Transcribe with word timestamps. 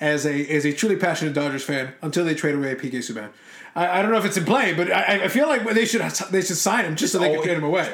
as 0.00 0.26
a 0.26 0.46
as 0.48 0.64
a 0.64 0.72
truly 0.72 0.96
passionate 0.96 1.34
Dodgers 1.34 1.62
fan 1.64 1.94
until 2.02 2.24
they 2.24 2.34
trade 2.34 2.54
away 2.54 2.74
PK 2.74 2.92
Subban. 2.98 3.30
I, 3.74 3.98
I 3.98 4.02
don't 4.02 4.10
know 4.10 4.18
if 4.18 4.24
it's 4.24 4.36
in 4.38 4.44
play, 4.44 4.72
but 4.72 4.90
I, 4.90 5.24
I 5.24 5.28
feel 5.28 5.46
like 5.48 5.64
they 5.74 5.84
should 5.84 6.00
they 6.30 6.40
should 6.42 6.56
sign 6.56 6.84
him 6.86 6.96
just 6.96 7.12
so 7.12 7.18
they 7.18 7.32
can 7.32 7.42
trade 7.42 7.58
him 7.58 7.64
away. 7.64 7.90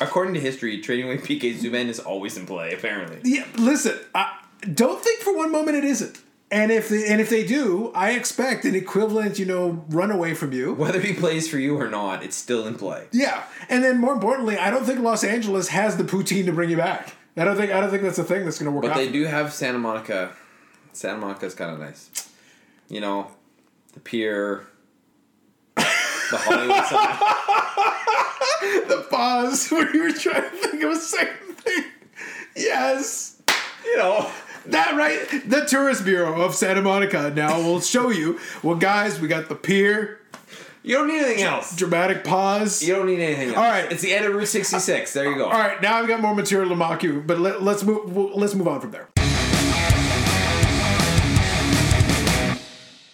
According 0.00 0.34
to 0.34 0.40
history, 0.40 0.80
trading 0.80 1.06
away 1.06 1.18
PK 1.18 1.54
Subban 1.56 1.86
is 1.88 1.98
always 2.00 2.36
in 2.36 2.46
play. 2.46 2.72
Apparently, 2.72 3.18
Yeah, 3.24 3.46
listen, 3.58 3.98
I 4.14 4.38
don't 4.74 5.02
think 5.02 5.20
for 5.20 5.36
one 5.36 5.52
moment 5.52 5.76
it 5.76 5.84
isn't. 5.84 6.18
And 6.50 6.70
if 6.70 6.90
they, 6.90 7.06
and 7.08 7.18
if 7.18 7.30
they 7.30 7.46
do, 7.46 7.90
I 7.94 8.10
expect 8.10 8.66
an 8.66 8.74
equivalent, 8.74 9.38
you 9.38 9.46
know, 9.46 9.86
runaway 9.88 10.34
from 10.34 10.52
you. 10.52 10.74
whether 10.74 11.00
he 11.00 11.14
plays 11.14 11.48
for 11.48 11.58
you 11.58 11.78
or 11.80 11.88
not, 11.88 12.22
it's 12.22 12.36
still 12.36 12.66
in 12.66 12.74
play. 12.74 13.06
Yeah, 13.10 13.44
and 13.70 13.82
then 13.82 13.98
more 13.98 14.12
importantly, 14.12 14.58
I 14.58 14.70
don't 14.70 14.84
think 14.84 15.00
Los 15.00 15.24
Angeles 15.24 15.68
has 15.68 15.96
the 15.96 16.04
poutine 16.04 16.44
to 16.44 16.52
bring 16.52 16.68
you 16.68 16.76
back. 16.76 17.14
I 17.38 17.44
don't 17.44 17.56
think 17.56 17.72
I 17.72 17.80
don't 17.80 17.88
think 17.88 18.02
that's 18.02 18.18
a 18.18 18.24
thing 18.24 18.44
that's 18.44 18.58
going 18.58 18.66
to 18.70 18.72
work 18.72 18.82
But 18.82 18.90
out. 18.92 18.96
they 18.98 19.10
do 19.10 19.24
have 19.24 19.54
Santa 19.54 19.78
Monica. 19.78 20.36
Santa 20.92 21.18
Monica's 21.18 21.54
kind 21.54 21.70
of 21.72 21.80
nice. 21.80 22.10
You 22.88 23.00
know, 23.00 23.28
the 23.94 24.00
pier, 24.00 24.66
the 25.76 25.84
Hollywood 26.38 26.84
sign. 26.86 27.18
the 28.88 29.06
pause 29.10 29.68
where 29.70 29.94
you 29.94 30.02
were 30.04 30.12
trying 30.12 30.42
to 30.42 30.50
think 30.50 30.82
of 30.82 30.90
a 30.92 30.96
second 30.96 31.56
thing. 31.56 31.84
Yes. 32.56 33.40
You 33.84 33.96
know, 33.96 34.30
That 34.66 34.94
right, 34.96 35.48
the 35.48 35.64
tourist 35.64 36.04
bureau 36.04 36.40
of 36.42 36.54
Santa 36.54 36.82
Monica 36.82 37.32
now 37.34 37.60
will 37.60 37.80
show 37.80 38.10
you. 38.10 38.38
Well, 38.62 38.76
guys, 38.76 39.20
we 39.20 39.26
got 39.28 39.48
the 39.48 39.54
pier, 39.56 40.20
you 40.84 40.96
don't 40.96 41.06
need 41.08 41.22
anything 41.22 41.44
else. 41.44 41.76
dramatic 41.76 42.24
pause. 42.24 42.82
You 42.82 42.94
don't 42.94 43.06
need 43.06 43.20
anything 43.20 43.48
else. 43.50 43.56
All 43.56 43.64
right. 43.64 43.90
It's 43.90 44.02
the 44.02 44.12
end 44.12 44.24
of 44.24 44.34
Route 44.34 44.48
66. 44.48 45.12
There 45.12 45.30
you 45.30 45.36
go. 45.36 45.44
All 45.44 45.52
right, 45.52 45.80
now 45.80 45.96
I've 45.96 46.08
got 46.08 46.20
more 46.20 46.34
material 46.34 46.68
to 46.70 46.76
mock 46.76 47.02
you, 47.02 47.22
but 47.24 47.38
let, 47.38 47.62
let's 47.62 47.84
move. 47.84 48.16
Let's 48.16 48.54
move 48.54 48.66
on 48.68 48.80
from 48.80 48.90
there. 48.90 49.08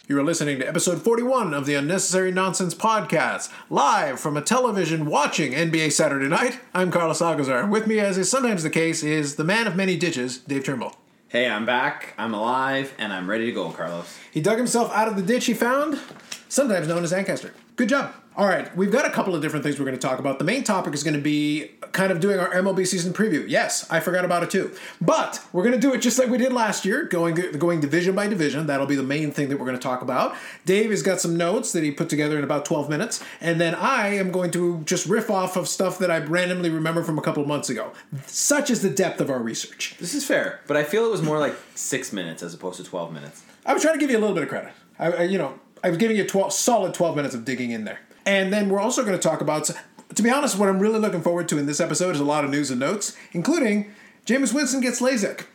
You 0.09 0.19
are 0.19 0.25
listening 0.25 0.59
to 0.59 0.67
episode 0.67 1.03
41 1.03 1.53
of 1.53 1.67
the 1.67 1.75
Unnecessary 1.75 2.33
Nonsense 2.33 2.75
Podcast, 2.75 3.53
live 3.69 4.19
from 4.19 4.39
a 4.39 4.41
television 4.41 5.05
watching 5.05 5.53
NBA 5.53 5.93
Saturday 5.93 6.29
night. 6.29 6.61
I'm 6.73 6.91
Carlos 6.91 7.21
Alcazar. 7.21 7.59
and 7.65 7.71
With 7.71 7.87
me, 7.87 7.99
as 7.99 8.17
is 8.17 8.31
sometimes 8.31 8.63
the 8.63 8.71
case, 8.71 9.03
is 9.03 9.37
the 9.37 9.45
man 9.45 9.67
of 9.67 9.77
many 9.77 9.99
ditches, 9.99 10.39
Dave 10.39 10.65
Turnbull. 10.65 10.97
Hey, 11.29 11.47
I'm 11.47 11.67
back. 11.67 12.15
I'm 12.17 12.33
alive, 12.33 12.95
and 12.97 13.13
I'm 13.13 13.29
ready 13.29 13.45
to 13.45 13.53
go, 13.53 13.71
Carlos. 13.71 14.19
He 14.31 14.41
dug 14.41 14.57
himself 14.57 14.91
out 14.95 15.09
of 15.09 15.17
the 15.17 15.23
ditch 15.23 15.45
he 15.45 15.53
found, 15.53 16.01
sometimes 16.49 16.89
known 16.89 17.05
as 17.05 17.13
Ancaster. 17.13 17.53
Good 17.79 17.91
job. 17.91 18.13
All 18.37 18.47
right, 18.49 18.77
we've 18.77 18.91
got 18.91 19.07
a 19.07 19.11
couple 19.11 19.37
of 19.37 19.43
different 19.43 19.65
things 19.65 19.79
we're 19.79 19.85
going 19.85 19.97
to 19.97 20.05
talk 20.05 20.19
about. 20.19 20.41
The 20.41 20.45
main 20.45 20.65
topic 20.65 20.95
is 20.95 21.05
going 21.05 21.15
to 21.15 21.21
be 21.21 21.71
kind 21.93 22.11
of 22.11 22.19
doing 22.19 22.41
our 22.41 22.51
MLB 22.51 22.85
season 22.85 23.13
preview. 23.13 23.49
Yes, 23.49 23.89
I 23.89 24.01
forgot 24.01 24.25
about 24.25 24.43
it 24.43 24.51
too. 24.51 24.75
But 25.01 25.41
we're 25.53 25.63
going 25.63 25.77
to 25.77 25.81
do 25.81 25.95
it 25.95 25.99
just 25.99 26.19
like 26.19 26.29
we 26.29 26.39
did 26.39 26.53
last 26.53 26.85
year, 26.85 27.05
going 27.05 27.37
going 27.37 27.79
division 27.79 28.17
by 28.17 28.27
division. 28.27 28.67
That'll 28.67 28.89
be 28.89 28.97
the 28.97 29.05
main 29.05 29.31
thing 29.31 29.49
that 29.49 29.61
we're 29.61 29.67
going 29.67 29.79
to 29.79 29.83
talk 29.83 30.03
about. 30.03 30.35
Dave 30.67 30.91
has 30.91 31.05
got 31.05 31.21
some 31.21 31.37
notes 31.37 31.71
that 31.71 31.85
he 31.85 31.93
put 31.93 32.09
together 32.09 32.37
in 32.37 32.43
about 32.43 32.65
12 32.65 32.91
minutes, 32.91 33.23
and 33.41 33.61
then 33.61 33.77
I 33.77 34.09
am 34.09 34.33
going 34.33 34.51
to 34.51 34.83
just 34.85 35.07
riff 35.07 35.31
off 35.31 35.57
of 35.57 35.69
stuff 35.69 36.01
that 36.01 36.11
I 36.11 36.19
randomly 36.19 36.71
remember 36.71 37.05
from 37.05 37.17
a 37.17 37.23
couple 37.23 37.45
of 37.45 37.49
months 37.49 37.71
ago. 37.71 37.93
Such 38.27 38.71
is 38.71 38.83
the 38.83 38.91
depth 38.91 39.21
of 39.21 39.31
our 39.31 39.39
research. 39.39 39.95
This 40.01 40.15
is 40.15 40.25
fair, 40.25 40.63
but 40.67 40.77
I 40.77 40.83
feel 40.83 41.07
it 41.07 41.13
was 41.13 41.23
more 41.23 41.39
like 41.39 41.55
six 41.77 42.13
minutes 42.13 42.43
as 42.43 42.55
opposed 42.55 42.79
to 42.79 42.85
12 42.85 43.13
minutes. 43.13 43.45
I 43.65 43.73
was 43.73 43.83
trying 43.83 43.95
to 43.95 44.01
give 44.01 44.11
you 44.11 44.19
a 44.19 44.21
little 44.21 44.35
bit 44.35 44.43
of 44.43 44.49
credit. 44.49 44.73
I, 44.99 45.13
I 45.13 45.23
you 45.23 45.39
know, 45.39 45.59
I 45.83 45.89
was 45.89 45.99
giving 45.99 46.17
you 46.17 46.27
12, 46.27 46.53
solid 46.53 46.95
12 46.95 47.17
minutes 47.17 47.35
of 47.35 47.45
digging 47.45 47.71
in 47.71 47.85
there. 47.85 48.01
And 48.27 48.53
then 48.53 48.69
we're 48.69 48.81
also 48.81 49.03
going 49.03 49.17
to 49.17 49.23
talk 49.23 49.41
about, 49.41 49.71
to 50.15 50.23
be 50.23 50.31
honest, 50.31 50.59
what 50.59 50.69
I'm 50.69 50.79
really 50.79 50.99
looking 50.99 51.23
forward 51.23 51.49
to 51.49 51.59
in 51.59 51.67
this 51.67 51.81
episode 51.81 52.15
is 52.15 52.21
a 52.21 52.25
lot 52.25 52.45
of 52.45 52.51
news 52.51 52.71
and 52.71 52.79
notes, 52.79 53.17
including 53.33 53.91
Jameis 54.27 54.53
Winston 54.53 54.83
gets 54.83 55.01
LASIK. 55.01 55.47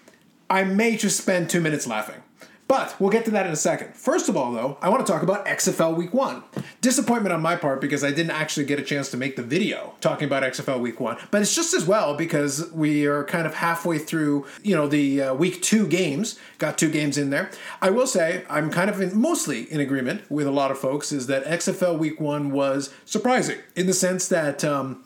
I 0.49 0.63
may 0.63 0.97
just 0.97 1.17
spend 1.17 1.49
two 1.49 1.61
minutes 1.61 1.85
laughing. 1.85 2.22
But 2.67 2.95
we'll 2.99 3.09
get 3.09 3.25
to 3.25 3.31
that 3.31 3.45
in 3.45 3.51
a 3.51 3.57
second. 3.57 3.95
First 3.95 4.29
of 4.29 4.37
all, 4.37 4.51
though, 4.51 4.77
I 4.81 4.89
want 4.89 5.05
to 5.05 5.11
talk 5.11 5.21
about 5.21 5.45
XFL 5.45 5.95
Week 5.95 6.13
1. 6.13 6.43
Disappointment 6.81 7.33
on 7.33 7.41
my 7.41 7.55
part 7.55 7.81
because 7.81 8.03
I 8.03 8.09
didn't 8.09 8.31
actually 8.31 8.65
get 8.65 8.79
a 8.79 8.83
chance 8.83 9.11
to 9.11 9.17
make 9.17 9.35
the 9.35 9.43
video 9.43 9.93
talking 10.01 10.25
about 10.25 10.43
XFL 10.43 10.79
Week 10.79 10.99
1. 10.99 11.17
But 11.29 11.41
it's 11.41 11.55
just 11.55 11.73
as 11.73 11.85
well 11.85 12.15
because 12.15 12.71
we 12.71 13.05
are 13.05 13.25
kind 13.25 13.45
of 13.45 13.55
halfway 13.55 13.99
through, 13.99 14.45
you 14.63 14.75
know, 14.75 14.87
the 14.87 15.21
uh, 15.21 15.33
Week 15.33 15.61
2 15.61 15.87
games. 15.87 16.39
Got 16.57 16.77
two 16.77 16.89
games 16.89 17.17
in 17.17 17.29
there. 17.29 17.51
I 17.81 17.89
will 17.89 18.07
say 18.07 18.43
I'm 18.49 18.69
kind 18.69 18.89
of 18.89 19.01
in, 19.01 19.19
mostly 19.19 19.71
in 19.71 19.79
agreement 19.79 20.29
with 20.31 20.47
a 20.47 20.51
lot 20.51 20.71
of 20.71 20.79
folks 20.79 21.11
is 21.11 21.27
that 21.27 21.43
XFL 21.45 21.97
Week 21.97 22.19
1 22.19 22.51
was 22.51 22.93
surprising 23.05 23.59
in 23.75 23.87
the 23.87 23.93
sense 23.93 24.27
that 24.29 24.63
um, 24.63 25.03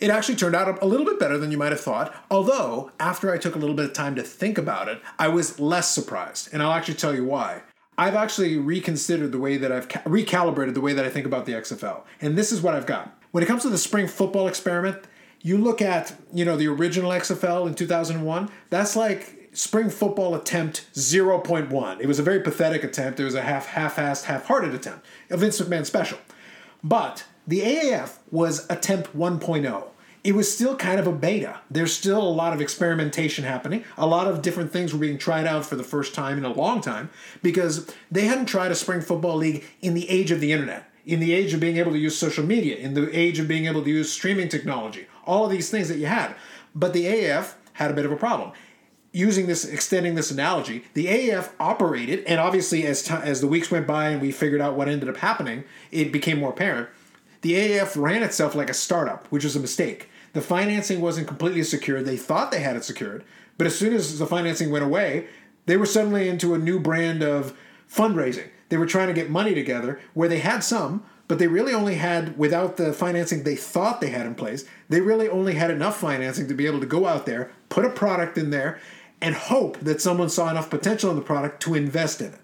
it 0.00 0.10
actually 0.10 0.36
turned 0.36 0.56
out 0.56 0.82
a 0.82 0.86
little 0.86 1.06
bit 1.06 1.18
better 1.18 1.36
than 1.38 1.50
you 1.52 1.58
might 1.58 1.72
have 1.72 1.80
thought. 1.80 2.14
Although, 2.30 2.90
after 2.98 3.32
I 3.32 3.38
took 3.38 3.54
a 3.54 3.58
little 3.58 3.76
bit 3.76 3.84
of 3.84 3.92
time 3.92 4.14
to 4.16 4.22
think 4.22 4.58
about 4.58 4.88
it, 4.88 5.00
I 5.18 5.28
was 5.28 5.60
less 5.60 5.90
surprised. 5.90 6.48
And 6.52 6.62
I'll 6.62 6.72
actually 6.72 6.94
tell 6.94 7.14
you 7.14 7.24
why. 7.24 7.62
I've 7.98 8.14
actually 8.14 8.56
reconsidered 8.56 9.30
the 9.30 9.38
way 9.38 9.58
that 9.58 9.70
I've 9.70 9.88
ca- 9.88 10.00
recalibrated 10.00 10.72
the 10.72 10.80
way 10.80 10.94
that 10.94 11.04
I 11.04 11.10
think 11.10 11.26
about 11.26 11.44
the 11.44 11.52
XFL. 11.52 12.02
And 12.20 12.36
this 12.36 12.50
is 12.50 12.62
what 12.62 12.74
I've 12.74 12.86
got. 12.86 13.14
When 13.30 13.44
it 13.44 13.46
comes 13.46 13.62
to 13.62 13.68
the 13.68 13.78
spring 13.78 14.08
football 14.08 14.48
experiment, 14.48 15.04
you 15.42 15.58
look 15.58 15.82
at, 15.82 16.14
you 16.32 16.44
know, 16.44 16.56
the 16.56 16.68
original 16.68 17.10
XFL 17.10 17.66
in 17.66 17.74
2001, 17.74 18.50
that's 18.70 18.96
like 18.96 19.50
spring 19.52 19.90
football 19.90 20.34
attempt 20.34 20.86
0.1. 20.94 22.00
It 22.00 22.06
was 22.06 22.18
a 22.18 22.22
very 22.22 22.40
pathetic 22.40 22.84
attempt. 22.84 23.20
It 23.20 23.24
was 23.24 23.34
a 23.34 23.42
half 23.42 23.66
half-assed, 23.66 24.24
half-hearted 24.24 24.74
attempt. 24.74 25.04
A 25.28 25.36
Vince 25.36 25.60
McMahon 25.60 25.84
special. 25.84 26.18
But 26.82 27.24
the 27.46 27.60
AAF 27.60 28.18
was 28.30 28.66
attempt 28.70 29.16
1.0. 29.16 29.84
It 30.22 30.34
was 30.34 30.52
still 30.52 30.76
kind 30.76 31.00
of 31.00 31.06
a 31.06 31.12
beta. 31.12 31.60
There's 31.70 31.94
still 31.94 32.22
a 32.22 32.28
lot 32.28 32.52
of 32.52 32.60
experimentation 32.60 33.44
happening. 33.44 33.84
A 33.96 34.06
lot 34.06 34.26
of 34.26 34.42
different 34.42 34.70
things 34.70 34.92
were 34.92 34.98
being 34.98 35.16
tried 35.16 35.46
out 35.46 35.64
for 35.64 35.76
the 35.76 35.82
first 35.82 36.14
time 36.14 36.36
in 36.36 36.44
a 36.44 36.52
long 36.52 36.82
time 36.82 37.08
because 37.42 37.90
they 38.10 38.26
hadn't 38.26 38.46
tried 38.46 38.70
a 38.70 38.74
spring 38.74 39.00
football 39.00 39.36
league 39.36 39.64
in 39.80 39.94
the 39.94 40.08
age 40.10 40.30
of 40.30 40.40
the 40.40 40.52
internet, 40.52 40.90
in 41.06 41.20
the 41.20 41.32
age 41.32 41.54
of 41.54 41.60
being 41.60 41.78
able 41.78 41.92
to 41.92 41.98
use 41.98 42.18
social 42.18 42.44
media, 42.44 42.76
in 42.76 42.92
the 42.92 43.10
age 43.18 43.38
of 43.38 43.48
being 43.48 43.64
able 43.64 43.82
to 43.82 43.90
use 43.90 44.12
streaming 44.12 44.48
technology, 44.48 45.06
all 45.24 45.46
of 45.46 45.50
these 45.50 45.70
things 45.70 45.88
that 45.88 45.96
you 45.96 46.06
had. 46.06 46.34
But 46.74 46.92
the 46.92 47.06
AAF 47.06 47.54
had 47.72 47.90
a 47.90 47.94
bit 47.94 48.04
of 48.04 48.12
a 48.12 48.16
problem 48.16 48.52
using 49.12 49.46
this 49.46 49.64
extending 49.64 50.14
this 50.14 50.30
analogy 50.30 50.84
the 50.94 51.06
aaf 51.06 51.50
operated 51.58 52.22
and 52.26 52.38
obviously 52.38 52.86
as 52.86 53.02
ti 53.02 53.14
as 53.14 53.40
the 53.40 53.46
weeks 53.46 53.70
went 53.70 53.86
by 53.86 54.10
and 54.10 54.22
we 54.22 54.30
figured 54.30 54.60
out 54.60 54.76
what 54.76 54.88
ended 54.88 55.08
up 55.08 55.16
happening 55.16 55.64
it 55.90 56.12
became 56.12 56.38
more 56.38 56.50
apparent 56.50 56.88
the 57.42 57.54
aaf 57.54 58.00
ran 58.00 58.22
itself 58.22 58.54
like 58.54 58.70
a 58.70 58.74
startup 58.74 59.26
which 59.28 59.44
was 59.44 59.56
a 59.56 59.60
mistake. 59.60 60.08
The 60.32 60.40
financing 60.40 61.00
wasn't 61.00 61.26
completely 61.26 61.64
secured. 61.64 62.04
They 62.04 62.16
thought 62.16 62.50
they 62.50 62.60
had 62.60 62.76
it 62.76 62.84
secured 62.84 63.24
but 63.58 63.66
as 63.66 63.78
soon 63.78 63.92
as 63.92 64.18
the 64.18 64.26
financing 64.26 64.70
went 64.70 64.84
away 64.84 65.26
they 65.66 65.76
were 65.76 65.86
suddenly 65.86 66.28
into 66.28 66.54
a 66.54 66.58
new 66.58 66.80
brand 66.80 67.22
of 67.22 67.56
fundraising. 67.92 68.48
They 68.68 68.76
were 68.76 68.86
trying 68.86 69.08
to 69.08 69.14
get 69.14 69.30
money 69.30 69.54
together 69.54 70.00
where 70.14 70.28
they 70.28 70.38
had 70.40 70.64
some 70.64 71.04
but 71.30 71.38
they 71.38 71.46
really 71.46 71.72
only 71.72 71.94
had 71.94 72.36
without 72.36 72.76
the 72.76 72.92
financing 72.92 73.44
they 73.44 73.54
thought 73.54 74.00
they 74.00 74.10
had 74.10 74.26
in 74.26 74.34
place 74.34 74.64
they 74.88 75.00
really 75.00 75.28
only 75.28 75.54
had 75.54 75.70
enough 75.70 75.96
financing 75.98 76.48
to 76.48 76.54
be 76.54 76.66
able 76.66 76.80
to 76.80 76.86
go 76.86 77.06
out 77.06 77.24
there 77.24 77.52
put 77.68 77.84
a 77.84 77.90
product 77.90 78.36
in 78.36 78.50
there 78.50 78.80
and 79.22 79.34
hope 79.34 79.78
that 79.78 80.00
someone 80.00 80.28
saw 80.28 80.50
enough 80.50 80.68
potential 80.68 81.08
in 81.08 81.16
the 81.16 81.22
product 81.22 81.62
to 81.62 81.74
invest 81.74 82.20
in 82.20 82.28
it 82.28 82.40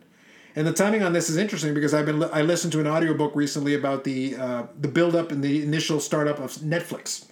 and 0.57 0.67
the 0.67 0.73
timing 0.73 1.03
on 1.03 1.13
this 1.13 1.29
is 1.29 1.37
interesting 1.37 1.75
because 1.75 1.93
I've 1.93 2.07
been 2.07 2.25
I 2.25 2.41
listened 2.43 2.73
to 2.73 2.81
an 2.81 2.87
audiobook 2.87 3.37
recently 3.37 3.75
about 3.75 4.05
the 4.05 4.35
uh, 4.37 4.63
the 4.81 4.89
build 4.89 5.15
up 5.15 5.31
and 5.31 5.45
the 5.45 5.63
initial 5.63 6.01
startup 6.01 6.39
of 6.39 6.53
Netflix. 6.57 7.27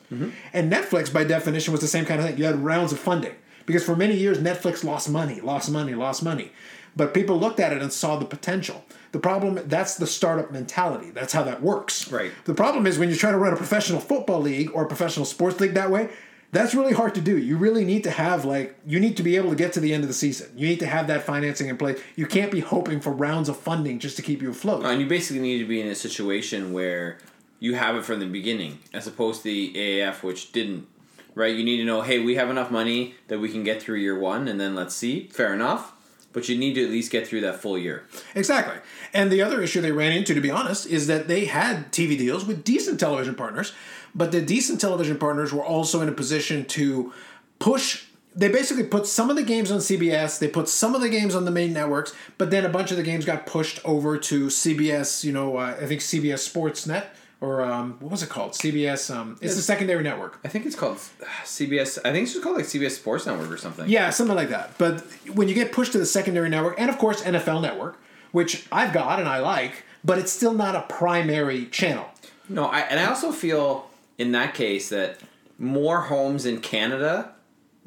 And 0.52 0.70
Netflix 0.70 1.12
by 1.12 1.24
definition 1.24 1.72
was 1.72 1.80
the 1.80 1.88
same 1.88 2.04
kind 2.04 2.20
of 2.20 2.26
thing. 2.26 2.38
You 2.38 2.44
had 2.44 2.62
rounds 2.62 2.92
of 2.92 3.00
funding 3.00 3.34
because 3.66 3.82
for 3.82 3.96
many 3.96 4.14
years 4.14 4.38
Netflix 4.38 4.84
lost 4.84 5.10
money, 5.10 5.40
lost 5.40 5.70
money, 5.70 5.94
lost 5.94 6.22
money. 6.22 6.52
But 6.96 7.12
people 7.12 7.40
looked 7.40 7.58
at 7.58 7.72
it 7.72 7.82
and 7.82 7.92
saw 7.92 8.16
the 8.16 8.24
potential. 8.24 8.84
The 9.10 9.18
problem 9.18 9.58
that's 9.66 9.96
the 9.96 10.06
startup 10.06 10.52
mentality. 10.52 11.10
That's 11.10 11.32
how 11.32 11.42
that 11.44 11.62
works. 11.62 12.10
Right. 12.12 12.30
The 12.44 12.54
problem 12.54 12.86
is 12.86 12.98
when 12.98 13.08
you 13.08 13.16
try 13.16 13.32
to 13.32 13.38
run 13.38 13.52
a 13.52 13.56
professional 13.56 14.00
football 14.00 14.40
league 14.40 14.70
or 14.74 14.84
a 14.84 14.86
professional 14.86 15.26
sports 15.26 15.58
league 15.60 15.74
that 15.74 15.90
way, 15.90 16.10
that's 16.54 16.74
really 16.74 16.92
hard 16.92 17.14
to 17.16 17.20
do. 17.20 17.36
You 17.36 17.56
really 17.56 17.84
need 17.84 18.04
to 18.04 18.10
have 18.10 18.44
like 18.44 18.78
you 18.86 19.00
need 19.00 19.16
to 19.16 19.22
be 19.22 19.36
able 19.36 19.50
to 19.50 19.56
get 19.56 19.72
to 19.74 19.80
the 19.80 19.92
end 19.92 20.04
of 20.04 20.08
the 20.08 20.14
season. 20.14 20.50
You 20.56 20.68
need 20.68 20.80
to 20.80 20.86
have 20.86 21.08
that 21.08 21.22
financing 21.22 21.68
in 21.68 21.76
place. 21.76 22.00
You 22.16 22.26
can't 22.26 22.50
be 22.50 22.60
hoping 22.60 23.00
for 23.00 23.10
rounds 23.10 23.48
of 23.48 23.56
funding 23.56 23.98
just 23.98 24.16
to 24.16 24.22
keep 24.22 24.40
you 24.40 24.50
afloat. 24.50 24.84
And 24.84 25.00
you 25.00 25.06
basically 25.06 25.42
need 25.42 25.58
to 25.58 25.66
be 25.66 25.80
in 25.80 25.88
a 25.88 25.94
situation 25.94 26.72
where 26.72 27.18
you 27.58 27.74
have 27.74 27.96
it 27.96 28.04
from 28.04 28.20
the 28.20 28.26
beginning, 28.26 28.78
as 28.92 29.06
opposed 29.06 29.42
to 29.42 29.44
the 29.44 29.72
AAF, 29.74 30.22
which 30.22 30.52
didn't. 30.52 30.86
Right? 31.34 31.56
You 31.56 31.64
need 31.64 31.78
to 31.78 31.84
know, 31.84 32.02
hey, 32.02 32.20
we 32.20 32.36
have 32.36 32.48
enough 32.48 32.70
money 32.70 33.16
that 33.26 33.40
we 33.40 33.48
can 33.48 33.64
get 33.64 33.82
through 33.82 33.96
year 33.96 34.16
one, 34.16 34.46
and 34.46 34.60
then 34.60 34.76
let's 34.76 34.94
see. 34.94 35.28
Fair 35.32 35.52
enough. 35.52 35.93
But 36.34 36.48
you 36.48 36.58
need 36.58 36.74
to 36.74 36.84
at 36.84 36.90
least 36.90 37.10
get 37.10 37.26
through 37.26 37.40
that 37.42 37.62
full 37.62 37.78
year. 37.78 38.04
Exactly. 38.34 38.74
And 39.14 39.30
the 39.30 39.40
other 39.40 39.62
issue 39.62 39.80
they 39.80 39.92
ran 39.92 40.12
into, 40.12 40.34
to 40.34 40.40
be 40.40 40.50
honest, 40.50 40.86
is 40.86 41.06
that 41.06 41.28
they 41.28 41.46
had 41.46 41.92
TV 41.92 42.18
deals 42.18 42.44
with 42.44 42.64
decent 42.64 43.00
television 43.00 43.34
partners, 43.34 43.72
but 44.14 44.32
the 44.32 44.42
decent 44.42 44.80
television 44.80 45.16
partners 45.16 45.52
were 45.52 45.64
also 45.64 46.02
in 46.02 46.08
a 46.08 46.12
position 46.12 46.66
to 46.66 47.12
push. 47.58 48.04
They 48.34 48.48
basically 48.48 48.84
put 48.84 49.06
some 49.06 49.30
of 49.30 49.36
the 49.36 49.44
games 49.44 49.70
on 49.70 49.78
CBS, 49.78 50.40
they 50.40 50.48
put 50.48 50.68
some 50.68 50.94
of 50.94 51.00
the 51.00 51.08
games 51.08 51.36
on 51.36 51.44
the 51.44 51.52
main 51.52 51.72
networks, 51.72 52.12
but 52.36 52.50
then 52.50 52.64
a 52.64 52.68
bunch 52.68 52.90
of 52.90 52.96
the 52.96 53.04
games 53.04 53.24
got 53.24 53.46
pushed 53.46 53.80
over 53.84 54.18
to 54.18 54.48
CBS, 54.48 55.22
you 55.22 55.32
know, 55.32 55.56
uh, 55.56 55.76
I 55.80 55.86
think 55.86 56.00
CBS 56.00 56.52
Sportsnet 56.52 57.06
or 57.44 57.62
um, 57.62 57.96
what 58.00 58.10
was 58.10 58.22
it 58.22 58.28
called? 58.30 58.52
CBS. 58.52 59.14
Um, 59.14 59.36
it's 59.40 59.54
the 59.54 59.62
secondary 59.62 60.02
network. 60.02 60.38
I 60.44 60.48
think 60.48 60.64
it's 60.64 60.76
called 60.76 60.96
CBS. 61.44 61.98
I 61.98 62.12
think 62.12 62.24
it's 62.24 62.32
just 62.32 62.42
called 62.42 62.56
like 62.56 62.64
CBS 62.64 62.92
Sports 62.92 63.26
Network 63.26 63.50
or 63.50 63.58
something. 63.58 63.88
Yeah, 63.88 64.10
something 64.10 64.36
like 64.36 64.48
that. 64.48 64.76
But 64.78 65.02
when 65.34 65.48
you 65.48 65.54
get 65.54 65.72
pushed 65.72 65.92
to 65.92 65.98
the 65.98 66.06
secondary 66.06 66.48
network, 66.48 66.80
and 66.80 66.90
of 66.90 66.98
course 66.98 67.22
NFL 67.22 67.60
Network, 67.60 68.00
which 68.32 68.66
I've 68.72 68.92
got 68.92 69.18
and 69.18 69.28
I 69.28 69.40
like, 69.40 69.84
but 70.02 70.18
it's 70.18 70.32
still 70.32 70.54
not 70.54 70.74
a 70.74 70.82
primary 70.82 71.66
channel. 71.66 72.06
No, 72.48 72.66
I, 72.66 72.80
and 72.80 72.98
I 72.98 73.06
also 73.06 73.30
feel 73.32 73.90
in 74.18 74.32
that 74.32 74.54
case 74.54 74.88
that 74.88 75.20
more 75.58 76.02
homes 76.02 76.46
in 76.46 76.60
Canada 76.60 77.32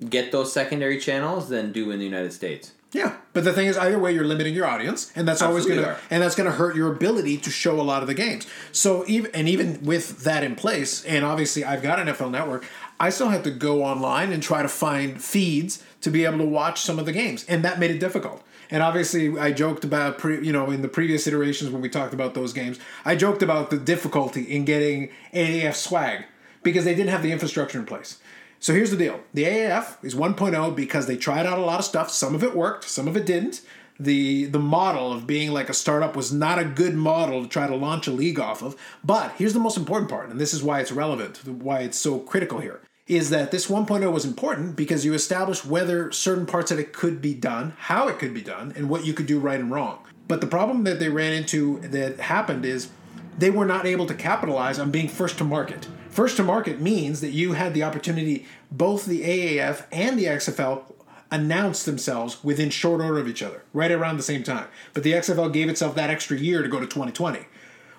get 0.09 0.31
those 0.31 0.53
secondary 0.53 0.99
channels 0.99 1.49
than 1.49 1.71
do 1.71 1.89
in 1.91 1.99
the 1.99 2.05
United 2.05 2.33
States. 2.33 2.73
Yeah, 2.93 3.17
but 3.33 3.43
the 3.43 3.51
thing 3.51 3.67
is, 3.67 3.77
either 3.77 3.99
way, 3.99 4.13
you're 4.13 4.25
limiting 4.25 4.53
your 4.53 4.65
audience, 4.65 5.11
and 5.13 5.27
that's 5.27 5.41
always 5.41 5.65
going 5.65 5.79
to 5.79 5.89
are. 5.89 5.99
and 6.09 6.23
that's 6.23 6.35
going 6.35 6.49
to 6.49 6.55
hurt 6.55 6.75
your 6.75 6.91
ability 6.91 7.37
to 7.39 7.49
show 7.49 7.79
a 7.79 7.83
lot 7.83 8.01
of 8.01 8.07
the 8.07 8.13
games. 8.13 8.47
So 8.71 9.03
even 9.07 9.29
and 9.33 9.49
even 9.49 9.83
with 9.83 10.23
that 10.23 10.43
in 10.43 10.55
place, 10.55 11.03
and 11.03 11.25
obviously 11.25 11.65
I've 11.65 11.81
got 11.81 11.99
an 11.99 12.07
NFL 12.07 12.31
Network, 12.31 12.65
I 12.99 13.09
still 13.09 13.29
have 13.29 13.43
to 13.43 13.51
go 13.51 13.83
online 13.83 14.31
and 14.31 14.41
try 14.41 14.61
to 14.61 14.69
find 14.69 15.21
feeds 15.21 15.83
to 16.01 16.09
be 16.09 16.23
able 16.23 16.37
to 16.37 16.45
watch 16.45 16.81
some 16.81 16.97
of 16.97 17.05
the 17.05 17.11
games, 17.11 17.43
and 17.45 17.63
that 17.65 17.77
made 17.77 17.91
it 17.91 17.99
difficult. 17.99 18.41
And 18.69 18.81
obviously, 18.81 19.37
I 19.37 19.51
joked 19.51 19.83
about 19.83 20.17
pre, 20.17 20.45
you 20.45 20.53
know 20.53 20.71
in 20.71 20.81
the 20.81 20.87
previous 20.87 21.27
iterations 21.27 21.69
when 21.69 21.81
we 21.81 21.89
talked 21.89 22.13
about 22.13 22.35
those 22.35 22.53
games, 22.53 22.79
I 23.03 23.17
joked 23.17 23.43
about 23.43 23.69
the 23.69 23.77
difficulty 23.77 24.43
in 24.43 24.63
getting 24.63 25.09
AAF 25.33 25.75
swag 25.75 26.23
because 26.63 26.85
they 26.85 26.95
didn't 26.95 27.09
have 27.09 27.23
the 27.23 27.31
infrastructure 27.33 27.79
in 27.79 27.85
place. 27.85 28.19
So 28.59 28.73
here's 28.73 28.91
the 28.91 28.97
deal. 28.97 29.19
The 29.33 29.43
AAF 29.43 30.03
is 30.03 30.15
1.0 30.15 30.75
because 30.75 31.07
they 31.07 31.17
tried 31.17 31.45
out 31.45 31.59
a 31.59 31.61
lot 31.61 31.79
of 31.79 31.85
stuff. 31.85 32.09
Some 32.09 32.35
of 32.35 32.43
it 32.43 32.55
worked, 32.55 32.85
some 32.85 33.07
of 33.07 33.15
it 33.15 33.25
didn't. 33.25 33.61
The 33.99 34.45
the 34.45 34.59
model 34.59 35.11
of 35.11 35.25
being 35.25 35.51
like 35.51 35.69
a 35.69 35.73
startup 35.73 36.15
was 36.15 36.31
not 36.31 36.59
a 36.59 36.65
good 36.65 36.93
model 36.93 37.41
to 37.41 37.49
try 37.49 37.65
to 37.65 37.75
launch 37.75 38.05
a 38.07 38.11
league 38.11 38.39
off 38.39 38.61
of. 38.61 38.75
But 39.03 39.31
here's 39.37 39.53
the 39.53 39.59
most 39.59 39.77
important 39.77 40.09
part, 40.09 40.29
and 40.29 40.39
this 40.39 40.53
is 40.53 40.61
why 40.61 40.81
it's 40.81 40.91
relevant, 40.91 41.43
why 41.47 41.79
it's 41.79 41.97
so 41.97 42.19
critical 42.19 42.59
here, 42.59 42.81
is 43.07 43.31
that 43.31 43.49
this 43.49 43.67
1.0 43.67 44.11
was 44.11 44.25
important 44.25 44.75
because 44.75 45.03
you 45.03 45.15
established 45.15 45.65
whether 45.65 46.11
certain 46.11 46.45
parts 46.45 46.69
of 46.69 46.77
it 46.77 46.93
could 46.93 47.21
be 47.21 47.33
done, 47.33 47.73
how 47.77 48.07
it 48.07 48.19
could 48.19 48.35
be 48.35 48.41
done, 48.41 48.71
and 48.75 48.87
what 48.87 49.03
you 49.03 49.13
could 49.13 49.25
do 49.25 49.39
right 49.39 49.59
and 49.59 49.71
wrong. 49.71 49.99
But 50.27 50.41
the 50.41 50.47
problem 50.47 50.83
that 50.83 50.99
they 50.99 51.09
ran 51.09 51.33
into 51.33 51.79
that 51.79 52.19
happened 52.19 52.65
is 52.65 52.89
they 53.37 53.49
were 53.49 53.65
not 53.65 53.85
able 53.85 54.05
to 54.07 54.13
capitalize 54.13 54.77
on 54.77 54.91
being 54.91 55.07
first 55.07 55.37
to 55.37 55.43
market. 55.43 55.87
First 56.17 56.37
to 56.37 56.43
market 56.43 56.81
means 56.81 57.21
that 57.21 57.29
you 57.29 57.53
had 57.53 57.75
the 57.75 57.83
opportunity, 57.83 58.47
both 58.71 59.05
the 59.05 59.21
AAF 59.21 59.85
and 59.91 60.17
the 60.17 60.25
XFL 60.25 60.91
announced 61.29 61.85
themselves 61.85 62.43
within 62.43 62.71
short 62.71 63.01
order 63.01 63.19
of 63.19 63.27
each 63.27 63.43
other, 63.43 63.61
right 63.71 63.91
around 63.91 64.17
the 64.17 64.23
same 64.23 64.41
time. 64.41 64.67
But 64.95 65.03
the 65.03 65.11
XFL 65.11 65.53
gave 65.53 65.69
itself 65.69 65.93
that 65.93 66.09
extra 66.09 66.35
year 66.35 66.63
to 66.63 66.67
go 66.67 66.79
to 66.79 66.87
2020. 66.87 67.45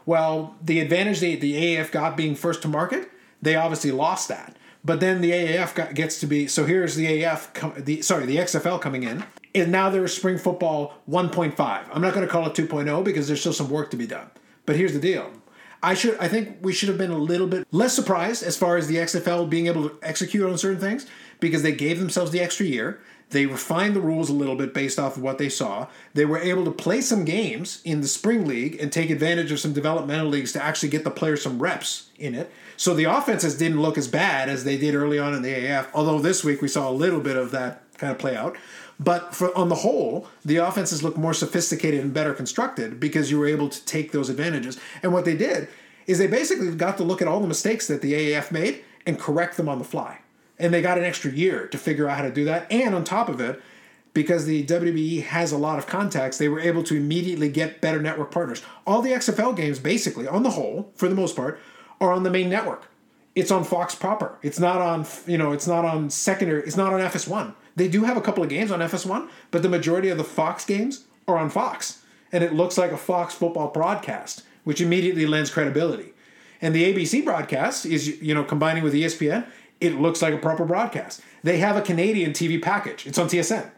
Well, 0.05 0.57
the 0.61 0.81
advantage 0.81 1.21
the, 1.21 1.37
the 1.37 1.77
AAF 1.77 1.93
got 1.93 2.17
being 2.17 2.35
first 2.35 2.61
to 2.63 2.69
market, 2.69 3.09
they 3.41 3.55
obviously 3.55 3.93
lost 3.93 4.27
that. 4.27 4.57
But 4.85 4.99
then 4.99 5.21
the 5.21 5.31
AAF 5.31 5.77
got, 5.77 5.95
gets 5.95 6.19
to 6.19 6.27
be 6.27 6.49
so 6.49 6.65
here's 6.65 6.97
the 6.97 7.23
AAF, 7.23 7.85
the 7.85 8.03
sorry 8.03 8.27
the 8.27 8.39
XFL 8.39 8.81
coming 8.81 9.05
in, 9.05 9.23
and 9.55 9.71
now 9.71 9.91
there's 9.91 10.13
spring 10.13 10.39
football 10.39 10.95
1.5. 11.09 11.85
I'm 11.93 12.03
not 12.03 12.15
going 12.15 12.27
to 12.27 12.33
call 12.33 12.49
it 12.49 12.55
2.0 12.55 13.05
because 13.05 13.29
there's 13.29 13.39
still 13.39 13.53
some 13.53 13.71
work 13.71 13.93
to 13.93 13.97
be 13.97 14.09
done. 14.09 14.29
But 14.67 14.75
here's 14.75 14.93
the 14.93 14.99
deal. 14.99 15.31
I 15.83 15.95
should 15.95 16.19
I 16.19 16.29
think 16.29 16.59
we 16.61 16.73
should 16.73 16.89
have 16.89 16.99
been 16.99 17.11
a 17.11 17.19
little 17.19 17.47
bit 17.47 17.67
less 17.71 17.95
surprised 17.95 18.43
as 18.43 18.57
far 18.57 18.77
as 18.77 18.87
the 18.87 18.97
XFL 18.97 19.49
being 19.49 19.67
able 19.67 19.89
to 19.89 19.99
execute 20.03 20.49
on 20.49 20.59
certain 20.59 20.81
things 20.81 21.07
because 21.41 21.63
they 21.63 21.73
gave 21.73 21.99
themselves 21.99 22.31
the 22.31 22.41
extra 22.41 22.67
year. 22.67 23.01
They 23.31 23.45
refined 23.45 23.95
the 23.95 24.01
rules 24.01 24.31
a 24.31 24.35
little 24.35 24.57
bit 24.57 24.73
based 24.73 24.99
off 24.99 25.19
of 25.19 25.23
what 25.23 25.37
they 25.37 25.51
saw. 25.51 25.89
They 26.15 26.25
were 26.25 26.39
able 26.39 26.65
to 26.65 26.71
play 26.71 27.03
some 27.03 27.27
games 27.27 27.83
in 27.85 28.01
the 28.01 28.09
spring 28.09 28.47
league 28.47 28.81
and 28.81 28.91
take 28.91 29.11
advantage 29.11 29.53
of 29.53 29.61
some 29.61 29.75
developmental 29.75 30.29
leagues 30.29 30.53
to 30.53 30.65
actually 30.65 30.89
get 30.89 31.05
the 31.05 31.11
players 31.11 31.43
some 31.43 31.63
reps 31.63 32.09
in 32.19 32.35
it. 32.35 32.51
So 32.79 32.95
the 32.95 33.05
offenses 33.05 33.59
didn't 33.59 33.83
look 33.83 33.99
as 33.99 34.09
bad 34.09 34.49
as 34.49 34.65
they 34.65 34.79
did 34.79 34.95
early 34.95 35.19
on 35.19 35.35
in 35.35 35.43
the 35.43 35.53
AAF, 35.53 35.89
although 35.93 36.19
this 36.19 36.43
week 36.43 36.63
we 36.63 36.69
saw 36.69 36.89
a 36.89 36.93
little 36.93 37.21
bit 37.21 37.37
of 37.37 37.51
that 37.51 37.83
kind 37.99 38.11
of 38.11 38.19
play 38.19 38.35
out. 38.35 38.57
But 39.01 39.35
for 39.35 39.57
on 39.57 39.69
the 39.69 39.77
whole, 39.77 40.27
the 40.45 40.57
offenses 40.57 41.03
look 41.03 41.17
more 41.17 41.35
sophisticated 41.35 42.01
and 42.01 42.13
better 42.13 42.35
constructed 42.35 42.99
because 42.99 43.31
you 43.31 43.39
were 43.39 43.47
able 43.47 43.69
to 43.69 43.85
take 43.85 44.13
those 44.13 44.29
advantages. 44.29 44.79
And 45.03 45.13
what 45.13 45.25
they 45.25 45.37
did 45.37 45.69
is 46.07 46.19
they 46.19 46.27
basically 46.27 46.75
got 46.75 46.97
to 46.97 47.05
look 47.05 47.23
at 47.23 47.29
all 47.29 47.39
the 47.39 47.47
mistakes 47.47 47.87
that 47.87 48.03
the 48.03 48.13
AAF 48.13 48.51
made 48.51 48.83
and 49.07 49.19
correct 49.19 49.57
them 49.57 49.69
on 49.69 49.79
the 49.79 49.85
fly. 49.85 50.21
And 50.59 50.75
they 50.75 50.83
got 50.83 50.99
an 50.99 51.05
extra 51.05 51.31
year 51.31 51.69
to 51.69 51.79
figure 51.79 52.09
out 52.09 52.17
how 52.17 52.25
to 52.25 52.33
do 52.33 52.45
that. 52.47 52.71
And 52.73 52.95
on 52.95 53.05
top 53.05 53.29
of 53.29 53.41
it, 53.41 53.63
because 54.15 54.47
the 54.47 54.65
WWE 54.67 55.23
has 55.23 55.53
a 55.53 55.59
lot 55.59 55.79
of 55.79 55.87
contacts, 55.87 56.39
they 56.39 56.49
were 56.49 56.59
able 56.59 56.83
to 56.83 56.97
immediately 56.97 57.49
get 57.49 57.81
better 57.81 58.03
network 58.03 58.33
partners. 58.33 58.63
All 58.85 59.01
the 59.01 59.11
XFL 59.11 59.55
games, 59.55 59.79
basically, 59.79 60.27
on 60.27 60.43
the 60.43 60.51
whole, 60.51 60.91
for 60.97 61.09
the 61.09 61.15
most 61.15 61.37
part, 61.37 61.61
are 62.01 62.11
on 62.13 62.25
the 62.25 62.31
main 62.31 62.49
network. 62.49 62.89
It's 63.37 63.53
on 63.53 63.63
Fox 63.63 63.95
proper. 63.95 64.37
It's 64.43 64.59
not 64.59 64.81
on, 64.81 65.07
you 65.27 65.39
know, 65.39 65.53
it's 65.53 65.69
not 65.69 65.85
on 65.85 66.11
secondary. 66.11 66.63
It's 66.63 66.77
not 66.77 66.93
on 66.93 67.01
FS1. 67.01 67.55
They 67.79 67.89
do 67.89 68.05
have 68.05 68.17
a 68.17 68.21
couple 68.21 68.43
of 68.43 68.49
games 68.49 68.71
on 68.71 68.81
FS1, 68.81 69.29
but 69.51 69.63
the 69.63 69.69
majority 69.69 70.09
of 70.09 70.19
the 70.19 70.25
Fox 70.25 70.65
games 70.65 71.05
are 71.27 71.39
on 71.39 71.49
Fox, 71.49 72.03
and 72.33 72.43
it 72.45 72.53
looks 72.53 72.77
like 72.77 72.93
a 72.93 72.97
Fox 72.97 73.35
football 73.35 73.69
broadcast, 73.69 74.43
which 74.65 74.81
immediately 74.81 75.27
lends 75.27 75.51
credibility. 75.51 76.13
And 76.61 76.75
the 76.75 76.93
ABC 76.93 77.25
broadcast 77.25 77.87
is, 77.87 78.21
you 78.21 78.35
know, 78.35 78.45
combining 78.45 78.83
with 78.83 78.95
ESPN, 78.95 79.47
it 79.81 80.01
looks 80.01 80.21
like 80.21 80.35
a 80.35 80.39
proper 80.39 80.65
broadcast. 80.65 81.21
They 81.45 81.59
have 81.59 81.77
a 81.77 81.83
Canadian 81.83 82.33
TV 82.33 82.61
package. 82.61 83.07
It's 83.07 83.19
on 83.19 83.29
TSN, 83.29 83.71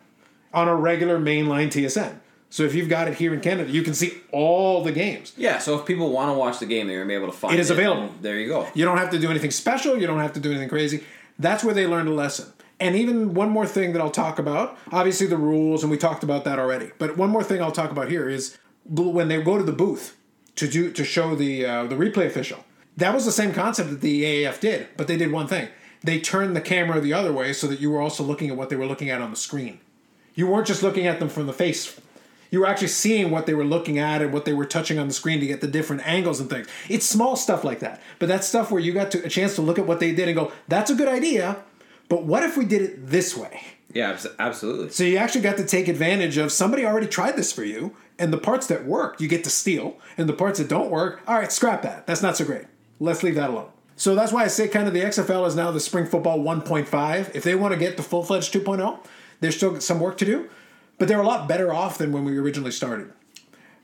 on 0.54 0.66
a 0.66 0.74
regular 0.74 1.18
mainline 1.18 1.68
TSN. 1.68 2.20
So 2.48 2.64
if 2.64 2.74
you've 2.74 2.88
got 2.88 3.06
it 3.06 3.14
here 3.14 3.32
in 3.32 3.40
Canada, 3.40 3.70
you 3.70 3.82
can 3.82 3.94
see 3.94 4.14
all 4.32 4.82
the 4.82 4.90
games. 4.90 5.34
Yeah, 5.36 5.58
so 5.58 5.78
if 5.78 5.86
people 5.86 6.10
want 6.10 6.30
to 6.30 6.34
watch 6.38 6.58
the 6.58 6.66
game, 6.66 6.88
they're 6.88 6.98
gonna 6.98 7.08
be 7.08 7.14
able 7.14 7.26
to 7.26 7.32
find 7.32 7.54
it. 7.54 7.58
It 7.58 7.60
is 7.60 7.70
available. 7.70 8.12
There 8.20 8.38
you 8.38 8.48
go. 8.48 8.66
You 8.74 8.84
don't 8.84 8.98
have 8.98 9.10
to 9.10 9.18
do 9.18 9.30
anything 9.30 9.52
special. 9.52 9.96
You 9.96 10.06
don't 10.06 10.18
have 10.18 10.32
to 10.32 10.40
do 10.40 10.50
anything 10.50 10.68
crazy. 10.68 11.04
That's 11.38 11.62
where 11.62 11.74
they 11.74 11.86
learned 11.86 12.08
a 12.08 12.12
lesson. 12.12 12.52
And 12.80 12.96
even 12.96 13.34
one 13.34 13.50
more 13.50 13.66
thing 13.66 13.92
that 13.92 14.00
I'll 14.00 14.10
talk 14.10 14.38
about, 14.38 14.76
obviously 14.90 15.26
the 15.26 15.36
rules, 15.36 15.82
and 15.82 15.90
we 15.90 15.98
talked 15.98 16.24
about 16.24 16.44
that 16.44 16.58
already. 16.58 16.90
But 16.98 17.16
one 17.16 17.28
more 17.28 17.44
thing 17.44 17.62
I'll 17.62 17.70
talk 17.70 17.90
about 17.90 18.08
here 18.08 18.28
is 18.28 18.58
when 18.86 19.28
they 19.28 19.40
go 19.42 19.58
to 19.58 19.62
the 19.62 19.72
booth 19.72 20.16
to 20.56 20.66
do 20.66 20.90
to 20.92 21.04
show 21.04 21.34
the 21.34 21.64
uh, 21.64 21.84
the 21.84 21.94
replay 21.94 22.26
official. 22.26 22.64
That 22.96 23.14
was 23.14 23.24
the 23.24 23.32
same 23.32 23.52
concept 23.52 23.90
that 23.90 24.00
the 24.00 24.24
AAF 24.24 24.60
did, 24.60 24.88
but 24.96 25.06
they 25.06 25.16
did 25.16 25.30
one 25.30 25.46
thing. 25.46 25.68
They 26.02 26.18
turned 26.18 26.56
the 26.56 26.60
camera 26.60 27.00
the 27.00 27.12
other 27.12 27.32
way 27.32 27.52
so 27.52 27.66
that 27.66 27.80
you 27.80 27.90
were 27.90 28.00
also 28.00 28.24
looking 28.24 28.50
at 28.50 28.56
what 28.56 28.70
they 28.70 28.76
were 28.76 28.86
looking 28.86 29.10
at 29.10 29.20
on 29.20 29.30
the 29.30 29.36
screen. 29.36 29.80
You 30.34 30.46
weren't 30.46 30.66
just 30.66 30.82
looking 30.82 31.06
at 31.06 31.20
them 31.20 31.28
from 31.28 31.46
the 31.46 31.52
face. 31.52 32.00
You 32.50 32.60
were 32.60 32.66
actually 32.66 32.88
seeing 32.88 33.30
what 33.30 33.46
they 33.46 33.54
were 33.54 33.64
looking 33.64 33.98
at 33.98 34.22
and 34.22 34.32
what 34.32 34.44
they 34.44 34.52
were 34.52 34.64
touching 34.64 34.98
on 34.98 35.06
the 35.06 35.14
screen 35.14 35.38
to 35.40 35.46
get 35.46 35.60
the 35.60 35.68
different 35.68 36.06
angles 36.06 36.40
and 36.40 36.50
things. 36.50 36.66
It's 36.88 37.06
small 37.06 37.36
stuff 37.36 37.62
like 37.62 37.80
that, 37.80 38.00
but 38.18 38.28
that's 38.28 38.48
stuff 38.48 38.70
where 38.70 38.80
you 38.80 38.92
got 38.92 39.10
to, 39.12 39.24
a 39.24 39.28
chance 39.28 39.54
to 39.54 39.62
look 39.62 39.78
at 39.78 39.86
what 39.86 40.00
they 40.00 40.12
did 40.12 40.28
and 40.28 40.36
go, 40.36 40.52
"That's 40.66 40.90
a 40.90 40.94
good 40.94 41.08
idea." 41.08 41.58
But 42.10 42.24
what 42.24 42.42
if 42.42 42.58
we 42.58 42.66
did 42.66 42.82
it 42.82 43.06
this 43.06 43.36
way? 43.36 43.62
Yeah, 43.94 44.18
absolutely. 44.38 44.90
So 44.90 45.04
you 45.04 45.16
actually 45.16 45.42
got 45.42 45.56
to 45.56 45.64
take 45.64 45.88
advantage 45.88 46.36
of 46.36 46.52
somebody 46.52 46.84
already 46.84 47.06
tried 47.06 47.36
this 47.36 47.52
for 47.52 47.64
you, 47.64 47.96
and 48.18 48.32
the 48.32 48.38
parts 48.38 48.66
that 48.66 48.84
work 48.84 49.20
you 49.20 49.28
get 49.28 49.44
to 49.44 49.50
steal, 49.50 49.96
and 50.18 50.28
the 50.28 50.32
parts 50.32 50.58
that 50.58 50.68
don't 50.68 50.90
work, 50.90 51.22
all 51.26 51.36
right, 51.36 51.50
scrap 51.50 51.82
that. 51.82 52.06
That's 52.08 52.20
not 52.20 52.36
so 52.36 52.44
great. 52.44 52.66
Let's 52.98 53.22
leave 53.22 53.36
that 53.36 53.50
alone. 53.50 53.70
So 53.94 54.16
that's 54.16 54.32
why 54.32 54.44
I 54.44 54.48
say 54.48 54.66
kind 54.66 54.88
of 54.88 54.92
the 54.92 55.02
XFL 55.02 55.46
is 55.46 55.54
now 55.54 55.70
the 55.70 55.78
spring 55.78 56.06
football 56.06 56.40
1.5. 56.40 57.34
If 57.34 57.44
they 57.44 57.54
want 57.54 57.74
to 57.74 57.78
get 57.78 57.96
the 57.96 58.02
full 58.02 58.24
fledged 58.24 58.52
2.0, 58.52 58.98
there's 59.38 59.56
still 59.56 59.80
some 59.80 60.00
work 60.00 60.18
to 60.18 60.24
do, 60.24 60.50
but 60.98 61.06
they're 61.06 61.20
a 61.20 61.26
lot 61.26 61.46
better 61.46 61.72
off 61.72 61.96
than 61.96 62.10
when 62.10 62.24
we 62.24 62.36
originally 62.38 62.72
started. 62.72 63.12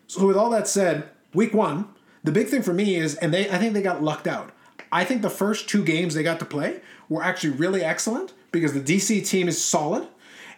So 0.09 0.27
with 0.27 0.37
all 0.37 0.51
that 0.51 0.67
said, 0.67 1.11
week 1.33 1.55
one, 1.55 1.89
the 2.25 2.33
big 2.33 2.49
thing 2.49 2.63
for 2.63 2.75
me 2.75 2.97
is, 2.97 3.15
and 3.15 3.33
they 3.33 3.49
I 3.49 3.59
think 3.59 3.73
they 3.73 3.83
got 3.83 4.03
lucked 4.03 4.27
out. 4.27 4.51
I 4.93 5.05
think 5.05 5.23
the 5.23 5.31
first 5.31 5.69
two 5.69 5.85
games 5.85 6.15
they 6.15 6.23
got 6.23 6.39
to 6.41 6.45
play 6.45 6.81
were 7.09 7.23
actually 7.23 7.51
really 7.51 7.83
excellent 7.83 8.33
because 8.53 8.73
the 8.73 8.81
DC 8.81 9.27
team 9.27 9.49
is 9.49 9.63
solid, 9.63 10.07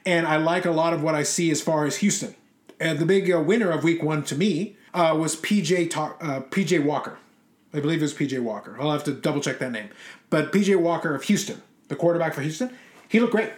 and 0.07 0.27
I 0.27 0.37
like 0.37 0.65
a 0.65 0.71
lot 0.71 0.93
of 0.93 1.03
what 1.03 1.15
I 1.15 1.23
see 1.23 1.51
as 1.51 1.61
far 1.61 1.85
as 1.85 1.99
Houston. 1.99 2.35
And 2.81 2.99
the 2.99 3.07
big 3.07 3.31
uh, 3.31 3.41
winner 3.41 3.71
of 3.71 3.83
week 3.83 4.03
one 4.03 4.23
to 4.25 4.37
me 4.37 4.77
uh, 4.95 5.17
was 5.19 5.37
PJ 5.37 5.91
Ta- 5.91 6.17
uh, 6.21 6.41
PJ 6.41 6.85
Walker. 6.85 7.19
I 7.73 7.81
believe 7.81 7.99
it 7.99 8.03
was 8.03 8.15
PJ 8.15 8.41
Walker. 8.41 8.77
I'll 8.81 8.93
have 8.93 9.05
to 9.05 9.13
double 9.13 9.41
check 9.41 9.59
that 9.59 9.73
name. 9.73 9.91
But 10.31 10.53
PJ 10.53 10.81
Walker 10.81 11.15
of 11.15 11.25
Houston, 11.25 11.63
the 11.89 11.97
quarterback 11.97 12.35
for 12.35 12.41
Houston, 12.41 12.71
he 13.09 13.21
looked 13.21 13.33
great. 13.33 13.51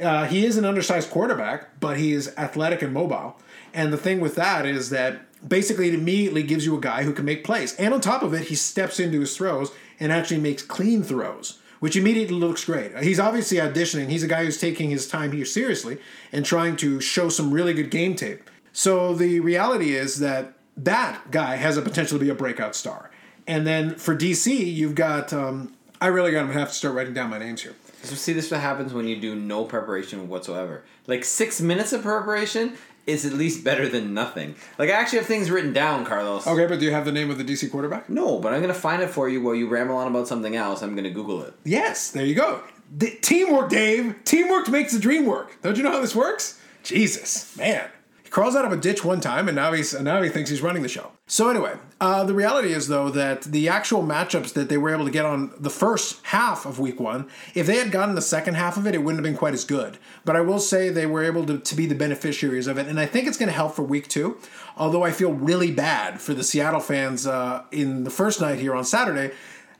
Uh, 0.00 0.26
he 0.26 0.44
is 0.44 0.58
an 0.58 0.64
undersized 0.64 1.10
quarterback, 1.10 1.80
but 1.80 1.96
he 1.96 2.12
is 2.12 2.34
athletic 2.36 2.82
and 2.82 2.92
mobile. 2.92 3.36
And 3.72 3.92
the 3.92 3.96
thing 3.96 4.20
with 4.20 4.34
that 4.34 4.66
is 4.66 4.90
that 4.90 5.22
basically 5.46 5.88
it 5.88 5.94
immediately 5.94 6.42
gives 6.42 6.66
you 6.66 6.76
a 6.76 6.80
guy 6.80 7.02
who 7.02 7.12
can 7.12 7.24
make 7.24 7.44
plays. 7.44 7.74
And 7.76 7.94
on 7.94 8.00
top 8.00 8.22
of 8.22 8.34
it, 8.34 8.48
he 8.48 8.54
steps 8.54 9.00
into 9.00 9.20
his 9.20 9.34
throws 9.36 9.70
and 9.98 10.12
actually 10.12 10.40
makes 10.40 10.62
clean 10.62 11.02
throws, 11.02 11.58
which 11.80 11.96
immediately 11.96 12.36
looks 12.36 12.64
great. 12.64 12.96
He's 12.98 13.20
obviously 13.20 13.58
auditioning. 13.58 14.08
He's 14.08 14.22
a 14.22 14.28
guy 14.28 14.44
who's 14.44 14.60
taking 14.60 14.90
his 14.90 15.08
time 15.08 15.32
here 15.32 15.44
seriously 15.44 15.98
and 16.32 16.44
trying 16.44 16.76
to 16.76 17.00
show 17.00 17.28
some 17.28 17.52
really 17.52 17.74
good 17.74 17.90
game 17.90 18.14
tape. 18.14 18.48
So 18.72 19.14
the 19.14 19.40
reality 19.40 19.94
is 19.94 20.18
that 20.20 20.54
that 20.76 21.30
guy 21.30 21.56
has 21.56 21.76
a 21.76 21.82
potential 21.82 22.18
to 22.18 22.24
be 22.24 22.30
a 22.30 22.34
breakout 22.34 22.74
star. 22.74 23.10
And 23.46 23.66
then 23.66 23.94
for 23.94 24.16
DC, 24.16 24.74
you've 24.74 24.94
got. 24.94 25.32
Um, 25.32 25.72
I 26.00 26.08
really 26.08 26.30
got 26.30 26.46
to 26.46 26.52
have 26.52 26.68
to 26.68 26.74
start 26.74 26.94
writing 26.94 27.14
down 27.14 27.30
my 27.30 27.38
names 27.38 27.62
here. 27.62 27.74
So 28.02 28.14
see, 28.14 28.32
this 28.34 28.46
is 28.46 28.50
what 28.50 28.60
happens 28.60 28.92
when 28.92 29.08
you 29.08 29.18
do 29.18 29.34
no 29.34 29.64
preparation 29.64 30.28
whatsoever. 30.28 30.84
Like 31.06 31.24
six 31.24 31.60
minutes 31.60 31.92
of 31.92 32.02
preparation, 32.02 32.74
is 33.06 33.24
at 33.24 33.32
least 33.32 33.62
better 33.64 33.88
than 33.88 34.12
nothing. 34.14 34.56
Like 34.78 34.90
I 34.90 34.94
actually 34.94 35.18
have 35.18 35.28
things 35.28 35.50
written 35.50 35.72
down, 35.72 36.04
Carlos. 36.04 36.46
Okay, 36.46 36.66
but 36.66 36.80
do 36.80 36.84
you 36.84 36.90
have 36.90 37.04
the 37.04 37.12
name 37.12 37.30
of 37.30 37.38
the 37.38 37.44
DC 37.44 37.70
quarterback? 37.70 38.10
No, 38.10 38.38
but 38.38 38.52
I'm 38.52 38.60
gonna 38.60 38.74
find 38.74 39.02
it 39.02 39.10
for 39.10 39.28
you 39.28 39.40
while 39.40 39.54
you 39.54 39.68
ramble 39.68 39.96
on 39.96 40.08
about 40.08 40.28
something 40.28 40.56
else. 40.56 40.82
I'm 40.82 40.96
gonna 40.96 41.10
Google 41.10 41.42
it. 41.42 41.54
Yes, 41.64 42.10
there 42.10 42.26
you 42.26 42.34
go. 42.34 42.62
The, 42.96 43.10
teamwork, 43.20 43.68
Dave. 43.68 44.14
Teamwork 44.24 44.68
makes 44.68 44.92
the 44.92 45.00
dream 45.00 45.26
work. 45.26 45.60
Don't 45.62 45.76
you 45.76 45.82
know 45.82 45.90
how 45.90 46.00
this 46.00 46.14
works? 46.14 46.60
Jesus, 46.82 47.56
man. 47.56 47.90
He 48.22 48.30
crawls 48.30 48.54
out 48.54 48.64
of 48.64 48.72
a 48.72 48.76
ditch 48.76 49.04
one 49.04 49.20
time, 49.20 49.48
and 49.48 49.56
now 49.56 49.72
he's 49.72 49.94
and 49.94 50.04
now 50.04 50.22
he 50.22 50.28
thinks 50.28 50.50
he's 50.50 50.62
running 50.62 50.82
the 50.82 50.88
show. 50.88 51.12
So 51.28 51.50
anyway, 51.50 51.74
uh, 52.00 52.22
the 52.22 52.34
reality 52.34 52.72
is 52.72 52.86
though 52.86 53.10
that 53.10 53.42
the 53.42 53.68
actual 53.68 54.02
matchups 54.02 54.52
that 54.52 54.68
they 54.68 54.76
were 54.76 54.90
able 54.90 55.04
to 55.06 55.10
get 55.10 55.24
on 55.24 55.52
the 55.58 55.70
first 55.70 56.24
half 56.26 56.64
of 56.64 56.78
Week 56.78 57.00
One, 57.00 57.28
if 57.52 57.66
they 57.66 57.78
had 57.78 57.90
gotten 57.90 58.14
the 58.14 58.22
second 58.22 58.54
half 58.54 58.76
of 58.76 58.86
it, 58.86 58.94
it 58.94 58.98
wouldn't 58.98 59.18
have 59.18 59.28
been 59.28 59.36
quite 59.36 59.52
as 59.52 59.64
good. 59.64 59.98
But 60.24 60.36
I 60.36 60.40
will 60.40 60.60
say 60.60 60.88
they 60.88 61.04
were 61.06 61.24
able 61.24 61.44
to, 61.46 61.58
to 61.58 61.74
be 61.74 61.86
the 61.86 61.96
beneficiaries 61.96 62.68
of 62.68 62.78
it, 62.78 62.86
and 62.86 63.00
I 63.00 63.06
think 63.06 63.26
it's 63.26 63.36
going 63.36 63.48
to 63.48 63.54
help 63.54 63.74
for 63.74 63.82
Week 63.82 64.06
Two. 64.06 64.38
Although 64.76 65.02
I 65.02 65.10
feel 65.10 65.32
really 65.32 65.72
bad 65.72 66.20
for 66.20 66.32
the 66.32 66.44
Seattle 66.44 66.78
fans 66.78 67.26
uh, 67.26 67.64
in 67.72 68.04
the 68.04 68.10
first 68.10 68.40
night 68.40 68.60
here 68.60 68.76
on 68.76 68.84
Saturday, 68.84 69.34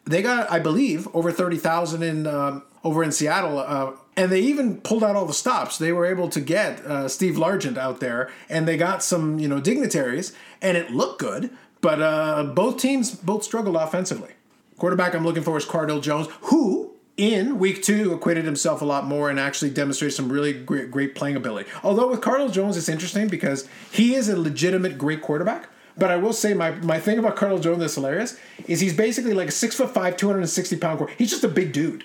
they 0.05 0.23
got 0.23 0.51
I 0.51 0.59
believe 0.59 1.07
over 1.15 1.31
thirty 1.31 1.59
thousand 1.59 2.03
in 2.03 2.27
um, 2.27 2.65
over 2.83 3.05
in 3.05 3.13
Seattle. 3.13 3.61
Uh, 3.61 3.93
and 4.17 4.33
they 4.33 4.41
even 4.41 4.81
pulled 4.81 5.05
out 5.05 5.15
all 5.15 5.27
the 5.27 5.35
stops. 5.35 5.79
They 5.79 5.93
were 5.93 6.07
able 6.07 6.29
to 6.31 6.41
get 6.41 6.81
uh, 6.81 7.09
Steve 7.09 7.35
Largent 7.35 7.77
out 7.77 8.01
there, 8.01 8.31
and 8.49 8.67
they 8.67 8.77
got 8.77 9.03
some, 9.03 9.39
you 9.39 9.47
know, 9.47 9.61
dignitaries, 9.61 10.33
and 10.63 10.77
it 10.77 10.91
looked 10.91 11.21
good. 11.21 11.51
But 11.81 12.01
uh, 12.01 12.45
both 12.45 12.79
teams 12.79 13.15
both 13.15 13.45
struggled 13.45 13.77
offensively. 13.77 14.31
Quarterback 14.79 15.15
I'm 15.15 15.25
looking 15.25 15.43
for 15.43 15.57
is 15.57 15.65
Cardale 15.65 16.03
Jones, 16.03 16.29
who 16.43 16.93
in 17.17 17.59
week 17.59 17.83
two 17.83 18.13
acquitted 18.13 18.45
himself 18.45 18.83
a 18.83 18.85
lot 18.85 19.07
more 19.07 19.31
and 19.31 19.41
actually 19.41 19.71
demonstrated 19.71 20.15
some 20.15 20.31
really 20.31 20.53
great, 20.53 20.91
great 20.91 21.15
playing 21.15 21.37
ability. 21.37 21.69
Although 21.83 22.09
with 22.09 22.21
Cardale 22.21 22.53
Jones, 22.53 22.77
it's 22.77 22.89
interesting 22.89 23.29
because 23.29 23.69
he 23.91 24.15
is 24.15 24.29
a 24.29 24.37
legitimate 24.39 24.99
great 24.99 25.23
quarterback. 25.23 25.69
But 25.99 26.11
I 26.11 26.17
will 26.17 26.35
say 26.35 26.53
my, 26.53 26.73
my 26.73 27.01
thing 27.01 27.19
about 27.19 27.37
Cardale 27.37 27.63
Jones 27.63 27.79
that's 27.79 27.95
hilarious 27.95 28.39
is 28.67 28.81
he's 28.81 28.95
basically 28.95 29.33
like 29.33 29.49
a 29.49 29.53
six 29.53 29.75
foot 29.77 29.95
five, 29.95 30.17
260 30.17 30.77
pound 30.77 30.99
quarterback. 30.99 31.19
He's 31.19 31.31
just 31.31 31.45
a 31.45 31.49
big 31.49 31.73
dude. 31.73 32.05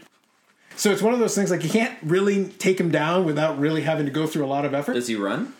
So 0.81 0.89
it's 0.89 1.03
one 1.03 1.13
of 1.13 1.19
those 1.19 1.35
things 1.35 1.51
like 1.51 1.63
you 1.63 1.69
can't 1.69 1.95
really 2.01 2.45
take 2.45 2.79
him 2.79 2.89
down 2.89 3.23
without 3.23 3.59
really 3.59 3.83
having 3.83 4.07
to 4.07 4.11
go 4.11 4.25
through 4.25 4.43
a 4.43 4.47
lot 4.47 4.65
of 4.65 4.73
effort. 4.73 4.93
Does 4.93 5.07
he 5.07 5.15
run? 5.15 5.53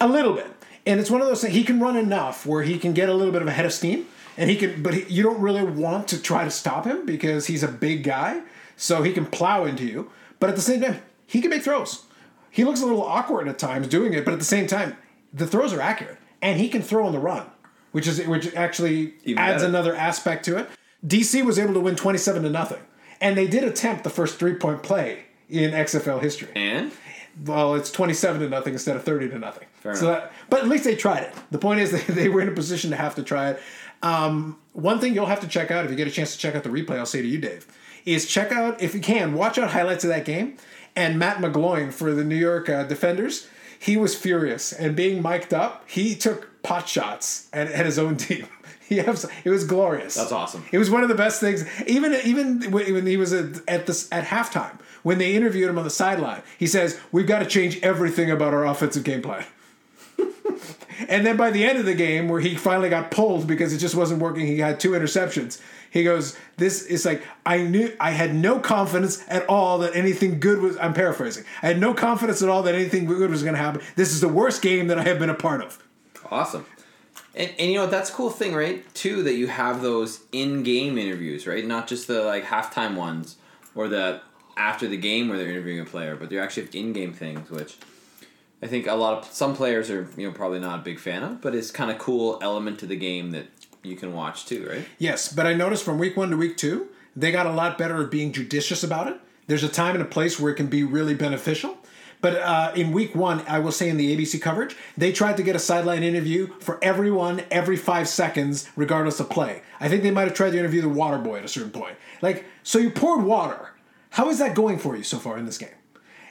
A 0.00 0.08
little 0.08 0.32
bit, 0.32 0.48
and 0.84 0.98
it's 0.98 1.12
one 1.12 1.20
of 1.20 1.28
those 1.28 1.42
things 1.42 1.54
he 1.54 1.62
can 1.62 1.78
run 1.78 1.96
enough 1.96 2.44
where 2.44 2.64
he 2.64 2.76
can 2.76 2.92
get 2.92 3.08
a 3.08 3.14
little 3.14 3.32
bit 3.32 3.40
of 3.40 3.46
a 3.46 3.52
head 3.52 3.66
of 3.66 3.72
steam, 3.72 4.06
and 4.36 4.50
he 4.50 4.56
can. 4.56 4.82
But 4.82 4.94
he, 4.94 5.04
you 5.04 5.22
don't 5.22 5.40
really 5.40 5.62
want 5.62 6.08
to 6.08 6.20
try 6.20 6.42
to 6.42 6.50
stop 6.50 6.86
him 6.86 7.06
because 7.06 7.46
he's 7.46 7.62
a 7.62 7.68
big 7.68 8.02
guy, 8.02 8.42
so 8.76 9.04
he 9.04 9.12
can 9.12 9.26
plow 9.26 9.64
into 9.64 9.84
you. 9.84 10.10
But 10.40 10.50
at 10.50 10.56
the 10.56 10.62
same 10.62 10.80
time, 10.80 11.00
he 11.24 11.40
can 11.40 11.50
make 11.50 11.62
throws. 11.62 12.06
He 12.50 12.64
looks 12.64 12.80
a 12.82 12.84
little 12.84 13.04
awkward 13.04 13.46
at 13.46 13.60
times 13.60 13.86
doing 13.86 14.12
it, 14.12 14.24
but 14.24 14.32
at 14.34 14.40
the 14.40 14.44
same 14.44 14.66
time, 14.66 14.96
the 15.32 15.46
throws 15.46 15.72
are 15.72 15.80
accurate, 15.80 16.18
and 16.42 16.58
he 16.58 16.68
can 16.68 16.82
throw 16.82 17.06
on 17.06 17.12
the 17.12 17.20
run, 17.20 17.46
which 17.92 18.08
is 18.08 18.26
which 18.26 18.52
actually 18.56 19.14
Even 19.22 19.38
adds 19.38 19.62
better. 19.62 19.68
another 19.68 19.94
aspect 19.94 20.44
to 20.46 20.58
it. 20.58 20.68
DC 21.06 21.44
was 21.44 21.60
able 21.60 21.74
to 21.74 21.80
win 21.80 21.94
twenty 21.94 22.18
seven 22.18 22.42
to 22.42 22.50
nothing, 22.50 22.80
and 23.24 23.38
they 23.38 23.46
did 23.46 23.64
attempt 23.64 24.04
the 24.04 24.10
first 24.10 24.38
three 24.38 24.54
point 24.54 24.82
play 24.82 25.24
in 25.48 25.70
XFL 25.70 26.20
history. 26.20 26.50
And 26.54 26.92
Well, 27.44 27.74
it's 27.74 27.90
twenty-seven 27.90 28.42
to 28.42 28.48
nothing 28.48 28.74
instead 28.74 28.96
of 28.96 29.02
thirty 29.02 29.28
to 29.30 29.38
nothing. 29.38 29.66
Fair 29.74 29.96
so 29.96 30.06
that, 30.08 30.32
but 30.50 30.60
at 30.60 30.68
least 30.68 30.84
they 30.84 30.94
tried 30.94 31.24
it. 31.24 31.34
The 31.50 31.58
point 31.58 31.80
is, 31.80 31.90
they, 32.06 32.12
they 32.12 32.28
were 32.28 32.42
in 32.42 32.48
a 32.48 32.52
position 32.52 32.90
to 32.90 32.96
have 32.96 33.14
to 33.16 33.22
try 33.22 33.50
it. 33.50 33.60
Um, 34.02 34.58
one 34.74 35.00
thing 35.00 35.14
you'll 35.14 35.26
have 35.26 35.40
to 35.40 35.48
check 35.48 35.70
out 35.70 35.84
if 35.84 35.90
you 35.90 35.96
get 35.96 36.06
a 36.06 36.10
chance 36.10 36.32
to 36.32 36.38
check 36.38 36.54
out 36.54 36.62
the 36.62 36.68
replay, 36.68 36.98
I'll 36.98 37.06
say 37.06 37.22
to 37.22 37.28
you, 37.28 37.38
Dave, 37.38 37.66
is 38.04 38.26
check 38.26 38.52
out 38.52 38.82
if 38.82 38.94
you 38.94 39.00
can 39.00 39.32
watch 39.32 39.56
out 39.56 39.70
highlights 39.70 40.04
of 40.04 40.10
that 40.10 40.26
game. 40.26 40.58
And 40.94 41.18
Matt 41.18 41.38
McGloin 41.38 41.92
for 41.92 42.14
the 42.14 42.22
New 42.22 42.36
York 42.36 42.68
uh, 42.68 42.84
Defenders, 42.84 43.48
he 43.78 43.96
was 43.96 44.14
furious 44.14 44.72
and 44.72 44.94
being 44.94 45.22
mic'd 45.22 45.52
up, 45.52 45.88
he 45.88 46.14
took 46.14 46.62
pot 46.62 46.88
shots 46.88 47.48
at, 47.52 47.68
at 47.68 47.84
his 47.86 47.98
own 47.98 48.16
team. 48.28 48.46
Has, 48.90 49.26
it 49.44 49.50
was 49.50 49.64
glorious. 49.64 50.14
That's 50.14 50.32
awesome. 50.32 50.64
It 50.70 50.78
was 50.78 50.90
one 50.90 51.02
of 51.02 51.08
the 51.08 51.14
best 51.14 51.40
things. 51.40 51.64
Even 51.86 52.14
even 52.24 52.70
when 52.70 53.06
he 53.06 53.16
was 53.16 53.32
at, 53.32 53.66
at 53.66 53.86
this 53.86 54.08
at 54.12 54.24
halftime, 54.24 54.78
when 55.02 55.18
they 55.18 55.34
interviewed 55.34 55.70
him 55.70 55.78
on 55.78 55.84
the 55.84 55.90
sideline, 55.90 56.42
he 56.58 56.66
says, 56.66 57.00
"We've 57.10 57.26
got 57.26 57.38
to 57.40 57.46
change 57.46 57.80
everything 57.82 58.30
about 58.30 58.52
our 58.52 58.66
offensive 58.66 59.04
game 59.04 59.22
plan." 59.22 59.44
and 61.08 61.26
then 61.26 61.36
by 61.36 61.50
the 61.50 61.64
end 61.64 61.78
of 61.78 61.86
the 61.86 61.94
game, 61.94 62.28
where 62.28 62.40
he 62.40 62.54
finally 62.56 62.90
got 62.90 63.10
pulled 63.10 63.46
because 63.46 63.72
it 63.72 63.78
just 63.78 63.94
wasn't 63.94 64.20
working, 64.20 64.46
he 64.46 64.58
had 64.58 64.78
two 64.78 64.90
interceptions. 64.90 65.60
He 65.90 66.04
goes, 66.04 66.36
"This 66.58 66.82
is 66.82 67.06
like 67.06 67.22
I 67.46 67.62
knew 67.62 67.90
I 67.98 68.10
had 68.10 68.34
no 68.34 68.58
confidence 68.58 69.24
at 69.28 69.46
all 69.46 69.78
that 69.78 69.96
anything 69.96 70.40
good 70.40 70.60
was." 70.60 70.76
I'm 70.76 70.92
paraphrasing. 70.92 71.44
I 71.62 71.68
had 71.68 71.80
no 71.80 71.94
confidence 71.94 72.42
at 72.42 72.50
all 72.50 72.62
that 72.64 72.74
anything 72.74 73.06
good 73.06 73.30
was 73.30 73.42
going 73.42 73.54
to 73.54 73.60
happen. 73.60 73.80
This 73.96 74.12
is 74.12 74.20
the 74.20 74.28
worst 74.28 74.60
game 74.60 74.88
that 74.88 74.98
I 74.98 75.04
have 75.04 75.18
been 75.18 75.30
a 75.30 75.34
part 75.34 75.62
of. 75.62 75.78
Awesome. 76.30 76.66
And, 77.36 77.50
and 77.58 77.70
you 77.70 77.76
know 77.76 77.86
that's 77.86 78.10
cool 78.10 78.30
thing, 78.30 78.54
right? 78.54 78.92
Too 78.94 79.22
that 79.24 79.34
you 79.34 79.46
have 79.48 79.82
those 79.82 80.20
in-game 80.32 80.98
interviews, 80.98 81.46
right? 81.46 81.66
Not 81.66 81.86
just 81.86 82.06
the 82.06 82.22
like 82.22 82.44
halftime 82.44 82.94
ones 82.96 83.36
or 83.74 83.88
the 83.88 84.20
after 84.56 84.86
the 84.86 84.96
game 84.96 85.28
where 85.28 85.36
they're 85.36 85.50
interviewing 85.50 85.80
a 85.80 85.84
player, 85.84 86.14
but 86.16 86.30
they 86.30 86.38
actually 86.38 86.66
have 86.66 86.74
in-game 86.74 87.12
things, 87.12 87.50
which 87.50 87.76
I 88.62 88.66
think 88.66 88.86
a 88.86 88.94
lot 88.94 89.18
of 89.18 89.24
some 89.32 89.54
players 89.56 89.90
are 89.90 90.08
you 90.16 90.28
know 90.28 90.32
probably 90.32 90.60
not 90.60 90.80
a 90.80 90.82
big 90.82 90.98
fan 90.98 91.22
of, 91.22 91.40
but 91.40 91.54
it's 91.54 91.70
kind 91.70 91.90
of 91.90 91.98
cool 91.98 92.38
element 92.40 92.78
to 92.80 92.86
the 92.86 92.96
game 92.96 93.32
that 93.32 93.46
you 93.82 93.96
can 93.96 94.12
watch 94.12 94.46
too, 94.46 94.66
right? 94.68 94.86
Yes, 94.98 95.32
but 95.32 95.46
I 95.46 95.54
noticed 95.54 95.84
from 95.84 95.98
week 95.98 96.16
one 96.16 96.30
to 96.30 96.36
week 96.36 96.56
two, 96.56 96.88
they 97.14 97.30
got 97.30 97.46
a 97.46 97.52
lot 97.52 97.76
better 97.76 98.02
at 98.02 98.10
being 98.10 98.32
judicious 98.32 98.82
about 98.82 99.08
it. 99.08 99.20
There's 99.46 99.62
a 99.62 99.68
time 99.68 99.94
and 99.94 100.02
a 100.02 100.06
place 100.06 100.40
where 100.40 100.52
it 100.52 100.56
can 100.56 100.68
be 100.68 100.82
really 100.82 101.14
beneficial. 101.14 101.76
But 102.24 102.36
uh, 102.36 102.72
in 102.74 102.92
week 102.92 103.14
one, 103.14 103.42
I 103.46 103.58
will 103.58 103.70
say 103.70 103.90
in 103.90 103.98
the 103.98 104.16
ABC 104.16 104.40
coverage, 104.40 104.74
they 104.96 105.12
tried 105.12 105.36
to 105.36 105.42
get 105.42 105.54
a 105.54 105.58
sideline 105.58 106.02
interview 106.02 106.46
for 106.58 106.82
everyone 106.82 107.42
every 107.50 107.76
five 107.76 108.08
seconds, 108.08 108.66
regardless 108.76 109.20
of 109.20 109.28
play. 109.28 109.60
I 109.78 109.90
think 109.90 110.02
they 110.02 110.10
might 110.10 110.28
have 110.28 110.32
tried 110.32 110.52
to 110.52 110.58
interview 110.58 110.80
the 110.80 110.88
water 110.88 111.18
boy 111.18 111.36
at 111.36 111.44
a 111.44 111.48
certain 111.48 111.70
point. 111.70 111.96
Like, 112.22 112.46
so 112.62 112.78
you 112.78 112.88
poured 112.88 113.24
water. 113.24 113.72
How 114.08 114.30
is 114.30 114.38
that 114.38 114.54
going 114.54 114.78
for 114.78 114.96
you 114.96 115.02
so 115.02 115.18
far 115.18 115.36
in 115.36 115.44
this 115.44 115.58
game? 115.58 115.76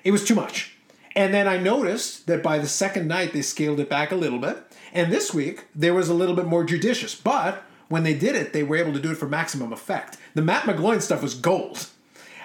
It 0.04 0.10
was 0.10 0.26
too 0.26 0.34
much. 0.34 0.76
And 1.16 1.32
then 1.32 1.48
I 1.48 1.58
noticed 1.58 2.26
that 2.26 2.42
by 2.42 2.58
the 2.58 2.68
second 2.68 3.08
night, 3.08 3.32
they 3.32 3.44
scaled 3.44 3.80
it 3.80 3.88
back 3.88 4.12
a 4.12 4.16
little 4.16 4.40
bit. 4.40 4.64
And 4.94 5.14
this 5.14 5.32
week, 5.32 5.66
there 5.76 5.94
was 5.94 6.10
a 6.10 6.16
little 6.16 6.36
bit 6.36 6.48
more 6.48 6.64
judicious. 6.64 7.14
But 7.14 7.62
when 7.90 8.02
they 8.02 8.16
did 8.16 8.36
it, 8.36 8.52
they 8.52 8.64
were 8.64 8.78
able 8.78 8.94
to 8.94 9.00
do 9.00 9.12
it 9.12 9.18
for 9.18 9.28
maximum 9.28 9.72
effect. 9.72 10.18
The 10.34 10.42
Matt 10.42 10.64
McGloin 10.64 11.04
stuff 11.04 11.22
was 11.22 11.36
gold. 11.36 11.86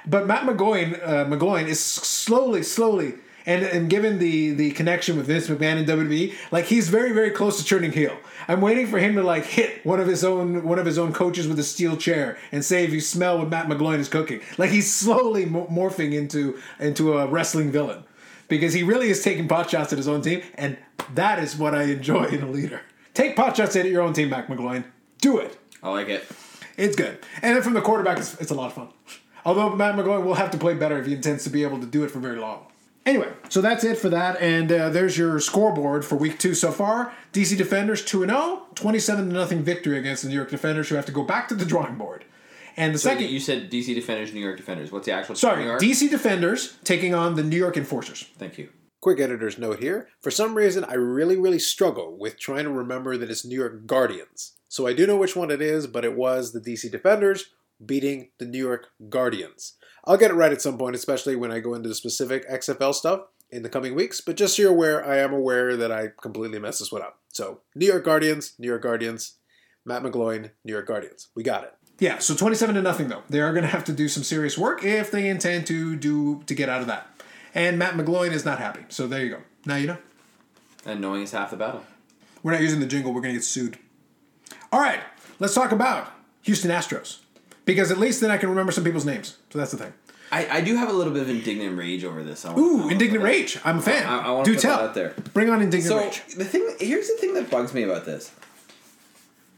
But 0.05 0.26
Matt 0.26 0.43
McGloin, 0.43 1.02
uh, 1.02 1.25
McGloin 1.25 1.67
is 1.67 1.81
slowly, 1.81 2.62
slowly, 2.62 3.14
and, 3.49 3.64
and 3.64 3.88
given 3.88 4.19
the, 4.19 4.50
the 4.50 4.71
connection 4.73 5.17
with 5.17 5.26
Vince 5.26 5.49
McMahon 5.49 5.78
and 5.78 5.88
WWE, 5.88 6.35
like 6.52 6.67
he's 6.67 6.90
very, 6.90 7.12
very 7.12 7.31
close 7.31 7.57
to 7.57 7.64
turning 7.64 7.93
heel. 7.93 8.14
I'm 8.47 8.61
waiting 8.61 8.87
for 8.87 8.99
him 8.99 9.14
to 9.14 9.23
like 9.23 9.47
hit 9.47 9.85
one 9.87 10.00
of 10.00 10.07
his 10.07 10.23
own 10.23 10.64
one 10.64 10.78
of 10.78 10.85
his 10.85 10.99
own 10.99 11.14
coaches 11.14 11.49
with 11.49 11.59
a 11.59 11.62
steel 11.62 11.97
chair 11.97 12.37
and 12.52 12.62
say, 12.62 12.85
"If 12.85 12.93
you 12.93 13.00
smell 13.00 13.38
what 13.38 13.49
Matt 13.49 13.67
McGloin 13.67 13.99
is 14.00 14.09
cooking," 14.09 14.43
like 14.59 14.71
he's 14.71 14.93
slowly 14.93 15.47
mo- 15.47 15.67
morphing 15.67 16.12
into 16.12 16.59
into 16.78 17.19
a 17.19 17.26
wrestling 17.26 17.73
villain 17.73 18.05
because 18.49 18.75
he 18.75 18.83
really 18.83 19.09
is 19.09 19.25
taking 19.25 19.49
pot 19.49 19.71
shots 19.71 19.93
at 19.93 19.99
his 19.99 20.09
own 20.09 20.21
team, 20.21 20.43
and 20.55 20.76
that 21.14 21.43
is 21.43 21.57
what 21.57 21.75
I 21.75 21.85
enjoy 21.85 22.25
in 22.26 22.43
a 22.43 22.50
leader. 22.50 22.83
Take 23.14 23.35
pot 23.35 23.57
shots 23.57 23.75
at 23.76 23.87
your 23.87 24.02
own 24.02 24.12
team, 24.12 24.28
Mac 24.28 24.49
McGloin. 24.49 24.85
Do 25.21 25.38
it. 25.38 25.59
I 25.83 25.90
like 25.90 26.09
it. 26.09 26.26
It's 26.76 26.95
good. 26.95 27.19
And 27.43 27.57
then 27.57 27.62
from 27.62 27.75
the 27.75 27.81
quarterback, 27.81 28.19
it's, 28.19 28.35
it's 28.40 28.50
a 28.50 28.55
lot 28.55 28.67
of 28.67 28.75
fun. 28.75 28.88
Although 29.45 29.75
Matt 29.75 29.97
McGloin 29.97 30.25
will 30.25 30.35
have 30.35 30.50
to 30.52 30.59
play 30.59 30.75
better 30.75 30.99
if 30.99 31.07
he 31.07 31.14
intends 31.14 31.45
to 31.45 31.50
be 31.50 31.62
able 31.64 31.81
to 31.81 31.87
do 31.87 32.05
it 32.05 32.11
for 32.11 32.21
very 32.21 32.38
long. 32.38 32.68
Anyway, 33.09 33.33
so 33.49 33.62
that's 33.62 33.85
it 33.85 33.97
for 33.97 34.11
that. 34.11 34.38
And 34.41 34.71
uh, 34.71 34.91
there's 34.91 35.17
your 35.17 35.41
scoreboard 35.41 36.05
for 36.05 36.17
week 36.17 36.38
two 36.38 36.53
so 36.55 36.71
far. 36.71 37.15
DC 37.33 37.57
Defenders 37.57 38.05
2 38.05 38.27
0, 38.27 38.67
27 38.75 39.31
0 39.31 39.45
victory 39.62 39.97
against 39.99 40.23
the 40.25 40.29
New 40.29 40.35
York 40.35 40.50
Defenders, 40.50 40.91
who 40.91 40.95
have 40.95 41.07
to 41.07 41.12
go 41.12 41.23
back 41.25 41.49
to 41.49 41.55
the 41.55 41.65
drawing 41.65 41.97
board. 41.97 42.27
And 42.77 42.95
the 42.95 42.99
So 42.99 43.09
second. 43.09 43.31
you 43.31 43.41
said 43.41 43.71
DC 43.71 43.95
Defenders, 43.95 44.35
New 44.35 44.41
York 44.41 44.59
Defenders. 44.59 44.93
What's 44.93 45.07
the 45.07 45.12
actual? 45.12 45.37
sorry, 45.37 45.62
scoring 45.62 45.71
arc? 45.71 45.81
DC 45.81 46.11
Defenders 46.11 46.77
taking 46.85 47.15
on 47.15 47.35
the 47.35 47.43
New 47.43 47.57
York 47.57 47.79
Enforcers. 47.79 48.27
Thank 48.37 48.59
you. 48.59 48.69
Quick 49.00 49.21
editor's 49.21 49.59
note 49.59 49.81
here. 49.81 50.09
For 50.21 50.31
some 50.31 50.55
reason, 50.55 50.85
I 50.85 50.95
really, 50.95 51.37
really 51.37 51.59
struggle 51.59 52.15
with 52.19 52.38
trying 52.38 52.65
to 52.65 52.71
remember 52.71 53.17
that 53.17 53.31
it's 53.31 53.45
New 53.45 53.57
York 53.59 53.87
Guardians. 53.87 54.53
So 54.69 54.87
I 54.87 54.93
do 54.93 55.07
know 55.07 55.17
which 55.17 55.35
one 55.35 55.50
it 55.50 55.62
is, 55.62 55.87
but 55.87 56.05
it 56.05 56.15
was 56.15 56.53
the 56.53 56.61
DC 56.61 56.91
Defenders 56.91 57.47
beating 57.85 58.29
the 58.38 58.45
New 58.45 58.59
York 58.62 58.88
Guardians. 59.09 59.75
I'll 60.09 60.17
get 60.17 60.31
it 60.31 60.35
right 60.35 60.53
at 60.53 60.62
some 60.62 60.79
point, 60.79 60.97
especially 60.97 61.37
when 61.37 61.53
I 61.53 61.61
go 61.61 61.75
into 61.75 61.91
the 61.91 61.95
specific 61.95 62.49
XFL 62.49 62.95
stuff 62.95 63.27
in 63.50 63.62
the 63.62 63.69
coming 63.69 63.95
weeks. 63.95 64.23
But 64.23 64.38
just 64.38 64.57
so 64.57 64.62
you're 64.62 64.71
aware, 64.71 65.07
I 65.07 65.19
am 65.19 65.35
aware 65.35 65.77
that 65.77 65.93
I 65.93 66.12
completely 66.23 66.59
messed 66.59 66.79
this 66.79 66.91
one 66.91 67.03
up. 67.03 67.19
So 67.29 67.61
New 67.75 67.87
York 67.87 68.07
Guardians, 68.07 68.55
New 68.59 68.69
York 68.69 68.83
Guardians, 68.83 69.35
Matt 69.85 70.03
McGloin, 70.03 70.53
New 70.65 70.73
York 70.73 70.87
Guardians. 70.87 71.29
We 71.35 71.43
got 71.43 71.65
it. 71.65 71.75
Yeah, 71.99 72.19
so 72.19 72.35
27 72.35 72.77
to 72.77 72.81
nothing 72.81 73.09
though. 73.09 73.23
They 73.29 73.41
are 73.41 73.53
going 73.53 73.65
to 73.65 73.69
have 73.69 73.85
to 73.85 73.93
do 73.93 74.09
some 74.09 74.23
serious 74.23 74.57
work 74.57 74.83
if 74.83 75.11
they 75.11 75.29
intend 75.29 75.67
to 75.67 75.95
do 75.95 76.43
to 76.45 76.55
get 76.55 76.71
out 76.71 76.81
of 76.81 76.87
that. 76.87 77.07
And 77.55 77.79
Matt 77.79 77.93
McGloin 77.93 78.33
is 78.33 78.47
not 78.47 78.59
happy. 78.59 78.87
So 78.88 79.07
there 79.07 79.23
you 79.23 79.31
go. 79.31 79.43
Now 79.67 79.77
you 79.77 79.88
know. 79.88 79.99
And 80.87 81.03
knowing 81.03 81.23
is 81.23 81.33
half 81.33 81.50
the 81.50 81.57
battle. 81.59 81.85
We're 82.43 82.53
not 82.53 82.62
using 82.62 82.81
the 82.81 82.87
jingle. 82.87 83.12
We're 83.12 83.21
going 83.21 83.35
to 83.35 83.41
get 83.41 83.45
sued. 83.45 83.79
All 84.73 84.81
right, 84.81 85.00
let's 85.38 85.55
talk 85.55 85.73
about 85.73 86.11
Houston 86.43 86.71
Astros 86.71 87.19
because 87.69 87.91
at 87.93 87.99
least 87.99 88.21
then 88.21 88.31
I 88.33 88.39
can 88.39 88.49
remember 88.49 88.73
some 88.73 88.83
people's 88.83 89.05
names. 89.05 89.37
So 89.51 89.59
that's 89.59 89.71
the 89.71 89.77
thing. 89.77 89.93
I, 90.33 90.59
I 90.59 90.61
do 90.61 90.77
have 90.77 90.89
a 90.89 90.93
little 90.93 91.13
bit 91.13 91.23
of 91.23 91.29
indignant 91.31 91.79
rage 91.79 92.05
over 92.05 92.23
this. 92.25 92.45
I 92.45 92.49
want- 92.49 92.59
Ooh, 92.59 92.77
want 92.79 92.93
indignant 92.93 93.21
to 93.21 93.25
rage. 93.27 93.59
I'm 93.65 93.79
a 93.79 93.83
fan. 93.83 94.07
I- 94.07 94.27
I 94.27 94.31
wanna 94.31 94.45
Do 94.45 94.55
put 94.55 94.63
that 94.63 94.69
tell. 94.69 94.81
out 94.81 94.95
there. 94.95 95.15
Bring 95.33 95.49
on 95.51 95.63
indignant 95.63 95.89
So 95.89 95.99
rage. 95.99 96.23
the 96.37 96.45
thing 96.45 96.75
here's 96.81 97.09
the 97.09 97.17
thing 97.19 97.35
that 97.35 97.49
bugs 97.51 97.73
me 97.73 97.83
about 97.85 98.05
this. 98.07 98.31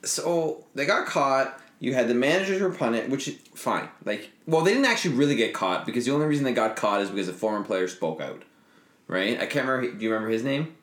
So 0.04 0.64
they 0.74 0.86
got 0.86 1.06
caught. 1.06 1.58
You 1.78 1.94
had 1.94 2.08
the 2.08 2.14
managers 2.14 2.60
were 2.60 2.70
punished, 2.70 3.08
which 3.08 3.28
fine. 3.54 3.88
Like, 4.04 4.30
well, 4.46 4.62
they 4.62 4.72
didn't 4.74 4.86
actually 4.86 5.14
really 5.14 5.34
get 5.34 5.54
caught 5.54 5.86
because 5.86 6.04
the 6.04 6.12
only 6.12 6.26
reason 6.26 6.44
they 6.44 6.52
got 6.52 6.76
caught 6.76 7.00
is 7.00 7.08
because 7.10 7.28
a 7.28 7.32
former 7.32 7.64
player 7.64 7.88
spoke 7.88 8.20
out. 8.20 8.42
Right? 9.08 9.40
I 9.40 9.46
can't 9.46 9.66
remember. 9.66 9.96
Do 9.98 10.04
you 10.04 10.10
remember 10.12 10.30
his 10.30 10.44
name? 10.44 10.76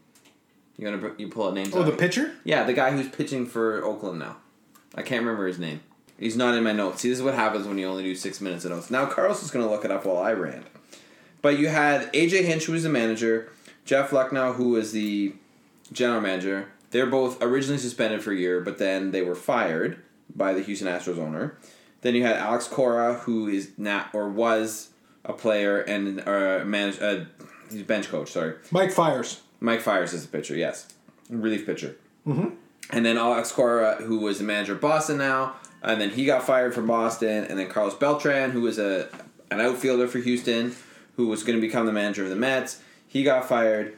You 0.77 0.85
gonna 0.89 1.11
you 1.17 1.27
pull 1.29 1.47
out 1.47 1.53
names? 1.53 1.73
Oh, 1.75 1.83
the 1.83 1.91
pitcher? 1.91 2.33
Yeah, 2.43 2.63
the 2.63 2.73
guy 2.73 2.91
who's 2.91 3.07
pitching 3.07 3.45
for 3.45 3.83
Oakland 3.83 4.19
now. 4.19 4.37
I 4.95 5.01
can't 5.01 5.21
remember 5.23 5.47
his 5.47 5.59
name. 5.59 5.79
He's 6.19 6.35
not 6.35 6.55
in 6.55 6.63
my 6.63 6.71
notes. 6.71 7.01
See, 7.01 7.09
this 7.09 7.19
is 7.19 7.23
what 7.23 7.35
happens 7.35 7.67
when 7.67 7.77
you 7.77 7.87
only 7.87 8.03
do 8.03 8.15
six 8.15 8.41
minutes 8.41 8.65
of 8.65 8.71
notes. 8.71 8.89
Now 8.89 9.05
Carlos 9.05 9.43
is 9.43 9.51
going 9.51 9.65
to 9.65 9.71
look 9.71 9.85
it 9.85 9.91
up 9.91 10.05
while 10.05 10.17
I 10.17 10.33
rant. 10.33 10.65
But 11.41 11.59
you 11.59 11.67
had 11.67 12.11
AJ 12.13 12.45
Hinch, 12.45 12.65
who 12.65 12.73
was 12.73 12.83
the 12.83 12.89
manager, 12.89 13.49
Jeff 13.85 14.09
Luhnow, 14.09 14.55
who 14.55 14.69
was 14.69 14.91
the 14.91 15.33
general 15.91 16.21
manager. 16.21 16.69
They're 16.91 17.05
both 17.05 17.41
originally 17.41 17.77
suspended 17.77 18.23
for 18.23 18.31
a 18.31 18.35
year, 18.35 18.61
but 18.61 18.77
then 18.77 19.11
they 19.11 19.21
were 19.21 19.35
fired 19.35 20.01
by 20.35 20.53
the 20.53 20.61
Houston 20.61 20.87
Astros 20.87 21.19
owner. 21.19 21.57
Then 22.01 22.15
you 22.15 22.23
had 22.23 22.37
Alex 22.37 22.67
Cora, 22.67 23.15
who 23.15 23.47
is 23.47 23.71
now 23.77 24.07
or 24.13 24.29
was 24.29 24.89
a 25.25 25.33
player 25.33 25.81
and 25.81 26.21
uh, 26.21 26.63
manage. 26.65 27.01
Uh, 27.01 27.25
he's 27.69 27.81
a 27.81 27.85
bench 27.85 28.09
coach. 28.09 28.31
Sorry, 28.31 28.55
Mike 28.71 28.91
Fiers. 28.91 29.41
Mike 29.59 29.81
Fiers 29.81 30.13
is 30.13 30.25
a 30.25 30.27
pitcher, 30.27 30.55
yes. 30.55 30.87
Relief 31.29 31.65
pitcher. 31.65 31.97
Mm-hmm. 32.25 32.49
And 32.91 33.05
then 33.05 33.17
Alex 33.17 33.51
Cora, 33.51 33.95
who 33.95 34.19
was 34.19 34.37
the 34.37 34.43
manager 34.43 34.73
of 34.73 34.81
Boston 34.81 35.17
now, 35.17 35.55
and 35.81 36.01
then 36.01 36.09
he 36.11 36.25
got 36.25 36.43
fired 36.43 36.73
from 36.73 36.87
Boston. 36.87 37.45
And 37.45 37.59
then 37.59 37.69
Carlos 37.69 37.95
Beltran, 37.95 38.51
who 38.51 38.61
was 38.61 38.79
a 38.79 39.09
an 39.49 39.61
outfielder 39.61 40.07
for 40.07 40.19
Houston, 40.19 40.75
who 41.15 41.27
was 41.27 41.43
going 41.43 41.57
to 41.57 41.65
become 41.65 41.85
the 41.85 41.93
manager 41.93 42.23
of 42.23 42.29
the 42.29 42.35
Mets, 42.35 42.81
he 43.07 43.23
got 43.23 43.47
fired. 43.47 43.95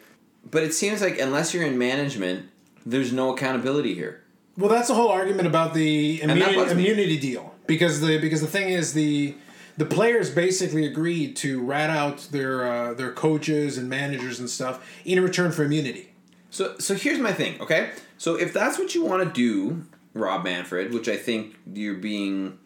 But 0.50 0.64
it 0.64 0.74
seems 0.74 1.02
like 1.02 1.20
unless 1.20 1.54
you're 1.54 1.66
in 1.66 1.78
management, 1.78 2.50
there's 2.86 3.12
no 3.12 3.34
accountability 3.34 3.94
here. 3.94 4.24
Well, 4.58 4.70
that's 4.70 4.90
the 4.90 4.94
whole 4.94 5.10
argument 5.10 5.48
about 5.48 5.74
the 5.74 6.22
immunity, 6.22 6.72
immunity 6.72 7.18
deal 7.18 7.56
because 7.66 8.02
the 8.02 8.18
because 8.20 8.42
the 8.42 8.48
thing 8.48 8.70
is 8.70 8.94
the 8.94 9.36
the 9.78 9.86
players 9.86 10.30
basically 10.30 10.86
agreed 10.86 11.38
to 11.38 11.62
rat 11.64 11.90
out 11.90 12.28
their 12.32 12.66
uh, 12.66 12.94
their 12.94 13.12
coaches 13.12 13.78
and 13.78 13.90
managers 13.90 14.40
and 14.40 14.50
stuff 14.50 14.86
in 15.06 15.22
return 15.24 15.52
for 15.52 15.64
immunity. 15.64 16.12
So 16.50 16.78
so 16.80 16.96
here's 16.96 17.20
my 17.20 17.32
thing, 17.32 17.62
okay? 17.62 17.92
So 18.18 18.36
if 18.36 18.52
that's 18.52 18.78
what 18.78 18.94
you 18.94 19.06
want 19.06 19.24
to 19.24 19.34
do, 19.34 19.86
Rob 20.14 20.44
Manfred, 20.44 20.94
which 20.94 21.08
I 21.08 21.18
think 21.18 21.58
you're 21.72 21.96
being 21.96 22.58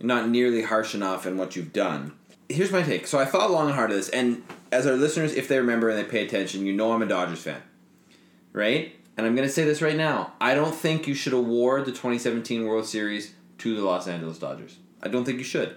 not 0.00 0.28
nearly 0.28 0.62
harsh 0.62 0.94
enough 0.94 1.26
in 1.26 1.36
what 1.36 1.56
you've 1.56 1.72
done. 1.72 2.12
Here's 2.48 2.72
my 2.72 2.82
take. 2.82 3.06
So 3.06 3.18
I 3.18 3.24
thought 3.24 3.50
long 3.50 3.66
and 3.66 3.74
hard 3.74 3.90
of 3.90 3.96
this, 3.96 4.08
and 4.08 4.42
as 4.72 4.86
our 4.86 4.94
listeners, 4.94 5.34
if 5.34 5.48
they 5.48 5.58
remember 5.58 5.88
and 5.88 5.98
they 5.98 6.04
pay 6.04 6.24
attention, 6.24 6.66
you 6.66 6.72
know 6.72 6.92
I'm 6.92 7.02
a 7.02 7.06
Dodgers 7.06 7.42
fan. 7.42 7.62
Right? 8.52 8.96
And 9.16 9.26
I'm 9.26 9.36
gonna 9.36 9.48
say 9.48 9.64
this 9.64 9.82
right 9.82 9.96
now. 9.96 10.32
I 10.40 10.54
don't 10.54 10.74
think 10.74 11.06
you 11.06 11.14
should 11.14 11.32
award 11.32 11.84
the 11.84 11.92
2017 11.92 12.66
World 12.66 12.86
Series 12.86 13.34
to 13.58 13.76
the 13.76 13.82
Los 13.82 14.08
Angeles 14.08 14.38
Dodgers. 14.38 14.78
I 15.02 15.08
don't 15.08 15.24
think 15.24 15.38
you 15.38 15.44
should. 15.44 15.76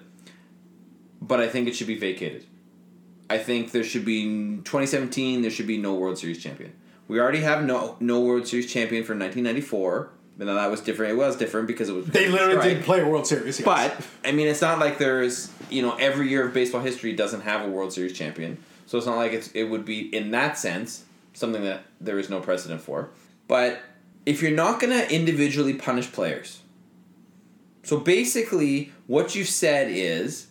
But 1.21 1.39
I 1.39 1.47
think 1.47 1.67
it 1.67 1.75
should 1.75 1.87
be 1.87 1.97
vacated. 1.97 2.45
I 3.29 3.37
think 3.37 3.71
there 3.71 3.83
should 3.83 4.05
be 4.05 4.23
2017. 4.63 5.41
There 5.41 5.51
should 5.51 5.67
be 5.67 5.77
no 5.77 5.93
World 5.93 6.17
Series 6.17 6.41
champion. 6.41 6.73
We 7.07 7.19
already 7.19 7.41
have 7.41 7.63
no 7.63 7.97
no 7.99 8.21
World 8.21 8.47
Series 8.47 8.71
champion 8.71 9.03
for 9.03 9.13
1994. 9.13 10.09
But 10.37 10.47
now 10.47 10.55
that 10.55 10.71
was 10.71 10.81
different. 10.81 11.13
It 11.13 11.15
was 11.17 11.35
different 11.35 11.67
because 11.67 11.89
it 11.89 11.93
was 11.93 12.05
They 12.07 12.27
literally 12.27 12.53
strike. 12.53 12.69
didn't 12.69 12.83
play 12.85 13.01
a 13.01 13.07
World 13.07 13.27
Series. 13.27 13.59
yes. 13.59 13.65
But 13.65 13.95
I 14.27 14.31
mean, 14.31 14.47
it's 14.47 14.61
not 14.61 14.79
like 14.79 14.97
there's 14.97 15.51
you 15.69 15.81
know 15.81 15.95
every 15.95 16.29
year 16.29 16.47
of 16.47 16.53
baseball 16.53 16.81
history 16.81 17.13
doesn't 17.13 17.41
have 17.41 17.65
a 17.65 17.69
World 17.69 17.93
Series 17.93 18.13
champion. 18.13 18.57
So 18.87 18.97
it's 18.97 19.07
not 19.07 19.17
like 19.17 19.31
it's 19.33 19.49
it 19.53 19.65
would 19.65 19.85
be 19.85 20.13
in 20.15 20.31
that 20.31 20.57
sense 20.57 21.05
something 21.33 21.63
that 21.63 21.83
there 22.01 22.17
is 22.19 22.29
no 22.29 22.39
precedent 22.39 22.81
for. 22.81 23.09
But 23.47 23.81
if 24.25 24.41
you're 24.41 24.51
not 24.51 24.79
going 24.79 24.93
to 24.93 25.13
individually 25.13 25.73
punish 25.73 26.11
players, 26.11 26.61
so 27.83 27.99
basically 27.99 28.91
what 29.07 29.35
you 29.35 29.43
said 29.43 29.89
is 29.91 30.47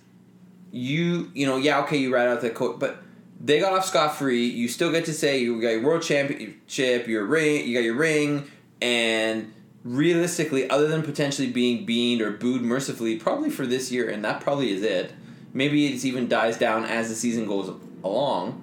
you 0.71 1.31
you 1.35 1.47
know 1.47 1.57
yeah 1.57 1.81
okay 1.83 1.97
you 1.97 2.13
write 2.15 2.29
out 2.29 2.41
the 2.41 2.51
coach 2.51 2.79
but 2.79 3.03
they 3.45 3.59
got 3.59 3.73
off 3.73 3.85
scot 3.85 4.15
free. 4.17 4.47
You 4.47 4.69
still 4.69 4.93
get 4.93 5.05
to 5.07 5.13
say 5.13 5.39
you 5.41 5.61
got 5.61 5.71
your 5.71 5.83
world 5.83 6.03
championship, 6.03 7.09
your 7.09 7.25
ring, 7.25 7.67
you 7.67 7.75
got 7.75 7.83
your 7.83 7.97
ring, 7.97 8.49
and 8.81 9.53
realistically, 9.85 10.69
other 10.71 10.89
than 10.89 11.03
potentially 11.03 11.51
being 11.51 11.85
beaned 11.85 12.21
or 12.21 12.31
booed 12.31 12.63
mercifully, 12.63 13.17
probably 13.17 13.51
for 13.51 13.67
this 13.67 13.91
year, 13.91 14.09
and 14.09 14.25
that 14.25 14.41
probably 14.41 14.73
is 14.73 14.83
it. 14.83 15.13
Maybe 15.53 15.87
it 15.87 16.05
even 16.05 16.29
dies 16.29 16.57
down 16.57 16.85
as 16.85 17.09
the 17.09 17.15
season 17.15 17.47
goes 17.47 17.75
along. 18.03 18.61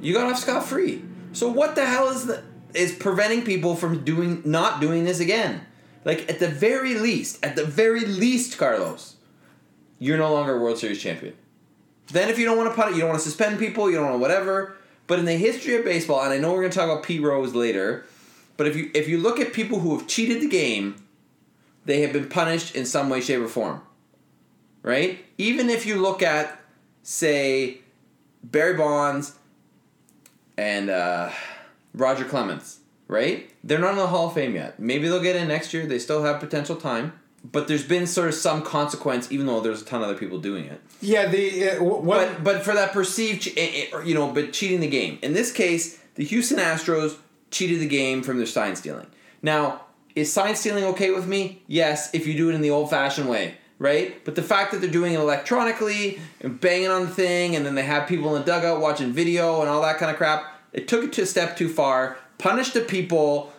You 0.00 0.14
got 0.14 0.30
off 0.30 0.38
scot 0.38 0.64
free. 0.64 1.02
So 1.32 1.48
what 1.48 1.74
the 1.74 1.86
hell 1.86 2.08
is 2.08 2.26
the, 2.26 2.42
is 2.74 2.92
preventing 2.92 3.42
people 3.42 3.76
from 3.76 4.04
doing 4.04 4.42
not 4.44 4.80
doing 4.80 5.04
this 5.04 5.20
again? 5.20 5.66
Like 6.04 6.28
at 6.30 6.38
the 6.38 6.48
very 6.48 6.94
least, 6.94 7.44
at 7.44 7.56
the 7.56 7.64
very 7.64 8.04
least, 8.04 8.58
Carlos, 8.58 9.16
you're 9.98 10.18
no 10.18 10.32
longer 10.32 10.58
World 10.60 10.78
Series 10.78 11.02
champion. 11.02 11.34
Then 12.10 12.30
if 12.30 12.38
you 12.38 12.46
don't 12.46 12.56
want 12.56 12.70
to 12.70 12.74
put 12.74 12.90
it, 12.90 12.94
you 12.94 13.00
don't 13.00 13.10
want 13.10 13.20
to 13.20 13.24
suspend 13.24 13.58
people, 13.58 13.90
you 13.90 13.96
don't 13.96 14.06
want 14.06 14.14
to 14.14 14.20
whatever. 14.20 14.76
But 15.06 15.18
in 15.18 15.24
the 15.24 15.32
history 15.32 15.74
of 15.76 15.84
baseball, 15.84 16.22
and 16.22 16.32
I 16.32 16.38
know 16.38 16.52
we're 16.52 16.60
going 16.60 16.70
to 16.70 16.78
talk 16.78 16.90
about 16.90 17.02
Pete 17.02 17.22
Rose 17.22 17.54
later, 17.54 18.06
but 18.58 18.66
if 18.66 18.76
you 18.76 18.90
if 18.92 19.08
you 19.08 19.16
look 19.16 19.40
at 19.40 19.54
people 19.54 19.78
who 19.78 19.96
have 19.96 20.06
cheated 20.06 20.42
the 20.42 20.48
game, 20.48 20.96
they 21.86 22.02
have 22.02 22.12
been 22.12 22.28
punished 22.28 22.74
in 22.76 22.84
some 22.84 23.08
way, 23.08 23.22
shape, 23.22 23.40
or 23.40 23.48
form. 23.48 23.80
Right? 24.82 25.24
Even 25.38 25.70
if 25.70 25.86
you 25.86 25.96
look 25.96 26.22
at, 26.22 26.60
say, 27.02 27.78
Barry 28.42 28.76
Bonds 28.76 29.34
and 30.56 30.90
uh, 30.90 31.30
Roger 31.94 32.24
Clemens, 32.24 32.80
right? 33.06 33.50
They're 33.62 33.78
not 33.78 33.92
in 33.92 33.96
the 33.96 34.06
Hall 34.08 34.28
of 34.28 34.34
Fame 34.34 34.54
yet. 34.54 34.78
Maybe 34.80 35.08
they'll 35.08 35.22
get 35.22 35.36
in 35.36 35.48
next 35.48 35.72
year. 35.72 35.86
They 35.86 35.98
still 35.98 36.24
have 36.24 36.40
potential 36.40 36.76
time. 36.76 37.12
But 37.44 37.68
there's 37.68 37.86
been 37.86 38.08
sort 38.08 38.28
of 38.28 38.34
some 38.34 38.62
consequence, 38.62 39.30
even 39.30 39.46
though 39.46 39.60
there's 39.60 39.82
a 39.82 39.84
ton 39.84 40.02
of 40.02 40.08
other 40.08 40.18
people 40.18 40.38
doing 40.40 40.64
it. 40.64 40.80
yeah, 41.00 41.28
the 41.28 41.70
uh, 41.70 42.00
But 42.02 42.42
but 42.42 42.64
for 42.64 42.74
that 42.74 42.92
perceived, 42.92 43.46
eh, 43.56 43.86
eh, 43.92 44.02
you 44.04 44.14
know, 44.14 44.32
but 44.32 44.52
cheating 44.52 44.80
the 44.80 44.88
game. 44.88 45.20
In 45.22 45.34
this 45.34 45.52
case, 45.52 45.98
the 46.16 46.24
Houston 46.24 46.58
Astros 46.58 47.16
cheated 47.50 47.80
the 47.80 47.88
game 47.88 48.22
from 48.22 48.36
their 48.36 48.46
sign 48.46 48.76
stealing. 48.76 49.06
Now, 49.42 49.82
is 50.14 50.32
sign 50.32 50.56
stealing 50.56 50.84
okay 50.84 51.10
with 51.10 51.26
me? 51.26 51.62
Yes, 51.66 52.12
if 52.14 52.26
you 52.26 52.36
do 52.36 52.50
it 52.50 52.54
in 52.54 52.60
the 52.60 52.70
old-fashioned 52.70 53.28
way, 53.28 53.56
right? 53.78 54.24
But 54.24 54.34
the 54.34 54.42
fact 54.42 54.72
that 54.72 54.80
they're 54.80 54.90
doing 54.90 55.14
it 55.14 55.20
electronically 55.20 56.18
and 56.40 56.60
banging 56.60 56.88
on 56.88 57.02
the 57.02 57.10
thing, 57.10 57.54
and 57.54 57.64
then 57.64 57.74
they 57.74 57.84
have 57.84 58.08
people 58.08 58.34
in 58.34 58.42
the 58.42 58.46
dugout 58.46 58.80
watching 58.80 59.12
video 59.12 59.60
and 59.60 59.68
all 59.70 59.82
that 59.82 59.98
kind 59.98 60.10
of 60.10 60.16
crap, 60.16 60.44
it 60.72 60.88
took 60.88 61.04
it 61.04 61.12
to 61.14 61.22
a 61.22 61.26
step 61.26 61.56
too 61.56 61.68
far. 61.68 62.18
Punish 62.38 62.72
the 62.72 62.80
people. 62.80 63.52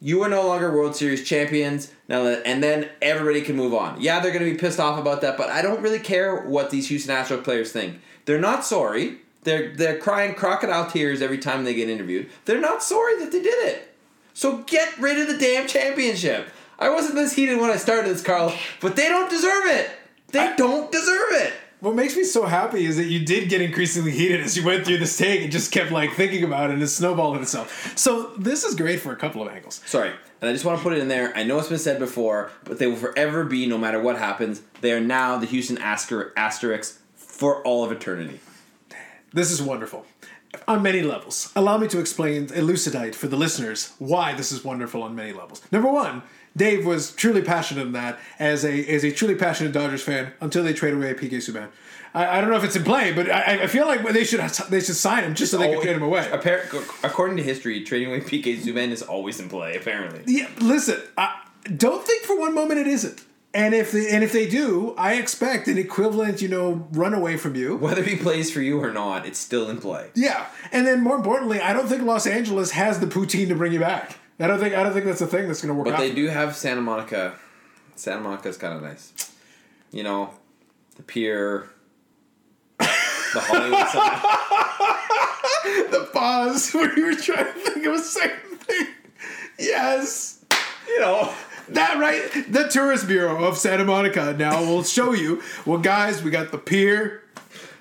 You 0.00 0.22
are 0.22 0.28
no 0.28 0.46
longer 0.46 0.72
World 0.72 0.96
Series 0.96 1.28
champions. 1.28 1.92
Now, 2.08 2.24
and 2.26 2.62
then 2.62 2.88
everybody 3.02 3.42
can 3.42 3.56
move 3.56 3.74
on. 3.74 4.00
Yeah, 4.00 4.20
they're 4.20 4.32
going 4.32 4.44
to 4.44 4.50
be 4.50 4.58
pissed 4.58 4.80
off 4.80 4.98
about 4.98 5.20
that, 5.20 5.36
but 5.36 5.50
I 5.50 5.60
don't 5.60 5.82
really 5.82 5.98
care 5.98 6.42
what 6.46 6.70
these 6.70 6.88
Houston 6.88 7.14
Astros 7.14 7.44
players 7.44 7.72
think. 7.72 8.00
They're 8.24 8.40
not 8.40 8.64
sorry. 8.64 9.18
They're 9.48 9.74
they're 9.74 9.98
crying 9.98 10.34
crocodile 10.34 10.90
tears 10.90 11.22
every 11.22 11.38
time 11.38 11.64
they 11.64 11.72
get 11.72 11.88
interviewed. 11.88 12.28
They're 12.44 12.60
not 12.60 12.82
sorry 12.82 13.18
that 13.20 13.32
they 13.32 13.40
did 13.40 13.66
it. 13.66 13.94
So 14.34 14.58
get 14.58 14.98
rid 14.98 15.18
of 15.18 15.26
the 15.26 15.38
damn 15.38 15.66
championship. 15.66 16.48
I 16.78 16.90
wasn't 16.90 17.14
this 17.14 17.32
heated 17.32 17.58
when 17.58 17.70
I 17.70 17.76
started 17.76 18.10
this, 18.10 18.22
Carl, 18.22 18.54
but 18.82 18.94
they 18.94 19.08
don't 19.08 19.30
deserve 19.30 19.64
it. 19.66 19.90
They 20.32 20.52
don't 20.56 20.92
deserve 20.92 21.30
it. 21.30 21.54
What 21.80 21.94
makes 21.94 22.14
me 22.14 22.24
so 22.24 22.44
happy 22.44 22.84
is 22.84 22.98
that 22.98 23.06
you 23.06 23.24
did 23.24 23.48
get 23.48 23.62
increasingly 23.62 24.10
heated 24.10 24.42
as 24.42 24.54
you 24.54 24.66
went 24.66 24.84
through 24.84 24.98
this 24.98 25.16
take 25.16 25.40
and 25.40 25.50
just 25.50 25.72
kept 25.72 25.92
like 25.92 26.12
thinking 26.12 26.44
about 26.44 26.68
it 26.68 26.74
and 26.74 26.82
it 26.82 26.88
snowballed 26.88 27.38
itself. 27.38 27.96
So 27.96 28.34
this 28.36 28.64
is 28.64 28.74
great 28.74 29.00
for 29.00 29.12
a 29.12 29.16
couple 29.16 29.40
of 29.40 29.48
angles. 29.48 29.80
Sorry, 29.86 30.10
and 30.42 30.50
I 30.50 30.52
just 30.52 30.66
want 30.66 30.78
to 30.78 30.82
put 30.82 30.92
it 30.92 30.98
in 30.98 31.08
there. 31.08 31.34
I 31.34 31.44
know 31.44 31.58
it's 31.58 31.68
been 31.68 31.78
said 31.78 31.98
before, 31.98 32.50
but 32.64 32.78
they 32.78 32.86
will 32.86 32.96
forever 32.96 33.44
be, 33.44 33.64
no 33.66 33.78
matter 33.78 33.98
what 33.98 34.18
happens, 34.18 34.60
they 34.82 34.92
are 34.92 35.00
now 35.00 35.38
the 35.38 35.46
Houston 35.46 35.78
Aster- 35.78 36.34
Asterix 36.36 36.98
for 37.16 37.62
all 37.62 37.82
of 37.82 37.90
eternity. 37.92 38.40
This 39.32 39.50
is 39.50 39.62
wonderful. 39.62 40.06
On 40.66 40.82
many 40.82 41.02
levels. 41.02 41.52
Allow 41.54 41.76
me 41.76 41.88
to 41.88 42.00
explain, 42.00 42.50
elucidate 42.54 43.14
for 43.14 43.28
the 43.28 43.36
listeners 43.36 43.92
why 43.98 44.32
this 44.34 44.50
is 44.50 44.64
wonderful 44.64 45.02
on 45.02 45.14
many 45.14 45.32
levels. 45.32 45.60
Number 45.70 45.92
one, 45.92 46.22
Dave 46.56 46.86
was 46.86 47.12
truly 47.12 47.42
passionate 47.42 47.82
in 47.82 47.92
that 47.92 48.18
as 48.38 48.64
a 48.64 48.84
as 48.86 49.04
a 49.04 49.12
truly 49.12 49.34
passionate 49.34 49.72
Dodgers 49.72 50.02
fan 50.02 50.32
until 50.40 50.64
they 50.64 50.72
trade 50.72 50.94
away 50.94 51.12
PK 51.14 51.34
Subban. 51.34 51.68
I, 52.14 52.38
I 52.38 52.40
don't 52.40 52.50
know 52.50 52.56
if 52.56 52.64
it's 52.64 52.76
in 52.76 52.84
play, 52.84 53.12
but 53.12 53.30
I, 53.30 53.64
I 53.64 53.66
feel 53.66 53.86
like 53.86 54.02
they 54.12 54.24
should 54.24 54.40
they 54.70 54.80
should 54.80 54.96
sign 54.96 55.24
him 55.24 55.34
just 55.34 55.52
so 55.52 55.58
they 55.58 55.68
can 55.68 55.76
oh, 55.76 55.82
trade 55.82 55.96
him 55.96 56.02
away. 56.02 56.28
According 57.02 57.36
to 57.36 57.42
history, 57.42 57.84
trading 57.84 58.08
away 58.08 58.20
PK 58.20 58.58
Subban 58.58 58.90
is 58.90 59.02
always 59.02 59.38
in 59.38 59.48
play. 59.48 59.76
Apparently, 59.76 60.22
Yeah, 60.26 60.48
listen, 60.60 61.00
I 61.16 61.42
don't 61.76 62.04
think 62.04 62.24
for 62.24 62.38
one 62.38 62.54
moment 62.54 62.80
it 62.80 62.86
isn't. 62.86 63.20
And 63.54 63.74
if 63.74 63.92
they, 63.92 64.10
and 64.10 64.22
if 64.22 64.32
they 64.32 64.46
do, 64.46 64.94
I 64.98 65.14
expect 65.14 65.68
an 65.68 65.78
equivalent, 65.78 66.42
you 66.42 66.48
know, 66.48 66.86
runaway 66.92 67.38
from 67.38 67.54
you. 67.54 67.76
whether 67.76 68.02
he 68.02 68.14
plays 68.16 68.50
for 68.50 68.60
you 68.60 68.78
or 68.82 68.92
not, 68.92 69.24
it's 69.26 69.38
still 69.38 69.70
in 69.70 69.78
play. 69.78 70.10
Yeah, 70.14 70.46
and 70.70 70.86
then 70.86 71.00
more 71.02 71.16
importantly, 71.16 71.58
I 71.60 71.72
don't 71.72 71.88
think 71.88 72.02
Los 72.02 72.26
Angeles 72.26 72.72
has 72.72 73.00
the 73.00 73.06
poutine 73.06 73.48
to 73.48 73.54
bring 73.54 73.72
you 73.72 73.80
back. 73.80 74.18
I 74.38 74.46
don't 74.46 74.60
think 74.60 74.74
I 74.74 74.82
don't 74.82 74.92
think 74.92 75.06
that's 75.06 75.22
a 75.22 75.26
thing 75.26 75.48
that's 75.48 75.62
going 75.62 75.70
to 75.70 75.74
work 75.74 75.86
But 75.86 75.94
out. 75.94 76.00
they 76.00 76.12
do 76.14 76.26
have 76.28 76.54
Santa 76.54 76.82
Monica. 76.82 77.36
Santa 77.96 78.20
Monica's 78.20 78.58
kind 78.58 78.74
of 78.74 78.82
nice. 78.82 79.32
You 79.90 80.02
know, 80.04 80.30
the 80.96 81.02
pier. 81.02 81.68
the 82.78 83.40
Hollywood 83.40 83.88
sign. 83.88 84.20
the 85.90 86.08
pause 86.12 86.70
where 86.72 86.96
you 86.96 87.06
were 87.06 87.14
trying 87.14 87.46
to 87.46 87.52
think 87.52 87.84
of 87.86 87.94
a 87.94 87.98
second 87.98 88.58
thing. 88.60 88.86
Yes. 89.58 90.44
You 90.86 91.00
know, 91.00 91.32
That 91.70 91.98
right, 91.98 92.52
the 92.52 92.68
tourist 92.68 93.06
bureau 93.06 93.44
of 93.44 93.58
Santa 93.58 93.84
Monica 93.84 94.34
now 94.38 94.60
will 94.62 94.82
show 94.82 95.12
you. 95.12 95.42
Well, 95.66 95.78
guys, 95.78 96.22
we 96.22 96.30
got 96.30 96.50
the 96.50 96.58
pier, 96.58 97.22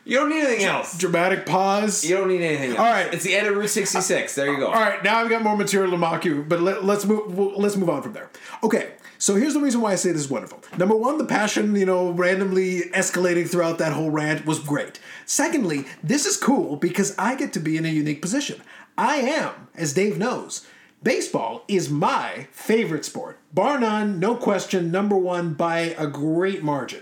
you 0.07 0.15
don't 0.15 0.29
need 0.29 0.41
anything 0.41 0.65
else. 0.65 0.97
dramatic 0.97 1.45
pause. 1.45 2.05
You 2.05 2.15
don't 2.15 2.29
need 2.29 2.41
anything 2.41 2.69
else. 2.69 2.79
All 2.79 2.85
right. 2.85 3.13
It's 3.13 3.25
the 3.25 3.35
end 3.35 3.45
of 3.47 3.57
Route 3.57 3.69
66. 3.69 4.35
There 4.35 4.49
you 4.49 4.57
go. 4.57 4.67
All 4.67 4.73
right, 4.73 5.03
now 5.03 5.17
I've 5.17 5.29
got 5.29 5.43
more 5.43 5.57
material 5.57 5.91
to 5.91 5.97
mock 5.97 6.23
you, 6.23 6.45
but 6.47 6.61
let, 6.61 6.85
let's 6.85 7.05
move. 7.05 7.37
Let's 7.37 7.75
move 7.75 7.89
on 7.89 8.01
from 8.01 8.13
there. 8.13 8.29
Okay, 8.63 8.93
so 9.17 9.35
here's 9.35 9.53
the 9.53 9.59
reason 9.59 9.81
why 9.81 9.91
I 9.91 9.95
say 9.95 10.13
this 10.13 10.21
is 10.21 10.29
wonderful. 10.29 10.63
Number 10.77 10.95
one, 10.95 11.17
the 11.17 11.25
passion, 11.25 11.75
you 11.75 11.85
know, 11.85 12.11
randomly 12.11 12.83
escalating 12.93 13.49
throughout 13.49 13.79
that 13.79 13.91
whole 13.91 14.09
rant 14.09 14.45
was 14.45 14.59
great. 14.59 15.01
Secondly, 15.25 15.85
this 16.01 16.25
is 16.25 16.37
cool 16.37 16.77
because 16.77 17.13
I 17.17 17.35
get 17.35 17.51
to 17.53 17.59
be 17.59 17.75
in 17.75 17.85
a 17.85 17.89
unique 17.89 18.21
position. 18.21 18.61
I 18.97 19.17
am, 19.17 19.67
as 19.75 19.93
Dave 19.93 20.17
knows, 20.17 20.65
baseball 21.03 21.63
is 21.67 21.89
my 21.89 22.47
favorite 22.51 23.05
sport, 23.05 23.39
bar 23.53 23.79
none, 23.79 24.19
no 24.19 24.35
question, 24.35 24.91
number 24.91 25.17
one 25.17 25.53
by 25.53 25.95
a 25.97 26.07
great 26.07 26.63
margin. 26.63 27.01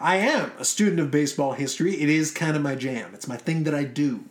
I 0.00 0.16
am 0.16 0.52
a 0.58 0.64
student 0.64 1.00
of 1.00 1.10
baseball 1.10 1.52
history. 1.52 2.00
It 2.00 2.08
is 2.08 2.30
kind 2.30 2.56
of 2.56 2.62
my 2.62 2.74
jam. 2.74 3.14
It's 3.14 3.28
my 3.28 3.36
thing 3.36 3.64
that 3.64 3.74
I 3.74 3.84
do. 3.84 4.24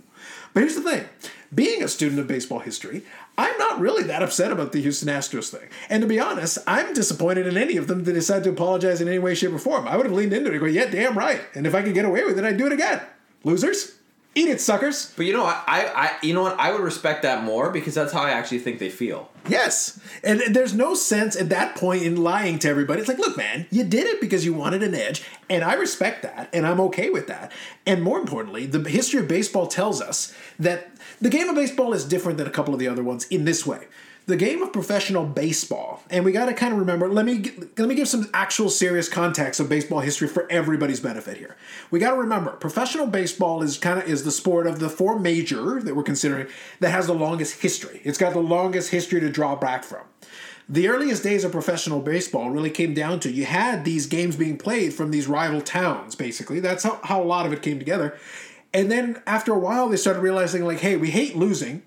But 0.53 0.61
here's 0.61 0.75
the 0.75 0.81
thing 0.81 1.07
being 1.53 1.83
a 1.83 1.87
student 1.87 2.19
of 2.19 2.27
baseball 2.27 2.59
history, 2.59 3.03
I'm 3.37 3.57
not 3.57 3.79
really 3.79 4.03
that 4.03 4.23
upset 4.23 4.51
about 4.51 4.71
the 4.71 4.81
Houston 4.81 5.09
Astros 5.09 5.49
thing. 5.49 5.69
And 5.89 6.01
to 6.01 6.07
be 6.07 6.19
honest, 6.19 6.57
I'm 6.67 6.93
disappointed 6.93 7.47
in 7.47 7.57
any 7.57 7.77
of 7.77 7.87
them 7.87 8.03
that 8.03 8.13
decide 8.13 8.43
to 8.43 8.49
apologize 8.49 9.01
in 9.01 9.07
any 9.07 9.19
way, 9.19 9.35
shape, 9.35 9.51
or 9.51 9.59
form. 9.59 9.87
I 9.87 9.97
would 9.97 10.05
have 10.05 10.15
leaned 10.15 10.33
into 10.33 10.49
it 10.49 10.53
and 10.53 10.61
go, 10.61 10.67
yeah, 10.67 10.85
damn 10.85 11.17
right. 11.17 11.41
And 11.53 11.65
if 11.65 11.75
I 11.75 11.81
could 11.81 11.93
get 11.93 12.05
away 12.05 12.23
with 12.23 12.37
it, 12.37 12.45
I'd 12.45 12.57
do 12.57 12.67
it 12.67 12.73
again. 12.73 13.01
Losers, 13.43 13.95
eat 14.35 14.49
it, 14.49 14.61
suckers. 14.61 15.13
But 15.15 15.25
you 15.25 15.33
know 15.33 15.43
what? 15.43 15.63
I, 15.65 15.87
I, 15.87 16.11
you 16.21 16.33
know 16.33 16.43
what? 16.43 16.59
I 16.59 16.71
would 16.71 16.81
respect 16.81 17.23
that 17.23 17.43
more 17.43 17.71
because 17.71 17.95
that's 17.95 18.11
how 18.11 18.21
I 18.21 18.31
actually 18.31 18.59
think 18.59 18.79
they 18.79 18.89
feel. 18.89 19.29
Yes. 19.47 19.99
And 20.23 20.41
there's 20.53 20.73
no 20.73 20.93
sense 20.93 21.35
at 21.35 21.49
that 21.49 21.75
point 21.75 22.03
in 22.03 22.17
lying 22.17 22.59
to 22.59 22.69
everybody. 22.69 22.99
It's 22.99 23.07
like, 23.07 23.17
look, 23.17 23.37
man, 23.37 23.65
you 23.71 23.83
did 23.83 24.05
it 24.07 24.19
because 24.19 24.45
you 24.45 24.53
wanted 24.53 24.83
an 24.83 24.93
edge. 24.93 25.23
And 25.49 25.63
I 25.63 25.73
respect 25.73 26.23
that. 26.23 26.49
And 26.53 26.67
I'm 26.67 26.79
okay 26.81 27.09
with 27.09 27.27
that. 27.27 27.51
And 27.85 28.03
more 28.03 28.19
importantly, 28.19 28.65
the 28.65 28.87
history 28.89 29.21
of 29.21 29.27
baseball 29.27 29.67
tells 29.67 30.01
us 30.01 30.35
that 30.59 30.89
the 31.21 31.29
game 31.29 31.47
of 31.47 31.55
baseball 31.55 31.93
is 31.93 32.03
different 32.03 32.37
than 32.37 32.47
a 32.47 32.51
couple 32.51 32.73
of 32.73 32.79
the 32.79 32.87
other 32.87 33.03
ones 33.03 33.25
in 33.27 33.45
this 33.45 33.65
way. 33.65 33.87
The 34.27 34.35
game 34.35 34.63
of 34.63 34.73
professional 34.73 35.23
baseball, 35.25 36.01
and 36.09 36.25
we 36.25 36.31
got 36.31 36.45
to 36.45 36.53
kind 36.55 36.73
of 36.73 36.79
remember. 36.79 37.07
Let 37.07 37.25
me 37.25 37.51
let 37.77 37.87
me 37.87 37.93
give 37.93 38.07
some 38.07 38.27
actual 38.33 38.69
serious 38.69 39.07
context 39.07 39.59
of 39.59 39.69
baseball 39.69 39.99
history 39.99 40.27
for 40.27 40.51
everybody's 40.51 40.99
benefit 40.99 41.37
here. 41.37 41.55
We 41.91 41.99
got 41.99 42.11
to 42.15 42.17
remember, 42.17 42.51
professional 42.51 43.05
baseball 43.05 43.61
is 43.61 43.77
kind 43.77 43.99
of 43.99 44.09
is 44.09 44.23
the 44.23 44.31
sport 44.31 44.65
of 44.65 44.79
the 44.79 44.89
four 44.89 45.19
major 45.19 45.79
that 45.79 45.95
we're 45.95 46.01
considering 46.01 46.47
that 46.79 46.89
has 46.89 47.05
the 47.05 47.13
longest 47.13 47.61
history. 47.61 48.01
It's 48.03 48.17
got 48.17 48.33
the 48.33 48.39
longest 48.39 48.89
history 48.89 49.19
to 49.19 49.29
draw 49.29 49.55
back 49.55 49.83
from. 49.83 50.05
The 50.67 50.87
earliest 50.87 51.21
days 51.21 51.43
of 51.43 51.51
professional 51.51 52.01
baseball 52.01 52.49
really 52.49 52.71
came 52.71 52.95
down 52.95 53.19
to 53.19 53.31
you 53.31 53.45
had 53.45 53.85
these 53.85 54.07
games 54.07 54.35
being 54.35 54.57
played 54.57 54.95
from 54.95 55.11
these 55.11 55.27
rival 55.27 55.61
towns, 55.61 56.15
basically. 56.15 56.59
That's 56.59 56.83
how, 56.83 56.99
how 57.03 57.21
a 57.21 57.23
lot 57.23 57.45
of 57.45 57.53
it 57.53 57.61
came 57.61 57.77
together. 57.77 58.17
And 58.73 58.91
then 58.91 59.21
after 59.27 59.53
a 59.53 59.59
while, 59.59 59.87
they 59.87 59.97
started 59.97 60.21
realizing, 60.21 60.65
like, 60.65 60.79
hey, 60.79 60.97
we 60.97 61.11
hate 61.11 61.35
losing, 61.35 61.83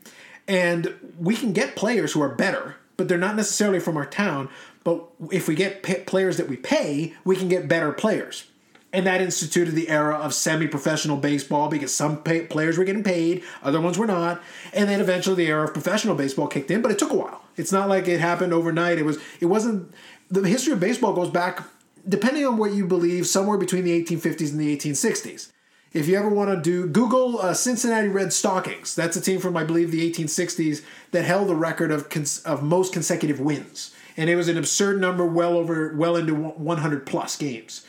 and 0.49 0.95
we 1.19 1.37
can 1.37 1.53
get 1.53 1.77
players 1.77 2.13
who 2.13 2.23
are 2.23 2.35
better, 2.35 2.77
but 2.97 3.07
they're 3.07 3.19
not 3.19 3.37
necessarily 3.37 3.79
from 3.79 3.97
our 3.97 4.07
town. 4.07 4.49
But 4.83 5.05
if 5.31 5.47
we 5.47 5.55
get 5.55 5.83
p- 5.83 5.95
players 5.95 6.39
that 6.39 6.49
we 6.49 6.57
pay, 6.57 7.15
we 7.25 7.37
can 7.37 7.49
get 7.49 7.69
better 7.69 7.93
players. 7.93 8.47
And 8.91 9.07
that 9.07 9.21
instituted 9.21 9.73
the 9.73 9.91
era 9.91 10.17
of 10.17 10.33
semi-professional 10.33 11.19
baseball 11.19 11.69
because 11.69 11.95
some 11.95 12.23
pay- 12.23 12.47
players 12.47 12.79
were 12.79 12.85
getting 12.85 13.05
paid, 13.05 13.45
other 13.63 13.83
ones 13.83 13.99
were 13.99 14.07
not, 14.07 14.41
and 14.73 14.89
then 14.89 15.03
eventually 15.03 15.37
the 15.37 15.51
era 15.51 15.65
of 15.65 15.75
professional 15.75 16.15
baseball 16.15 16.47
kicked 16.47 16.71
in. 16.71 16.81
But 16.81 16.91
it 16.91 16.99
took 16.99 17.11
a 17.11 17.15
while. 17.15 17.43
It's 17.59 17.71
not 17.71 17.91
like 17.91 18.09
it 18.09 18.21
happened 18.21 18.55
overnight. 18.55 18.99
It 18.99 19.05
was. 19.05 19.19
It 19.41 19.47
wasn't. 19.47 19.93
The 20.31 20.49
history 20.49 20.73
of 20.73 20.81
baseball 20.81 21.13
goes 21.13 21.29
back, 21.29 21.63
depending 22.09 22.47
on 22.47 22.57
what 22.57 22.73
you 22.73 22.87
believe, 22.87 23.27
somewhere 23.27 23.59
between 23.59 23.85
the 23.85 24.03
1850s 24.03 24.53
and 24.53 24.61
the 24.61 24.75
1860s. 24.75 25.53
If 25.93 26.07
you 26.07 26.19
ever 26.19 26.29
want 26.29 26.51
to 26.51 26.61
do 26.61 26.87
Google 26.87 27.41
uh, 27.41 27.55
Cincinnati 27.55 28.09
Red 28.09 28.33
Stockings, 28.33 28.95
that's 28.95 29.17
a 29.17 29.21
team 29.23 29.41
from 29.41 29.57
I 29.57 29.65
believe 29.65 29.91
the 29.91 30.11
1860s 30.11 30.83
that 31.13 31.25
held 31.25 31.49
the 31.49 31.55
record 31.55 31.91
of 31.91 32.11
cons- 32.11 32.43
of 32.43 32.63
most 32.63 32.93
consecutive 32.93 33.41
wins, 33.41 33.95
and 34.17 34.29
it 34.29 34.37
was 34.37 34.49
an 34.49 34.59
absurd 34.59 35.01
number, 35.01 35.25
well 35.25 35.57
over 35.57 35.95
well 35.97 36.17
into 36.17 36.35
100 36.35 37.07
plus 37.07 37.37
games. 37.37 37.87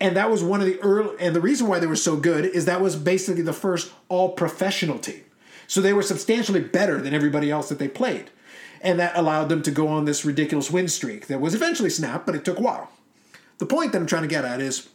And 0.00 0.16
that 0.16 0.30
was 0.30 0.42
one 0.42 0.60
of 0.60 0.66
the 0.66 0.78
early, 0.80 1.16
and 1.20 1.34
the 1.34 1.40
reason 1.40 1.68
why 1.68 1.78
they 1.78 1.86
were 1.86 1.96
so 1.96 2.16
good 2.16 2.44
is 2.44 2.64
that 2.64 2.80
was 2.80 2.96
basically 2.96 3.42
the 3.42 3.52
first 3.52 3.92
all 4.08 4.30
professional 4.30 4.98
team. 4.98 5.22
So 5.68 5.80
they 5.80 5.92
were 5.92 6.02
substantially 6.02 6.60
better 6.60 7.00
than 7.00 7.14
everybody 7.14 7.50
else 7.50 7.68
that 7.68 7.78
they 7.78 7.88
played. 7.88 8.30
And 8.82 9.00
that 9.00 9.16
allowed 9.16 9.48
them 9.48 9.62
to 9.62 9.70
go 9.70 9.88
on 9.88 10.04
this 10.04 10.24
ridiculous 10.24 10.70
win 10.70 10.88
streak 10.88 11.28
that 11.28 11.40
was 11.40 11.54
eventually 11.54 11.90
snapped, 11.90 12.26
but 12.26 12.34
it 12.34 12.44
took 12.44 12.58
a 12.58 12.62
while. 12.62 12.90
The 13.58 13.66
point 13.66 13.92
that 13.92 13.98
I'm 13.98 14.06
trying 14.06 14.22
to 14.22 14.28
get 14.28 14.44
at 14.44 14.60
is 14.60 14.88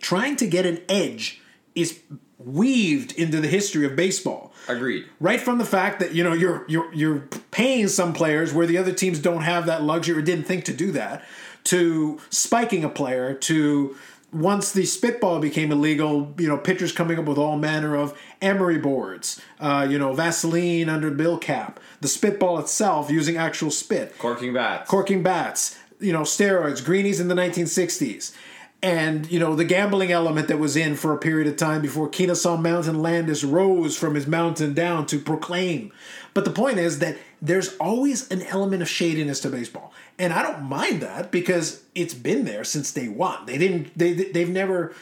trying 0.00 0.36
to 0.36 0.46
get 0.46 0.66
an 0.66 0.82
edge 0.88 1.40
is 1.80 2.00
weaved 2.38 3.12
into 3.12 3.40
the 3.40 3.48
history 3.48 3.84
of 3.84 3.96
baseball 3.96 4.52
Agreed. 4.68 5.06
right 5.20 5.40
from 5.40 5.58
the 5.58 5.64
fact 5.64 5.98
that 6.00 6.14
you 6.14 6.22
know 6.22 6.32
you're 6.32 6.64
you're 6.68 6.92
you're 6.94 7.18
paying 7.50 7.88
some 7.88 8.12
players 8.12 8.54
where 8.54 8.66
the 8.66 8.78
other 8.78 8.92
teams 8.92 9.18
don't 9.18 9.42
have 9.42 9.66
that 9.66 9.82
luxury 9.82 10.16
or 10.18 10.22
didn't 10.22 10.44
think 10.44 10.64
to 10.64 10.72
do 10.72 10.92
that 10.92 11.24
to 11.64 12.20
spiking 12.30 12.84
a 12.84 12.88
player 12.88 13.34
to 13.34 13.96
once 14.32 14.72
the 14.72 14.84
spitball 14.84 15.40
became 15.40 15.72
illegal 15.72 16.32
you 16.38 16.46
know 16.46 16.56
pitchers 16.56 16.92
coming 16.92 17.18
up 17.18 17.24
with 17.24 17.38
all 17.38 17.56
manner 17.58 17.96
of 17.96 18.16
emery 18.40 18.78
boards 18.78 19.40
uh, 19.60 19.86
you 19.90 19.98
know 19.98 20.12
vaseline 20.12 20.88
under 20.88 21.10
bill 21.10 21.38
cap 21.38 21.80
the 22.00 22.08
spitball 22.08 22.58
itself 22.58 23.10
using 23.10 23.36
actual 23.36 23.70
spit 23.70 24.16
Corking 24.18 24.52
bats. 24.52 24.88
corking 24.88 25.22
bats, 25.22 25.76
you 26.00 26.12
know, 26.12 26.20
steroids, 26.22 26.84
greenies 26.84 27.18
in 27.20 27.28
the 27.28 27.34
1960s. 27.34 28.32
And, 28.80 29.28
you 29.28 29.40
know, 29.40 29.56
the 29.56 29.64
gambling 29.64 30.12
element 30.12 30.46
that 30.48 30.60
was 30.60 30.76
in 30.76 30.94
for 30.94 31.12
a 31.12 31.18
period 31.18 31.48
of 31.48 31.56
time 31.56 31.82
before 31.82 32.08
Kennesaw 32.08 32.56
Mountain 32.56 33.02
Landis 33.02 33.42
rose 33.42 33.96
from 33.96 34.14
his 34.14 34.28
mountain 34.28 34.72
down 34.72 35.04
to 35.06 35.18
proclaim. 35.18 35.92
But 36.32 36.44
the 36.44 36.52
point 36.52 36.78
is 36.78 37.00
that 37.00 37.18
there's 37.42 37.76
always 37.78 38.30
an 38.30 38.42
element 38.42 38.82
of 38.82 38.88
shadiness 38.88 39.40
to 39.40 39.50
baseball. 39.50 39.92
And 40.16 40.32
I 40.32 40.42
don't 40.42 40.62
mind 40.62 41.02
that 41.02 41.32
because 41.32 41.82
it's 41.96 42.14
been 42.14 42.44
there 42.44 42.62
since 42.62 42.92
day 42.92 43.08
one. 43.08 43.46
They 43.46 43.58
didn't, 43.58 43.98
they, 43.98 44.12
they've 44.12 44.48
never, 44.48 44.94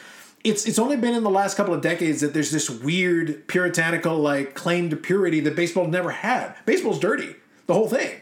it's, 0.43 0.65
it's 0.65 0.79
only 0.79 0.97
been 0.97 1.13
in 1.13 1.23
the 1.23 1.29
last 1.29 1.55
couple 1.55 1.75
of 1.75 1.81
decades 1.81 2.21
that 2.21 2.33
there's 2.33 2.51
this 2.51 2.71
weird 2.71 3.47
puritanical, 3.47 4.17
like, 4.17 4.55
claim 4.55 4.89
to 4.89 4.95
purity 4.95 5.39
that 5.41 5.55
baseball 5.55 5.85
never 5.85 6.09
had. 6.09 6.55
Baseball's 6.65 6.99
dirty, 6.99 7.35
the 7.67 7.75
whole 7.75 7.89
thing. 7.89 8.21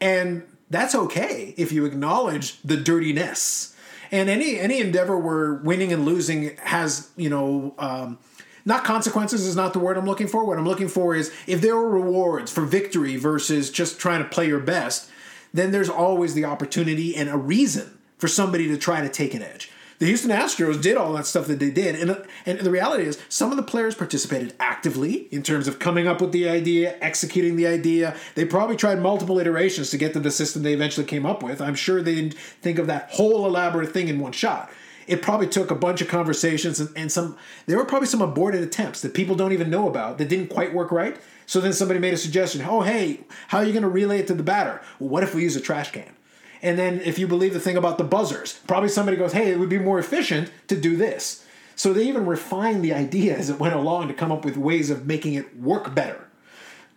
And 0.00 0.42
that's 0.68 0.96
okay 0.96 1.54
if 1.56 1.70
you 1.70 1.84
acknowledge 1.84 2.60
the 2.62 2.76
dirtiness. 2.76 3.75
And 4.10 4.28
any 4.28 4.58
any 4.58 4.80
endeavor 4.80 5.18
where 5.18 5.54
winning 5.54 5.92
and 5.92 6.04
losing 6.04 6.56
has 6.58 7.10
you 7.16 7.30
know 7.30 7.74
um, 7.78 8.18
not 8.64 8.84
consequences 8.84 9.46
is 9.46 9.56
not 9.56 9.72
the 9.72 9.78
word 9.78 9.96
I'm 9.96 10.06
looking 10.06 10.28
for. 10.28 10.44
What 10.44 10.58
I'm 10.58 10.66
looking 10.66 10.88
for 10.88 11.14
is 11.14 11.32
if 11.46 11.60
there 11.60 11.74
are 11.74 11.88
rewards 11.88 12.52
for 12.52 12.62
victory 12.62 13.16
versus 13.16 13.70
just 13.70 14.00
trying 14.00 14.22
to 14.22 14.28
play 14.28 14.48
your 14.48 14.60
best, 14.60 15.10
then 15.54 15.70
there's 15.70 15.88
always 15.88 16.34
the 16.34 16.44
opportunity 16.44 17.14
and 17.14 17.28
a 17.28 17.36
reason 17.36 17.98
for 18.18 18.28
somebody 18.28 18.66
to 18.68 18.76
try 18.76 19.00
to 19.00 19.08
take 19.08 19.34
an 19.34 19.42
edge. 19.42 19.70
The 19.98 20.06
Houston 20.06 20.30
Astros 20.30 20.80
did 20.82 20.96
all 20.96 21.14
that 21.14 21.26
stuff 21.26 21.46
that 21.46 21.58
they 21.58 21.70
did, 21.70 21.94
and 21.94 22.24
and 22.44 22.58
the 22.58 22.70
reality 22.70 23.04
is 23.04 23.18
some 23.28 23.50
of 23.50 23.56
the 23.56 23.62
players 23.62 23.94
participated 23.94 24.54
actively 24.60 25.28
in 25.30 25.42
terms 25.42 25.68
of 25.68 25.78
coming 25.78 26.06
up 26.06 26.20
with 26.20 26.32
the 26.32 26.48
idea, 26.48 26.98
executing 27.00 27.56
the 27.56 27.66
idea. 27.66 28.14
They 28.34 28.44
probably 28.44 28.76
tried 28.76 29.00
multiple 29.00 29.38
iterations 29.38 29.90
to 29.90 29.98
get 29.98 30.12
to 30.12 30.20
the 30.20 30.30
system 30.30 30.62
they 30.62 30.74
eventually 30.74 31.06
came 31.06 31.24
up 31.24 31.42
with. 31.42 31.62
I'm 31.62 31.74
sure 31.74 32.02
they 32.02 32.14
didn't 32.14 32.34
think 32.34 32.78
of 32.78 32.86
that 32.88 33.10
whole 33.12 33.46
elaborate 33.46 33.92
thing 33.92 34.08
in 34.08 34.18
one 34.20 34.32
shot. 34.32 34.70
It 35.06 35.22
probably 35.22 35.46
took 35.46 35.70
a 35.70 35.74
bunch 35.74 36.02
of 36.02 36.08
conversations 36.08 36.80
and, 36.80 36.90
and 36.96 37.10
some. 37.10 37.38
There 37.66 37.78
were 37.78 37.84
probably 37.84 38.08
some 38.08 38.20
aborted 38.20 38.62
attempts 38.62 39.00
that 39.02 39.14
people 39.14 39.36
don't 39.36 39.52
even 39.52 39.70
know 39.70 39.88
about 39.88 40.18
that 40.18 40.28
didn't 40.28 40.48
quite 40.48 40.74
work 40.74 40.90
right. 40.90 41.16
So 41.46 41.60
then 41.60 41.72
somebody 41.72 42.00
made 42.00 42.12
a 42.12 42.18
suggestion. 42.18 42.60
Oh, 42.68 42.82
hey, 42.82 43.20
how 43.48 43.58
are 43.58 43.64
you 43.64 43.72
going 43.72 43.82
to 43.84 43.88
relay 43.88 44.18
it 44.18 44.26
to 44.26 44.34
the 44.34 44.42
batter? 44.42 44.82
Well, 44.98 45.08
what 45.08 45.22
if 45.22 45.34
we 45.34 45.42
use 45.42 45.54
a 45.56 45.60
trash 45.60 45.92
can? 45.92 46.15
And 46.62 46.78
then 46.78 47.00
if 47.00 47.18
you 47.18 47.26
believe 47.26 47.52
the 47.52 47.60
thing 47.60 47.76
about 47.76 47.98
the 47.98 48.04
buzzers, 48.04 48.60
probably 48.66 48.88
somebody 48.88 49.16
goes, 49.16 49.32
hey, 49.32 49.50
it 49.50 49.58
would 49.58 49.68
be 49.68 49.78
more 49.78 49.98
efficient 49.98 50.50
to 50.68 50.76
do 50.76 50.96
this. 50.96 51.44
So 51.74 51.92
they 51.92 52.08
even 52.08 52.26
refined 52.26 52.82
the 52.82 52.94
idea 52.94 53.36
as 53.36 53.50
it 53.50 53.58
went 53.58 53.74
along 53.74 54.08
to 54.08 54.14
come 54.14 54.32
up 54.32 54.44
with 54.44 54.56
ways 54.56 54.88
of 54.88 55.06
making 55.06 55.34
it 55.34 55.58
work 55.58 55.94
better. 55.94 56.26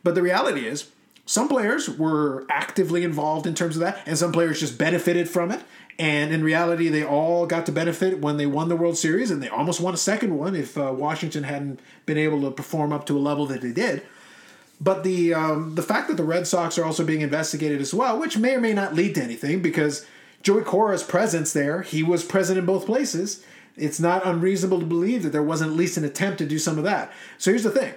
But 0.03 0.15
the 0.15 0.21
reality 0.21 0.65
is, 0.65 0.89
some 1.25 1.47
players 1.47 1.89
were 1.89 2.45
actively 2.49 3.03
involved 3.03 3.45
in 3.45 3.53
terms 3.53 3.75
of 3.75 3.81
that, 3.81 4.01
and 4.07 4.17
some 4.17 4.31
players 4.31 4.61
just 4.61 4.77
benefited 4.77 5.29
from 5.29 5.51
it. 5.51 5.61
And 5.99 6.33
in 6.33 6.43
reality, 6.43 6.87
they 6.87 7.03
all 7.03 7.45
got 7.45 7.65
to 7.65 7.71
benefit 7.73 8.19
when 8.19 8.37
they 8.37 8.45
won 8.45 8.69
the 8.69 8.75
World 8.75 8.97
Series, 8.97 9.29
and 9.29 9.43
they 9.43 9.49
almost 9.49 9.81
won 9.81 9.93
a 9.93 9.97
second 9.97 10.37
one 10.37 10.55
if 10.55 10.77
uh, 10.77 10.93
Washington 10.97 11.43
hadn't 11.43 11.81
been 12.05 12.17
able 12.17 12.41
to 12.41 12.51
perform 12.51 12.93
up 12.93 13.05
to 13.07 13.17
a 13.17 13.19
level 13.19 13.45
that 13.47 13.61
they 13.61 13.73
did. 13.73 14.01
But 14.81 15.03
the 15.03 15.33
um, 15.33 15.75
the 15.75 15.83
fact 15.83 16.07
that 16.07 16.17
the 16.17 16.23
Red 16.23 16.47
Sox 16.47 16.77
are 16.77 16.85
also 16.85 17.05
being 17.05 17.21
investigated 17.21 17.81
as 17.81 17.93
well, 17.93 18.17
which 18.17 18.37
may 18.37 18.55
or 18.55 18.61
may 18.61 18.73
not 18.73 18.95
lead 18.95 19.15
to 19.15 19.23
anything, 19.23 19.61
because 19.61 20.05
Joey 20.41 20.63
Cora's 20.63 21.03
presence 21.03 21.51
there, 21.51 21.81
he 21.81 22.01
was 22.01 22.23
present 22.23 22.57
in 22.57 22.65
both 22.65 22.85
places, 22.85 23.43
It's 23.75 23.99
not 23.99 24.25
unreasonable 24.25 24.79
to 24.79 24.85
believe 24.85 25.23
that 25.23 25.31
there 25.31 25.43
wasn't 25.43 25.71
at 25.71 25.77
least 25.77 25.97
an 25.97 26.05
attempt 26.05 26.37
to 26.39 26.45
do 26.45 26.59
some 26.59 26.77
of 26.77 26.83
that. 26.85 27.11
So 27.37 27.51
here's 27.51 27.63
the 27.63 27.71
thing 27.71 27.93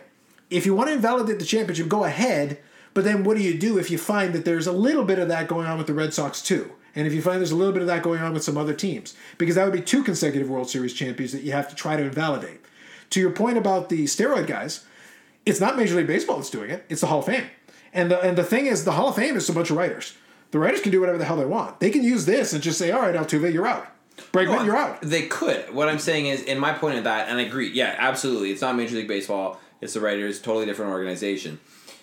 if 0.51 0.67
you 0.67 0.75
want 0.75 0.89
to 0.89 0.95
invalidate 0.95 1.39
the 1.39 1.45
championship, 1.45 1.89
go 1.89 2.05
ahead. 2.05 2.59
But 2.95 3.05
then 3.05 3.25
what 3.25 3.39
do 3.39 3.43
you 3.43 3.57
do 3.57 3.79
if 3.79 3.91
you 3.91 3.97
find 3.97 4.35
that 4.35 4.45
there's 4.45 4.67
a 4.67 4.73
little 4.73 5.05
bit 5.05 5.19
of 5.19 5.29
that 5.29 5.49
going 5.49 5.67
on 5.67 5.79
with 5.79 5.87
the 5.87 5.95
Red 5.95 6.13
Sox 6.13 6.43
too? 6.43 6.73
And 6.95 7.07
if 7.07 7.15
you 7.15 7.23
find 7.23 7.39
there's 7.39 7.53
a 7.53 7.57
little 7.57 7.73
bit 7.73 7.81
of 7.81 7.89
that 7.89 8.03
going 8.03 8.21
on 8.21 8.35
with 8.35 8.45
some 8.45 8.59
other 8.59 8.75
teams, 8.75 9.15
because 9.39 9.55
that 9.55 9.65
would 9.65 9.73
be 9.73 9.81
two 9.81 10.03
consecutive 10.03 10.51
World 10.51 10.69
Series 10.69 10.93
champions 10.93 11.33
that 11.33 11.43
you 11.43 11.53
have 11.53 11.71
to 11.71 11.75
try 11.75 11.97
to 11.97 12.03
invalidate. 12.03 12.61
To 13.11 13.21
your 13.21 13.31
point 13.31 13.57
about 13.57 13.89
the 13.89 14.05
steroid 14.05 14.47
guys, 14.47 14.85
it's 15.45 15.61
not 15.61 15.77
Major 15.77 15.97
League 15.97 16.07
Baseball 16.07 16.37
that's 16.37 16.51
doing 16.51 16.71
it; 16.71 16.85
it's 16.89 17.01
the 17.01 17.07
Hall 17.07 17.21
of 17.21 17.27
Fame. 17.27 17.45
And 17.93 18.11
the 18.11 18.21
and 18.21 18.37
the 18.37 18.45
thing 18.45 18.67
is, 18.67 18.85
the 18.85 18.93
Hall 18.93 19.09
of 19.09 19.17
Fame 19.17 19.37
is 19.37 19.49
a 19.49 19.53
bunch 19.53 19.71
of 19.71 19.77
writers. 19.77 20.15
The 20.51 20.59
writers 20.59 20.81
can 20.81 20.93
do 20.93 21.01
whatever 21.01 21.19
the 21.19 21.25
hell 21.25 21.37
they 21.37 21.47
want. 21.47 21.81
They 21.81 21.91
can 21.91 22.03
use 22.03 22.27
this 22.27 22.53
and 22.53 22.63
just 22.63 22.79
say, 22.79 22.91
"All 22.91 23.01
right, 23.01 23.15
Altuve, 23.15 23.53
you're 23.53 23.67
out. 23.67 23.87
Bregman, 24.33 24.65
you're 24.65 24.77
out." 24.77 25.01
They 25.03 25.27
could. 25.27 25.75
What 25.75 25.89
I'm 25.89 25.99
saying 25.99 26.27
is, 26.27 26.43
in 26.43 26.59
my 26.59 26.73
point 26.73 26.99
of 26.99 27.05
that, 27.05 27.29
and 27.29 27.39
I 27.39 27.43
agree. 27.43 27.71
Yeah, 27.71 27.95
absolutely. 27.99 28.51
It's 28.51 28.61
not 28.61 28.77
Major 28.77 28.97
League 28.97 29.09
Baseball. 29.09 29.61
It's 29.81 29.95
the 29.95 30.01
writers. 30.01 30.41
Totally 30.41 30.67
different 30.67 30.93
organization. 30.93 31.61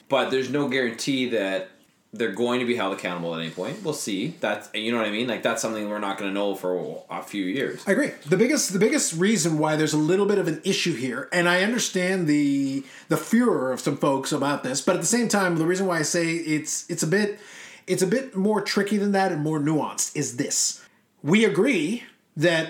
But 0.10 0.32
there's 0.32 0.50
no 0.50 0.68
guarantee 0.68 1.30
that 1.30 1.70
they're 2.12 2.32
going 2.32 2.60
to 2.60 2.66
be 2.66 2.76
held 2.76 2.94
accountable 2.94 3.36
at 3.36 3.42
any 3.42 3.52
point. 3.52 3.84
We'll 3.84 3.94
see. 3.94 4.34
That's 4.40 4.70
you 4.74 4.92
know 4.92 4.98
what 4.98 5.06
I 5.06 5.12
mean. 5.12 5.28
Like 5.28 5.44
that's 5.44 5.62
something 5.62 5.88
we're 5.90 6.00
not 6.00 6.18
going 6.18 6.30
to 6.30 6.34
know 6.34 6.56
for 6.56 7.04
a 7.10 7.22
few 7.22 7.46
years. 7.46 7.84
I 7.88 7.92
agree. 7.92 8.12
The 8.28 8.38
biggest 8.38 8.74
the 8.74 8.80
biggest 8.80 9.14
reason 9.14 9.60
why 9.60 9.76
there's 9.76 9.94
a 9.94 9.98
little 9.98 10.26
bit 10.26 10.40
of 10.40 10.48
an 10.48 10.62
issue 10.64 10.96
here, 10.96 11.30
and 11.32 11.48
I 11.48 11.62
understand 11.62 12.28
the 12.28 12.84
the 13.10 13.18
furor 13.18 13.72
of 13.72 13.80
some 13.80 13.98
folks 13.98 14.32
about 14.32 14.64
this, 14.64 14.82
but 14.82 14.96
at 14.96 15.02
the 15.02 15.08
same 15.08 15.28
time, 15.28 15.58
the 15.58 15.68
reason 15.68 15.86
why 15.86 16.00
I 16.00 16.04
say 16.04 16.34
it's 16.34 16.90
it's 16.90 17.04
a 17.04 17.08
bit 17.08 17.40
it's 17.86 18.02
a 18.02 18.08
bit 18.08 18.36
more 18.36 18.62
tricky 18.62 18.98
than 18.98 19.12
that 19.12 19.32
and 19.32 19.42
more 19.42 19.60
nuanced 19.60 20.16
is 20.16 20.38
this. 20.38 20.84
We 21.22 21.46
agree 21.46 22.04
that 22.38 22.70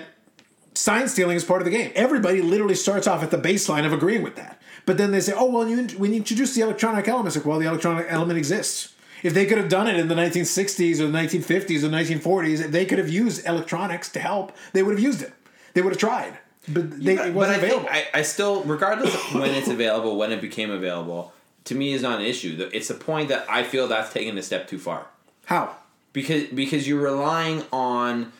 sign 0.74 1.08
stealing 1.08 1.36
is 1.36 1.44
part 1.44 1.60
of 1.60 1.64
the 1.64 1.70
game. 1.70 1.92
Everybody 1.94 2.42
literally 2.42 2.74
starts 2.74 3.06
off 3.06 3.22
at 3.22 3.30
the 3.30 3.38
baseline 3.38 3.86
of 3.86 3.92
agreeing 3.92 4.22
with 4.22 4.36
that. 4.36 4.60
But 4.86 4.98
then 4.98 5.12
they 5.12 5.20
say, 5.20 5.32
"Oh, 5.34 5.50
well, 5.50 5.66
you 5.66 5.82
when 5.98 6.12
you 6.12 6.18
introduce 6.18 6.54
the 6.54 6.62
electronic 6.62 7.08
element, 7.08 7.28
it's 7.28 7.36
like, 7.36 7.46
well, 7.46 7.58
the 7.58 7.66
electronic 7.66 8.06
element 8.10 8.38
exists." 8.38 8.92
If 9.22 9.34
they 9.34 9.46
could 9.46 9.58
have 9.58 9.68
done 9.68 9.86
it 9.88 9.96
in 9.96 10.08
the 10.08 10.14
1960s 10.14 11.00
or 11.00 11.06
the 11.08 11.18
1950s 11.18 11.82
or 11.82 11.88
1940s, 11.88 12.64
if 12.64 12.70
they 12.70 12.86
could 12.86 12.98
have 12.98 13.08
used 13.08 13.46
electronics 13.46 14.10
to 14.12 14.20
help, 14.20 14.56
they 14.72 14.82
would 14.82 14.92
have 14.94 15.02
used 15.02 15.22
it. 15.22 15.32
They 15.74 15.82
would 15.82 15.92
have 15.92 16.00
tried. 16.00 16.38
But 16.68 17.02
they, 17.02 17.14
Yeah, 17.14 17.26
it 17.26 17.34
wasn't 17.34 17.58
I, 17.58 17.60
think 17.60 17.72
available. 17.72 17.88
I, 17.90 18.06
I 18.14 18.22
still, 18.22 18.62
regardless 18.64 19.14
of 19.14 19.34
when 19.34 19.50
it's 19.50 19.68
available, 19.78 20.16
when 20.16 20.32
it 20.32 20.40
became 20.40 20.70
available, 20.70 21.32
to 21.64 21.74
me 21.74 21.92
is 21.92 22.02
not 22.02 22.20
an 22.20 22.26
issue. 22.26 22.68
It's 22.72 22.88
the 22.88 22.94
point 22.94 23.28
that 23.28 23.46
I 23.48 23.62
feel 23.62 23.88
that's 23.88 24.12
taken 24.12 24.36
a 24.38 24.42
step 24.42 24.66
too 24.68 24.78
far 24.78 25.06
How? 25.46 25.76
because 26.12 26.44
because 26.48 26.88
you're 26.88 27.00
relying 27.02 27.64
on 27.72 28.32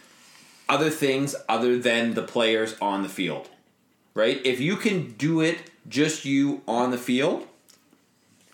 other 0.69 0.91
things 0.91 1.35
other 1.49 1.79
than 1.79 2.15
the 2.15 2.23
players 2.23 2.77
on 2.81 3.03
the 3.03 3.09
field, 3.09 3.49
right? 4.15 4.41
If 4.45 4.61
you 4.61 4.77
can 4.77 5.13
do 5.13 5.41
it 5.41 5.59
just 5.89 6.25
you 6.25 6.63
on 6.67 6.91
the 6.91 6.99
field, 6.99 7.47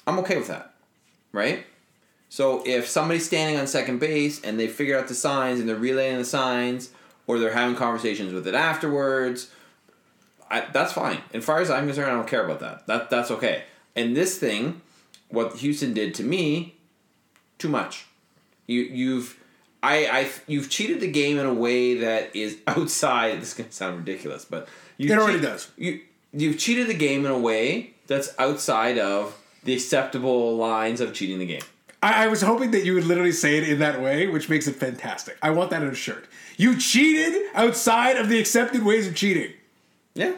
I'm 0.07 0.19
okay 0.21 0.37
with 0.37 0.49
that, 0.49 0.75
right? 1.33 1.67
So 2.37 2.62
if 2.66 2.87
somebody's 2.87 3.25
standing 3.25 3.59
on 3.59 3.66
second 3.66 3.99
base 3.99 4.42
and 4.44 4.61
they 4.61 4.68
figure 4.68 4.99
out 4.99 5.09
the 5.09 5.14
signs 5.14 5.59
and 5.59 5.66
they're 5.66 5.75
relaying 5.75 6.18
the 6.18 6.25
signs, 6.27 6.90
or 7.27 7.38
they're 7.38 7.55
having 7.55 7.75
conversations 7.75 8.35
with 8.35 8.46
it 8.46 8.55
afterwards, 8.55 9.51
I, 10.51 10.66
that's 10.70 10.92
fine. 10.92 11.22
As 11.33 11.46
far 11.46 11.62
as 11.62 11.70
I'm 11.70 11.87
concerned, 11.87 12.11
I 12.11 12.14
don't 12.14 12.29
care 12.29 12.44
about 12.44 12.61
that. 12.61 12.87
That 12.88 13.09
that's 13.09 13.31
okay. 13.31 13.62
And 13.94 14.14
this 14.14 14.38
thing, 14.38 14.83
what 15.31 15.57
Houston 15.57 15.94
did 15.94 16.14
to 16.16 16.25
me, 16.25 16.75
too 17.57 17.70
much. 17.70 18.05
You 18.66 18.83
you've 18.83 19.42
I 19.83 20.07
I 20.07 20.31
you've 20.46 20.68
cheated 20.68 21.01
the 21.01 21.11
game 21.11 21.38
in 21.38 21.46
a 21.46 21.55
way 21.55 21.94
that 21.94 22.37
is 22.37 22.59
outside. 22.66 23.40
This 23.40 23.53
is 23.53 23.55
gonna 23.55 23.72
sound 23.72 23.96
ridiculous, 23.96 24.44
but 24.44 24.68
you 24.99 25.11
It 25.11 25.18
already 25.18 25.40
does. 25.40 25.70
You 25.79 26.03
you've 26.35 26.59
cheated 26.59 26.88
the 26.88 26.94
game 26.94 27.25
in 27.25 27.33
a 27.33 27.38
way 27.38 27.94
that's 28.07 28.35
outside 28.38 28.99
of 28.99 29.35
the 29.64 29.72
acceptable 29.72 30.55
lines 30.55 31.01
of 31.01 31.14
cheating 31.14 31.38
the 31.38 31.46
game. 31.46 31.62
I, 32.07 32.25
I 32.25 32.27
was 32.29 32.40
hoping 32.40 32.71
that 32.71 32.85
you 32.85 32.95
would 32.95 33.05
literally 33.05 33.33
say 33.33 33.59
it 33.59 33.69
in 33.69 33.81
that 33.81 34.01
way, 34.01 34.29
which 34.29 34.49
makes 34.49 34.69
it 34.69 34.77
fantastic. 34.77 35.37
I 35.42 35.51
want 35.51 35.71
that 35.71 35.83
in 35.83 35.88
a 35.88 35.95
shirt. 35.95 36.27
You 36.57 36.79
cheated 36.79 37.51
outside 37.53 38.16
of 38.16 38.29
the 38.29 38.38
accepted 38.38 38.85
ways 38.85 39.09
of 39.09 39.16
cheating. 39.16 39.53
Yeah, 40.14 40.37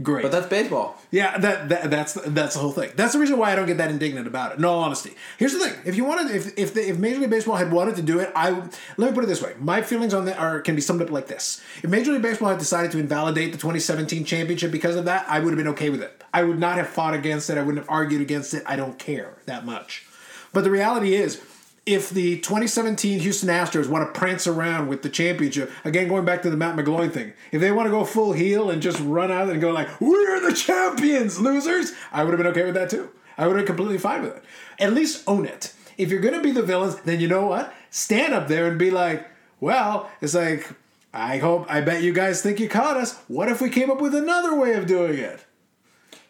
Great. 0.00 0.22
but 0.22 0.30
that's 0.30 0.46
baseball. 0.46 0.96
Yeah, 1.10 1.36
that, 1.38 1.68
that 1.70 1.90
that's 1.90 2.14
that's 2.14 2.54
the 2.54 2.60
whole 2.60 2.70
thing. 2.70 2.92
That's 2.94 3.14
the 3.14 3.18
reason 3.18 3.36
why 3.36 3.50
I 3.50 3.56
don't 3.56 3.66
get 3.66 3.78
that 3.78 3.90
indignant 3.90 4.28
about 4.28 4.52
it. 4.52 4.58
In 4.58 4.64
all 4.64 4.78
honesty, 4.78 5.14
here's 5.38 5.52
the 5.52 5.58
thing: 5.58 5.74
if 5.84 5.96
you 5.96 6.04
wanted, 6.04 6.34
if 6.34 6.56
if, 6.56 6.72
the, 6.72 6.88
if 6.88 6.98
Major 6.98 7.18
League 7.18 7.30
Baseball 7.30 7.56
had 7.56 7.72
wanted 7.72 7.96
to 7.96 8.02
do 8.02 8.20
it, 8.20 8.30
I 8.36 8.50
let 8.96 9.10
me 9.10 9.12
put 9.12 9.24
it 9.24 9.26
this 9.26 9.42
way: 9.42 9.54
my 9.58 9.82
feelings 9.82 10.14
on 10.14 10.24
that 10.26 10.38
are 10.38 10.60
can 10.60 10.76
be 10.76 10.80
summed 10.80 11.02
up 11.02 11.10
like 11.10 11.26
this: 11.26 11.60
If 11.82 11.90
Major 11.90 12.12
League 12.12 12.22
Baseball 12.22 12.50
had 12.50 12.60
decided 12.60 12.92
to 12.92 12.98
invalidate 13.00 13.50
the 13.50 13.58
2017 13.58 14.24
championship 14.24 14.70
because 14.70 14.94
of 14.94 15.06
that, 15.06 15.26
I 15.28 15.40
would 15.40 15.50
have 15.50 15.58
been 15.58 15.72
okay 15.74 15.90
with 15.90 16.00
it. 16.00 16.22
I 16.32 16.44
would 16.44 16.60
not 16.60 16.76
have 16.76 16.88
fought 16.88 17.14
against 17.14 17.50
it. 17.50 17.58
I 17.58 17.62
wouldn't 17.62 17.84
have 17.84 17.90
argued 17.90 18.22
against 18.22 18.54
it. 18.54 18.62
I 18.66 18.76
don't 18.76 19.00
care 19.00 19.34
that 19.46 19.66
much. 19.66 20.04
But 20.52 20.64
the 20.64 20.70
reality 20.70 21.14
is. 21.14 21.40
If 21.86 22.10
the 22.10 22.36
2017 22.40 23.20
Houston 23.20 23.48
Astros 23.48 23.88
want 23.88 24.12
to 24.12 24.18
prance 24.18 24.46
around 24.46 24.88
with 24.88 25.00
the 25.00 25.08
championship, 25.08 25.72
again 25.86 26.06
going 26.06 26.26
back 26.26 26.42
to 26.42 26.50
the 26.50 26.56
Matt 26.56 26.76
McGloin 26.76 27.10
thing, 27.10 27.32
if 27.50 27.62
they 27.62 27.72
want 27.72 27.86
to 27.86 27.90
go 27.90 28.04
full 28.04 28.34
heel 28.34 28.68
and 28.68 28.82
just 28.82 29.00
run 29.00 29.32
out 29.32 29.48
and 29.48 29.58
go 29.58 29.70
like, 29.70 29.98
"We're 29.98 30.38
the 30.38 30.52
champions, 30.52 31.40
losers," 31.40 31.92
I 32.12 32.24
would 32.24 32.32
have 32.32 32.38
been 32.38 32.48
okay 32.48 32.66
with 32.66 32.74
that 32.74 32.90
too. 32.90 33.08
I 33.38 33.46
would 33.46 33.56
have 33.56 33.64
been 33.64 33.74
completely 33.74 33.96
fine 33.96 34.20
with 34.20 34.36
it. 34.36 34.44
At 34.78 34.92
least 34.92 35.22
own 35.26 35.46
it. 35.46 35.72
If 35.96 36.10
you're 36.10 36.20
gonna 36.20 36.42
be 36.42 36.50
the 36.50 36.60
villains, 36.62 36.96
then 37.06 37.20
you 37.20 37.28
know 37.28 37.46
what? 37.46 37.72
Stand 37.88 38.34
up 38.34 38.48
there 38.48 38.66
and 38.66 38.78
be 38.78 38.90
like, 38.90 39.26
"Well, 39.58 40.10
it's 40.20 40.34
like." 40.34 40.68
I 41.14 41.38
hope, 41.38 41.64
I 41.70 41.80
bet 41.80 42.02
you 42.02 42.12
guys 42.12 42.42
think 42.42 42.60
you 42.60 42.68
caught 42.68 42.98
us. 42.98 43.16
What 43.28 43.48
if 43.48 43.62
we 43.62 43.70
came 43.70 43.90
up 43.90 43.98
with 43.98 44.14
another 44.14 44.54
way 44.54 44.74
of 44.74 44.86
doing 44.86 45.18
it? 45.18 45.46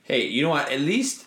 Hey, 0.04 0.26
you 0.26 0.40
know 0.40 0.50
what? 0.50 0.70
At 0.70 0.80
least 0.80 1.26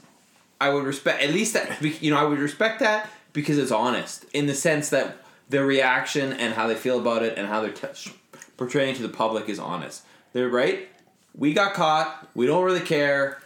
I 0.61 0.69
would 0.69 0.85
respect. 0.85 1.23
At 1.23 1.31
least 1.31 1.53
that 1.53 1.81
you 2.01 2.11
know 2.11 2.17
I 2.17 2.23
would 2.23 2.39
respect 2.39 2.79
that 2.81 3.09
because 3.33 3.57
it's 3.57 3.71
honest 3.71 4.25
in 4.31 4.45
the 4.45 4.53
sense 4.53 4.89
that 4.91 5.17
their 5.49 5.65
reaction 5.65 6.33
and 6.33 6.53
how 6.53 6.67
they 6.67 6.75
feel 6.75 6.99
about 6.99 7.23
it 7.23 7.37
and 7.37 7.47
how 7.47 7.61
they're 7.61 7.71
t- 7.71 8.11
portraying 8.57 8.95
to 8.95 9.01
the 9.01 9.09
public 9.09 9.49
is 9.49 9.57
honest. 9.57 10.03
They're 10.33 10.49
right. 10.49 10.87
We 11.35 11.53
got 11.53 11.73
caught. 11.73 12.29
We 12.35 12.45
don't 12.45 12.63
really 12.63 12.81
care, 12.81 13.41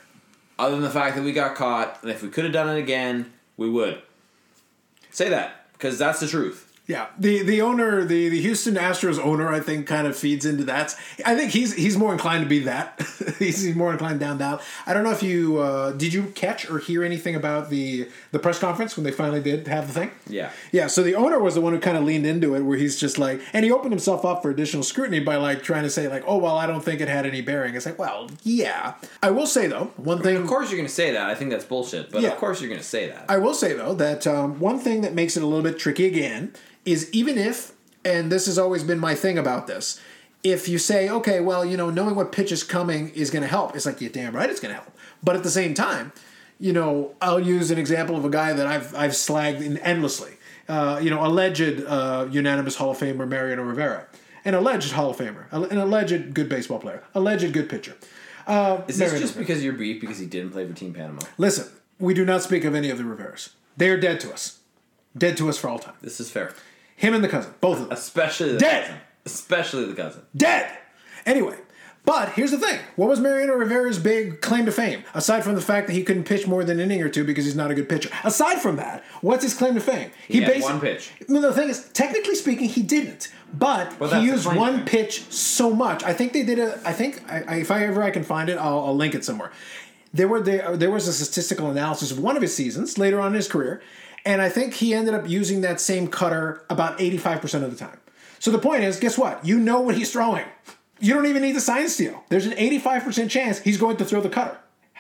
other 0.59 0.75
than 0.75 0.83
the 0.83 0.89
fact 0.89 1.15
that 1.15 1.23
we 1.23 1.31
got 1.31 1.55
caught. 1.55 1.99
And 2.01 2.11
if 2.11 2.21
we 2.21 2.29
could 2.29 2.43
have 2.43 2.53
done 2.53 2.75
it 2.75 2.79
again, 2.79 3.31
we 3.55 3.69
would. 3.69 4.01
Say 5.09 5.29
that 5.29 5.71
because 5.73 5.97
that's 5.97 6.19
the 6.19 6.27
truth. 6.27 6.64
Yeah, 6.87 7.07
the 7.17 7.41
the 7.41 7.61
owner, 7.63 8.05
the 8.05 8.29
the 8.29 8.39
Houston 8.41 8.75
Astros 8.75 9.17
owner, 9.17 9.51
I 9.51 9.59
think, 9.59 9.87
kind 9.87 10.05
of 10.05 10.15
feeds 10.15 10.45
into 10.45 10.63
that. 10.65 10.95
I 11.25 11.35
think 11.35 11.49
he's 11.51 11.73
he's 11.73 11.97
more 11.97 12.13
inclined 12.13 12.43
to 12.43 12.49
be 12.49 12.59
that. 12.59 13.01
he's, 13.39 13.63
he's 13.63 13.75
more 13.75 13.91
inclined 13.91 14.19
down 14.19 14.37
that. 14.37 14.61
I 14.85 14.93
don't 14.93 15.03
know 15.03 15.09
if 15.11 15.23
you 15.23 15.57
uh, 15.57 15.93
did 15.93 16.13
you 16.13 16.25
catch 16.35 16.69
or 16.69 16.77
hear 16.77 17.03
anything 17.03 17.33
about 17.33 17.71
the 17.71 18.07
the 18.31 18.37
press 18.37 18.59
conference 18.59 18.95
when 18.95 19.03
they 19.03 19.11
finally 19.11 19.41
did 19.41 19.67
have 19.67 19.87
the 19.87 19.93
thing. 19.99 20.11
Yeah. 20.29 20.51
Yeah, 20.71 20.85
so 20.85 21.01
the 21.01 21.15
owner 21.15 21.39
was 21.39 21.55
the 21.55 21.61
one 21.61 21.73
who 21.73 21.79
kind 21.79 21.97
of 21.97 22.03
leaned 22.03 22.27
into 22.27 22.53
it, 22.55 22.61
where 22.61 22.77
he's 22.77 22.99
just 22.99 23.17
like, 23.17 23.41
and 23.51 23.65
he 23.65 23.71
opened 23.71 23.91
himself 23.91 24.23
up 24.23 24.43
for 24.43 24.51
additional 24.51 24.83
scrutiny 24.83 25.19
by 25.21 25.37
like 25.37 25.63
trying 25.63 25.83
to 25.83 25.89
say 25.89 26.07
like, 26.07 26.23
oh 26.27 26.37
well, 26.37 26.55
I 26.55 26.67
don't 26.67 26.81
think 26.81 27.01
it 27.01 27.07
had 27.07 27.25
any 27.25 27.41
bearing. 27.41 27.73
It's 27.73 27.87
like, 27.87 27.97
well, 27.97 28.29
yeah. 28.43 28.93
I 29.23 29.31
will 29.31 29.47
say 29.47 29.65
though, 29.65 29.85
one 29.97 30.21
thing. 30.21 30.37
Of 30.37 30.45
course 30.45 30.69
you're 30.69 30.77
going 30.77 30.87
to 30.87 30.93
say 30.93 31.11
that. 31.13 31.27
I 31.31 31.33
think 31.33 31.49
that's 31.49 31.65
bullshit. 31.65 32.11
But 32.11 32.21
Yeah. 32.21 32.29
of 32.29 32.37
course 32.37 32.61
you're 32.61 32.69
going 32.69 32.81
to 32.81 32.85
say 32.85 33.07
that. 33.09 33.25
I 33.27 33.39
will 33.39 33.55
say 33.55 33.73
though 33.73 33.95
that 33.95 34.27
um, 34.27 34.59
one 34.59 34.77
thing 34.77 35.01
that 35.01 35.15
makes 35.15 35.35
it 35.35 35.41
a 35.41 35.47
little 35.47 35.63
bit 35.63 35.79
tricky 35.79 36.05
again 36.05 36.53
is 36.85 37.09
even 37.11 37.37
if, 37.37 37.73
and 38.03 38.31
this 38.31 38.45
has 38.45 38.57
always 38.57 38.83
been 38.83 38.99
my 38.99 39.15
thing 39.15 39.37
about 39.37 39.67
this, 39.67 39.99
if 40.43 40.69
you 40.69 40.77
say, 40.77 41.09
okay, 41.09 41.39
well, 41.39 41.65
you 41.65 41.75
know, 41.75 41.89
knowing 41.89 42.15
what 42.15 42.31
pitch 42.31 42.51
is 42.51 42.63
coming 42.63 43.09
is 43.09 43.31
going 43.31 43.41
to 43.41 43.47
help, 43.47 43.75
it's 43.75 43.85
like, 43.85 43.99
you're 43.99 44.11
damn 44.11 44.35
right 44.35 44.49
it's 44.49 44.59
going 44.59 44.73
to 44.73 44.79
help. 44.79 44.91
But 45.23 45.35
at 45.35 45.43
the 45.43 45.49
same 45.49 45.73
time, 45.73 46.11
you 46.59 46.71
know, 46.71 47.15
I'll 47.21 47.39
use 47.39 47.71
an 47.71 47.77
example 47.79 48.15
of 48.15 48.23
a 48.23 48.29
guy 48.29 48.53
that 48.53 48.65
I've 48.67 48.95
I've 48.95 49.11
slagged 49.11 49.61
in 49.61 49.77
endlessly. 49.79 50.33
Uh, 50.69 50.99
you 51.01 51.09
know, 51.09 51.23
alleged 51.25 51.83
uh, 51.85 52.27
unanimous 52.31 52.75
Hall 52.75 52.91
of 52.91 52.97
Famer 52.97 53.27
Mariano 53.27 53.63
Rivera, 53.63 54.07
an 54.45 54.53
alleged 54.53 54.93
Hall 54.93 55.09
of 55.09 55.17
Famer, 55.17 55.51
an 55.51 55.77
alleged 55.77 56.33
good 56.33 56.47
baseball 56.47 56.79
player, 56.79 57.03
alleged 57.13 57.51
good 57.53 57.69
pitcher. 57.69 57.95
Uh, 58.47 58.81
Is 58.87 58.97
this 58.97 58.99
Mariano 58.99 59.19
just 59.19 59.33
Rivera. 59.35 59.47
because 59.47 59.63
you're 59.63 59.73
beef 59.73 59.99
because 59.99 60.17
he 60.19 60.25
didn't 60.25 60.51
play 60.51 60.65
for 60.67 60.73
Team 60.73 60.93
Panama? 60.93 61.21
Listen, 61.37 61.67
we 61.99 62.13
do 62.13 62.23
not 62.23 62.41
speak 62.41 62.63
of 62.63 62.73
any 62.73 62.89
of 62.89 62.97
the 62.97 63.03
Riveras. 63.03 63.49
They 63.77 63.89
are 63.89 63.97
dead 63.99 64.19
to 64.21 64.31
us. 64.31 64.59
Dead 65.17 65.35
to 65.37 65.49
us 65.49 65.57
for 65.57 65.69
all 65.69 65.79
time. 65.79 65.95
This 66.01 66.19
is 66.19 66.29
fair. 66.31 66.53
Him 66.95 67.13
and 67.13 67.23
the 67.23 67.27
cousin, 67.29 67.53
both 67.61 67.79
of 67.79 67.83
them. 67.83 67.91
Especially 67.91 68.53
the 68.53 68.59
cousin. 68.59 68.69
Dead. 68.69 68.83
cousin. 68.83 69.01
Especially 69.25 69.85
the 69.85 69.95
cousin. 69.95 70.21
Dead! 70.35 70.77
Anyway, 71.25 71.57
but 72.05 72.29
here's 72.33 72.51
the 72.51 72.59
thing. 72.59 72.79
What 72.95 73.09
was 73.09 73.19
Mariano 73.19 73.53
Rivera's 73.53 73.97
big 73.97 74.39
claim 74.41 74.65
to 74.67 74.71
fame? 74.71 75.03
Aside 75.15 75.43
from 75.43 75.55
the 75.55 75.61
fact 75.61 75.87
that 75.87 75.93
he 75.93 76.03
couldn't 76.03 76.25
pitch 76.25 76.45
more 76.45 76.63
than 76.63 76.79
an 76.79 76.91
inning 76.91 77.03
or 77.03 77.09
two 77.09 77.23
because 77.23 77.45
he's 77.45 77.55
not 77.55 77.71
a 77.71 77.73
good 77.73 77.89
pitcher. 77.89 78.09
Aside 78.23 78.61
from 78.61 78.75
that, 78.75 79.03
what's 79.21 79.43
his 79.43 79.55
claim 79.55 79.73
to 79.73 79.81
fame? 79.81 80.11
He, 80.27 80.41
had 80.41 80.61
one 80.61 80.79
pitch. 80.79 81.11
No, 81.27 81.41
the 81.41 81.51
thing 81.53 81.69
is, 81.69 81.89
technically 81.89 82.35
speaking, 82.35 82.69
he 82.69 82.83
didn't. 82.83 83.31
But 83.51 83.99
Well, 83.99 84.21
he 84.21 84.27
used 84.27 84.45
one 84.45 84.85
pitch 84.85 85.23
so 85.31 85.73
much. 85.73 86.03
I 86.03 86.13
think 86.13 86.33
they 86.33 86.43
did 86.43 86.59
a. 86.59 86.79
I 86.85 86.93
think 86.93 87.23
I, 87.27 87.43
I, 87.47 87.55
if 87.57 87.71
I 87.71 87.85
ever 87.85 88.03
I 88.03 88.11
can 88.11 88.23
find 88.23 88.49
it, 88.49 88.57
I'll, 88.57 88.85
I'll 88.85 88.95
link 88.95 89.15
it 89.15 89.25
somewhere. 89.25 89.51
There 90.13 90.27
were 90.27 90.41
there, 90.41 90.77
there 90.77 90.91
was 90.91 91.07
a 91.07 91.13
statistical 91.13 91.69
analysis 91.71 92.11
of 92.11 92.19
one 92.19 92.35
of 92.35 92.41
his 92.41 92.55
seasons 92.55 92.97
later 92.97 93.19
on 93.19 93.27
in 93.29 93.33
his 93.33 93.47
career, 93.47 93.81
and 94.25 94.41
I 94.41 94.49
think 94.49 94.75
he 94.75 94.93
ended 94.93 95.13
up 95.13 95.29
using 95.29 95.61
that 95.61 95.79
same 95.79 96.07
cutter 96.07 96.63
about 96.69 96.99
eighty 96.99 97.17
five 97.17 97.41
percent 97.41 97.63
of 97.63 97.71
the 97.71 97.77
time. 97.77 97.99
So 98.39 98.51
the 98.51 98.59
point 98.59 98.83
is, 98.83 98.99
guess 98.99 99.17
what? 99.17 99.43
You 99.45 99.59
know 99.59 99.81
what 99.81 99.95
he's 99.95 100.11
throwing. 100.11 100.45
You 100.99 101.13
don't 101.13 101.25
even 101.25 101.41
need 101.41 101.55
the 101.55 101.61
sign 101.61 101.89
steal. 101.89 102.23
There's 102.29 102.45
an 102.45 102.53
85% 102.53 103.29
chance 103.29 103.59
he's 103.59 103.77
going 103.77 103.97
to 103.97 104.05
throw 104.05 104.21
the 104.21 104.29
cutter. 104.29 104.57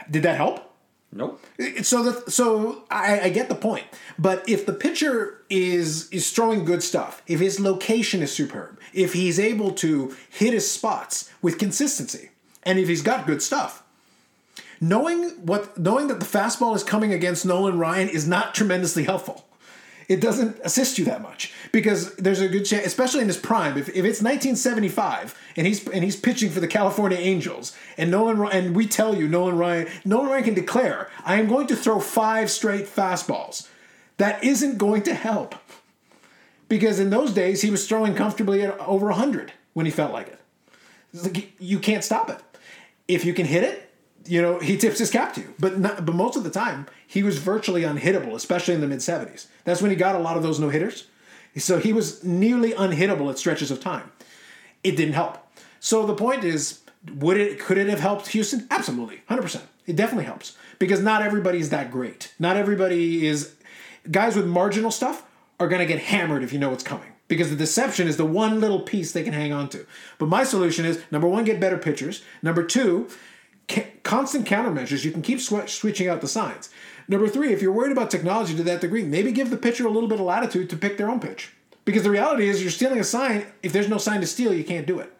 Did 0.09 0.23
that 0.23 0.35
help? 0.35 0.73
Nope. 1.11 1.41
So 1.83 2.03
the 2.03 2.29
so 2.29 2.83
I, 2.91 3.21
I 3.21 3.29
get 3.29 3.47
the 3.47 3.55
point, 3.55 3.85
but 4.19 4.49
if 4.49 4.65
the 4.65 4.73
pitcher 4.73 5.45
is 5.49 6.09
is 6.09 6.29
throwing 6.31 6.65
good 6.65 6.83
stuff, 6.83 7.21
if 7.25 7.39
his 7.39 7.57
location 7.57 8.21
is 8.21 8.33
superb, 8.33 8.79
if 8.93 9.13
he's 9.13 9.39
able 9.39 9.71
to 9.73 10.13
hit 10.29 10.51
his 10.51 10.69
spots 10.69 11.31
with 11.41 11.57
consistency, 11.57 12.31
and 12.63 12.79
if 12.79 12.89
he's 12.89 13.01
got 13.01 13.25
good 13.25 13.41
stuff, 13.41 13.83
knowing 14.89 15.29
what 15.45 15.77
knowing 15.77 16.07
that 16.07 16.19
the 16.19 16.25
fastball 16.25 16.75
is 16.75 16.83
coming 16.83 17.11
against 17.11 17.45
Nolan 17.45 17.79
Ryan 17.79 18.09
is 18.09 18.27
not 18.27 18.53
tremendously 18.53 19.03
helpful. 19.03 19.45
It 20.07 20.21
doesn't 20.21 20.59
assist 20.63 20.99
you 20.99 21.05
that 21.05 21.23
much 21.23 21.51
because 21.71 22.15
there's 22.17 22.39
a 22.39 22.47
good 22.47 22.63
chance, 22.63 22.85
especially 22.85 23.21
in 23.21 23.27
his 23.27 23.37
prime. 23.37 23.75
If, 23.75 23.89
if 23.89 24.05
it's 24.05 24.21
1975 24.21 25.35
and 25.57 25.65
he's 25.65 25.87
and 25.87 26.03
he's 26.03 26.15
pitching 26.15 26.51
for 26.51 26.59
the 26.59 26.67
California 26.67 27.17
Angels, 27.17 27.75
and 27.97 28.11
Nolan 28.11 28.47
and 28.51 28.75
we 28.75 28.85
tell 28.85 29.15
you 29.15 29.27
Nolan 29.27 29.57
Ryan 29.57 29.87
Nolan 30.05 30.29
Ryan 30.29 30.43
can 30.43 30.53
declare, 30.53 31.09
"I 31.25 31.39
am 31.39 31.47
going 31.47 31.67
to 31.67 31.75
throw 31.75 31.99
five 31.99 32.51
straight 32.51 32.85
fastballs." 32.85 33.67
That 34.17 34.43
isn't 34.43 34.77
going 34.77 35.01
to 35.03 35.13
help 35.13 35.55
because 36.69 36.99
in 36.99 37.09
those 37.09 37.33
days 37.33 37.61
he 37.61 37.69
was 37.69 37.87
throwing 37.87 38.15
comfortably 38.15 38.61
at 38.61 38.79
over 38.79 39.07
100 39.07 39.51
when 39.73 39.85
he 39.85 39.91
felt 39.91 40.13
like 40.13 40.27
it. 40.27 40.39
Like 41.13 41.53
you 41.59 41.79
can't 41.79 42.03
stop 42.03 42.29
it. 42.29 42.37
If 43.07 43.25
you 43.25 43.33
can 43.33 43.45
hit 43.45 43.63
it, 43.63 43.84
you 44.25 44.41
know 44.41 44.59
he 44.59 44.77
tips 44.77 44.99
his 44.99 45.09
cap 45.09 45.33
to 45.33 45.41
you. 45.41 45.53
But 45.59 45.79
not, 45.79 46.05
but 46.05 46.15
most 46.15 46.35
of 46.35 46.43
the 46.43 46.49
time 46.49 46.87
he 47.05 47.23
was 47.23 47.37
virtually 47.37 47.81
unhittable, 47.81 48.33
especially 48.33 48.73
in 48.73 48.81
the 48.81 48.87
mid 48.87 48.99
70s. 48.99 49.47
That's 49.63 49.81
when 49.81 49.91
he 49.91 49.97
got 49.97 50.15
a 50.15 50.19
lot 50.19 50.37
of 50.37 50.43
those 50.43 50.59
no 50.59 50.69
hitters. 50.69 51.07
So 51.57 51.79
he 51.79 51.93
was 51.93 52.23
nearly 52.23 52.73
unhittable 52.73 53.29
at 53.29 53.37
stretches 53.37 53.71
of 53.71 53.79
time. 53.79 54.11
It 54.83 54.97
didn't 54.97 55.13
help. 55.13 55.37
So 55.79 56.05
the 56.05 56.15
point 56.15 56.43
is, 56.43 56.81
would 57.15 57.37
it 57.37 57.59
could 57.59 57.77
it 57.77 57.87
have 57.87 57.99
helped 57.99 58.27
Houston? 58.29 58.67
Absolutely, 58.69 59.21
hundred 59.27 59.43
percent. 59.43 59.65
It 59.85 59.95
definitely 59.95 60.25
helps 60.25 60.57
because 60.79 61.01
not 61.01 61.21
everybody's 61.21 61.69
that 61.69 61.91
great. 61.91 62.33
Not 62.39 62.57
everybody 62.57 63.25
is. 63.25 63.55
Guys 64.11 64.35
with 64.35 64.45
marginal 64.45 64.91
stuff 64.91 65.25
are 65.59 65.67
going 65.67 65.79
to 65.79 65.85
get 65.85 65.99
hammered 65.99 66.43
if 66.43 66.53
you 66.53 66.59
know 66.59 66.69
what's 66.69 66.83
coming 66.83 67.11
because 67.27 67.49
the 67.49 67.55
deception 67.55 68.07
is 68.07 68.17
the 68.17 68.25
one 68.25 68.59
little 68.59 68.81
piece 68.81 69.11
they 69.11 69.23
can 69.23 69.33
hang 69.33 69.51
on 69.51 69.69
to. 69.69 69.85
But 70.17 70.29
my 70.29 70.43
solution 70.43 70.85
is 70.85 71.01
number 71.11 71.27
one, 71.27 71.43
get 71.43 71.59
better 71.59 71.77
pitchers. 71.77 72.23
Number 72.41 72.63
two, 72.63 73.09
ca- 73.67 73.91
constant 74.03 74.47
countermeasures. 74.47 75.03
You 75.03 75.11
can 75.11 75.21
keep 75.21 75.39
sw- 75.39 75.67
switching 75.67 76.07
out 76.07 76.21
the 76.21 76.27
signs. 76.27 76.69
Number 77.07 77.27
three, 77.27 77.53
if 77.53 77.61
you're 77.61 77.71
worried 77.71 77.91
about 77.91 78.09
technology 78.09 78.55
to 78.55 78.63
that 78.63 78.81
degree, 78.81 79.03
maybe 79.03 79.31
give 79.31 79.49
the 79.49 79.57
pitcher 79.57 79.85
a 79.85 79.91
little 79.91 80.09
bit 80.09 80.19
of 80.19 80.25
latitude 80.25 80.69
to 80.71 80.77
pick 80.77 80.97
their 80.97 81.09
own 81.09 81.19
pitch. 81.19 81.53
Because 81.85 82.03
the 82.03 82.09
reality 82.09 82.49
is, 82.49 82.61
you're 82.61 82.71
stealing 82.71 82.99
a 82.99 83.03
sign. 83.03 83.45
If 83.61 83.71
there's 83.71 83.89
no 83.89 83.99
sign 83.99 84.21
to 84.21 84.27
steal, 84.27 84.53
you 84.53 84.63
can't 84.63 84.87
do 84.87 84.99
it. 84.99 85.13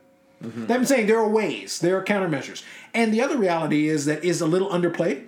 Mm-hmm. 0.44 0.72
I'm 0.72 0.86
saying 0.86 1.08
there 1.08 1.20
are 1.20 1.30
ways, 1.30 1.80
there 1.80 1.98
are 1.98 2.04
countermeasures. 2.04 2.64
And 2.94 3.14
the 3.14 3.22
other 3.22 3.38
reality 3.38 3.88
is 3.88 4.06
that 4.06 4.24
is 4.24 4.42
a 4.42 4.48
little 4.48 4.70
underplayed 4.70 5.28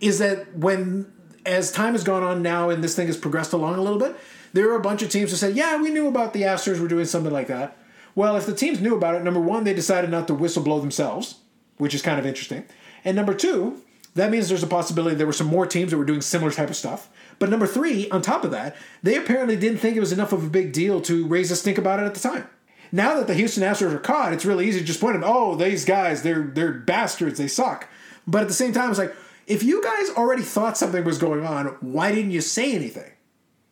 is 0.00 0.18
that 0.18 0.56
when 0.56 1.12
as 1.44 1.70
time 1.72 1.92
has 1.92 2.04
gone 2.04 2.22
on 2.22 2.42
now 2.42 2.70
and 2.70 2.82
this 2.82 2.94
thing 2.94 3.06
has 3.06 3.16
progressed 3.16 3.52
along 3.52 3.76
a 3.76 3.82
little 3.82 3.98
bit, 3.98 4.16
there 4.52 4.70
are 4.70 4.76
a 4.76 4.80
bunch 4.80 5.02
of 5.02 5.10
teams 5.10 5.30
that 5.30 5.36
said, 5.36 5.54
"Yeah, 5.54 5.80
we 5.80 5.90
knew 5.90 6.08
about 6.08 6.32
the 6.32 6.42
Astros 6.42 6.80
were 6.80 6.88
doing 6.88 7.04
something 7.04 7.32
like 7.32 7.46
that." 7.48 7.76
Well, 8.14 8.36
if 8.36 8.46
the 8.46 8.54
teams 8.54 8.80
knew 8.80 8.96
about 8.96 9.14
it, 9.14 9.22
number 9.22 9.40
one, 9.40 9.64
they 9.64 9.74
decided 9.74 10.10
not 10.10 10.26
to 10.28 10.34
whistleblow 10.34 10.80
themselves, 10.80 11.36
which 11.80 11.94
is 11.94 12.02
kind 12.02 12.18
of 12.18 12.26
interesting, 12.26 12.64
and 13.04 13.16
number 13.16 13.34
two, 13.34 13.82
that 14.14 14.30
means 14.30 14.48
there's 14.48 14.62
a 14.62 14.68
possibility 14.68 15.14
there 15.14 15.26
were 15.26 15.32
some 15.32 15.46
more 15.46 15.66
teams 15.66 15.90
that 15.90 15.98
were 15.98 16.04
doing 16.04 16.20
similar 16.20 16.50
type 16.50 16.68
of 16.68 16.76
stuff. 16.76 17.08
But 17.38 17.48
number 17.48 17.66
three, 17.66 18.10
on 18.10 18.22
top 18.22 18.44
of 18.44 18.50
that, 18.50 18.76
they 19.02 19.16
apparently 19.16 19.56
didn't 19.56 19.78
think 19.78 19.96
it 19.96 20.00
was 20.00 20.12
enough 20.12 20.32
of 20.32 20.44
a 20.44 20.50
big 20.50 20.72
deal 20.72 21.00
to 21.02 21.26
raise 21.26 21.50
a 21.50 21.56
stink 21.56 21.78
about 21.78 22.00
it 22.00 22.06
at 22.06 22.14
the 22.14 22.20
time. 22.20 22.48
Now 22.92 23.14
that 23.14 23.28
the 23.28 23.34
Houston 23.34 23.62
Astros 23.62 23.94
are 23.94 24.00
caught, 24.00 24.32
it's 24.32 24.44
really 24.44 24.68
easy 24.68 24.80
to 24.80 24.84
just 24.84 25.00
point 25.00 25.14
them, 25.14 25.24
oh, 25.24 25.54
these 25.54 25.84
guys, 25.84 26.22
they're 26.22 26.42
they're 26.42 26.72
bastards, 26.72 27.38
they 27.38 27.46
suck. 27.46 27.88
But 28.26 28.42
at 28.42 28.48
the 28.48 28.54
same 28.54 28.72
time, 28.72 28.90
it's 28.90 28.98
like, 28.98 29.14
if 29.46 29.62
you 29.62 29.82
guys 29.82 30.10
already 30.10 30.42
thought 30.42 30.76
something 30.76 31.04
was 31.04 31.18
going 31.18 31.44
on, 31.44 31.66
why 31.80 32.12
didn't 32.12 32.32
you 32.32 32.40
say 32.40 32.72
anything? 32.72 33.12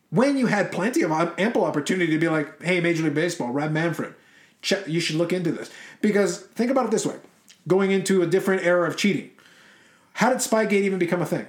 When 0.09 0.37
you 0.37 0.47
had 0.47 0.71
plenty 0.71 1.03
of 1.03 1.11
ample 1.11 1.65
opportunity 1.65 2.11
to 2.11 2.17
be 2.17 2.29
like, 2.29 2.61
hey, 2.63 2.79
Major 2.79 3.03
League 3.03 3.13
Baseball, 3.13 3.51
Rob 3.51 3.71
Manfred, 3.71 4.15
you 4.87 4.99
should 4.99 5.17
look 5.17 5.31
into 5.31 5.51
this. 5.51 5.69
Because 6.01 6.39
think 6.39 6.71
about 6.71 6.85
it 6.85 6.91
this 6.91 7.05
way 7.05 7.15
going 7.67 7.91
into 7.91 8.21
a 8.21 8.27
different 8.27 8.63
era 8.63 8.87
of 8.87 8.97
cheating, 8.97 9.31
how 10.13 10.29
did 10.29 10.39
Spygate 10.39 10.71
even 10.71 10.99
become 10.99 11.21
a 11.21 11.25
thing? 11.25 11.47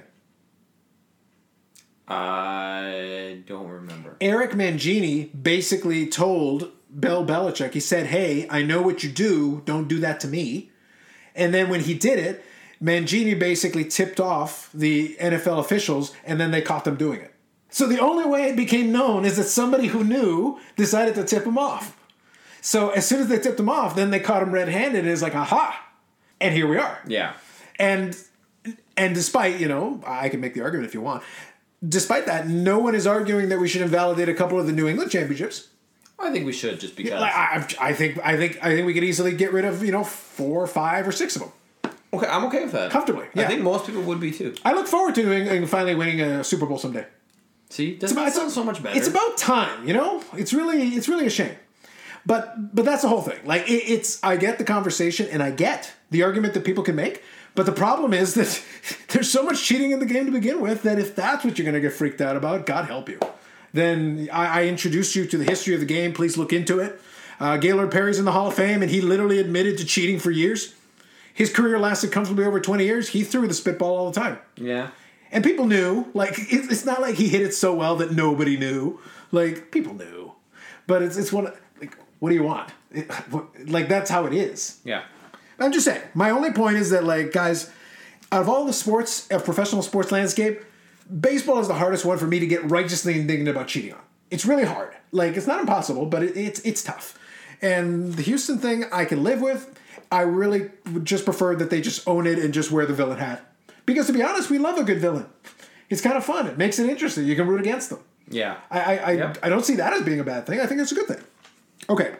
I 2.07 3.41
don't 3.45 3.69
remember. 3.69 4.17
Eric 4.19 4.51
Mangini 4.51 5.29
basically 5.41 6.07
told 6.07 6.71
Bill 6.97 7.25
Belichick, 7.25 7.73
he 7.73 7.79
said, 7.79 8.07
Hey, 8.07 8.47
I 8.49 8.63
know 8.63 8.81
what 8.81 9.03
you 9.03 9.09
do. 9.09 9.61
Don't 9.65 9.87
do 9.87 9.99
that 9.99 10.19
to 10.21 10.27
me. 10.27 10.71
And 11.35 11.53
then 11.53 11.69
when 11.69 11.81
he 11.81 11.93
did 11.93 12.19
it, 12.19 12.43
Mangini 12.83 13.37
basically 13.37 13.85
tipped 13.85 14.19
off 14.19 14.69
the 14.73 15.15
NFL 15.21 15.59
officials 15.59 16.13
and 16.25 16.39
then 16.39 16.51
they 16.51 16.61
caught 16.61 16.83
them 16.83 16.97
doing 16.97 17.21
it. 17.21 17.33
So 17.69 17.87
the 17.87 17.99
only 17.99 18.25
way 18.25 18.49
it 18.49 18.57
became 18.57 18.91
known 18.91 19.23
is 19.23 19.37
that 19.37 19.45
somebody 19.45 19.87
who 19.87 20.03
knew 20.03 20.59
decided 20.75 21.15
to 21.15 21.23
tip 21.23 21.45
him 21.45 21.57
off. 21.57 21.97
So 22.59 22.89
as 22.89 23.07
soon 23.07 23.21
as 23.21 23.27
they 23.27 23.39
tipped 23.39 23.59
him 23.59 23.69
off, 23.69 23.95
then 23.95 24.11
they 24.11 24.19
caught 24.19 24.43
him 24.43 24.51
red 24.51 24.67
handed 24.67 25.01
and 25.01 25.09
it's 25.09 25.21
like, 25.21 25.35
aha. 25.35 25.90
And 26.41 26.53
here 26.53 26.67
we 26.67 26.77
are. 26.77 26.99
Yeah. 27.07 27.33
And 27.79 28.17
and 28.97 29.15
despite, 29.15 29.59
you 29.59 29.67
know, 29.67 30.01
I 30.05 30.29
can 30.29 30.41
make 30.41 30.53
the 30.53 30.61
argument 30.61 30.87
if 30.89 30.93
you 30.93 31.01
want. 31.01 31.23
Despite 31.87 32.25
that, 32.25 32.47
no 32.47 32.77
one 32.79 32.93
is 32.93 33.07
arguing 33.07 33.49
that 33.49 33.59
we 33.59 33.67
should 33.67 33.81
invalidate 33.81 34.29
a 34.29 34.33
couple 34.33 34.59
of 34.59 34.67
the 34.67 34.73
New 34.73 34.87
England 34.87 35.11
championships. 35.11 35.69
I 36.19 36.31
think 36.31 36.45
we 36.45 36.53
should 36.53 36.79
just 36.79 36.95
because. 36.95 37.19
Like, 37.19 37.33
I, 37.33 37.65
I 37.79 37.93
think 37.93 38.19
I 38.23 38.37
think 38.37 38.59
I 38.63 38.75
think 38.75 38.85
we 38.85 38.93
could 38.93 39.03
easily 39.03 39.33
get 39.33 39.53
rid 39.53 39.65
of 39.65 39.83
you 39.83 39.91
know 39.91 40.03
four, 40.03 40.61
or 40.61 40.67
five, 40.67 41.07
or 41.07 41.11
six 41.11 41.35
of 41.35 41.43
them 41.43 41.51
okay, 42.13 42.27
I'm 42.27 42.45
okay 42.45 42.63
with 42.63 42.73
that. 42.73 42.91
comfortably. 42.91 43.25
Yeah. 43.33 43.43
I 43.43 43.47
think 43.47 43.61
most 43.61 43.85
people 43.85 44.01
would 44.03 44.19
be 44.19 44.31
too. 44.31 44.55
I 44.63 44.73
look 44.73 44.87
forward 44.87 45.15
to 45.15 45.67
finally 45.67 45.95
winning 45.95 46.21
a 46.21 46.43
Super 46.43 46.65
Bowl 46.65 46.77
someday. 46.77 47.05
See, 47.69 47.95
doesn't 47.95 48.17
about- 48.17 48.25
that 48.25 48.33
sound 48.33 48.51
so 48.51 48.63
much 48.63 48.83
better? 48.83 48.97
It's 48.97 49.07
about 49.07 49.37
time, 49.37 49.87
you 49.87 49.93
know. 49.93 50.23
It's 50.33 50.53
really 50.53 50.89
it's 50.89 51.07
really 51.07 51.25
a 51.25 51.29
shame, 51.29 51.55
but 52.25 52.75
but 52.75 52.85
that's 52.85 53.01
the 53.01 53.07
whole 53.07 53.21
thing. 53.21 53.39
Like 53.45 53.69
it, 53.69 53.83
it's 53.87 54.23
I 54.23 54.37
get 54.37 54.57
the 54.57 54.63
conversation 54.63 55.27
and 55.31 55.41
I 55.41 55.51
get 55.51 55.93
the 56.09 56.23
argument 56.23 56.53
that 56.53 56.63
people 56.65 56.83
can 56.83 56.95
make, 56.95 57.23
but 57.55 57.65
the 57.65 57.71
problem 57.71 58.13
is 58.13 58.33
that 58.35 58.61
there's 59.09 59.31
so 59.31 59.43
much 59.43 59.63
cheating 59.63 59.91
in 59.91 59.99
the 59.99 60.05
game 60.05 60.25
to 60.25 60.31
begin 60.31 60.61
with 60.61 60.83
that 60.83 60.99
if 60.99 61.15
that's 61.15 61.43
what 61.43 61.57
you're 61.57 61.65
going 61.65 61.75
to 61.75 61.81
get 61.81 61.93
freaked 61.93 62.21
out 62.21 62.35
about, 62.35 62.65
God 62.65 62.85
help 62.85 63.09
you. 63.09 63.19
Then 63.73 64.29
I, 64.31 64.61
I 64.61 64.65
introduced 64.65 65.15
you 65.15 65.25
to 65.27 65.37
the 65.37 65.45
history 65.45 65.73
of 65.73 65.79
the 65.79 65.85
game. 65.85 66.13
Please 66.13 66.37
look 66.37 66.51
into 66.51 66.79
it. 66.79 66.99
Uh, 67.39 67.57
Gaylord 67.57 67.89
Perry's 67.91 68.19
in 68.19 68.25
the 68.25 68.33
Hall 68.33 68.47
of 68.47 68.53
Fame, 68.53 68.81
and 68.81 68.91
he 68.91 69.01
literally 69.01 69.39
admitted 69.39 69.77
to 69.79 69.85
cheating 69.85 70.19
for 70.19 70.29
years. 70.29 70.75
His 71.33 71.51
career 71.51 71.79
lasted 71.79 72.11
comfortably 72.11 72.43
over 72.45 72.59
20 72.59 72.83
years. 72.83 73.09
He 73.09 73.23
threw 73.23 73.47
the 73.47 73.53
spitball 73.53 73.95
all 73.97 74.11
the 74.11 74.19
time. 74.19 74.39
yeah. 74.57 74.89
And 75.33 75.45
people 75.45 75.65
knew. 75.65 76.07
Like 76.13 76.37
it, 76.37 76.69
it's 76.69 76.83
not 76.85 76.99
like 76.99 77.15
he 77.15 77.29
hit 77.29 77.41
it 77.41 77.53
so 77.53 77.73
well 77.73 77.95
that 77.95 78.11
nobody 78.11 78.57
knew. 78.57 78.99
Like 79.31 79.71
people 79.71 79.93
knew, 79.93 80.33
but 80.87 81.01
it's 81.01 81.15
it's 81.15 81.31
one. 81.31 81.45
Like 81.45 81.60
what 82.21 82.29
do 82.29 82.35
you 82.35 82.43
want? 82.43 82.69
It, 82.91 83.09
like 83.67 83.87
that's 83.89 84.09
how 84.09 84.25
it 84.25 84.33
is. 84.33 84.79
Yeah. 84.85 85.03
I'm 85.59 85.71
just 85.71 85.85
saying. 85.85 86.01
My 86.13 86.29
only 86.29 86.51
point 86.51 86.77
is 86.77 86.89
that 86.91 87.03
like 87.03 87.31
guys, 87.33 87.69
out 88.31 88.41
of 88.41 88.47
all 88.49 88.65
the 88.65 88.73
sports 88.73 89.27
of 89.29 89.43
professional 89.43 89.81
sports 89.81 90.11
landscape, 90.11 90.63
baseball 91.19 91.59
is 91.59 91.67
the 91.67 91.73
hardest 91.73 92.05
one 92.05 92.17
for 92.17 92.27
me 92.27 92.39
to 92.39 92.47
get 92.47 92.69
righteously 92.69 93.19
indignant 93.19 93.49
about 93.49 93.67
cheating 93.67 93.93
on. 93.93 93.99
It's 94.29 94.45
really 94.45 94.65
hard. 94.65 94.93
Like 95.11 95.35
it's 95.35 95.47
not 95.47 95.59
impossible, 95.59 96.05
but 96.05 96.23
it, 96.23 96.37
it's 96.37 96.59
it's 96.61 96.83
tough. 96.83 97.17
And 97.61 98.13
the 98.13 98.21
Houston 98.23 98.57
thing 98.59 98.85
I 98.91 99.05
can 99.05 99.23
live 99.23 99.41
with. 99.41 99.77
I 100.13 100.21
really 100.21 100.69
would 100.91 101.05
just 101.05 101.23
prefer 101.23 101.55
that 101.55 101.69
they 101.69 101.79
just 101.79 102.05
own 102.07 102.27
it 102.27 102.37
and 102.37 102.53
just 102.53 102.69
wear 102.69 102.85
the 102.85 102.93
villain 102.93 103.17
hat. 103.17 103.45
Because 103.85 104.07
to 104.07 104.13
be 104.13 104.21
honest, 104.21 104.49
we 104.49 104.57
love 104.57 104.77
a 104.77 104.83
good 104.83 104.99
villain. 104.99 105.25
It's 105.89 106.01
kind 106.01 106.17
of 106.17 106.25
fun. 106.25 106.47
It 106.47 106.57
makes 106.57 106.79
it 106.79 106.89
interesting. 106.89 107.25
You 107.25 107.35
can 107.35 107.47
root 107.47 107.61
against 107.61 107.89
them. 107.89 107.99
Yeah. 108.29 108.57
I 108.69 108.79
I, 108.79 108.95
I, 108.95 109.11
Yep. 109.13 109.37
I 109.43 109.49
don't 109.49 109.65
see 109.65 109.75
that 109.75 109.93
as 109.93 110.01
being 110.03 110.19
a 110.19 110.23
bad 110.25 110.45
thing. 110.45 110.59
I 110.59 110.65
think 110.65 110.81
it's 110.81 110.91
a 110.91 110.95
good 110.95 111.07
thing. 111.07 111.21
Okay. 111.91 112.15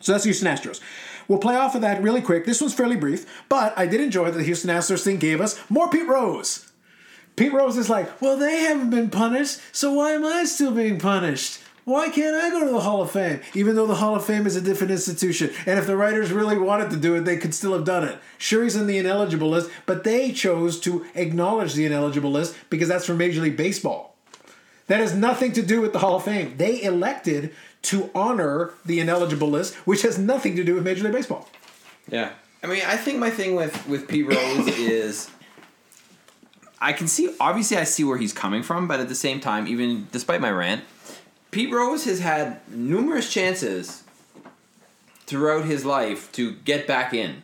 So 0.00 0.12
that's 0.12 0.24
the 0.24 0.28
Houston 0.28 0.48
Astros. 0.48 0.80
We'll 1.26 1.38
play 1.38 1.56
off 1.56 1.74
of 1.74 1.80
that 1.80 2.02
really 2.02 2.20
quick. 2.20 2.44
This 2.44 2.60
one's 2.60 2.74
fairly 2.74 2.96
brief, 2.96 3.24
but 3.48 3.72
I 3.78 3.86
did 3.86 4.02
enjoy 4.02 4.26
that 4.26 4.36
the 4.36 4.44
Houston 4.44 4.68
Astros 4.68 5.02
thing 5.02 5.16
gave 5.16 5.40
us 5.40 5.58
more 5.70 5.88
Pete 5.88 6.06
Rose. 6.06 6.70
Pete 7.36 7.52
Rose 7.52 7.78
is 7.78 7.88
like, 7.88 8.20
well, 8.20 8.36
they 8.36 8.60
haven't 8.60 8.90
been 8.90 9.08
punished, 9.08 9.58
so 9.72 9.94
why 9.94 10.12
am 10.12 10.24
I 10.24 10.44
still 10.44 10.70
being 10.70 10.98
punished? 10.98 11.60
Why 11.84 12.10
can't 12.10 12.36
I 12.36 12.50
go 12.50 12.66
to 12.66 12.72
the 12.72 12.80
Hall 12.80 13.00
of 13.00 13.10
Fame? 13.10 13.40
Even 13.54 13.74
though 13.74 13.86
the 13.86 13.96
Hall 13.96 14.14
of 14.14 14.24
Fame 14.24 14.46
is 14.46 14.56
a 14.56 14.60
different 14.60 14.90
institution. 14.90 15.50
And 15.66 15.78
if 15.78 15.86
the 15.86 15.96
writers 15.96 16.32
really 16.32 16.58
wanted 16.58 16.90
to 16.90 16.96
do 16.96 17.14
it, 17.14 17.22
they 17.22 17.36
could 17.36 17.54
still 17.54 17.72
have 17.72 17.84
done 17.84 18.04
it. 18.04 18.18
Sure, 18.38 18.62
he's 18.62 18.76
in 18.76 18.86
the 18.86 18.98
ineligible 18.98 19.48
list, 19.48 19.70
but 19.86 20.04
they 20.04 20.32
chose 20.32 20.78
to 20.80 21.06
acknowledge 21.14 21.74
the 21.74 21.86
ineligible 21.86 22.30
list 22.30 22.54
because 22.68 22.88
that's 22.88 23.06
for 23.06 23.14
Major 23.14 23.40
League 23.40 23.56
Baseball. 23.56 24.16
That 24.86 25.00
has 25.00 25.14
nothing 25.14 25.52
to 25.52 25.62
do 25.62 25.80
with 25.80 25.92
the 25.92 25.98
Hall 25.98 26.16
of 26.16 26.24
Fame. 26.24 26.56
They 26.56 26.82
elected 26.82 27.54
to 27.84 28.10
honor 28.14 28.72
the 28.84 28.98
ineligible 28.98 29.48
list, 29.48 29.74
which 29.86 30.02
has 30.02 30.18
nothing 30.18 30.56
to 30.56 30.64
do 30.64 30.74
with 30.74 30.84
Major 30.84 31.04
League 31.04 31.12
Baseball. 31.12 31.48
Yeah. 32.08 32.30
I 32.62 32.66
mean, 32.66 32.82
I 32.86 32.96
think 32.96 33.18
my 33.18 33.30
thing 33.30 33.54
with 33.54 33.86
with 33.86 34.08
Pete 34.08 34.26
Rose 34.28 34.66
is 34.68 35.30
I 36.80 36.92
can 36.92 37.08
see 37.08 37.34
obviously 37.38 37.76
I 37.76 37.84
see 37.84 38.04
where 38.04 38.18
he's 38.18 38.32
coming 38.32 38.62
from, 38.62 38.88
but 38.88 39.00
at 39.00 39.08
the 39.08 39.14
same 39.14 39.40
time, 39.40 39.66
even 39.66 40.08
despite 40.12 40.40
my 40.40 40.50
rant, 40.50 40.84
Pete 41.50 41.72
Rose 41.72 42.04
has 42.04 42.20
had 42.20 42.60
numerous 42.68 43.32
chances 43.32 44.02
throughout 45.26 45.64
his 45.64 45.84
life 45.84 46.32
to 46.32 46.52
get 46.52 46.86
back 46.86 47.14
in, 47.14 47.42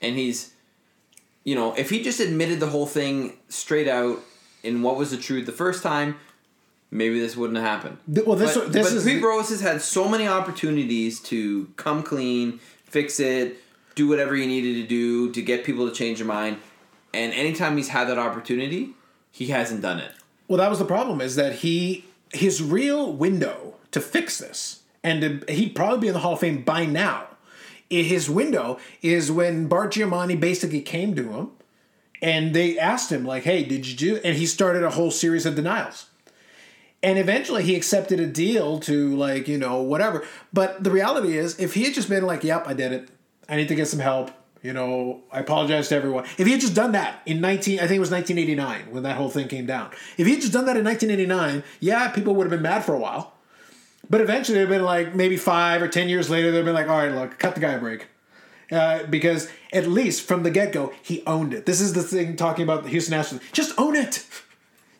and 0.00 0.16
he's, 0.16 0.52
you 1.44 1.54
know, 1.54 1.74
if 1.74 1.90
he 1.90 2.02
just 2.02 2.20
admitted 2.20 2.60
the 2.60 2.68
whole 2.68 2.86
thing 2.86 3.34
straight 3.48 3.88
out 3.88 4.18
in 4.62 4.82
what 4.82 4.96
was 4.96 5.10
the 5.10 5.16
truth 5.16 5.46
the 5.46 5.52
first 5.52 5.82
time, 5.82 6.16
maybe 6.90 7.18
this 7.20 7.36
wouldn't 7.36 7.58
have 7.58 7.66
happened. 7.66 7.98
Well, 8.26 8.36
this- 8.36 8.54
but, 8.54 8.72
this 8.72 8.90
but 8.90 8.96
is 8.96 9.04
Pete 9.04 9.22
Rose 9.22 9.48
has 9.50 9.60
had 9.60 9.82
so 9.82 10.08
many 10.08 10.26
opportunities 10.28 11.20
to 11.20 11.68
come 11.76 12.02
clean, 12.02 12.60
fix 12.84 13.20
it, 13.20 13.58
do 13.94 14.06
whatever 14.08 14.34
he 14.34 14.46
needed 14.46 14.74
to 14.82 14.86
do 14.86 15.32
to 15.32 15.42
get 15.42 15.64
people 15.64 15.88
to 15.88 15.94
change 15.94 16.18
their 16.18 16.26
mind, 16.26 16.58
and 17.14 17.32
anytime 17.32 17.76
he's 17.76 17.88
had 17.88 18.08
that 18.08 18.18
opportunity, 18.18 18.90
he 19.30 19.46
hasn't 19.46 19.80
done 19.82 19.98
it. 19.98 20.12
Well, 20.48 20.58
that 20.58 20.70
was 20.70 20.78
the 20.78 20.84
problem. 20.84 21.20
Is 21.20 21.34
that 21.36 21.56
he 21.56 22.04
his 22.32 22.62
real 22.62 23.12
window 23.12 23.74
to 23.92 24.00
fix 24.00 24.38
this, 24.38 24.80
and 25.02 25.44
to, 25.46 25.52
he'd 25.52 25.74
probably 25.74 26.00
be 26.00 26.08
in 26.08 26.14
the 26.14 26.20
Hall 26.20 26.34
of 26.34 26.40
Fame 26.40 26.62
by 26.62 26.84
now. 26.84 27.24
His 27.88 28.28
window 28.28 28.78
is 29.00 29.30
when 29.30 29.68
Bart 29.68 29.92
Giamatti 29.92 30.38
basically 30.38 30.80
came 30.82 31.14
to 31.14 31.30
him, 31.30 31.50
and 32.20 32.52
they 32.54 32.78
asked 32.78 33.10
him 33.10 33.24
like, 33.24 33.44
"Hey, 33.44 33.62
did 33.64 33.86
you 33.86 33.96
do?" 33.96 34.20
And 34.24 34.36
he 34.36 34.44
started 34.46 34.82
a 34.82 34.90
whole 34.90 35.10
series 35.10 35.46
of 35.46 35.54
denials. 35.54 36.06
And 37.02 37.18
eventually 37.18 37.62
he 37.62 37.76
accepted 37.76 38.18
a 38.20 38.26
deal 38.26 38.80
to 38.80 39.14
like, 39.16 39.48
you 39.48 39.58
know, 39.58 39.80
whatever. 39.80 40.24
But 40.52 40.82
the 40.82 40.90
reality 40.90 41.36
is 41.36 41.58
if 41.58 41.74
he 41.74 41.84
had 41.84 41.94
just 41.94 42.08
been 42.08 42.24
like, 42.26 42.42
"Yep, 42.42 42.66
I 42.66 42.74
did 42.74 42.92
it. 42.92 43.08
I 43.48 43.56
need 43.56 43.68
to 43.68 43.74
get 43.74 43.88
some 43.88 44.00
help." 44.00 44.30
You 44.62 44.72
know, 44.72 45.20
I 45.30 45.40
apologize 45.40 45.90
to 45.90 45.94
everyone. 45.94 46.24
If 46.38 46.46
he 46.46 46.50
had 46.50 46.60
just 46.60 46.74
done 46.74 46.92
that 46.92 47.20
in 47.24 47.40
19, 47.40 47.78
I 47.78 47.82
think 47.82 47.98
it 47.98 48.00
was 48.00 48.10
1989 48.10 48.92
when 48.92 49.04
that 49.04 49.16
whole 49.16 49.28
thing 49.28 49.46
came 49.46 49.66
down. 49.66 49.90
If 50.16 50.26
he 50.26 50.32
had 50.32 50.40
just 50.40 50.52
done 50.52 50.64
that 50.66 50.76
in 50.76 50.84
1989, 50.84 51.62
yeah, 51.78 52.08
people 52.08 52.34
would 52.34 52.44
have 52.44 52.50
been 52.50 52.62
mad 52.62 52.84
for 52.84 52.92
a 52.92 52.98
while. 52.98 53.34
But 54.10 54.20
eventually, 54.20 54.58
they've 54.58 54.68
been 54.68 54.84
like 54.84 55.14
maybe 55.14 55.36
five 55.36 55.82
or 55.82 55.88
ten 55.88 56.08
years 56.08 56.30
later, 56.30 56.50
they've 56.50 56.64
been 56.64 56.74
like, 56.74 56.88
all 56.88 56.98
right, 56.98 57.12
look, 57.12 57.38
cut 57.38 57.54
the 57.54 57.60
guy 57.60 57.72
a 57.72 57.78
break. 57.78 58.08
Uh, 58.70 59.04
because 59.04 59.48
at 59.72 59.86
least 59.86 60.22
from 60.22 60.42
the 60.42 60.50
get 60.50 60.72
go, 60.72 60.92
he 61.02 61.22
owned 61.26 61.54
it. 61.54 61.66
This 61.66 61.80
is 61.80 61.92
the 61.92 62.02
thing 62.02 62.34
talking 62.34 62.64
about 62.64 62.82
the 62.82 62.88
Houston 62.88 63.18
Astros. 63.18 63.40
Just 63.52 63.78
own 63.78 63.94
it. 63.94 64.26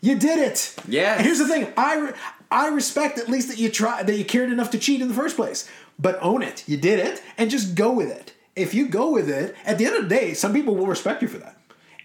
You 0.00 0.16
did 0.18 0.38
it. 0.38 0.74
Yeah. 0.86 1.20
Here's 1.20 1.38
the 1.38 1.48
thing: 1.48 1.72
I 1.76 1.96
re- 1.96 2.12
I 2.50 2.68
respect 2.68 3.18
at 3.18 3.28
least 3.28 3.48
that 3.48 3.58
you 3.58 3.70
tried, 3.70 4.06
that 4.06 4.16
you 4.16 4.24
cared 4.24 4.52
enough 4.52 4.70
to 4.70 4.78
cheat 4.78 5.00
in 5.00 5.08
the 5.08 5.14
first 5.14 5.36
place. 5.36 5.68
But 5.98 6.18
own 6.20 6.42
it. 6.42 6.68
You 6.68 6.76
did 6.76 6.98
it, 6.98 7.22
and 7.38 7.50
just 7.50 7.74
go 7.74 7.92
with 7.92 8.10
it. 8.10 8.34
If 8.54 8.74
you 8.74 8.88
go 8.88 9.10
with 9.10 9.28
it, 9.28 9.54
at 9.64 9.78
the 9.78 9.86
end 9.86 9.96
of 9.96 10.02
the 10.04 10.08
day, 10.08 10.34
some 10.34 10.52
people 10.52 10.74
will 10.74 10.86
respect 10.86 11.22
you 11.22 11.28
for 11.28 11.38
that. 11.38 11.56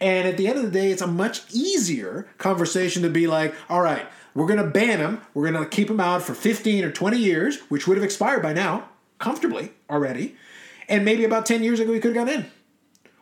And 0.01 0.27
at 0.27 0.35
the 0.35 0.47
end 0.47 0.57
of 0.57 0.63
the 0.63 0.71
day, 0.71 0.91
it's 0.91 1.01
a 1.01 1.07
much 1.07 1.43
easier 1.53 2.27
conversation 2.39 3.03
to 3.03 3.09
be 3.09 3.27
like, 3.27 3.53
all 3.69 3.81
right, 3.81 4.05
we're 4.33 4.47
going 4.47 4.63
to 4.63 4.69
ban 4.69 4.97
him. 4.97 5.21
We're 5.33 5.49
going 5.49 5.63
to 5.63 5.69
keep 5.69 5.89
him 5.89 5.99
out 5.99 6.23
for 6.23 6.33
15 6.33 6.83
or 6.83 6.91
20 6.91 7.17
years, 7.17 7.59
which 7.69 7.87
would 7.87 7.97
have 7.97 8.03
expired 8.03 8.41
by 8.41 8.53
now, 8.53 8.89
comfortably 9.19 9.73
already. 9.89 10.35
And 10.89 11.05
maybe 11.05 11.23
about 11.23 11.45
10 11.45 11.63
years 11.63 11.79
ago, 11.79 11.93
he 11.93 11.99
could 11.99 12.15
have 12.15 12.25
gone 12.25 12.35
in. 12.35 12.51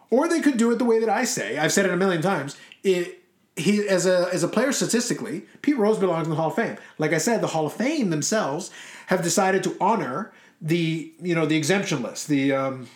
Or 0.09 0.28
they 0.28 0.39
could 0.39 0.57
do 0.57 0.72
it 0.72 0.80
the 0.80 0.86
way 0.86 0.99
that 0.99 1.09
I 1.09 1.26
say. 1.26 1.57
I've 1.57 1.74
said 1.74 1.86
it 1.86 1.91
a 1.91 1.97
million 1.97 2.22
times. 2.22 2.55
It, 2.84 3.18
he 3.55 3.87
as 3.87 4.05
a 4.05 4.29
as 4.33 4.43
a 4.43 4.47
player 4.47 4.71
statistically, 4.71 5.43
Pete 5.61 5.77
Rose 5.77 5.97
belongs 5.97 6.25
in 6.25 6.29
the 6.29 6.35
Hall 6.35 6.49
of 6.49 6.55
Fame. 6.55 6.77
Like 6.97 7.13
I 7.13 7.17
said, 7.17 7.41
the 7.41 7.47
Hall 7.47 7.65
of 7.65 7.73
Fame 7.73 8.09
themselves 8.09 8.71
have 9.07 9.21
decided 9.21 9.63
to 9.63 9.75
honor 9.81 10.31
the 10.61 11.11
you 11.21 11.35
know 11.35 11.45
the 11.45 11.57
exemption 11.57 12.01
list, 12.01 12.27
the 12.27 12.53
um, 12.53 12.87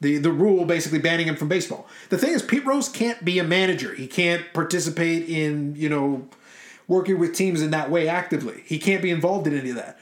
the 0.00 0.18
the 0.18 0.32
rule 0.32 0.64
basically 0.64 0.98
banning 0.98 1.26
him 1.26 1.36
from 1.36 1.48
baseball. 1.48 1.88
The 2.10 2.18
thing 2.18 2.30
is, 2.30 2.42
Pete 2.42 2.66
Rose 2.66 2.88
can't 2.88 3.24
be 3.24 3.38
a 3.38 3.44
manager. 3.44 3.94
He 3.94 4.06
can't 4.06 4.44
participate 4.52 5.28
in 5.28 5.74
you 5.76 5.88
know 5.88 6.28
working 6.86 7.18
with 7.18 7.34
teams 7.34 7.62
in 7.62 7.70
that 7.70 7.90
way 7.90 8.08
actively. 8.08 8.62
He 8.66 8.78
can't 8.78 9.02
be 9.02 9.10
involved 9.10 9.46
in 9.46 9.58
any 9.58 9.70
of 9.70 9.76
that 9.76 9.98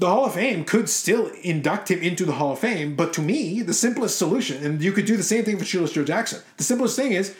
the 0.00 0.08
Hall 0.08 0.24
of 0.24 0.34
Fame 0.34 0.64
could 0.64 0.88
still 0.88 1.30
induct 1.42 1.90
him 1.90 2.00
into 2.00 2.24
the 2.24 2.32
Hall 2.32 2.52
of 2.52 2.58
Fame, 2.58 2.96
but 2.96 3.12
to 3.12 3.20
me, 3.20 3.60
the 3.60 3.74
simplest 3.74 4.18
solution, 4.18 4.64
and 4.64 4.82
you 4.82 4.92
could 4.92 5.04
do 5.04 5.16
the 5.16 5.22
same 5.22 5.44
thing 5.44 5.58
for 5.58 5.64
Shoeless 5.64 5.92
Joe 5.92 6.04
Jackson. 6.04 6.40
The 6.56 6.64
simplest 6.64 6.96
thing 6.96 7.12
is 7.12 7.36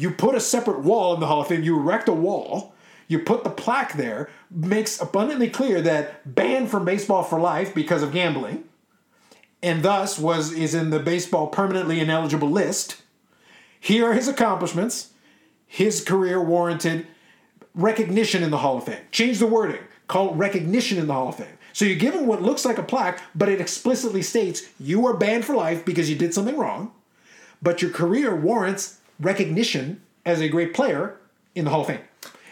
you 0.00 0.10
put 0.10 0.34
a 0.34 0.40
separate 0.40 0.80
wall 0.80 1.12
in 1.12 1.20
the 1.20 1.26
Hall 1.26 1.42
of 1.42 1.48
Fame, 1.48 1.62
you 1.62 1.78
erect 1.78 2.08
a 2.08 2.12
wall, 2.12 2.74
you 3.06 3.18
put 3.18 3.44
the 3.44 3.50
plaque 3.50 3.94
there, 3.94 4.30
makes 4.50 4.98
abundantly 4.98 5.50
clear 5.50 5.82
that 5.82 6.34
banned 6.34 6.70
from 6.70 6.86
baseball 6.86 7.22
for 7.22 7.38
life 7.38 7.74
because 7.74 8.02
of 8.02 8.12
gambling, 8.12 8.64
and 9.62 9.82
thus 9.82 10.18
was 10.18 10.52
is 10.52 10.74
in 10.74 10.88
the 10.88 10.98
baseball 10.98 11.48
permanently 11.48 12.00
ineligible 12.00 12.50
list. 12.50 13.02
Here 13.78 14.06
are 14.06 14.14
his 14.14 14.28
accomplishments. 14.28 15.10
His 15.66 16.02
career 16.02 16.42
warranted 16.42 17.06
recognition 17.74 18.42
in 18.42 18.50
the 18.50 18.58
Hall 18.58 18.78
of 18.78 18.84
Fame. 18.84 19.04
Change 19.12 19.38
the 19.38 19.46
wording. 19.46 19.82
Call 20.08 20.30
it 20.30 20.36
recognition 20.36 20.98
in 20.98 21.08
the 21.08 21.12
Hall 21.12 21.28
of 21.28 21.36
Fame. 21.36 21.58
So 21.72 21.84
you 21.84 21.94
give 21.94 22.14
him 22.14 22.26
what 22.26 22.42
looks 22.42 22.64
like 22.64 22.78
a 22.78 22.82
plaque, 22.82 23.22
but 23.34 23.48
it 23.48 23.60
explicitly 23.60 24.22
states 24.22 24.62
you 24.80 25.06
are 25.06 25.14
banned 25.14 25.44
for 25.44 25.54
life 25.54 25.84
because 25.84 26.08
you 26.08 26.16
did 26.16 26.32
something 26.32 26.56
wrong, 26.56 26.92
but 27.62 27.82
your 27.82 27.90
career 27.90 28.34
warrants 28.34 28.99
recognition 29.20 30.00
as 30.24 30.40
a 30.40 30.48
great 30.48 30.74
player 30.74 31.16
in 31.54 31.64
the 31.64 31.70
Hall 31.70 31.82
of 31.82 31.86
Fame. 31.88 32.00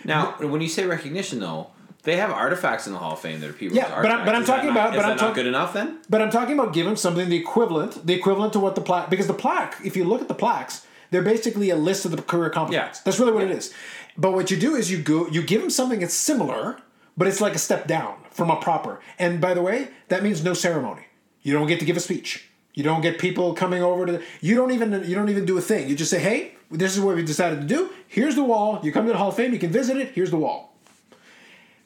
Now, 0.04 0.34
when 0.40 0.60
you 0.60 0.68
say 0.68 0.86
recognition, 0.86 1.40
though, 1.40 1.68
they 2.04 2.16
have 2.16 2.30
artifacts 2.30 2.86
in 2.86 2.92
the 2.92 2.98
Hall 2.98 3.12
of 3.12 3.20
Fame 3.20 3.40
that 3.40 3.50
are 3.50 3.52
people. 3.52 3.76
Yeah, 3.76 3.88
but 4.00 4.10
I'm- 4.10 4.24
but 4.24 4.34
I'm 4.34 4.44
talking 4.44 4.70
about- 4.70 4.90
Is 4.90 4.96
but 4.96 5.02
that 5.08 5.10
I'm 5.20 5.26
not 5.26 5.34
good 5.34 5.46
enough 5.46 5.72
then? 5.72 5.98
But 6.08 6.22
I'm 6.22 6.30
talking 6.30 6.58
about 6.58 6.72
giving 6.72 6.96
something 6.96 7.28
the 7.28 7.36
equivalent, 7.36 8.06
the 8.06 8.14
equivalent 8.14 8.52
to 8.54 8.60
what 8.60 8.74
the 8.76 8.80
plaque, 8.80 9.10
because 9.10 9.26
the 9.26 9.34
plaque, 9.34 9.76
if 9.84 9.96
you 9.96 10.04
look 10.04 10.20
at 10.20 10.28
the 10.28 10.34
plaques, 10.34 10.86
they're 11.10 11.22
basically 11.22 11.70
a 11.70 11.76
list 11.76 12.04
of 12.04 12.12
the 12.12 12.22
career 12.22 12.46
accomplishments. 12.46 12.98
Yeah. 12.98 13.02
That's 13.04 13.18
really 13.18 13.32
what 13.32 13.42
it 13.42 13.50
is. 13.50 13.72
But 14.16 14.32
what 14.32 14.50
you 14.50 14.56
do 14.56 14.74
is 14.76 14.90
you 14.90 14.98
go, 14.98 15.26
you 15.28 15.42
give 15.42 15.60
them 15.60 15.70
something 15.70 16.00
that's 16.00 16.14
similar, 16.14 16.78
but 17.16 17.26
it's 17.28 17.40
like 17.40 17.54
a 17.54 17.58
step 17.58 17.86
down 17.86 18.14
from 18.30 18.50
a 18.50 18.56
proper. 18.56 19.00
And 19.18 19.40
by 19.40 19.54
the 19.54 19.62
way, 19.62 19.88
that 20.08 20.22
means 20.22 20.42
no 20.44 20.54
ceremony. 20.54 21.02
You 21.42 21.52
don't 21.52 21.66
get 21.66 21.78
to 21.80 21.84
give 21.86 21.96
a 21.96 22.00
speech. 22.00 22.47
You 22.78 22.84
don't 22.84 23.00
get 23.00 23.18
people 23.18 23.54
coming 23.54 23.82
over 23.82 24.06
to. 24.06 24.12
The, 24.12 24.22
you 24.40 24.54
don't 24.54 24.70
even 24.70 24.92
you 25.04 25.16
don't 25.16 25.28
even 25.30 25.44
do 25.44 25.58
a 25.58 25.60
thing. 25.60 25.88
You 25.88 25.96
just 25.96 26.12
say, 26.12 26.20
"Hey, 26.20 26.52
this 26.70 26.96
is 26.96 27.02
what 27.02 27.16
we 27.16 27.24
decided 27.24 27.60
to 27.62 27.66
do. 27.66 27.90
Here's 28.06 28.36
the 28.36 28.44
wall. 28.44 28.78
You 28.84 28.92
come 28.92 29.04
to 29.06 29.10
the 29.10 29.18
Hall 29.18 29.30
of 29.30 29.34
Fame. 29.34 29.52
You 29.52 29.58
can 29.58 29.72
visit 29.72 29.96
it. 29.96 30.12
Here's 30.14 30.30
the 30.30 30.36
wall." 30.36 30.72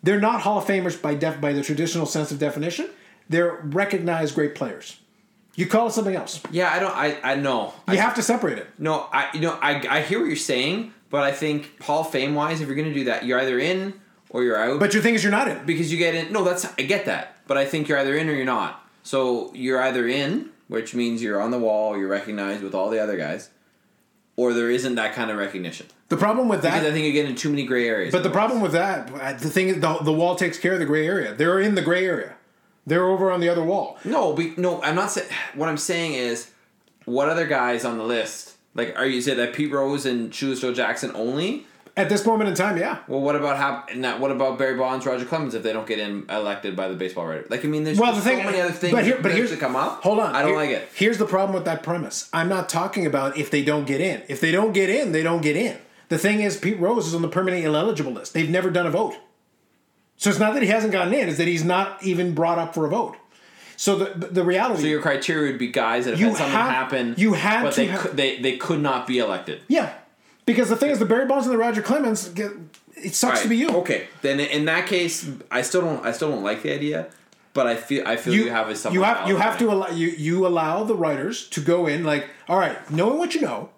They're 0.02 0.20
not 0.20 0.42
Hall 0.42 0.58
of 0.58 0.66
Famers 0.66 1.00
by 1.00 1.14
def, 1.14 1.40
by 1.40 1.54
the 1.54 1.62
traditional 1.62 2.04
sense 2.04 2.30
of 2.30 2.38
definition. 2.38 2.90
They're 3.30 3.60
recognized 3.64 4.34
great 4.34 4.54
players. 4.54 5.00
You 5.54 5.66
call 5.66 5.86
it 5.86 5.92
something 5.92 6.14
else. 6.14 6.42
Yeah, 6.50 6.70
I 6.70 6.78
don't. 6.78 6.94
I 6.94 7.18
I 7.22 7.34
know. 7.36 7.72
You 7.88 7.94
I, 7.94 7.96
have 7.96 8.14
to 8.16 8.22
separate 8.22 8.58
it. 8.58 8.66
no, 8.78 9.08
I 9.10 9.30
you 9.32 9.40
know 9.40 9.58
I 9.62 9.82
I 9.88 10.02
hear 10.02 10.18
what 10.18 10.26
you're 10.26 10.36
saying, 10.36 10.92
but 11.08 11.22
I 11.22 11.32
think 11.32 11.82
Hall 11.82 12.02
of 12.02 12.10
Fame 12.10 12.34
wise, 12.34 12.60
if 12.60 12.66
you're 12.66 12.76
going 12.76 12.88
to 12.88 12.94
do 12.94 13.04
that, 13.04 13.24
you're 13.24 13.40
either 13.40 13.58
in 13.58 13.94
or 14.28 14.44
you're 14.44 14.58
out. 14.58 14.78
But 14.78 14.92
your 14.92 15.02
thing 15.02 15.14
is, 15.14 15.24
you're 15.24 15.32
not 15.32 15.48
in. 15.48 15.64
because 15.64 15.90
you 15.90 15.96
get 15.96 16.14
in. 16.14 16.34
No, 16.34 16.44
that's 16.44 16.66
I 16.78 16.82
get 16.82 17.06
that, 17.06 17.38
but 17.46 17.56
I 17.56 17.64
think 17.64 17.88
you're 17.88 17.98
either 17.98 18.14
in 18.14 18.28
or 18.28 18.34
you're 18.34 18.44
not. 18.44 18.80
So 19.04 19.52
you're 19.54 19.80
either 19.82 20.06
in, 20.06 20.50
which 20.68 20.94
means 20.94 21.22
you're 21.22 21.40
on 21.40 21.50
the 21.50 21.58
wall, 21.58 21.96
you're 21.96 22.08
recognized 22.08 22.62
with 22.62 22.74
all 22.74 22.90
the 22.90 22.98
other 22.98 23.16
guys, 23.16 23.50
or 24.36 24.52
there 24.52 24.70
isn't 24.70 24.94
that 24.94 25.14
kind 25.14 25.30
of 25.30 25.36
recognition. 25.36 25.86
The 26.08 26.16
problem 26.16 26.48
with 26.48 26.62
Because 26.62 26.84
I 26.84 26.92
think 26.92 27.06
you 27.06 27.12
get 27.12 27.26
in 27.26 27.34
too 27.34 27.50
many 27.50 27.64
gray 27.64 27.88
areas. 27.88 28.12
but 28.12 28.22
the 28.22 28.30
problem 28.30 28.60
with 28.60 28.72
that, 28.72 29.10
uh, 29.12 29.32
the 29.32 29.48
thing 29.50 29.68
is, 29.68 29.80
the, 29.80 29.98
the 30.02 30.12
wall 30.12 30.36
takes 30.36 30.58
care 30.58 30.74
of 30.74 30.78
the 30.78 30.86
gray 30.86 31.06
area. 31.06 31.34
They're 31.34 31.60
in 31.60 31.74
the 31.74 31.82
gray 31.82 32.06
area. 32.06 32.34
They're 32.86 33.06
over 33.06 33.30
on 33.30 33.40
the 33.40 33.48
other 33.48 33.62
wall. 33.62 33.98
no, 34.04 34.32
be, 34.32 34.54
no, 34.56 34.82
I'm 34.82 34.94
not 34.94 35.10
saying. 35.10 35.28
What 35.54 35.68
I'm 35.68 35.76
saying 35.76 36.14
is, 36.14 36.50
what 37.04 37.28
other 37.28 37.46
guys 37.46 37.84
on 37.84 37.96
the 37.98 38.04
list? 38.04 38.56
Like, 38.74 38.96
are 38.98 39.06
you 39.06 39.18
it 39.20 39.36
that 39.36 39.52
Pete 39.54 39.70
Rose 39.70 40.04
and 40.06 40.34
Shoeless 40.34 40.60
Joe 40.60 40.72
Jackson 40.74 41.12
only? 41.14 41.66
At 41.94 42.08
this 42.08 42.24
moment 42.24 42.48
in 42.48 42.54
time, 42.56 42.78
yeah. 42.78 43.00
Well, 43.06 43.20
what 43.20 43.36
about 43.36 43.58
how? 43.58 43.84
Not 43.94 44.18
what 44.18 44.30
about 44.30 44.58
Barry 44.58 44.78
Bonds, 44.78 45.04
Roger 45.04 45.26
Clemens 45.26 45.54
if 45.54 45.62
they 45.62 45.74
don't 45.74 45.86
get 45.86 45.98
in 45.98 46.24
elected 46.30 46.74
by 46.74 46.88
the 46.88 46.94
baseball 46.94 47.26
writer? 47.26 47.44
Like, 47.50 47.66
I 47.66 47.68
mean, 47.68 47.84
there's, 47.84 47.98
Well, 47.98 48.14
the 48.14 48.22
thing, 48.22 48.38
so 48.38 48.44
many 48.44 48.60
other 48.62 48.72
things 48.72 48.94
but 48.94 49.04
here, 49.04 49.14
that 49.16 49.22
but 49.22 49.32
here's 49.32 49.50
to 49.50 49.58
come 49.58 49.76
up. 49.76 50.02
Hold 50.02 50.18
on, 50.20 50.34
I 50.34 50.40
don't 50.40 50.52
Here- 50.52 50.56
like 50.58 50.70
it. 50.70 50.88
Here's 50.94 51.18
the 51.18 51.26
problem 51.26 51.54
with 51.54 51.66
that 51.66 51.82
premise. 51.82 52.30
I'm 52.32 52.48
not 52.48 52.70
talking 52.70 53.04
about 53.04 53.36
if 53.36 53.50
they 53.50 53.62
don't 53.62 53.86
get 53.86 54.00
in. 54.00 54.22
If 54.28 54.40
they 54.40 54.50
don't 54.50 54.72
get 54.72 54.88
in, 54.88 55.12
they 55.12 55.22
don't 55.22 55.42
get 55.42 55.54
in. 55.54 55.76
The 56.08 56.16
thing 56.16 56.40
is, 56.40 56.56
Pete 56.56 56.80
Rose 56.80 57.06
is 57.06 57.14
on 57.14 57.20
the 57.20 57.28
permanently 57.28 57.66
ineligible 57.66 58.12
list. 58.12 58.32
They've 58.32 58.48
never 58.48 58.70
done 58.70 58.86
a 58.86 58.90
vote. 58.90 59.16
So 60.16 60.30
it's 60.30 60.38
not 60.38 60.54
that 60.54 60.62
he 60.62 60.68
hasn't 60.70 60.92
gotten 60.92 61.12
in; 61.12 61.28
it's 61.28 61.38
that 61.38 61.48
he's 61.48 61.64
not 61.64 62.02
even 62.02 62.32
brought 62.34 62.58
up 62.58 62.72
for 62.74 62.86
a 62.86 62.88
vote. 62.88 63.16
So 63.76 63.96
the 63.96 64.28
the, 64.28 64.44
reality, 64.44 64.82
So 64.82 64.86
your 64.88 65.02
criteria 65.02 65.50
would 65.52 65.58
be 65.58 65.68
guys 65.72 66.04
that 66.04 66.12
have 66.12 66.20
You 66.20 66.28
had 66.28 66.36
something 66.36 66.54
have- 66.54 66.70
happen. 66.70 67.14
you 67.18 67.32
had 67.34 67.64
but 67.64 67.74
they 67.74 67.86
have- 67.86 68.00
could, 68.00 68.16
they 68.16 68.38
they 68.38 68.56
could 68.56 68.80
not 68.80 69.06
be 69.06 69.18
elected. 69.18 69.60
yeah, 69.68 69.92
because 70.44 70.68
the 70.68 70.76
thing 70.76 70.90
is, 70.90 70.98
the 70.98 71.04
Barry 71.04 71.26
Bonds 71.26 71.46
and 71.46 71.54
the 71.54 71.58
Roger 71.58 71.82
Clemens, 71.82 72.28
get, 72.28 72.50
it 72.96 73.14
sucks 73.14 73.42
to 73.42 73.48
be 73.48 73.56
you. 73.56 73.70
Okay, 73.70 74.08
then 74.22 74.40
in 74.40 74.64
that 74.66 74.86
case, 74.86 75.30
I 75.50 75.62
still 75.62 75.82
don't 75.82 76.04
I 76.04 76.12
still 76.12 76.30
don't 76.30 76.42
like 76.42 76.62
the 76.62 76.72
idea, 76.72 77.08
but 77.54 77.66
I 77.66 77.76
feel 77.76 78.06
I 78.06 78.16
feel 78.16 78.34
you, 78.34 78.50
have 78.50 78.68
a 78.68 78.92
you 78.92 79.02
have 79.02 79.28
you 79.28 79.36
have 79.36 79.58
to 79.58 79.70
allow 79.70 79.88
you 79.88 80.08
you 80.08 80.46
allow 80.46 80.84
the 80.84 80.94
writers 80.94 81.48
to 81.50 81.60
go 81.60 81.86
in 81.86 82.04
like 82.04 82.28
all 82.48 82.58
right 82.58 82.90
knowing 82.90 83.18
what 83.18 83.34
you 83.34 83.40
know 83.40 83.70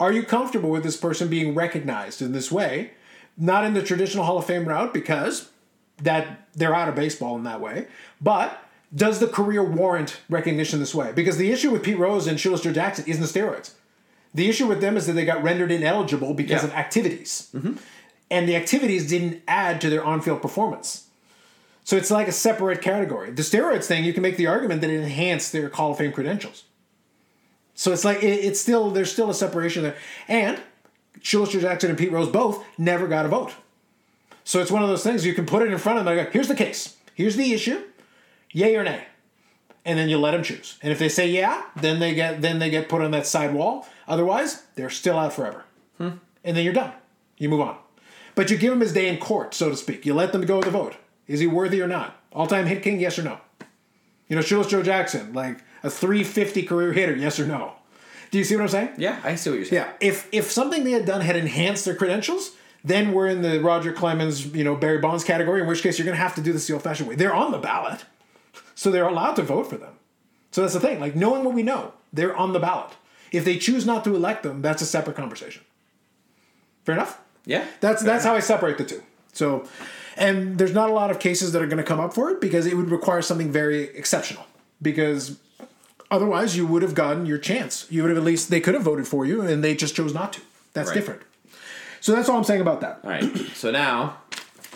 are 0.00 0.12
you 0.12 0.22
comfortable 0.22 0.70
with 0.70 0.82
this 0.82 0.96
person 0.96 1.28
being 1.28 1.54
recognized 1.54 2.20
in 2.20 2.32
this 2.32 2.50
way? 2.50 2.92
Not 3.36 3.64
in 3.64 3.74
the 3.74 3.82
traditional 3.82 4.24
hall 4.24 4.38
of 4.38 4.44
fame 4.44 4.68
route 4.68 4.92
because 4.92 5.50
that 5.98 6.48
they're 6.54 6.74
out 6.74 6.88
of 6.88 6.94
baseball 6.94 7.36
in 7.36 7.44
that 7.44 7.60
way 7.60 7.86
but 8.20 8.60
does 8.94 9.18
the 9.18 9.26
career 9.26 9.62
warrant 9.62 10.20
recognition 10.28 10.78
this 10.78 10.94
way? 10.94 11.12
Because 11.12 11.36
the 11.36 11.50
issue 11.50 11.70
with 11.70 11.82
pete 11.82 11.98
rose 11.98 12.26
and 12.26 12.38
Shoeless 12.38 12.62
jackson 12.62 13.04
isn't 13.06 13.22
the 13.22 13.28
steroids 13.28 13.72
the 14.34 14.48
issue 14.48 14.66
with 14.66 14.80
them 14.80 14.96
is 14.96 15.06
that 15.06 15.12
they 15.12 15.24
got 15.24 15.42
rendered 15.42 15.70
ineligible 15.70 16.34
because 16.34 16.62
Yeah. 16.62 16.68
of 16.68 16.74
activities 16.74 17.48
mm-hmm. 17.54 17.74
and 18.30 18.48
the 18.48 18.56
activities 18.56 19.08
didn't 19.08 19.42
add 19.46 19.80
to 19.82 19.90
their 19.90 20.04
on-field 20.04 20.42
performance 20.42 21.04
So 21.84 21.96
it's 21.96 22.10
like 22.10 22.28
a 22.28 22.32
separate 22.32 22.80
category. 22.80 23.30
The 23.30 23.42
steroids 23.42 23.84
thing, 23.84 24.04
you 24.04 24.12
can 24.14 24.22
make 24.22 24.36
the 24.38 24.46
argument 24.46 24.80
that 24.80 24.90
it 24.90 25.00
enhanced 25.00 25.52
their 25.52 25.68
Hall 25.68 25.90
of 25.92 25.98
Fame 25.98 26.12
credentials. 26.12 26.64
So 27.74 27.92
it's 27.92 28.04
like 28.04 28.22
it, 28.22 28.44
it's 28.44 28.58
still 28.60 28.90
there's 28.90 29.12
still 29.12 29.28
a 29.30 29.34
separation 29.34 29.82
there. 29.82 29.96
And 30.28 30.58
Shoeless 31.20 31.50
Jackson 31.52 31.90
and 31.90 31.98
Pete 31.98 32.10
Rose 32.12 32.28
both 32.28 32.64
never 32.78 33.06
got 33.06 33.26
a 33.26 33.28
vote. 33.28 33.52
So 34.44 34.60
it's 34.60 34.70
one 34.70 34.82
of 34.82 34.88
those 34.88 35.02
things 35.02 35.24
you 35.26 35.34
can 35.34 35.46
put 35.46 35.62
it 35.62 35.70
in 35.72 35.78
front 35.78 35.98
of 35.98 36.04
them. 36.04 36.16
Like, 36.16 36.32
here's 36.32 36.48
the 36.48 36.54
case. 36.54 36.96
Here's 37.14 37.36
the 37.36 37.52
issue. 37.52 37.82
Yay 38.52 38.76
or 38.76 38.84
nay. 38.84 39.04
And 39.84 39.98
then 39.98 40.08
you 40.08 40.18
let 40.18 40.30
them 40.32 40.42
choose. 40.42 40.78
And 40.82 40.90
if 40.92 40.98
they 40.98 41.08
say 41.10 41.28
yeah, 41.28 41.64
then 41.76 41.98
they 41.98 42.14
get 42.14 42.40
then 42.40 42.58
they 42.60 42.70
get 42.70 42.88
put 42.88 43.02
on 43.02 43.10
that 43.10 43.26
side 43.26 43.52
wall. 43.52 43.86
Otherwise, 44.06 44.64
they're 44.74 44.90
still 44.90 45.18
out 45.18 45.32
forever. 45.32 45.64
Hmm. 45.98 46.10
And 46.42 46.56
then 46.56 46.64
you're 46.64 46.72
done. 46.72 46.92
You 47.38 47.48
move 47.48 47.60
on. 47.60 47.76
But 48.34 48.50
you 48.50 48.56
give 48.56 48.72
him 48.72 48.80
his 48.80 48.92
day 48.92 49.08
in 49.08 49.18
court, 49.18 49.54
so 49.54 49.70
to 49.70 49.76
speak. 49.76 50.04
You 50.04 50.14
let 50.14 50.32
them 50.32 50.44
go 50.44 50.56
with 50.56 50.66
the 50.66 50.70
vote. 50.70 50.96
Is 51.26 51.40
he 51.40 51.46
worthy 51.46 51.80
or 51.80 51.88
not? 51.88 52.16
All 52.32 52.46
time 52.46 52.66
hit 52.66 52.82
king, 52.82 53.00
yes 53.00 53.18
or 53.18 53.22
no? 53.22 53.38
You 54.28 54.36
know, 54.36 54.42
Shoeless 54.42 54.68
Joe 54.68 54.82
Jackson, 54.82 55.32
like 55.32 55.58
a 55.82 55.90
350 55.90 56.62
career 56.64 56.92
hitter, 56.92 57.14
yes 57.14 57.38
or 57.38 57.46
no? 57.46 57.74
Do 58.30 58.38
you 58.38 58.44
see 58.44 58.56
what 58.56 58.62
I'm 58.62 58.68
saying? 58.68 58.90
Yeah, 58.96 59.20
I 59.22 59.36
see 59.36 59.50
what 59.50 59.56
you're 59.56 59.64
saying. 59.64 59.84
Yeah. 59.84 59.92
If 60.08 60.28
if 60.32 60.50
something 60.50 60.82
they 60.82 60.90
had 60.90 61.06
done 61.06 61.20
had 61.20 61.36
enhanced 61.36 61.84
their 61.84 61.94
credentials, 61.94 62.50
then 62.82 63.12
we're 63.12 63.28
in 63.28 63.42
the 63.42 63.60
Roger 63.60 63.92
Clemens, 63.92 64.46
you 64.46 64.64
know, 64.64 64.74
Barry 64.74 64.98
Bonds 64.98 65.22
category, 65.22 65.60
in 65.60 65.68
which 65.68 65.82
case 65.82 65.98
you're 65.98 66.04
gonna 66.04 66.16
have 66.16 66.34
to 66.34 66.40
do 66.40 66.52
this 66.52 66.66
the 66.66 66.72
old 66.72 66.82
fashioned 66.82 67.08
way. 67.08 67.14
They're 67.14 67.34
on 67.34 67.52
the 67.52 67.58
ballot. 67.58 68.04
So 68.74 68.90
they're 68.90 69.06
allowed 69.06 69.34
to 69.34 69.42
vote 69.42 69.70
for 69.70 69.76
them. 69.76 69.94
So 70.50 70.62
that's 70.62 70.74
the 70.74 70.80
thing. 70.80 70.98
Like 70.98 71.14
knowing 71.14 71.44
what 71.44 71.54
we 71.54 71.62
know, 71.62 71.92
they're 72.12 72.36
on 72.36 72.52
the 72.52 72.58
ballot. 72.58 72.90
If 73.32 73.44
they 73.44 73.58
choose 73.58 73.84
not 73.86 74.04
to 74.04 74.14
elect 74.14 74.42
them, 74.42 74.62
that's 74.62 74.82
a 74.82 74.86
separate 74.86 75.16
conversation. 75.16 75.62
Fair 76.84 76.94
enough? 76.94 77.20
Yeah. 77.46 77.66
That's 77.80 78.02
that's 78.02 78.24
how 78.24 78.34
I 78.34 78.40
separate 78.40 78.78
the 78.78 78.84
two. 78.84 79.02
So, 79.32 79.66
and 80.16 80.58
there's 80.58 80.72
not 80.74 80.90
a 80.90 80.92
lot 80.92 81.10
of 81.10 81.18
cases 81.18 81.52
that 81.52 81.60
are 81.62 81.66
going 81.66 81.78
to 81.78 81.82
come 81.84 82.00
up 82.00 82.14
for 82.14 82.30
it 82.30 82.40
because 82.40 82.66
it 82.66 82.76
would 82.76 82.90
require 82.90 83.22
something 83.22 83.50
very 83.50 83.84
exceptional. 83.96 84.44
Because 84.80 85.38
otherwise, 86.10 86.56
you 86.56 86.66
would 86.66 86.82
have 86.82 86.94
gotten 86.94 87.26
your 87.26 87.38
chance. 87.38 87.86
You 87.90 88.02
would 88.02 88.10
have 88.10 88.18
at 88.18 88.24
least 88.24 88.50
they 88.50 88.60
could 88.60 88.74
have 88.74 88.82
voted 88.84 89.08
for 89.08 89.24
you, 89.26 89.40
and 89.42 89.64
they 89.64 89.74
just 89.74 89.94
chose 89.96 90.14
not 90.14 90.32
to. 90.34 90.40
That's 90.72 90.88
Right. 90.90 90.94
different. 90.94 91.22
So 92.00 92.12
that's 92.14 92.28
all 92.28 92.36
I'm 92.36 92.44
saying 92.44 92.60
about 92.60 92.80
that. 92.82 93.00
All 93.02 93.10
right. 93.10 93.24
So 93.54 93.70
now, 93.70 94.18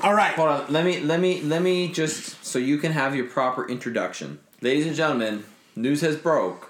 All 0.02 0.14
right. 0.14 0.34
hold 0.34 0.48
on. 0.48 0.64
Let 0.72 0.84
me 0.84 1.00
let 1.00 1.20
me 1.20 1.42
let 1.42 1.60
me 1.62 1.88
just 1.92 2.44
so 2.44 2.58
you 2.58 2.78
can 2.78 2.92
have 2.92 3.14
your 3.14 3.26
proper 3.26 3.68
introduction, 3.68 4.38
ladies 4.62 4.86
and 4.86 4.96
gentlemen. 4.96 5.44
News 5.76 6.00
has 6.00 6.16
broke 6.16 6.67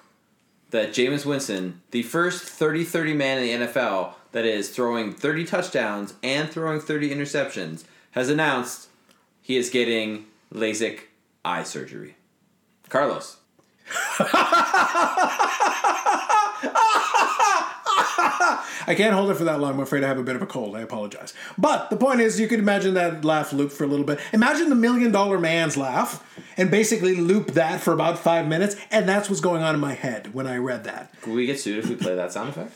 that 0.70 0.90
Jameis 0.90 1.24
Winston, 1.24 1.80
the 1.90 2.02
first 2.02 2.58
30-30 2.58 3.16
man 3.16 3.38
in 3.38 3.60
the 3.60 3.66
NFL 3.66 4.12
that 4.32 4.44
is 4.44 4.70
throwing 4.70 5.12
30 5.12 5.44
touchdowns 5.44 6.14
and 6.22 6.50
throwing 6.50 6.80
30 6.80 7.10
interceptions, 7.10 7.84
has 8.12 8.28
announced 8.28 8.88
he 9.40 9.56
is 9.56 9.70
getting 9.70 10.26
LASIK 10.52 11.00
eye 11.44 11.62
surgery. 11.62 12.16
Carlos. 12.88 13.36
I 18.86 18.94
can't 18.96 19.14
hold 19.14 19.30
it 19.30 19.34
for 19.36 19.44
that 19.44 19.60
long. 19.60 19.74
I'm 19.74 19.80
afraid 19.80 20.02
I 20.04 20.08
have 20.08 20.18
a 20.18 20.22
bit 20.22 20.36
of 20.36 20.42
a 20.42 20.46
cold. 20.46 20.76
I 20.76 20.80
apologize. 20.80 21.34
But 21.56 21.90
the 21.90 21.96
point 21.96 22.20
is, 22.20 22.40
you 22.40 22.48
could 22.48 22.58
imagine 22.58 22.94
that 22.94 23.24
laugh 23.24 23.52
loop 23.52 23.70
for 23.70 23.84
a 23.84 23.86
little 23.86 24.04
bit. 24.04 24.18
Imagine 24.32 24.68
the 24.70 24.74
million 24.74 25.12
dollar 25.12 25.38
man's 25.38 25.76
laugh 25.76 26.24
and 26.56 26.70
basically 26.70 27.14
loop 27.14 27.52
that 27.52 27.80
for 27.80 27.92
about 27.92 28.18
five 28.18 28.48
minutes. 28.48 28.76
And 28.90 29.08
that's 29.08 29.28
what's 29.28 29.40
going 29.40 29.62
on 29.62 29.74
in 29.74 29.80
my 29.80 29.94
head 29.94 30.34
when 30.34 30.46
I 30.46 30.56
read 30.56 30.84
that. 30.84 31.12
Could 31.22 31.34
we 31.34 31.46
get 31.46 31.60
sued 31.60 31.78
if 31.84 31.88
we 31.88 31.96
play 31.96 32.14
that 32.16 32.32
sound 32.32 32.50
effect? 32.50 32.72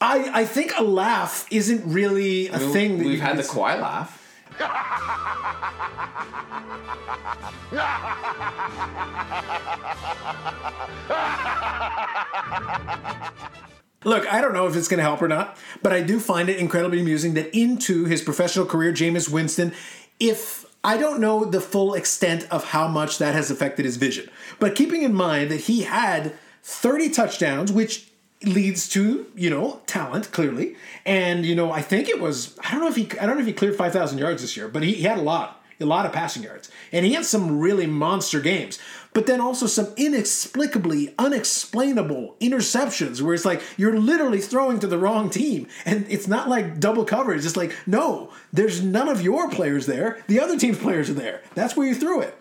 I, 0.00 0.40
I 0.40 0.44
think 0.44 0.72
a 0.78 0.82
laugh 0.82 1.46
isn't 1.50 1.90
really 1.90 2.48
a 2.48 2.58
We- 2.58 2.72
thing 2.72 2.98
that 2.98 3.04
We've 3.06 3.14
you 3.16 3.20
had 3.20 3.28
can 3.28 3.36
the 3.38 3.42
s- 3.44 3.50
Kawhi 3.50 3.80
laugh. 3.80 4.22
Look, 14.06 14.32
I 14.32 14.40
don't 14.40 14.54
know 14.54 14.68
if 14.68 14.76
it's 14.76 14.86
going 14.86 14.98
to 14.98 15.02
help 15.02 15.20
or 15.20 15.26
not, 15.26 15.58
but 15.82 15.92
I 15.92 16.00
do 16.00 16.20
find 16.20 16.48
it 16.48 16.58
incredibly 16.58 17.00
amusing 17.00 17.34
that 17.34 17.52
into 17.52 18.04
his 18.04 18.22
professional 18.22 18.64
career, 18.64 18.92
Jameis 18.92 19.28
Winston, 19.28 19.74
if 20.20 20.64
I 20.84 20.96
don't 20.96 21.18
know 21.18 21.44
the 21.44 21.60
full 21.60 21.92
extent 21.94 22.46
of 22.52 22.66
how 22.66 22.86
much 22.86 23.18
that 23.18 23.34
has 23.34 23.50
affected 23.50 23.84
his 23.84 23.96
vision, 23.96 24.30
but 24.60 24.76
keeping 24.76 25.02
in 25.02 25.12
mind 25.12 25.50
that 25.50 25.62
he 25.62 25.82
had 25.82 26.34
30 26.62 27.10
touchdowns, 27.10 27.72
which 27.72 28.08
leads 28.44 28.88
to 28.90 29.26
you 29.34 29.50
know 29.50 29.80
talent 29.86 30.30
clearly, 30.30 30.76
and 31.04 31.44
you 31.44 31.56
know 31.56 31.72
I 31.72 31.82
think 31.82 32.08
it 32.08 32.20
was 32.20 32.56
I 32.60 32.70
don't 32.70 32.82
know 32.82 32.88
if 32.88 32.94
he 32.94 33.10
I 33.18 33.26
don't 33.26 33.34
know 33.34 33.40
if 33.40 33.46
he 33.48 33.52
cleared 33.52 33.74
5,000 33.74 34.18
yards 34.18 34.40
this 34.40 34.56
year, 34.56 34.68
but 34.68 34.84
he, 34.84 34.94
he 34.94 35.02
had 35.02 35.18
a 35.18 35.22
lot. 35.22 35.64
A 35.78 35.84
lot 35.84 36.06
of 36.06 36.12
passing 36.12 36.42
yards. 36.42 36.70
And 36.90 37.04
he 37.04 37.12
had 37.12 37.26
some 37.26 37.60
really 37.60 37.86
monster 37.86 38.40
games. 38.40 38.78
But 39.16 39.24
then 39.24 39.40
also 39.40 39.66
some 39.66 39.94
inexplicably 39.96 41.14
unexplainable 41.18 42.36
interceptions 42.38 43.22
where 43.22 43.32
it's 43.32 43.46
like 43.46 43.62
you're 43.78 43.98
literally 43.98 44.42
throwing 44.42 44.78
to 44.80 44.86
the 44.86 44.98
wrong 44.98 45.30
team. 45.30 45.68
And 45.86 46.04
it's 46.10 46.28
not 46.28 46.50
like 46.50 46.80
double 46.80 47.06
coverage. 47.06 47.46
It's 47.46 47.56
like, 47.56 47.74
no, 47.86 48.30
there's 48.52 48.82
none 48.82 49.08
of 49.08 49.22
your 49.22 49.48
players 49.48 49.86
there. 49.86 50.22
The 50.26 50.38
other 50.38 50.58
team's 50.58 50.76
players 50.76 51.08
are 51.08 51.14
there. 51.14 51.40
That's 51.54 51.74
where 51.74 51.86
you 51.86 51.94
threw 51.94 52.20
it. 52.20 52.36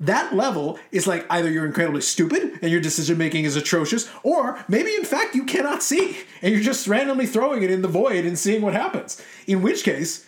That 0.00 0.34
level 0.34 0.78
is 0.92 1.06
like 1.06 1.26
either 1.28 1.50
you're 1.50 1.66
incredibly 1.66 2.00
stupid 2.00 2.58
and 2.62 2.72
your 2.72 2.80
decision 2.80 3.18
making 3.18 3.44
is 3.44 3.56
atrocious, 3.56 4.08
or 4.22 4.64
maybe 4.68 4.94
in 4.94 5.04
fact 5.04 5.34
you 5.34 5.44
cannot 5.44 5.82
see 5.82 6.16
and 6.40 6.54
you're 6.54 6.64
just 6.64 6.88
randomly 6.88 7.26
throwing 7.26 7.64
it 7.64 7.70
in 7.70 7.82
the 7.82 7.88
void 7.88 8.24
and 8.24 8.38
seeing 8.38 8.62
what 8.62 8.72
happens. 8.72 9.20
In 9.46 9.60
which 9.60 9.84
case, 9.84 10.24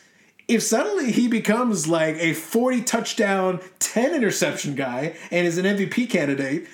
if 0.48 0.62
suddenly 0.62 1.12
he 1.12 1.28
becomes 1.28 1.88
like 1.88 2.16
a 2.16 2.34
40 2.34 2.82
touchdown, 2.82 3.60
10 3.78 4.14
interception 4.14 4.74
guy 4.74 5.16
and 5.30 5.46
is 5.46 5.58
an 5.58 5.64
MVP 5.64 6.10
candidate, 6.10 6.66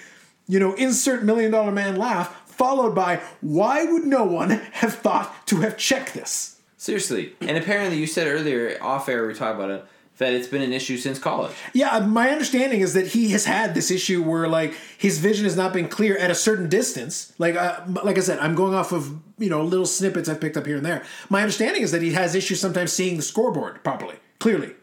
you 0.48 0.58
know, 0.58 0.74
insert 0.74 1.22
million 1.22 1.50
dollar 1.50 1.70
man 1.70 1.96
laugh, 1.96 2.48
followed 2.50 2.94
by 2.94 3.20
why 3.40 3.84
would 3.84 4.04
no 4.04 4.24
one 4.24 4.50
have 4.50 4.94
thought 4.94 5.46
to 5.46 5.56
have 5.56 5.76
checked 5.76 6.14
this? 6.14 6.60
Seriously. 6.76 7.34
And 7.40 7.56
apparently, 7.56 7.98
you 7.98 8.06
said 8.06 8.26
earlier, 8.26 8.78
off 8.82 9.08
air, 9.08 9.26
we 9.26 9.34
talked 9.34 9.56
about 9.56 9.70
it, 9.70 9.84
that 10.20 10.34
it's 10.34 10.46
been 10.46 10.60
an 10.60 10.72
issue 10.72 10.98
since 10.98 11.18
college. 11.18 11.56
Yeah, 11.72 11.98
my 12.00 12.28
understanding 12.28 12.82
is 12.82 12.92
that 12.92 13.08
he 13.08 13.30
has 13.30 13.46
had 13.46 13.74
this 13.74 13.90
issue 13.90 14.22
where 14.22 14.46
like 14.46 14.74
his 14.98 15.18
vision 15.18 15.44
has 15.44 15.56
not 15.56 15.72
been 15.72 15.88
clear 15.88 16.16
at 16.18 16.30
a 16.30 16.34
certain 16.34 16.68
distance. 16.68 17.32
Like, 17.38 17.56
uh, 17.56 17.80
like 18.04 18.18
I 18.18 18.20
said, 18.20 18.38
I'm 18.38 18.54
going 18.54 18.74
off 18.74 18.92
of 18.92 19.18
you 19.38 19.48
know 19.48 19.64
little 19.64 19.86
snippets 19.86 20.28
I've 20.28 20.40
picked 20.40 20.58
up 20.58 20.66
here 20.66 20.76
and 20.76 20.84
there. 20.84 21.02
My 21.30 21.40
understanding 21.40 21.82
is 21.82 21.90
that 21.92 22.02
he 22.02 22.12
has 22.12 22.34
issues 22.34 22.60
sometimes 22.60 22.92
seeing 22.92 23.16
the 23.16 23.22
scoreboard 23.22 23.82
properly, 23.82 24.16
clearly. 24.38 24.74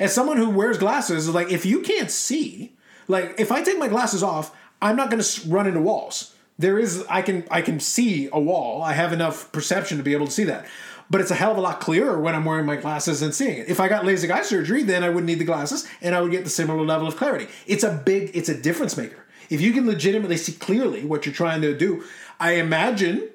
As 0.00 0.12
someone 0.12 0.38
who 0.38 0.50
wears 0.50 0.76
glasses, 0.76 1.28
like 1.28 1.52
if 1.52 1.64
you 1.64 1.80
can't 1.80 2.10
see, 2.10 2.76
like 3.06 3.36
if 3.38 3.52
I 3.52 3.62
take 3.62 3.78
my 3.78 3.88
glasses 3.88 4.24
off, 4.24 4.56
I'm 4.82 4.96
not 4.96 5.08
going 5.08 5.22
to 5.22 5.48
run 5.48 5.68
into 5.68 5.80
walls. 5.80 6.34
There 6.58 6.80
is 6.80 7.04
I 7.08 7.22
can 7.22 7.44
I 7.48 7.62
can 7.62 7.78
see 7.78 8.28
a 8.32 8.40
wall. 8.40 8.82
I 8.82 8.94
have 8.94 9.12
enough 9.12 9.52
perception 9.52 9.98
to 9.98 10.04
be 10.04 10.14
able 10.14 10.26
to 10.26 10.32
see 10.32 10.44
that. 10.44 10.66
But 11.14 11.20
it's 11.20 11.30
a 11.30 11.36
hell 11.36 11.52
of 11.52 11.58
a 11.58 11.60
lot 11.60 11.78
clearer 11.78 12.18
when 12.18 12.34
I'm 12.34 12.44
wearing 12.44 12.66
my 12.66 12.74
glasses 12.74 13.22
and 13.22 13.32
seeing 13.32 13.58
it. 13.58 13.68
If 13.68 13.78
I 13.78 13.86
got 13.86 14.02
LASIK 14.02 14.32
eye 14.32 14.42
surgery, 14.42 14.82
then 14.82 15.04
I 15.04 15.10
wouldn't 15.10 15.26
need 15.26 15.38
the 15.38 15.44
glasses 15.44 15.86
and 16.02 16.12
I 16.12 16.20
would 16.20 16.32
get 16.32 16.42
the 16.42 16.50
similar 16.50 16.82
level 16.82 17.06
of 17.06 17.16
clarity. 17.16 17.46
It's 17.68 17.84
a 17.84 18.02
big 18.04 18.32
it's 18.34 18.48
a 18.48 18.60
difference 18.60 18.96
maker. 18.96 19.24
If 19.48 19.60
you 19.60 19.72
can 19.72 19.86
legitimately 19.86 20.36
see 20.36 20.54
clearly 20.54 21.04
what 21.04 21.24
you're 21.24 21.32
trying 21.32 21.62
to 21.62 21.72
do, 21.78 22.02
I 22.40 22.54
imagine 22.54 23.28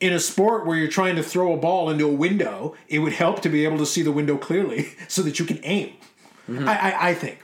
in 0.00 0.12
a 0.12 0.18
sport 0.18 0.66
where 0.66 0.76
you're 0.76 0.88
trying 0.88 1.14
to 1.14 1.22
throw 1.22 1.52
a 1.52 1.56
ball 1.56 1.88
into 1.88 2.04
a 2.04 2.12
window, 2.12 2.74
it 2.88 2.98
would 2.98 3.12
help 3.12 3.42
to 3.42 3.48
be 3.48 3.64
able 3.64 3.78
to 3.78 3.86
see 3.86 4.02
the 4.02 4.10
window 4.10 4.36
clearly 4.36 4.88
so 5.06 5.22
that 5.22 5.38
you 5.38 5.44
can 5.44 5.60
aim. 5.62 5.92
Mm-hmm. 6.48 6.68
I, 6.68 6.78
I, 6.78 7.10
I 7.10 7.14
think. 7.14 7.38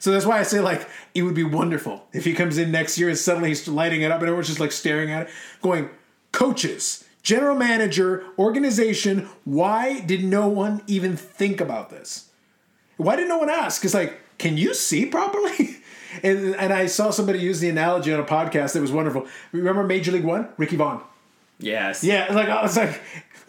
So 0.00 0.10
that's 0.10 0.26
why 0.26 0.38
I 0.38 0.42
say 0.42 0.60
like 0.60 0.86
it 1.14 1.22
would 1.22 1.34
be 1.34 1.44
wonderful 1.44 2.06
if 2.12 2.26
he 2.26 2.34
comes 2.34 2.58
in 2.58 2.70
next 2.70 2.98
year 2.98 3.08
and 3.08 3.16
suddenly 3.16 3.48
he's 3.48 3.66
lighting 3.66 4.02
it 4.02 4.10
up 4.10 4.18
and 4.18 4.24
everyone's 4.24 4.48
just 4.48 4.60
like 4.60 4.70
staring 4.70 5.10
at 5.10 5.28
it, 5.28 5.32
going, 5.62 5.88
coaches, 6.30 7.04
general 7.24 7.56
manager, 7.56 8.22
organization, 8.38 9.28
why 9.44 10.00
did 10.00 10.22
no 10.22 10.46
one 10.46 10.82
even 10.86 11.16
think 11.16 11.60
about 11.60 11.90
this? 11.90 12.30
Why 12.96 13.16
did 13.16 13.26
no 13.26 13.38
one 13.38 13.50
ask? 13.50 13.84
It's 13.84 13.94
like, 13.94 14.20
can 14.38 14.56
you 14.56 14.74
see 14.74 15.06
properly? 15.06 15.78
And, 16.22 16.54
and 16.54 16.72
I 16.72 16.86
saw 16.86 17.10
somebody 17.10 17.40
use 17.40 17.58
the 17.58 17.68
analogy 17.68 18.12
on 18.12 18.20
a 18.20 18.24
podcast 18.24 18.74
that 18.74 18.80
was 18.80 18.92
wonderful. 18.92 19.26
Remember 19.50 19.82
Major 19.82 20.12
League 20.12 20.22
One? 20.22 20.48
Ricky 20.56 20.76
Vaughn. 20.76 21.02
Yes. 21.58 22.04
Yeah, 22.04 22.32
like 22.32 22.48
I 22.48 22.62
was 22.62 22.76
like, 22.76 23.00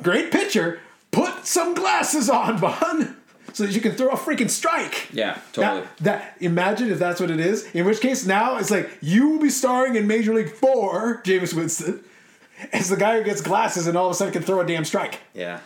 great 0.01 0.31
pitcher. 0.31 0.79
Put 1.11 1.45
some 1.45 1.75
glasses 1.75 2.27
on, 2.27 2.57
Vaughn, 2.57 3.15
so 3.53 3.67
that 3.67 3.73
you 3.73 3.81
can 3.81 3.91
throw 3.91 4.09
a 4.09 4.17
freaking 4.17 4.49
strike. 4.49 5.13
Yeah, 5.13 5.37
totally. 5.53 5.81
That, 5.81 5.97
that 5.99 6.37
imagine 6.39 6.89
if 6.89 6.97
that's 6.97 7.21
what 7.21 7.29
it 7.29 7.39
is. 7.39 7.69
In 7.75 7.85
which 7.85 8.01
case, 8.01 8.25
now 8.25 8.57
it's 8.57 8.71
like 8.71 8.89
you 8.99 9.29
will 9.29 9.39
be 9.39 9.51
starring 9.51 9.95
in 9.95 10.07
Major 10.07 10.33
League 10.33 10.49
Four, 10.49 11.21
Jameis 11.23 11.53
Winston, 11.53 12.03
as 12.73 12.89
the 12.89 12.97
guy 12.97 13.17
who 13.17 13.23
gets 13.23 13.41
glasses 13.41 13.87
and 13.87 13.97
all 13.97 14.05
of 14.07 14.11
a 14.11 14.15
sudden 14.15 14.33
can 14.33 14.43
throw 14.43 14.59
a 14.61 14.65
damn 14.65 14.85
strike. 14.85 15.19
yeah. 15.33 15.59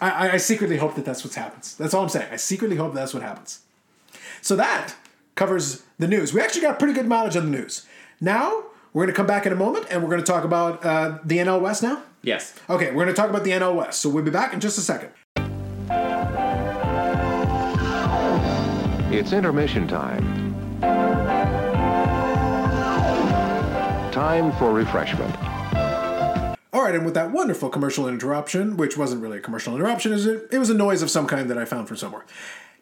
I, 0.00 0.10
I- 0.28 0.32
I 0.32 0.36
secretly 0.36 0.76
hope 0.76 0.94
that 0.96 1.04
that's 1.06 1.24
what 1.24 1.32
happens. 1.34 1.74
That's 1.76 1.94
all 1.94 2.02
I'm 2.02 2.08
saying. 2.10 2.28
I 2.30 2.36
secretly 2.36 2.76
hope 2.76 2.92
that's 2.94 3.14
what 3.14 3.22
happens. 3.22 3.60
So 4.42 4.54
that 4.56 4.94
covers 5.36 5.82
the 5.98 6.06
news. 6.06 6.34
We 6.34 6.40
actually 6.42 6.60
got 6.62 6.78
pretty 6.78 6.92
good 6.94 7.06
mileage 7.06 7.34
on 7.36 7.50
the 7.50 7.58
news. 7.58 7.86
Now 8.20 8.64
we're 8.92 9.04
going 9.04 9.12
to 9.14 9.16
come 9.16 9.26
back 9.26 9.46
in 9.46 9.52
a 9.52 9.56
moment 9.56 9.86
and 9.90 10.02
we're 10.02 10.10
going 10.10 10.20
to 10.20 10.26
talk 10.26 10.44
about 10.44 10.84
uh, 10.84 11.18
the 11.24 11.38
NL 11.38 11.60
West 11.62 11.82
now. 11.82 12.02
Yes. 12.22 12.54
Okay, 12.68 12.88
we're 12.90 13.04
going 13.04 13.08
to 13.08 13.14
talk 13.14 13.30
about 13.30 13.44
the 13.44 13.52
NL 13.52 13.74
West. 13.74 14.00
So 14.00 14.08
we'll 14.10 14.22
be 14.24 14.30
back 14.30 14.52
in 14.52 14.60
just 14.60 14.76
a 14.78 14.82
second. 14.82 15.10
It's 19.12 19.32
intermission 19.32 19.88
time. 19.88 20.54
Time 24.12 24.52
for 24.58 24.72
refreshment. 24.72 25.34
Right, 26.86 26.94
and 26.94 27.04
with 27.04 27.14
that 27.14 27.32
wonderful 27.32 27.68
commercial 27.68 28.06
interruption, 28.06 28.76
which 28.76 28.96
wasn't 28.96 29.20
really 29.20 29.38
a 29.38 29.40
commercial 29.40 29.74
interruption, 29.74 30.12
is 30.12 30.24
it? 30.24 30.46
It 30.52 30.58
was 30.60 30.70
a 30.70 30.74
noise 30.74 31.02
of 31.02 31.10
some 31.10 31.26
kind 31.26 31.50
that 31.50 31.58
I 31.58 31.64
found 31.64 31.88
from 31.88 31.96
somewhere. 31.96 32.24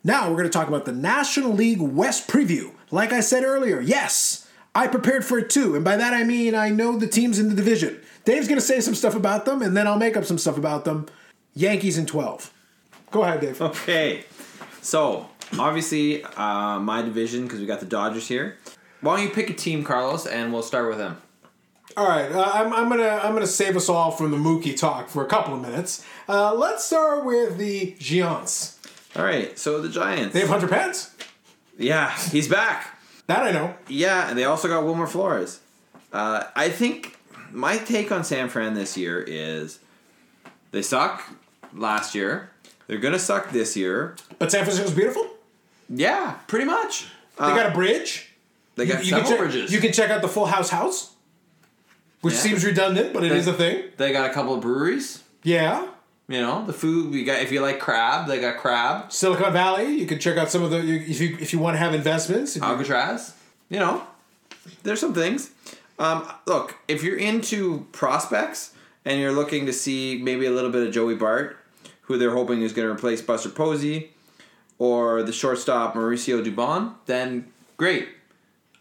Now 0.05 0.29
we're 0.29 0.37
going 0.37 0.45
to 0.45 0.51
talk 0.51 0.69
about 0.69 0.85
the 0.85 0.93
National 0.93 1.53
League 1.53 1.81
West 1.81 2.29
preview. 2.29 2.73
Like 2.91 3.15
I 3.15 3.21
said 3.21 3.45
earlier, 3.45 3.81
yes, 3.81 4.47
I 4.75 4.89
prepared 4.89 5.25
for 5.25 5.39
it 5.39 5.49
too, 5.49 5.75
and 5.75 5.83
by 5.83 5.97
that 5.97 6.13
I 6.13 6.23
mean 6.23 6.55
I 6.55 6.69
know 6.69 6.99
the 6.99 7.07
teams 7.07 7.39
in 7.39 7.49
the 7.49 7.55
division. 7.55 7.99
Dave's 8.27 8.47
going 8.47 8.61
to 8.61 8.67
say 8.67 8.81
some 8.81 8.95
stuff 8.95 9.15
about 9.15 9.47
them, 9.47 9.63
and 9.63 9.75
then 9.75 9.87
I'll 9.87 9.97
make 9.97 10.19
up 10.19 10.27
some 10.27 10.37
stuff 10.37 10.59
about 10.59 10.85
them. 10.85 11.07
Yankees 11.55 11.97
in 11.97 12.05
twelve. 12.05 12.53
Go 13.11 13.23
ahead, 13.23 13.41
Dave. 13.41 13.63
Okay, 13.63 14.25
so 14.83 15.31
obviously 15.59 16.23
uh, 16.25 16.79
my 16.79 17.01
division 17.01 17.45
because 17.45 17.59
we 17.59 17.65
got 17.65 17.81
the 17.81 17.87
Dodgers 17.87 18.29
here. 18.29 18.59
Why 19.01 19.17
don't 19.17 19.27
you 19.27 19.33
pick 19.33 19.49
a 19.49 19.55
team, 19.55 19.83
Carlos, 19.83 20.27
and 20.27 20.53
we'll 20.53 20.63
start 20.63 20.91
with 20.91 20.99
them. 20.99 21.23
All 21.97 22.09
right, 22.09 22.31
uh, 22.33 22.51
I'm, 22.55 22.73
I'm 22.73 22.89
gonna 22.89 23.21
I'm 23.23 23.35
gonna 23.35 23.47
save 23.47 23.77
us 23.77 23.89
all 23.89 24.11
from 24.11 24.33
the 24.33 24.37
Mookie 24.37 24.77
talk 24.77 25.09
for 25.09 25.25
a 25.25 25.29
couple 25.29 25.55
of 25.55 25.61
minutes. 25.61 26.05
Uh, 26.29 26.53
let's 26.55 26.85
start 26.85 27.25
with 27.25 27.57
the 27.57 27.95
Giants. 27.99 28.81
All 29.15 29.25
right, 29.25 29.57
so 29.57 29.81
the 29.81 29.89
Giants. 29.89 30.33
They 30.35 30.41
have 30.41 30.49
Hunter 30.49 30.67
Pence. 30.67 31.15
yeah, 31.79 32.17
he's 32.31 32.49
back. 32.49 32.99
That 33.29 33.45
I 33.45 33.53
know. 33.53 33.75
Yeah, 33.89 34.29
and 34.29 34.37
they 34.37 34.45
also 34.45 34.67
got 34.67 34.85
Wilmer 34.85 35.07
Flores. 35.07 35.61
Uh, 36.13 36.45
I 36.57 36.69
think 36.69 37.17
my 37.53 37.77
take 37.79 38.11
on 38.11 38.25
San 38.25 38.49
Fran 38.49 38.75
this 38.75 38.97
year 38.97 39.23
is 39.23 39.79
they 40.73 40.83
suck 40.83 41.23
last 41.73 42.15
year. 42.15 42.51
They're 42.89 42.99
gonna 42.99 43.21
suck 43.21 43.51
this 43.51 43.77
year. 43.77 44.17
But 44.41 44.51
San 44.51 44.65
Francisco's 44.65 44.95
beautiful. 44.95 45.29
Yeah, 45.89 46.39
pretty 46.49 46.65
much. 46.65 47.07
They 47.39 47.45
got 47.45 47.71
a 47.71 47.75
bridge. 47.75 48.31
They 48.77 48.87
got 48.87 49.05
you, 49.05 49.13
can 49.13 49.25
several 49.25 49.31
check, 49.31 49.39
bridges. 49.39 49.73
you 49.73 49.81
can 49.81 49.93
check 49.93 50.11
out 50.11 50.23
the 50.23 50.29
Full 50.29 50.47
House 50.47 50.71
House, 50.71 51.14
which 52.25 52.35
Yeah. 52.35 52.41
seems 52.41 52.65
redundant, 52.65 53.13
but 53.13 53.23
it 53.23 53.33
is 53.33 53.45
They- 53.47 53.51
a 53.53 53.55
thing. 53.55 53.83
they 53.99 54.13
got 54.13 54.31
a 54.31 54.33
couple 54.33 54.55
of 54.55 54.61
breweries. 54.61 55.21
Yeah. 55.43 55.87
You 56.27 56.41
know, 56.41 56.65
the 56.67 56.73
food 56.73 57.11
we 57.13 57.23
got. 57.23 57.41
If 57.43 57.53
you 57.53 57.61
like 57.61 57.79
crab, 57.79 58.27
they 58.27 58.41
got 58.41 58.57
crab. 58.57 59.13
Silicon 59.13 59.53
Valley. 59.53 59.95
You 59.95 60.07
can 60.07 60.19
check 60.19 60.39
out 60.39 60.51
some 60.51 60.63
of 60.63 60.71
the 60.71 60.79
if 60.79 61.21
you 61.21 61.37
if 61.39 61.53
you 61.53 61.59
want 61.59 61.75
to 61.75 61.79
have 61.79 61.93
investments. 61.95 62.57
if 62.57 62.63
you- 62.63 62.69
Alcatraz. 62.69 63.33
You 63.69 63.79
know, 63.79 64.03
there's 64.83 65.01
some 65.01 65.13
things. 65.13 65.51
Um, 65.99 66.27
look, 66.47 66.77
if 66.89 67.03
you're 67.03 67.17
into 67.19 67.87
prospects 67.93 68.71
and 69.05 69.21
you're 69.21 69.33
looking 69.33 69.67
to 69.67 69.73
see 69.73 70.19
maybe 70.23 70.47
a 70.47 70.51
little 70.51 70.71
bit 70.71 70.87
of 70.87 70.93
Joey 70.95 71.15
Bart, 71.15 71.59
who 72.03 72.17
they're 72.19 72.31
hoping 72.35 72.63
is 72.63 72.73
going 72.73 72.89
to 72.89 72.93
replace 72.95 73.21
Buster 73.21 73.51
Posey, 73.51 74.11
or 74.79 75.23
the 75.23 75.33
shortstop 75.33 75.95
Mauricio 75.95 76.43
Dubon, 76.45 76.95
then 77.07 77.47
great. 77.77 78.09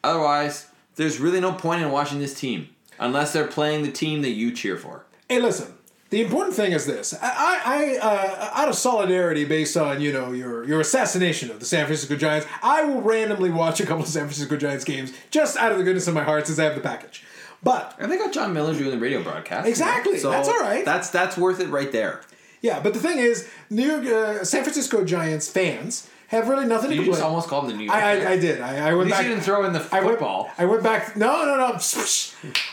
Otherwise, 0.03 0.67
there's 0.95 1.19
really 1.19 1.39
no 1.39 1.51
point 1.51 1.81
in 1.81 1.91
watching 1.91 2.19
this 2.19 2.33
team 2.33 2.69
unless 3.03 3.33
they're 3.33 3.47
playing 3.47 3.83
the 3.83 3.91
team 3.91 4.21
that 4.21 4.31
you 4.31 4.51
cheer 4.51 4.77
for. 4.77 5.05
Hey, 5.29 5.39
listen. 5.39 5.73
The 6.09 6.21
important 6.21 6.55
thing 6.55 6.73
is 6.73 6.85
this: 6.85 7.15
I, 7.23 7.59
I, 7.65 7.97
uh, 7.97 8.49
out 8.53 8.69
of 8.69 8.75
solidarity, 8.75 9.45
based 9.45 9.75
on 9.75 9.99
you 9.99 10.13
know 10.13 10.31
your 10.31 10.63
your 10.63 10.79
assassination 10.79 11.49
of 11.49 11.59
the 11.59 11.65
San 11.65 11.87
Francisco 11.87 12.15
Giants, 12.15 12.45
I 12.61 12.83
will 12.83 13.01
randomly 13.01 13.49
watch 13.49 13.79
a 13.79 13.85
couple 13.85 14.03
of 14.03 14.09
San 14.09 14.25
Francisco 14.25 14.55
Giants 14.55 14.83
games 14.85 15.11
just 15.31 15.57
out 15.57 15.71
of 15.71 15.79
the 15.79 15.83
goodness 15.83 16.07
of 16.07 16.13
my 16.13 16.23
heart, 16.23 16.45
since 16.45 16.59
I 16.59 16.65
have 16.65 16.75
the 16.75 16.81
package. 16.81 17.23
But 17.63 17.95
And 17.97 18.11
they 18.11 18.17
got 18.17 18.31
Jon 18.31 18.53
Miller 18.53 18.73
doing 18.73 18.91
the 18.91 18.99
radio 18.99 19.23
broadcast. 19.23 19.67
Exactly, 19.67 20.19
that's 20.19 20.47
all 20.47 20.59
right. 20.59 20.85
That's 20.85 21.09
that's 21.09 21.35
worth 21.35 21.59
it 21.59 21.69
right 21.69 21.91
there. 21.91 22.21
yeah, 22.61 22.79
but 22.79 22.93
the 22.93 22.99
thing 22.99 23.17
is, 23.17 23.49
New 23.71 23.83
York, 23.83 24.05
uh, 24.05 24.43
San 24.43 24.61
Francisco 24.63 25.03
Giants 25.03 25.49
fans 25.49 26.07
have 26.33 26.49
really 26.49 26.65
nothing 26.65 26.89
to 26.89 26.95
You 26.95 27.01
complain. 27.03 27.19
just 27.21 27.23
almost 27.25 27.47
called 27.47 27.63
them 27.65 27.71
the 27.71 27.77
New 27.77 27.83
York. 27.85 27.95
I, 27.97 28.23
I, 28.25 28.31
I 28.31 28.37
did. 28.37 28.61
I, 28.61 28.89
I 28.89 28.93
went 28.93 29.09
At 29.09 29.17
back. 29.17 29.23
you 29.23 29.29
didn't 29.29 29.43
throw 29.43 29.63
in 29.65 29.73
the 29.73 29.87
I 29.91 29.99
went, 30.01 30.11
football. 30.11 30.51
I 30.57 30.65
went 30.65 30.83
back. 30.83 31.15
No, 31.15 31.45
no, 31.45 31.55
no. 31.57 31.79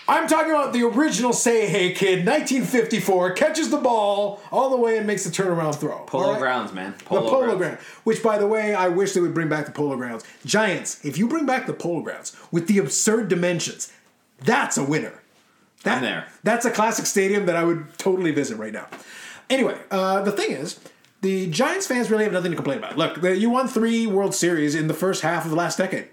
I'm 0.08 0.26
talking 0.28 0.50
about 0.50 0.72
the 0.72 0.82
original 0.84 1.32
Say 1.32 1.66
Hey 1.68 1.92
Kid, 1.92 2.26
1954, 2.26 3.32
catches 3.32 3.70
the 3.70 3.76
ball 3.78 4.40
all 4.50 4.70
the 4.70 4.76
way 4.76 4.98
and 4.98 5.06
makes 5.06 5.24
the 5.24 5.30
turnaround 5.30 5.76
throw. 5.76 5.98
Polo 6.06 6.32
right? 6.32 6.38
grounds, 6.40 6.72
man. 6.72 6.94
The 6.98 7.04
Polo, 7.04 7.20
polo 7.30 7.40
grounds. 7.46 7.58
ground, 7.58 7.78
which 8.04 8.22
by 8.22 8.38
the 8.38 8.46
way, 8.46 8.74
I 8.74 8.88
wish 8.88 9.12
they 9.12 9.20
would 9.20 9.34
bring 9.34 9.48
back 9.48 9.66
the 9.66 9.72
polo 9.72 9.96
grounds. 9.96 10.24
Giants, 10.44 11.04
if 11.04 11.16
you 11.18 11.28
bring 11.28 11.46
back 11.46 11.66
the 11.66 11.72
polo 11.74 12.02
grounds 12.02 12.36
with 12.50 12.66
the 12.66 12.78
absurd 12.78 13.28
dimensions, 13.28 13.92
that's 14.40 14.76
a 14.76 14.84
winner. 14.84 15.22
That, 15.84 15.96
I'm 15.98 16.02
there. 16.02 16.26
That's 16.42 16.64
a 16.66 16.70
classic 16.70 17.06
stadium 17.06 17.46
that 17.46 17.56
I 17.56 17.64
would 17.64 17.96
totally 17.98 18.32
visit 18.32 18.56
right 18.58 18.72
now. 18.72 18.86
Anyway, 19.48 19.78
uh, 19.90 20.22
the 20.22 20.32
thing 20.32 20.50
is, 20.52 20.78
the 21.20 21.48
Giants 21.48 21.86
fans 21.86 22.10
really 22.10 22.24
have 22.24 22.32
nothing 22.32 22.50
to 22.50 22.56
complain 22.56 22.78
about. 22.78 22.96
Look, 22.96 23.22
you 23.22 23.50
won 23.50 23.68
three 23.68 24.06
World 24.06 24.34
Series 24.34 24.74
in 24.74 24.88
the 24.88 24.94
first 24.94 25.22
half 25.22 25.44
of 25.44 25.50
the 25.50 25.56
last 25.56 25.78
decade. 25.78 26.08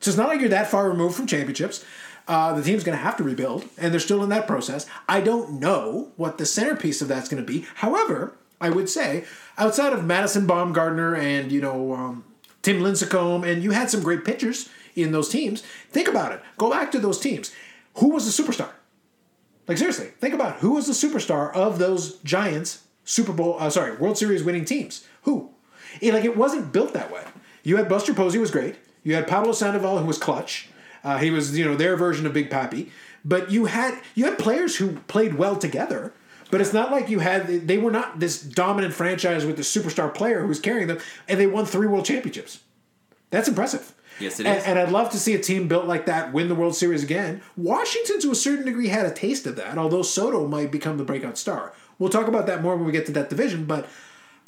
So 0.00 0.10
it's 0.10 0.18
not 0.18 0.28
like 0.28 0.40
you're 0.40 0.50
that 0.50 0.70
far 0.70 0.88
removed 0.88 1.16
from 1.16 1.26
championships. 1.26 1.84
Uh, 2.26 2.54
the 2.54 2.62
team's 2.62 2.84
going 2.84 2.96
to 2.96 3.02
have 3.02 3.16
to 3.18 3.22
rebuild, 3.22 3.64
and 3.78 3.92
they're 3.92 4.00
still 4.00 4.22
in 4.22 4.30
that 4.30 4.46
process. 4.46 4.86
I 5.08 5.20
don't 5.20 5.60
know 5.60 6.12
what 6.16 6.38
the 6.38 6.46
centerpiece 6.46 7.02
of 7.02 7.08
that's 7.08 7.28
going 7.28 7.44
to 7.44 7.46
be. 7.46 7.66
However, 7.76 8.34
I 8.60 8.70
would 8.70 8.88
say 8.88 9.24
outside 9.58 9.92
of 9.92 10.04
Madison 10.04 10.46
Bumgarner 10.46 11.18
and 11.18 11.52
you 11.52 11.60
know 11.60 11.94
um, 11.94 12.24
Tim 12.62 12.80
Lincecum, 12.80 13.46
and 13.46 13.62
you 13.62 13.72
had 13.72 13.90
some 13.90 14.02
great 14.02 14.24
pitchers 14.24 14.68
in 14.94 15.12
those 15.12 15.28
teams. 15.28 15.62
Think 15.90 16.08
about 16.08 16.32
it. 16.32 16.40
Go 16.56 16.70
back 16.70 16.90
to 16.92 16.98
those 16.98 17.20
teams. 17.20 17.52
Who 17.96 18.08
was 18.10 18.24
the 18.24 18.42
superstar? 18.42 18.70
Like 19.68 19.78
seriously, 19.78 20.06
think 20.18 20.34
about 20.34 20.56
who 20.56 20.72
was 20.72 20.86
the 20.86 21.08
superstar 21.08 21.52
of 21.54 21.78
those 21.78 22.18
Giants 22.18 22.84
Super 23.04 23.32
Bowl, 23.32 23.56
uh, 23.58 23.70
sorry, 23.70 23.96
World 23.96 24.18
Series 24.18 24.42
winning 24.42 24.64
teams. 24.64 25.06
Who? 25.22 25.50
It, 26.00 26.14
like 26.14 26.24
it 26.24 26.36
wasn't 26.36 26.72
built 26.72 26.92
that 26.94 27.12
way. 27.12 27.24
You 27.62 27.76
had 27.76 27.88
Buster 27.88 28.14
Posey 28.14 28.38
was 28.38 28.50
great. 28.50 28.76
You 29.02 29.14
had 29.14 29.26
Pablo 29.26 29.52
Sandoval 29.52 29.98
who 29.98 30.06
was 30.06 30.18
clutch. 30.18 30.68
Uh, 31.02 31.18
he 31.18 31.30
was 31.30 31.56
you 31.56 31.64
know 31.64 31.76
their 31.76 31.96
version 31.96 32.26
of 32.26 32.32
Big 32.32 32.50
Papi. 32.50 32.90
But 33.24 33.50
you 33.50 33.66
had 33.66 34.00
you 34.14 34.24
had 34.24 34.38
players 34.38 34.76
who 34.76 34.96
played 35.08 35.34
well 35.34 35.56
together. 35.56 36.12
But 36.50 36.60
it's 36.60 36.72
not 36.72 36.92
like 36.92 37.08
you 37.08 37.18
had 37.18 37.66
they 37.66 37.78
were 37.78 37.90
not 37.90 38.20
this 38.20 38.40
dominant 38.40 38.94
franchise 38.94 39.44
with 39.44 39.56
the 39.56 39.62
superstar 39.62 40.12
player 40.12 40.40
who 40.40 40.48
was 40.48 40.60
carrying 40.60 40.86
them, 40.88 40.98
and 41.28 41.40
they 41.40 41.46
won 41.46 41.66
three 41.66 41.86
world 41.86 42.04
championships. 42.04 42.60
That's 43.30 43.48
impressive. 43.48 43.92
Yes, 44.20 44.38
it 44.38 44.46
and, 44.46 44.58
is. 44.58 44.64
And 44.64 44.78
I'd 44.78 44.92
love 44.92 45.10
to 45.10 45.18
see 45.18 45.34
a 45.34 45.38
team 45.40 45.66
built 45.66 45.86
like 45.86 46.06
that 46.06 46.32
win 46.32 46.48
the 46.48 46.54
World 46.54 46.76
Series 46.76 47.02
again. 47.02 47.42
Washington, 47.56 48.20
to 48.20 48.30
a 48.30 48.34
certain 48.34 48.64
degree, 48.64 48.88
had 48.88 49.06
a 49.06 49.10
taste 49.10 49.46
of 49.46 49.56
that, 49.56 49.76
although 49.76 50.02
Soto 50.02 50.46
might 50.46 50.70
become 50.70 50.98
the 50.98 51.04
breakout 51.04 51.36
star. 51.36 51.72
We'll 51.98 52.10
talk 52.10 52.28
about 52.28 52.46
that 52.46 52.62
more 52.62 52.76
when 52.76 52.86
we 52.86 52.92
get 52.92 53.06
to 53.06 53.12
that 53.12 53.30
division, 53.30 53.64
but 53.64 53.88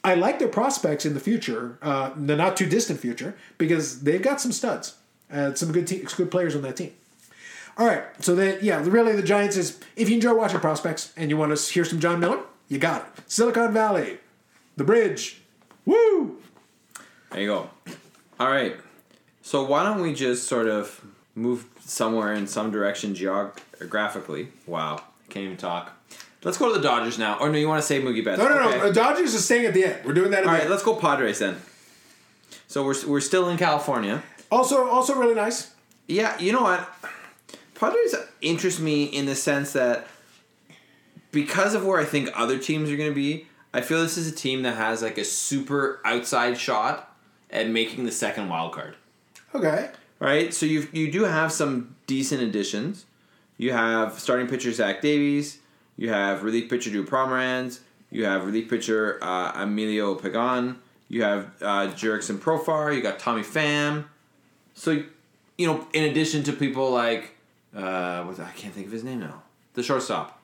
I 0.05 0.15
like 0.15 0.39
their 0.39 0.49
prospects 0.49 1.05
in 1.05 1.15
the 1.15 1.21
future, 1.21 1.79
uh, 1.83 2.11
the 2.17 2.37
not 2.37 2.57
too 2.57 2.67
distant 2.67 3.01
future, 3.01 3.37
because 3.59 4.03
they've 4.03 4.23
got 4.23 4.41
some 4.41 4.53
studs, 4.53 4.97
uh, 5.33 5.55
some 5.55 5.73
good 5.73 5.87
te- 5.87 6.05
good 6.17 6.31
players 6.31 6.55
on 6.55 6.63
that 6.63 6.77
team. 6.77 6.93
All 7.79 7.87
right, 7.87 8.05
so 8.21 8.35
that 8.37 8.63
yeah, 8.63 8.83
really 8.85 9.17
the 9.17 9.23
Giants 9.23 9.57
is 9.57 9.79
if 9.97 10.09
you 10.09 10.15
enjoy 10.15 10.35
watching 10.35 10.61
prospects 10.61 11.13
and 11.17 11.29
you 11.29 11.37
want 11.37 11.57
to 11.57 11.73
hear 11.73 11.85
some 11.85 12.01
Jon 12.01 12.21
Miller, 12.21 12.41
you 12.69 12.79
got 12.79 13.03
it. 13.03 13.23
Silicon 13.27 13.73
Valley, 13.73 14.19
the 14.77 14.85
bridge, 14.85 15.43
woo! 15.85 16.39
There 17.31 17.41
you 17.41 17.49
go. 17.49 17.71
All 18.39 18.49
right. 18.49 18.77
So 19.43 19.65
why 19.65 19.83
don't 19.83 20.01
we 20.01 20.15
just 20.15 20.47
sort 20.47 20.69
of 20.69 21.05
move 21.35 21.67
somewhere 21.81 22.33
in 22.33 22.47
some 22.47 22.71
direction 22.71 23.15
geographically? 23.15 24.49
Wow, 24.67 25.03
can't 25.29 25.45
even 25.45 25.57
talk. 25.57 25.96
Let's 26.47 26.59
go 26.59 26.73
to 26.73 26.79
the 26.79 26.89
Dodgers 26.89 27.19
now. 27.19 27.41
Or 27.41 27.49
no, 27.51 27.59
you 27.59 27.67
want 27.67 27.83
to 27.83 27.87
say 27.87 28.01
Mookie 28.01 28.25
Betts? 28.25 28.39
No, 28.39 28.47
no, 28.47 28.69
Okay. 28.69 28.79
no. 28.79 28.87
The 28.87 28.95
Dodgers 28.95 29.35
is 29.35 29.45
staying 29.45 29.67
at 29.67 29.75
the 29.75 29.85
end. 29.85 30.05
We're 30.05 30.15
doing 30.15 30.31
that 30.31 30.45
at 30.45 30.47
All 30.47 30.53
the 30.55 30.61
right, 30.61 30.71
let's 30.71 30.85
go 30.85 30.95
Padres 30.95 31.41
then. 31.41 31.57
So 32.69 32.85
we're 32.85 32.95
we're 33.05 33.21
still 33.21 33.49
in 33.49 33.59
California. 33.59 34.23
Also, 34.49 34.87
also 34.87 35.17
really 35.17 35.35
nice. 35.35 35.73
Yeah, 36.07 36.39
you 36.39 36.53
know 36.53 36.63
what? 36.63 36.89
Padres 37.75 38.15
interest 38.43 38.79
me 38.79 39.07
in 39.07 39.27
the 39.27 39.35
sense 39.35 39.73
that 39.73 40.07
because 41.33 41.75
of 41.75 41.85
where 41.85 41.99
I 42.01 42.05
think 42.05 42.31
other 42.33 42.59
teams 42.59 42.93
are 42.93 42.97
going 42.97 43.11
to 43.11 43.15
be, 43.15 43.49
I 43.75 43.81
feel 43.81 44.01
this 44.01 44.17
is 44.17 44.31
a 44.31 44.35
team 44.35 44.63
that 44.63 44.77
has 44.77 45.03
like 45.03 45.19
a 45.19 45.25
super 45.25 46.01
outside 46.05 46.59
shot 46.59 47.13
at 47.51 47.69
making 47.69 48.05
the 48.05 48.13
second 48.13 48.49
wild 48.49 48.71
card. 48.73 48.95
Okay. 49.53 49.91
Right? 50.21 50.55
So 50.55 50.65
you 50.65 50.87
you 50.93 51.11
do 51.11 51.25
have 51.25 51.51
some 51.51 51.97
decent 52.07 52.41
additions. 52.41 53.05
You 53.57 53.73
have 53.73 54.21
starting 54.21 54.47
pitcher 54.47 54.71
Zach 54.71 55.03
Davies. 55.03 55.59
You 55.97 56.11
have 56.11 56.43
relief 56.43 56.69
pitcher 56.69 56.91
Drew 56.91 57.05
Pomeranz. 57.05 57.81
You 58.11 58.25
have 58.25 58.45
relief 58.45 58.69
pitcher 58.71 59.19
uh, 59.23 59.53
Emilio 59.63 60.15
Pagan. 60.15 60.79
You 61.09 61.23
have 61.23 61.51
uh, 61.63 61.89
Jurickson 61.89 62.39
Profar. 62.39 62.95
You 62.95 63.03
got 63.03 63.19
Tommy 63.19 63.43
Pham. 63.43 64.07
So, 64.75 65.03
you 65.57 65.67
know, 65.67 65.87
in 65.93 66.05
addition 66.05 66.43
to 66.45 66.53
people 66.53 66.91
like, 66.91 67.37
uh, 67.75 68.25
I 68.39 68.53
can't 68.57 68.75
think 68.75 68.87
of 68.87 68.93
his 68.93 69.05
name 69.05 69.21
now, 69.21 69.43
the 69.75 69.83
shortstop 69.83 70.41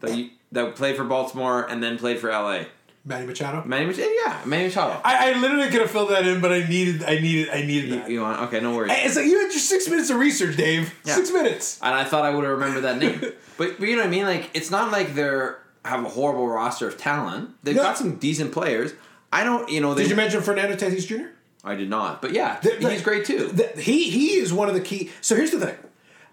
that 0.00 0.16
you, 0.16 0.30
that 0.52 0.76
played 0.76 0.96
for 0.96 1.04
Baltimore 1.04 1.64
and 1.68 1.82
then 1.82 1.98
played 1.98 2.18
for 2.18 2.30
LA. 2.30 2.64
Manny 3.10 3.26
Machado. 3.26 3.62
Manny 3.66 3.84
Machado. 3.86 4.08
Yeah, 4.24 4.40
Manny 4.46 4.64
Machado. 4.64 5.00
I, 5.04 5.30
I 5.34 5.38
literally 5.38 5.68
could 5.68 5.80
have 5.82 5.90
filled 5.90 6.10
that 6.10 6.26
in, 6.26 6.40
but 6.40 6.52
I 6.52 6.66
needed, 6.66 7.02
I 7.02 7.18
needed, 7.18 7.50
I 7.50 7.60
needed 7.62 7.90
You, 7.90 7.96
that. 7.96 8.10
you 8.10 8.20
want? 8.22 8.40
Okay, 8.42 8.60
no 8.60 8.74
worries. 8.74 8.92
It's 8.94 9.16
like 9.16 9.26
you 9.26 9.38
had 9.40 9.50
just 9.52 9.68
six 9.68 9.88
minutes 9.88 10.08
of 10.10 10.16
research, 10.18 10.56
Dave. 10.56 10.94
Yeah. 11.04 11.14
Six 11.16 11.30
minutes. 11.30 11.78
and 11.82 11.94
I 11.94 12.04
thought 12.04 12.24
I 12.24 12.30
would 12.30 12.44
have 12.44 12.52
remembered 12.52 12.82
that 12.84 12.98
name. 12.98 13.20
but, 13.58 13.78
but 13.78 13.88
you 13.88 13.96
know 13.96 14.02
what 14.02 14.08
I 14.08 14.10
mean? 14.10 14.24
Like 14.24 14.48
it's 14.54 14.70
not 14.70 14.90
like 14.92 15.14
they're 15.14 15.58
have 15.84 16.04
a 16.04 16.08
horrible 16.08 16.46
roster 16.48 16.86
of 16.88 16.96
talent. 16.98 17.50
They've 17.62 17.74
No. 17.76 17.82
got 17.82 17.98
some 17.98 18.16
decent 18.16 18.52
players. 18.52 18.92
I 19.32 19.44
don't, 19.44 19.68
you 19.70 19.80
know. 19.80 19.94
They, 19.94 20.02
Did 20.02 20.10
you 20.10 20.16
mention 20.16 20.40
Fernando 20.42 20.76
Tatis 20.76 21.06
Jr.? 21.06 21.28
I 21.64 21.74
did 21.74 21.88
not. 21.90 22.20
But 22.22 22.32
yeah, 22.32 22.58
The- 22.60 22.76
the- 22.80 22.90
he's 22.90 23.02
great 23.02 23.24
too. 23.24 23.48
the- 23.48 23.80
he 23.80 24.08
he 24.10 24.34
is 24.36 24.52
one 24.52 24.68
of 24.68 24.74
the 24.74 24.80
key. 24.80 25.10
So 25.20 25.34
here's 25.36 25.50
the 25.50 25.60
thing: 25.60 25.76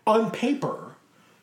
on 0.05 0.31
paper, 0.31 0.95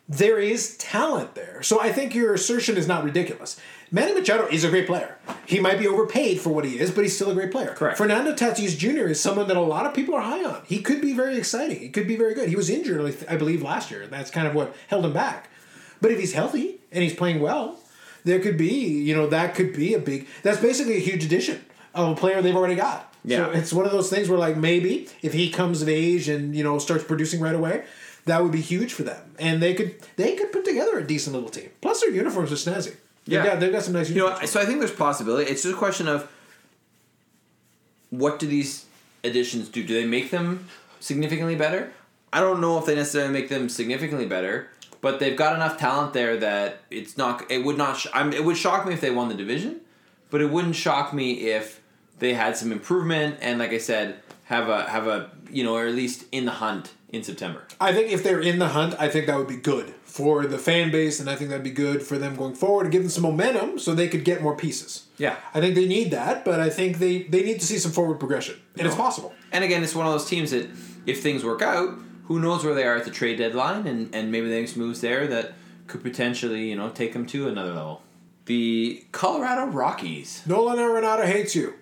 there 0.09 0.39
is 0.39 0.77
talent 0.77 1.35
there. 1.35 1.63
So 1.63 1.81
I 1.81 1.93
think 1.93 2.15
your 2.15 2.35
assertion 2.35 2.77
is 2.77 2.87
not 2.87 3.05
ridiculous. 3.05 3.59
Manny 3.95 4.13
Machado 4.13 4.49
is 4.49 4.65
a 4.65 4.71
great 4.71 4.89
player. 4.89 5.17
He 5.47 5.61
might 5.61 5.79
be 5.79 5.87
overpaid 5.87 6.41
for 6.41 6.51
what 6.51 6.65
he 6.65 6.81
is, 6.81 6.91
but 6.91 7.03
he's 7.03 7.15
still 7.15 7.31
a 7.31 7.35
great 7.35 7.53
player. 7.53 7.75
Correct. 7.75 7.97
Fernando 7.97 8.35
Tatis 8.35 8.77
Jr. 8.77 9.07
is 9.07 9.21
someone 9.21 9.47
that 9.47 9.57
a 9.57 9.61
lot 9.61 9.87
of 9.87 9.95
people 9.95 10.17
are 10.17 10.21
high 10.21 10.45
on. 10.45 10.63
He 10.67 10.81
could 10.81 11.01
be 11.01 11.13
very 11.13 11.39
exciting. 11.39 11.79
He 11.79 11.91
could 11.91 12.09
be 12.09 12.17
very 12.17 12.35
good. 12.35 12.49
He 12.49 12.57
was 12.57 12.69
injured, 12.69 13.25
I 13.29 13.37
believe, 13.37 13.63
last 13.63 13.93
year. 13.93 14.03
and 14.03 14.13
That's 14.13 14.33
kind 14.33 14.49
of 14.49 14.55
what 14.57 14.75
held 14.89 15.05
him 15.05 15.13
back. 15.13 15.49
But 16.01 16.11
if 16.11 16.19
he's 16.19 16.33
healthy 16.33 16.81
and 16.91 17.05
he's 17.05 17.15
playing 17.15 17.39
well, 17.39 17.79
there 18.25 18.41
could 18.41 18.59
be, 18.59 18.75
you 18.75 19.15
know, 19.15 19.29
that 19.29 19.55
could 19.55 19.73
be 19.73 19.95
a 19.95 20.01
big. 20.01 20.27
That's 20.43 20.61
basically 20.61 20.97
a 20.97 21.01
huge 21.01 21.25
addition 21.25 21.65
of 21.95 22.09
a 22.09 22.21
player 22.21 22.43
they've 22.43 22.57
already 22.57 22.75
got. 22.75 23.15
Yeah. 23.25 23.45
So 23.47 23.51
it's 23.53 23.73
one 23.73 23.87
of 23.87 23.93
those 23.93 24.11
things 24.11 24.29
where, 24.29 24.41
like, 24.41 24.57
maybe 24.57 25.09
if 25.23 25.33
he 25.35 25.51
comes 25.51 25.83
of 25.83 25.89
age 25.89 26.29
and 26.29 26.53
you 26.57 26.65
know 26.65 26.81
starts 26.81 27.05
producing 27.05 27.41
right 27.41 27.55
away, 27.55 27.85
that 28.25 28.43
would 28.43 28.51
be 28.51 28.61
huge 28.61 28.93
for 28.93 29.05
them, 29.05 29.37
and 29.39 29.63
they 29.63 29.73
could 29.73 29.95
they 30.17 30.35
could 30.35 30.51
put 30.51 30.65
together 30.65 30.99
a 30.99 31.07
decent 31.07 31.35
little 31.35 31.49
team. 31.49 31.71
Plus, 31.81 32.01
their 32.01 32.11
uniforms 32.11 32.51
are 32.51 32.57
snazzy. 32.57 32.97
Yeah. 33.27 33.43
they've 33.43 33.51
got, 33.51 33.61
they've 33.61 33.73
got 33.73 33.83
some 33.83 33.95
nice 33.95 34.11
You 34.11 34.17
know, 34.17 34.39
so 34.45 34.61
I 34.61 34.67
think 34.67 34.81
there's 34.81 34.93
possibility. 34.93 35.51
It's 35.51 35.63
just 35.63 35.75
a 35.75 35.79
question 35.79 36.09
of 36.09 36.31
what 38.11 38.39
do 38.39 38.47
these 38.47 38.87
additions 39.23 39.69
do? 39.69 39.83
Do 39.83 39.95
they 39.95 40.07
make 40.07 40.31
them 40.31 40.69
significantly 41.01 41.57
better? 41.57 41.93
I 42.33 42.41
don't 42.41 42.61
know 42.61 42.79
if 42.79 42.87
they 42.87 42.95
necessarily 42.95 43.33
make 43.33 43.49
them 43.49 43.69
significantly 43.69 44.27
better, 44.27 44.69
but 45.01 45.21
they've 45.21 45.37
got 45.37 45.55
enough 45.55 45.79
talent 45.79 46.13
there 46.13 46.37
that 46.39 46.81
it's 46.91 47.17
not. 47.17 47.51
It 47.51 47.65
would 47.65 47.79
not. 47.79 47.97
Sh- 47.97 48.09
I'm, 48.13 48.33
it 48.33 48.45
would 48.45 48.57
shock 48.57 48.87
me 48.87 48.93
if 48.93 49.01
they 49.01 49.11
won 49.11 49.29
the 49.29 49.35
division, 49.35 49.81
but 50.31 50.41
it 50.41 50.51
wouldn't 50.51 50.75
shock 50.77 51.13
me 51.13 51.51
if 51.51 51.81
they 52.19 52.35
had 52.35 52.57
some 52.57 52.73
improvement 52.73 53.39
and, 53.41 53.59
like 53.59 53.73
I 53.73 53.79
said, 53.79 54.17
have 54.45 54.69
a 54.69 54.89
have 54.89 55.07
a 55.07 55.31
you 55.51 55.63
know, 55.63 55.75
or 55.75 55.87
at 55.87 55.95
least 55.95 56.25
in 56.33 56.45
the 56.45 56.53
hunt 56.53 56.93
in 57.11 57.23
September. 57.23 57.63
I 57.81 57.93
think 57.93 58.11
if 58.11 58.25
they're 58.25 58.41
in 58.41 58.59
the 58.59 58.69
hunt, 58.69 58.95
I 58.99 59.09
think 59.09 59.27
that 59.27 59.39
would 59.39 59.49
be 59.49 59.57
good 59.57 59.95
for 60.15 60.47
the 60.47 60.59
fan 60.59 60.93
base, 60.93 61.19
and 61.19 61.29
I 61.29 61.35
think 61.35 61.51
that'd 61.51 61.65
be 61.65 61.73
good 61.73 62.01
for 62.01 62.19
them 62.19 62.37
going 62.37 62.55
forward 62.55 62.85
to 62.85 62.89
give 62.89 63.03
them 63.03 63.11
some 63.11 63.25
momentum 63.25 63.81
so 63.81 63.97
they 63.97 64.07
could 64.07 64.25
get 64.25 64.43
more 64.43 64.57
pieces. 64.57 65.07
Yeah. 65.19 65.35
I 65.53 65.61
think 65.61 65.75
they 65.75 65.89
need 65.89 66.13
that, 66.13 66.45
but 66.45 66.61
I 66.61 66.71
think 66.71 66.99
they, 66.99 67.25
they 67.25 67.43
need 67.43 67.59
to 67.59 67.67
see 67.67 67.79
some 67.79 67.91
forward 67.91 68.21
progression, 68.21 68.55
and 68.79 68.87
it's 68.87 68.95
possible. 68.95 69.35
And 69.51 69.65
again, 69.65 69.83
it's 69.83 69.93
one 69.93 70.07
of 70.07 70.13
those 70.13 70.29
teams 70.29 70.53
that 70.53 70.71
if 71.05 71.21
things 71.21 71.43
work 71.43 71.63
out, 71.63 71.99
who 72.27 72.39
knows 72.39 72.65
where 72.65 72.77
they 72.77 72.85
are 72.85 72.95
at 72.95 73.05
the 73.05 73.11
trade 73.11 73.39
deadline, 73.39 73.89
and, 73.89 74.15
and 74.15 74.31
maybe 74.31 74.49
they 74.49 74.61
make 74.61 74.69
some 74.69 74.85
moves 74.85 75.01
there 75.01 75.27
that 75.27 75.55
could 75.89 76.05
potentially, 76.05 76.71
you 76.71 76.77
know, 76.77 76.91
take 76.91 77.13
them 77.13 77.27
to 77.27 77.49
another 77.49 77.73
level. 77.73 78.01
The 78.45 79.05
Colorado 79.11 79.67
Rockies. 79.73 80.43
Nolan 80.47 80.79
Arenado 80.79 81.25
hates 81.25 81.57
you. 81.57 81.75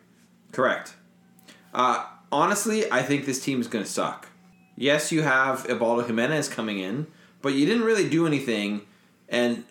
Correct. 0.52 0.94
Uh, 1.74 2.06
honestly, 2.32 2.90
I 2.90 3.02
think 3.02 3.26
this 3.26 3.44
team 3.44 3.60
is 3.60 3.68
going 3.68 3.84
to 3.84 3.90
suck. 3.90 4.28
Yes, 4.74 5.12
you 5.12 5.20
have 5.20 5.66
Ubaldo 5.68 6.04
Jimenez 6.06 6.48
coming 6.48 6.78
in, 6.78 7.08
but 7.42 7.54
you 7.54 7.66
didn't 7.66 7.84
really 7.84 8.08
do 8.08 8.26
anything, 8.26 8.82
and 9.28 9.64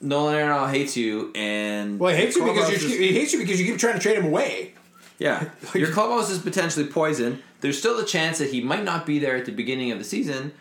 Nolan 0.00 0.34
Arenado 0.34 0.70
hates 0.70 0.96
you, 0.96 1.32
and 1.34 1.98
Well, 1.98 2.14
he 2.14 2.20
hates 2.20 2.36
you 2.36 2.44
because 2.44 2.82
you 2.82 2.98
he 2.98 3.12
hates 3.12 3.32
you 3.32 3.38
because 3.38 3.60
you 3.60 3.66
keep 3.66 3.78
trying 3.78 3.94
to 3.94 4.00
trade 4.00 4.18
him 4.18 4.26
away. 4.26 4.74
Yeah, 5.18 5.50
your 5.74 5.90
clubhouse 5.90 6.30
is 6.30 6.38
potentially 6.38 6.86
poisoned. 6.86 7.42
There's 7.60 7.78
still 7.78 7.96
the 7.96 8.04
chance 8.04 8.38
that 8.38 8.50
he 8.50 8.60
might 8.60 8.84
not 8.84 9.06
be 9.06 9.18
there 9.18 9.36
at 9.36 9.46
the 9.46 9.52
beginning 9.52 9.90
of 9.90 9.98
the 9.98 10.04
season. 10.04 10.52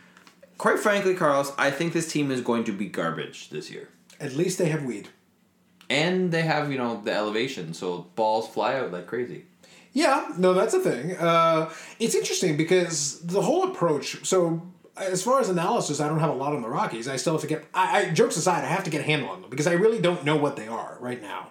Quite 0.57 0.79
frankly, 0.79 1.15
Carlos, 1.15 1.51
I 1.57 1.69
think 1.69 1.93
this 1.93 2.11
team 2.11 2.31
is 2.31 2.39
going 2.41 2.63
to 2.63 2.71
be 2.71 2.85
garbage 2.85 3.49
this 3.49 3.69
year. 3.69 3.89
At 4.19 4.35
least 4.35 4.57
they 4.57 4.69
have 4.69 4.83
weed. 4.83 5.09
And 5.89 6.31
they 6.31 6.43
have, 6.43 6.71
you 6.71 6.77
know, 6.77 7.01
the 7.03 7.13
elevation, 7.13 7.73
so 7.73 8.07
balls 8.15 8.47
fly 8.47 8.75
out 8.75 8.91
like 8.91 9.05
crazy. 9.05 9.45
Yeah, 9.93 10.33
no, 10.37 10.53
that's 10.53 10.73
a 10.73 10.79
thing. 10.79 11.15
Uh, 11.15 11.71
it's 11.99 12.15
interesting 12.15 12.57
because 12.57 13.19
the 13.21 13.41
whole 13.41 13.63
approach. 13.63 14.25
So, 14.25 14.61
as 14.97 15.23
far 15.23 15.39
as 15.39 15.49
analysis, 15.49 15.99
I 15.99 16.07
don't 16.07 16.19
have 16.19 16.29
a 16.29 16.33
lot 16.33 16.53
on 16.53 16.61
the 16.61 16.69
Rockies. 16.69 17.07
I 17.07 17.17
still 17.17 17.33
have 17.33 17.41
to 17.41 17.47
get. 17.47 17.65
I, 17.73 18.01
I 18.01 18.09
jokes 18.11 18.37
aside, 18.37 18.63
I 18.63 18.67
have 18.67 18.83
to 18.85 18.89
get 18.89 19.01
a 19.01 19.03
handle 19.03 19.29
on 19.29 19.41
them 19.41 19.49
because 19.49 19.67
I 19.67 19.73
really 19.73 19.99
don't 19.99 20.23
know 20.23 20.35
what 20.35 20.55
they 20.55 20.67
are 20.67 20.97
right 20.99 21.21
now. 21.21 21.49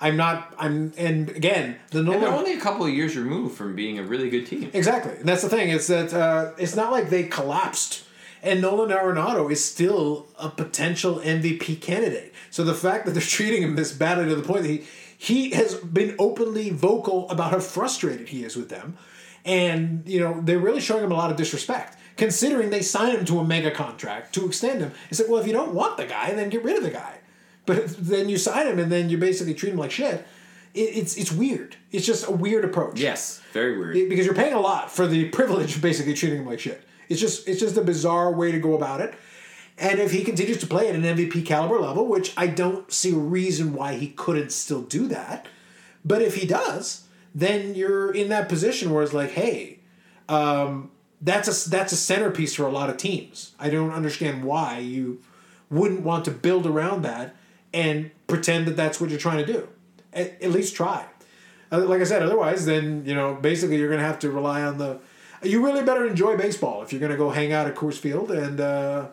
I'm 0.00 0.16
not. 0.16 0.54
I'm 0.58 0.92
and 0.96 1.30
again 1.30 1.76
the 1.90 2.00
And 2.00 2.08
they're 2.08 2.28
only 2.28 2.54
a 2.54 2.60
couple 2.60 2.86
of 2.86 2.92
years 2.92 3.16
removed 3.16 3.56
from 3.56 3.74
being 3.74 3.98
a 3.98 4.02
really 4.02 4.28
good 4.28 4.46
team. 4.46 4.70
Exactly, 4.72 5.16
and 5.16 5.26
that's 5.26 5.42
the 5.42 5.48
thing. 5.48 5.70
Is 5.70 5.86
that 5.86 6.12
uh, 6.12 6.52
it's 6.58 6.76
not 6.76 6.92
like 6.92 7.08
they 7.08 7.24
collapsed, 7.24 8.04
and 8.42 8.60
Nolan 8.60 8.90
Arenado 8.90 9.50
is 9.50 9.64
still 9.64 10.26
a 10.38 10.48
potential 10.48 11.16
MVP 11.16 11.80
candidate. 11.80 12.34
So 12.50 12.64
the 12.64 12.74
fact 12.74 13.06
that 13.06 13.12
they're 13.12 13.22
treating 13.22 13.62
him 13.62 13.76
this 13.76 13.92
badly 13.92 14.26
to 14.26 14.34
the 14.34 14.42
point 14.42 14.62
that 14.62 14.68
he 14.68 14.84
he 15.18 15.50
has 15.50 15.74
been 15.76 16.14
openly 16.18 16.70
vocal 16.70 17.28
about 17.30 17.52
how 17.52 17.60
frustrated 17.60 18.28
he 18.28 18.44
is 18.44 18.54
with 18.54 18.68
them, 18.68 18.98
and 19.44 20.02
you 20.06 20.20
know 20.20 20.40
they're 20.42 20.58
really 20.58 20.80
showing 20.80 21.04
him 21.04 21.12
a 21.12 21.16
lot 21.16 21.30
of 21.30 21.36
disrespect. 21.36 21.95
Considering 22.16 22.70
they 22.70 22.82
signed 22.82 23.18
him 23.18 23.24
to 23.26 23.38
a 23.40 23.44
mega 23.44 23.70
contract 23.70 24.34
to 24.34 24.46
extend 24.46 24.80
him, 24.80 24.92
it's 25.10 25.20
like, 25.20 25.28
well, 25.28 25.40
if 25.40 25.46
you 25.46 25.52
don't 25.52 25.74
want 25.74 25.96
the 25.98 26.06
guy, 26.06 26.32
then 26.32 26.48
get 26.48 26.64
rid 26.64 26.76
of 26.76 26.82
the 26.82 26.90
guy. 26.90 27.18
But 27.66 27.88
then 27.98 28.28
you 28.28 28.38
sign 28.38 28.66
him, 28.66 28.78
and 28.78 28.90
then 28.90 29.10
you 29.10 29.18
basically 29.18 29.54
treat 29.54 29.72
him 29.72 29.78
like 29.78 29.90
shit. 29.90 30.26
It, 30.74 30.80
it's 30.96 31.16
it's 31.16 31.32
weird. 31.32 31.76
It's 31.92 32.06
just 32.06 32.26
a 32.26 32.30
weird 32.32 32.64
approach 32.64 32.98
Yes, 33.00 33.40
very 33.52 33.78
weird. 33.78 34.08
because 34.08 34.24
you're 34.26 34.34
paying 34.34 34.54
a 34.54 34.60
lot 34.60 34.90
for 34.90 35.06
the 35.06 35.28
privilege 35.30 35.76
of 35.76 35.82
basically 35.82 36.14
treating 36.14 36.40
him 36.40 36.46
like 36.46 36.60
shit. 36.60 36.82
It's 37.08 37.20
just 37.20 37.46
it's 37.48 37.60
just 37.60 37.76
a 37.76 37.82
bizarre 37.82 38.32
way 38.32 38.50
to 38.52 38.58
go 38.58 38.74
about 38.74 39.00
it. 39.00 39.14
And 39.78 39.98
if 40.00 40.10
he 40.10 40.24
continues 40.24 40.58
to 40.60 40.66
play 40.66 40.88
at 40.88 40.94
an 40.94 41.02
MVP 41.02 41.44
caliber 41.44 41.78
level, 41.78 42.06
which 42.06 42.32
I 42.36 42.46
don't 42.46 42.90
see 42.90 43.12
a 43.12 43.18
reason 43.18 43.74
why 43.74 43.94
he 43.94 44.08
couldn't 44.08 44.50
still 44.50 44.80
do 44.80 45.06
that, 45.08 45.48
but 46.02 46.22
if 46.22 46.34
he 46.36 46.46
does, 46.46 47.02
then 47.34 47.74
you're 47.74 48.10
in 48.10 48.30
that 48.30 48.48
position 48.48 48.90
where 48.90 49.02
it's 49.02 49.12
like, 49.12 49.32
hey, 49.32 49.80
um, 50.30 50.90
that's 51.20 51.66
a 51.66 51.70
that's 51.70 51.92
a 51.92 51.96
centerpiece 51.96 52.54
for 52.54 52.64
a 52.66 52.70
lot 52.70 52.90
of 52.90 52.96
teams. 52.96 53.52
I 53.58 53.70
don't 53.70 53.90
understand 53.92 54.44
why 54.44 54.78
you 54.78 55.20
wouldn't 55.70 56.02
want 56.02 56.24
to 56.26 56.30
build 56.30 56.66
around 56.66 57.02
that 57.02 57.34
and 57.74 58.10
pretend 58.26 58.66
that 58.66 58.76
that's 58.76 59.00
what 59.00 59.10
you're 59.10 59.18
trying 59.18 59.44
to 59.44 59.52
do. 59.52 59.68
At, 60.12 60.40
at 60.42 60.50
least 60.50 60.74
try. 60.76 61.04
Uh, 61.72 61.84
Like 61.84 62.00
I 62.00 62.04
said, 62.04 62.22
otherwise, 62.22 62.64
then 62.66 63.04
you 63.04 63.14
know, 63.14 63.34
basically, 63.34 63.76
you're 63.78 63.88
going 63.88 64.00
to 64.00 64.06
have 64.06 64.18
to 64.20 64.30
rely 64.30 64.62
on 64.62 64.78
the. 64.78 64.98
You 65.42 65.64
really 65.64 65.82
better 65.84 66.06
enjoy 66.06 66.36
baseball 66.36 66.82
if 66.82 66.92
you're 66.92 67.00
going 67.00 67.12
to 67.12 67.18
go 67.18 67.30
hang 67.30 67.52
out 67.52 67.66
at 67.66 67.74
Coors 67.74 67.98
Field, 67.98 68.30
and 68.30 68.60
uh, 68.60 69.06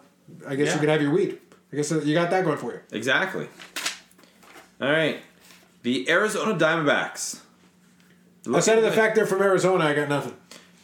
I 0.48 0.56
guess 0.56 0.68
Yeah. 0.68 0.74
you 0.76 0.80
can 0.80 0.90
have 0.90 1.02
your 1.02 1.12
weed. 1.12 1.40
I 1.72 1.76
guess 1.76 1.92
uh, 1.92 2.00
you 2.02 2.14
got 2.14 2.30
that 2.30 2.46
going 2.46 2.58
for 2.58 2.72
you. 2.74 2.80
Exactly. 2.92 3.48
All 4.80 4.90
right. 4.92 5.20
The 5.82 6.10
Arizona 6.10 6.54
Diamondbacks. 6.56 7.42
Outside 8.54 8.78
of 8.78 8.84
the 8.84 8.92
fact 8.92 9.16
they're 9.16 9.26
from 9.26 9.42
Arizona, 9.42 9.86
I 9.86 9.94
got 9.94 10.10
nothing. 10.10 10.36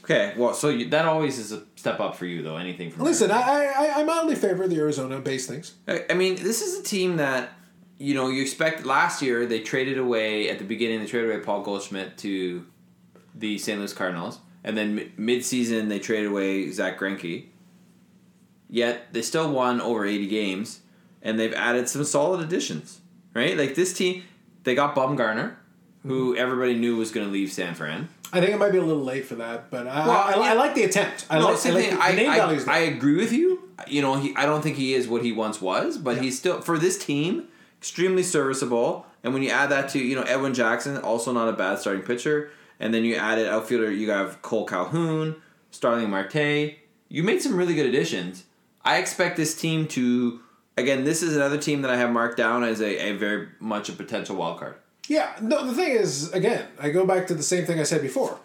Okay, 0.10 0.34
well, 0.36 0.55
so 0.55 0.70
you, 0.70 0.89
that 0.89 1.05
always 1.05 1.38
is 1.38 1.51
a 1.51 1.62
step 1.76 1.99
up 1.99 2.16
for 2.16 2.26
you, 2.26 2.41
though. 2.41 2.57
Anything 2.57 2.89
from 2.89 3.03
Listen, 3.03 3.30
I 3.30 3.41
I, 3.41 3.99
I 3.99 4.03
mildly 4.03 4.34
favor 4.34 4.68
the 4.68 4.78
Arizona-based 4.78 5.47
things. 5.47 5.76
I 5.88 6.05
I 6.10 6.14
mean, 6.16 6.36
this 6.36 6.64
is 6.64 6.80
a 6.80 6.84
team 6.84 7.18
that 7.18 7.51
you 7.99 8.16
know 8.16 8.30
you 8.30 8.41
expect. 8.41 8.86
Last 8.86 9.22
year, 9.22 9.45
they 9.45 9.60
traded 9.60 9.99
away 9.99 10.49
at 10.49 10.57
the 10.57 10.66
beginning. 10.66 10.99
They 10.99 11.05
traded 11.05 11.30
away 11.30 11.43
Paul 11.43 11.62
Goldschmidt 11.62 12.18
to 12.20 12.66
the 13.36 13.60
St. 13.60 13.78
Louis 13.78 13.93
Cardinals, 13.93 14.39
and 14.64 14.76
then 14.76 14.95
mi- 14.95 15.12
mid-season 15.16 15.89
they 15.89 15.99
traded 15.99 16.32
away 16.32 16.72
Zach 16.72 16.99
Greinke. 16.99 17.45
Yet 18.68 19.14
they 19.14 19.22
still 19.22 19.51
won 19.51 19.80
over 19.80 20.07
eighty 20.07 20.28
games, 20.28 20.80
and 21.22 21.39
they've 21.39 21.53
added 21.53 21.88
some 21.88 22.03
solid 22.03 22.41
additions. 22.41 23.01
Right, 23.36 23.55
like 23.55 23.76
this 23.76 23.93
team, 23.93 24.24
they 24.64 24.74
got 24.74 24.95
Bumgarner, 24.95 25.57
who 26.01 26.32
mm-hmm. 26.32 26.41
everybody 26.41 26.74
knew 26.74 26.97
was 26.97 27.12
going 27.12 27.28
to 27.28 27.32
leave 27.32 27.51
San 27.51 27.76
Fran. 27.76 28.10
I 28.32 28.40
think 28.42 28.54
it 28.54 28.58
might 28.60 28.72
be 28.72 28.78
a 28.78 28.84
little 28.84 29.04
late 29.04 29.26
for 29.26 29.36
that, 29.36 29.72
but 29.72 29.88
I, 29.88 30.08
Well, 30.08 30.18
I, 30.18 30.32
I 30.34 30.48
yeah. 30.48 30.54
like 30.54 30.76
the 30.76 30.84
attempt. 30.84 31.26
I 31.30 31.40
No, 31.40 31.48
like, 31.48 31.66
I 31.66 31.70
like 31.72 31.94
I, 32.00 32.56
the 32.56 32.72
I. 32.72 32.76
I 32.76 32.80
agree 32.80 33.16
with 33.18 33.32
you. 33.32 33.70
You 33.88 34.02
know, 34.02 34.16
he, 34.16 34.36
I 34.36 34.46
don't 34.46 34.62
think 34.62 34.76
he 34.76 34.94
is 34.94 35.08
what 35.08 35.24
he 35.24 35.32
once 35.32 35.62
was, 35.62 35.98
but 35.98 36.18
Yeah. 36.18 36.24
he's 36.24 36.38
still 36.38 36.62
for 36.62 36.78
this 36.78 36.98
team 37.04 37.48
extremely 37.80 38.24
serviceable. 38.24 39.06
And 39.24 39.34
when 39.34 39.42
you 39.44 39.50
add 39.50 39.70
that 39.72 39.90
to 39.90 40.00
you 40.00 40.16
know 40.16 40.22
Edwin 40.24 40.54
Jackson, 40.54 40.98
also 40.98 41.32
not 41.32 41.50
a 41.50 41.54
bad 41.54 41.80
starting 41.80 42.04
pitcher, 42.04 42.52
and 42.80 42.94
then 42.94 43.04
you 43.04 43.16
added 43.16 43.48
outfielder, 43.48 43.92
you 43.92 44.12
have 44.12 44.42
Kole 44.42 44.68
Calhoun, 44.68 45.36
Starling 45.72 46.10
Marte. 46.10 46.76
You 47.10 47.24
made 47.24 47.42
some 47.42 47.56
really 47.56 47.74
good 47.74 47.86
additions. 47.88 48.44
I 48.86 48.98
expect 48.98 49.38
this 49.38 49.60
team 49.60 49.88
to 49.90 50.40
again. 50.78 51.04
This 51.04 51.24
is 51.24 51.36
another 51.36 51.58
team 51.58 51.82
that 51.82 51.92
I 51.92 51.98
have 51.98 52.12
marked 52.12 52.38
down 52.38 52.64
as 52.64 52.80
a, 52.82 53.10
a 53.10 53.12
very 53.18 53.48
much 53.60 53.90
a 53.90 53.94
potential 53.94 54.36
wild 54.36 54.60
card. 54.60 54.76
Yeah, 55.10 55.36
no. 55.41 55.66
The 55.66 55.74
thing 55.74 55.91
is, 55.91 56.32
again, 56.34 56.68
I 56.80 56.91
go 56.91 57.03
back 57.03 57.26
to 57.28 57.34
the 57.34 57.43
same 57.43 57.66
thing 57.66 57.80
I 57.80 57.84
said 57.84 58.03
before. 58.03 58.39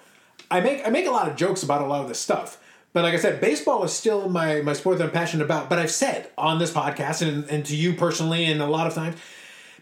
I 0.50 0.60
make 0.60 0.84
I 0.86 0.90
make 0.90 1.06
a 1.06 1.10
lot 1.10 1.28
of 1.28 1.36
jokes 1.36 1.62
about 1.62 1.82
a 1.82 1.86
lot 1.86 2.00
of 2.00 2.08
this 2.08 2.18
stuff, 2.18 2.58
but 2.94 3.04
like 3.04 3.12
I 3.12 3.18
said, 3.18 3.40
baseball 3.40 3.84
is 3.84 3.92
still 3.92 4.30
my 4.30 4.62
my 4.62 4.72
sport 4.72 4.96
that 4.98 5.04
I'm 5.04 5.10
passionate 5.10 5.44
about. 5.44 5.68
But 5.68 5.78
I've 5.78 5.90
said 5.90 6.30
on 6.38 6.58
this 6.58 6.72
podcast 6.72 7.20
and 7.20 7.44
and 7.50 7.66
to 7.66 7.76
you 7.76 7.92
personally, 7.92 8.46
and 8.46 8.62
a 8.62 8.66
lot 8.66 8.86
of 8.86 8.94
times, 8.94 9.16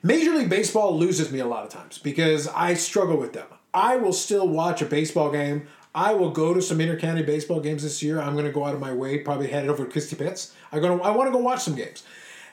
Major 0.02 0.34
League 0.34 0.50
Baseball 0.50 0.98
loses 0.98 1.30
me 1.30 1.38
a 1.38 1.46
lot 1.46 1.62
of 1.64 1.70
times 1.70 1.98
because 1.98 2.48
I 2.48 2.74
struggle 2.74 3.16
with 3.16 3.32
them. 3.32 3.46
I 3.72 3.96
will 3.96 4.12
still 4.12 4.48
watch 4.48 4.82
a 4.82 4.86
baseball 4.86 5.30
game. 5.30 5.68
I 5.94 6.14
will 6.14 6.30
go 6.30 6.52
to 6.52 6.60
some 6.60 6.78
intercounty 6.78 7.24
baseball 7.24 7.60
games 7.60 7.84
this 7.84 8.02
year. 8.02 8.20
I'm 8.20 8.32
going 8.32 8.46
to 8.46 8.52
go 8.52 8.64
out 8.64 8.74
of 8.74 8.80
my 8.80 8.92
way, 8.92 9.18
probably 9.18 9.48
headed 9.48 9.70
over 9.70 9.84
to 9.84 9.90
Christie 9.90 10.16
Pitts. 10.16 10.54
I'm 10.72 10.80
going 10.80 10.98
to, 10.98 11.04
I 11.04 11.10
want 11.10 11.28
to 11.28 11.32
go 11.32 11.38
watch 11.38 11.60
some 11.60 11.74
games. 11.74 12.02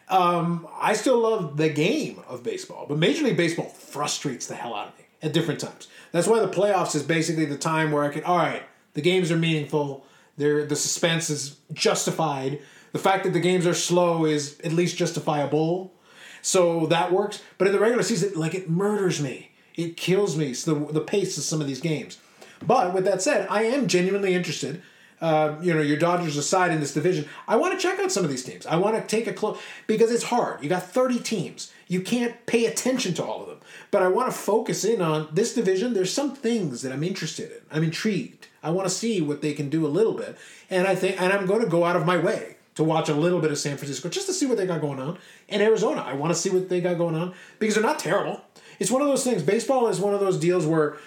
Um, 0.09 0.67
I 0.79 0.93
still 0.93 1.19
love 1.19 1.57
the 1.57 1.69
game 1.69 2.21
of 2.27 2.43
baseball, 2.43 2.85
but 2.89 2.97
Major 2.97 3.23
League 3.23 3.37
Baseball 3.37 3.67
frustrates 3.67 4.47
the 4.47 4.55
hell 4.55 4.73
out 4.73 4.89
of 4.89 4.97
me 4.97 5.05
at 5.21 5.33
different 5.33 5.59
times. 5.59 5.87
That's 6.11 6.27
why 6.27 6.39
the 6.39 6.47
playoffs 6.47 6.95
is 6.95 7.03
basically 7.03 7.45
the 7.45 7.57
time 7.57 7.91
where 7.91 8.03
I 8.03 8.09
can. 8.09 8.23
All 8.23 8.37
right, 8.37 8.63
the 8.93 9.01
games 9.01 9.31
are 9.31 9.37
meaningful. 9.37 10.05
They're, 10.37 10.65
the 10.65 10.75
suspense 10.75 11.29
is 11.29 11.57
justified. 11.73 12.59
The 12.91 12.99
fact 12.99 13.23
that 13.23 13.33
the 13.33 13.39
games 13.39 13.67
are 13.67 13.73
slow 13.73 14.25
is 14.25 14.59
at 14.63 14.71
least 14.71 14.97
justifiable. 14.97 15.93
So 16.41 16.87
that 16.87 17.11
works. 17.11 17.41
But 17.57 17.67
in 17.67 17.73
the 17.73 17.79
regular 17.79 18.03
season, 18.03 18.33
like 18.35 18.55
it 18.55 18.69
murders 18.69 19.21
me. 19.21 19.51
It 19.75 19.95
kills 19.97 20.37
me. 20.37 20.53
So 20.53 20.73
the, 20.73 20.93
the 20.93 21.01
pace 21.01 21.37
of 21.37 21.43
some 21.43 21.61
of 21.61 21.67
these 21.67 21.81
games. 21.81 22.17
But 22.65 22.93
with 22.93 23.05
that 23.05 23.21
said, 23.21 23.47
I 23.49 23.63
am 23.63 23.87
genuinely 23.87 24.33
interested. 24.33 24.81
Uh, 25.21 25.55
you 25.61 25.73
know, 25.73 25.81
your 25.81 25.97
Dodgers 25.97 26.37
aside 26.37 26.71
in 26.71 26.79
this 26.79 26.93
division, 26.93 27.27
I 27.47 27.57
want 27.57 27.77
to 27.77 27.79
check 27.79 27.99
out 27.99 28.11
some 28.11 28.23
of 28.23 28.29
these 28.29 28.43
teams. 28.43 28.65
I 28.65 28.77
want 28.77 28.95
to 28.95 29.01
take 29.01 29.27
a 29.27 29.33
close 29.33 29.59
because 29.85 30.11
it's 30.11 30.23
hard. 30.23 30.63
You 30.63 30.69
got 30.69 30.83
30 30.83 31.19
teams. 31.19 31.73
You 31.87 32.01
can't 32.01 32.45
pay 32.45 32.65
attention 32.65 33.13
to 33.15 33.23
all 33.23 33.41
of 33.41 33.47
them. 33.47 33.59
But 33.91 34.01
I 34.01 34.07
want 34.07 34.31
to 34.31 34.37
focus 34.37 34.85
in 34.85 35.01
on 35.01 35.27
this 35.33 35.53
division. 35.53 35.93
There's 35.93 36.13
some 36.13 36.35
things 36.35 36.83
that 36.83 36.93
I'm 36.93 37.03
interested 37.03 37.51
in. 37.51 37.57
I'm 37.71 37.83
intrigued. 37.83 38.47
I 38.63 38.69
want 38.71 38.87
to 38.87 38.93
see 38.93 39.21
what 39.21 39.41
they 39.41 39.53
can 39.53 39.69
do 39.69 39.85
a 39.85 39.89
little 39.89 40.13
bit. 40.13 40.37
And 40.69 40.87
I 40.87 40.95
think 40.95 41.21
and 41.21 41.33
I'm 41.33 41.45
going 41.45 41.61
to 41.61 41.67
go 41.67 41.83
out 41.83 41.95
of 41.95 42.05
my 42.05 42.17
way 42.17 42.55
to 42.75 42.83
watch 42.83 43.09
a 43.09 43.13
little 43.13 43.41
bit 43.41 43.51
of 43.51 43.57
San 43.57 43.75
Francisco 43.75 44.07
just 44.07 44.27
to 44.27 44.33
see 44.33 44.45
what 44.45 44.57
they 44.57 44.65
got 44.65 44.79
going 44.79 44.99
on. 44.99 45.17
And 45.49 45.61
Arizona, 45.61 46.01
I 46.01 46.13
want 46.13 46.31
to 46.33 46.39
see 46.39 46.49
what 46.49 46.69
they 46.69 46.79
got 46.79 46.97
going 46.97 47.15
on 47.15 47.33
because 47.59 47.75
they're 47.75 47.83
not 47.83 47.99
terrible. 47.99 48.41
It's 48.79 48.89
one 48.89 49.01
of 49.01 49.09
those 49.09 49.23
things. 49.23 49.43
Baseball 49.43 49.87
is 49.87 49.99
one 49.99 50.13
of 50.13 50.21
those 50.21 50.37
deals 50.37 50.65
where 50.65 50.97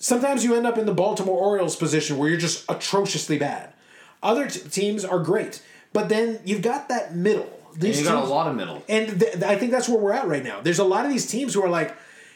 sometimes 0.00 0.42
you 0.42 0.56
end 0.56 0.66
up 0.66 0.76
in 0.76 0.86
the 0.86 0.94
Baltimore 0.94 1.38
Orioles 1.38 1.76
position 1.76 2.18
where 2.18 2.28
you're 2.28 2.38
just 2.38 2.64
atrociously 2.68 3.38
bad. 3.38 3.72
Other 4.22 4.48
t- 4.48 4.68
teams 4.68 5.04
are 5.04 5.20
great, 5.20 5.62
but 5.92 6.08
then 6.08 6.40
you've 6.44 6.62
got 6.62 6.88
that 6.88 7.14
middle. 7.14 7.48
And 7.72 7.80
These 7.80 8.00
you 8.00 8.06
got 8.06 8.24
a 8.24 8.26
lot 8.26 8.48
of 8.48 8.56
middle. 8.56 8.82
and 8.88 9.20
th- 9.20 9.42
I 9.44 9.54
think 9.56 9.70
that's 9.70 9.88
where 9.88 9.98
we're 9.98 10.12
at 10.12 10.26
right 10.26 10.42
now. 10.42 10.60
There's 10.60 10.80
a 10.80 10.84
lot 10.84 11.04
of 11.04 11.12
these 11.12 11.26
teams 11.30 11.54
who 11.54 11.62
are 11.62 11.68
like, 11.68 11.94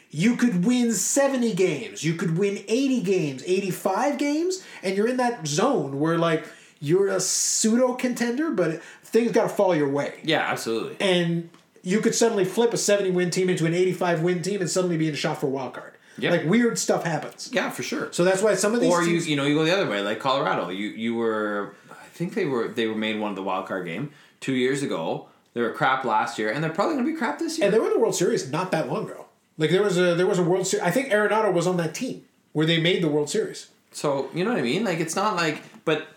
you 0.09 0.37
could 0.37 0.63
win 0.63 0.93
70 0.93 1.53
games, 1.55 2.03
you 2.03 2.13
could 2.13 2.37
win 2.37 2.63
80 2.69 3.01
games, 3.01 3.43
85 3.45 4.17
games, 4.17 4.63
and 4.81 4.95
you're 4.95 5.07
in 5.07 5.17
that 5.17 5.45
zone 5.45 5.99
where 5.99 6.17
like 6.17 6.45
you're 6.79 7.07
a 7.09 7.19
pseudo 7.19 7.93
contender, 7.95 8.51
but 8.51 8.81
things 9.03 9.31
got 9.33 9.43
to 9.43 9.49
fall 9.49 9.75
your 9.75 9.89
way. 9.89 10.19
Yeah, 10.23 10.39
absolutely. 10.39 10.95
And 10.99 11.49
you 11.83 11.99
could 11.99 12.15
suddenly 12.15 12.45
flip 12.45 12.73
a 12.73 12.77
70 12.77 13.11
win 13.11 13.29
team 13.29 13.49
into 13.49 13.65
an 13.65 13.73
85 13.73 14.21
win 14.21 14.41
team 14.41 14.61
and 14.61 14.69
suddenly 14.69 14.95
be 14.97 15.07
in 15.07 15.13
a 15.13 15.17
shot 15.17 15.41
for 15.41 15.47
a 15.47 15.49
wild 15.49 15.73
card. 15.73 15.93
Yeah. 16.17 16.31
Like 16.31 16.45
weird 16.45 16.77
stuff 16.79 17.03
happens. 17.03 17.49
Yeah, 17.51 17.69
for 17.69 17.83
sure. 17.83 18.07
So 18.11 18.23
that's 18.23 18.41
why 18.41 18.55
some 18.55 18.73
of 18.73 18.81
these 18.81 18.91
or 18.91 19.01
you 19.03 19.09
teams, 19.11 19.27
you 19.27 19.35
know 19.35 19.45
you 19.45 19.55
go 19.55 19.63
the 19.65 19.73
other 19.73 19.89
way 19.89 20.01
like 20.01 20.19
Colorado. 20.19 20.69
You 20.69 20.87
you 20.89 21.15
were 21.15 21.75
I 21.91 22.07
think 22.13 22.33
they 22.33 22.45
were 22.45 22.67
they 22.69 22.87
were 22.87 22.95
made 22.95 23.19
one 23.19 23.29
of 23.31 23.35
the 23.35 23.43
wild 23.43 23.67
card 23.67 23.85
game 23.85 24.11
two 24.39 24.53
years 24.53 24.81
ago. 24.83 25.27
They 25.53 25.61
were 25.61 25.71
crap 25.71 26.03
last 26.03 26.37
year, 26.37 26.51
and 26.51 26.63
they're 26.63 26.71
probably 26.71 26.95
going 26.95 27.05
to 27.05 27.11
be 27.13 27.17
crap 27.17 27.39
this 27.39 27.57
year. 27.57 27.65
and 27.65 27.73
they 27.73 27.79
were 27.79 27.87
in 27.87 27.93
the 27.93 27.99
World 27.99 28.15
Series 28.15 28.51
not 28.51 28.71
that 28.71 28.89
long 28.89 29.05
ago. 29.09 29.25
Like 29.57 29.71
there 29.71 29.83
was 29.83 29.97
a 29.97 30.15
there 30.15 30.27
was 30.27 30.39
a 30.39 30.43
World 30.43 30.67
Series. 30.67 30.85
I 30.85 30.91
think 30.91 31.09
Arenado 31.09 31.51
was 31.53 31.65
on 31.67 31.77
that 31.77 31.93
team 31.95 32.25
where 32.53 32.65
they 32.65 32.79
made 32.79 33.01
the 33.03 33.07
World 33.09 33.29
Series. 33.29 33.67
so 33.91 34.29
you 34.33 34.43
know 34.43 34.51
what 34.51 34.59
I 34.59 34.63
mean? 34.63 34.83
Like 34.83 34.99
it's 34.99 35.15
not 35.15 35.35
like, 35.35 35.61
but 35.85 36.07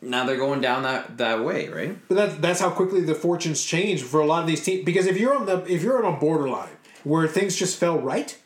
now 0.00 0.24
they're 0.24 0.36
going 0.36 0.60
down 0.60 0.82
that 0.82 1.18
that 1.18 1.44
way, 1.44 1.68
right? 1.68 1.96
But 2.08 2.14
that's 2.16 2.34
that's 2.36 2.60
how 2.60 2.70
quickly 2.70 3.02
the 3.02 3.14
fortunes 3.14 3.62
change 3.64 4.02
for 4.02 4.20
a 4.20 4.26
lot 4.26 4.40
of 4.40 4.46
these 4.48 4.62
teams. 4.62 4.84
Because 4.84 5.06
if 5.06 5.18
you're 5.18 5.34
on 5.36 5.46
the 5.46 5.64
if 5.72 5.82
you're 5.82 6.04
on 6.04 6.14
a 6.14 6.18
borderline 6.18 6.76
where 7.04 7.26
things 7.28 7.56
just 7.56 7.78
fell 7.78 7.98
right, 7.98 8.36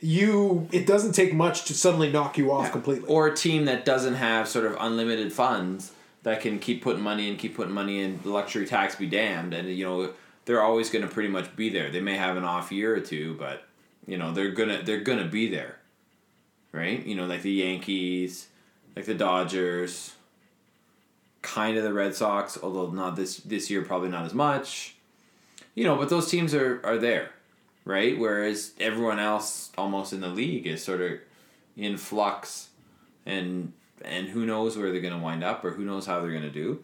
you 0.00 0.68
it 0.72 0.86
doesn't 0.86 1.12
take 1.12 1.32
much 1.32 1.64
to 1.66 1.74
suddenly 1.74 2.10
knock 2.10 2.38
you 2.38 2.52
off 2.52 2.72
completely. 2.72 3.08
Or 3.08 3.28
a 3.28 3.36
team 3.36 3.64
that 3.66 3.84
doesn't 3.84 4.14
have 4.14 4.48
sort 4.48 4.66
of 4.66 4.76
unlimited 4.78 5.32
funds 5.32 5.92
that 6.24 6.40
can 6.40 6.58
keep 6.58 6.82
putting 6.82 7.02
money 7.02 7.28
in, 7.28 7.36
keep 7.36 7.54
putting 7.54 7.72
money 7.72 8.02
in, 8.02 8.20
luxury 8.24 8.66
tax 8.66 8.96
be 8.96 9.06
damned, 9.06 9.54
and 9.54 9.68
you 9.68 9.84
know 9.84 10.12
they're 10.44 10.62
always 10.62 10.90
going 10.90 11.06
to 11.06 11.12
pretty 11.12 11.28
much 11.28 11.54
be 11.56 11.70
there. 11.70 11.90
They 11.90 12.00
may 12.00 12.16
have 12.16 12.36
an 12.36 12.44
off 12.44 12.72
year 12.72 12.94
or 12.94 13.00
two, 13.00 13.34
but 13.34 13.64
you 14.06 14.18
know 14.18 14.32
they're 14.32 14.50
gonna 14.50 14.82
they're 14.82 15.00
gonna 15.00 15.26
be 15.26 15.48
there, 15.48 15.76
right? 16.72 17.04
You 17.04 17.14
know, 17.14 17.26
like 17.26 17.42
the 17.42 17.52
Yankees, 17.52 18.48
like 18.96 19.04
the 19.04 19.14
Dodgers, 19.14 20.14
kind 21.42 21.76
of 21.76 21.84
the 21.84 21.92
Red 21.92 22.14
Sox, 22.14 22.58
although 22.62 22.90
not 22.90 23.16
this 23.16 23.36
this 23.38 23.70
year, 23.70 23.82
probably 23.82 24.08
not 24.08 24.24
as 24.24 24.34
much. 24.34 24.96
You 25.74 25.84
know, 25.84 25.96
but 25.96 26.08
those 26.08 26.30
teams 26.30 26.54
are 26.54 26.80
are 26.84 26.98
there, 26.98 27.30
right? 27.84 28.18
Whereas 28.18 28.72
everyone 28.80 29.18
else, 29.18 29.70
almost 29.76 30.12
in 30.12 30.20
the 30.20 30.28
league, 30.28 30.66
is 30.66 30.82
sort 30.82 31.00
of 31.00 31.18
in 31.76 31.96
flux, 31.96 32.68
and 33.26 33.72
and 34.04 34.28
who 34.28 34.44
knows 34.44 34.76
where 34.76 34.90
they're 34.90 35.00
going 35.00 35.14
to 35.14 35.20
wind 35.20 35.42
up 35.42 35.64
or 35.64 35.70
who 35.70 35.84
knows 35.84 36.06
how 36.06 36.20
they're 36.20 36.30
going 36.30 36.42
to 36.42 36.50
do. 36.50 36.82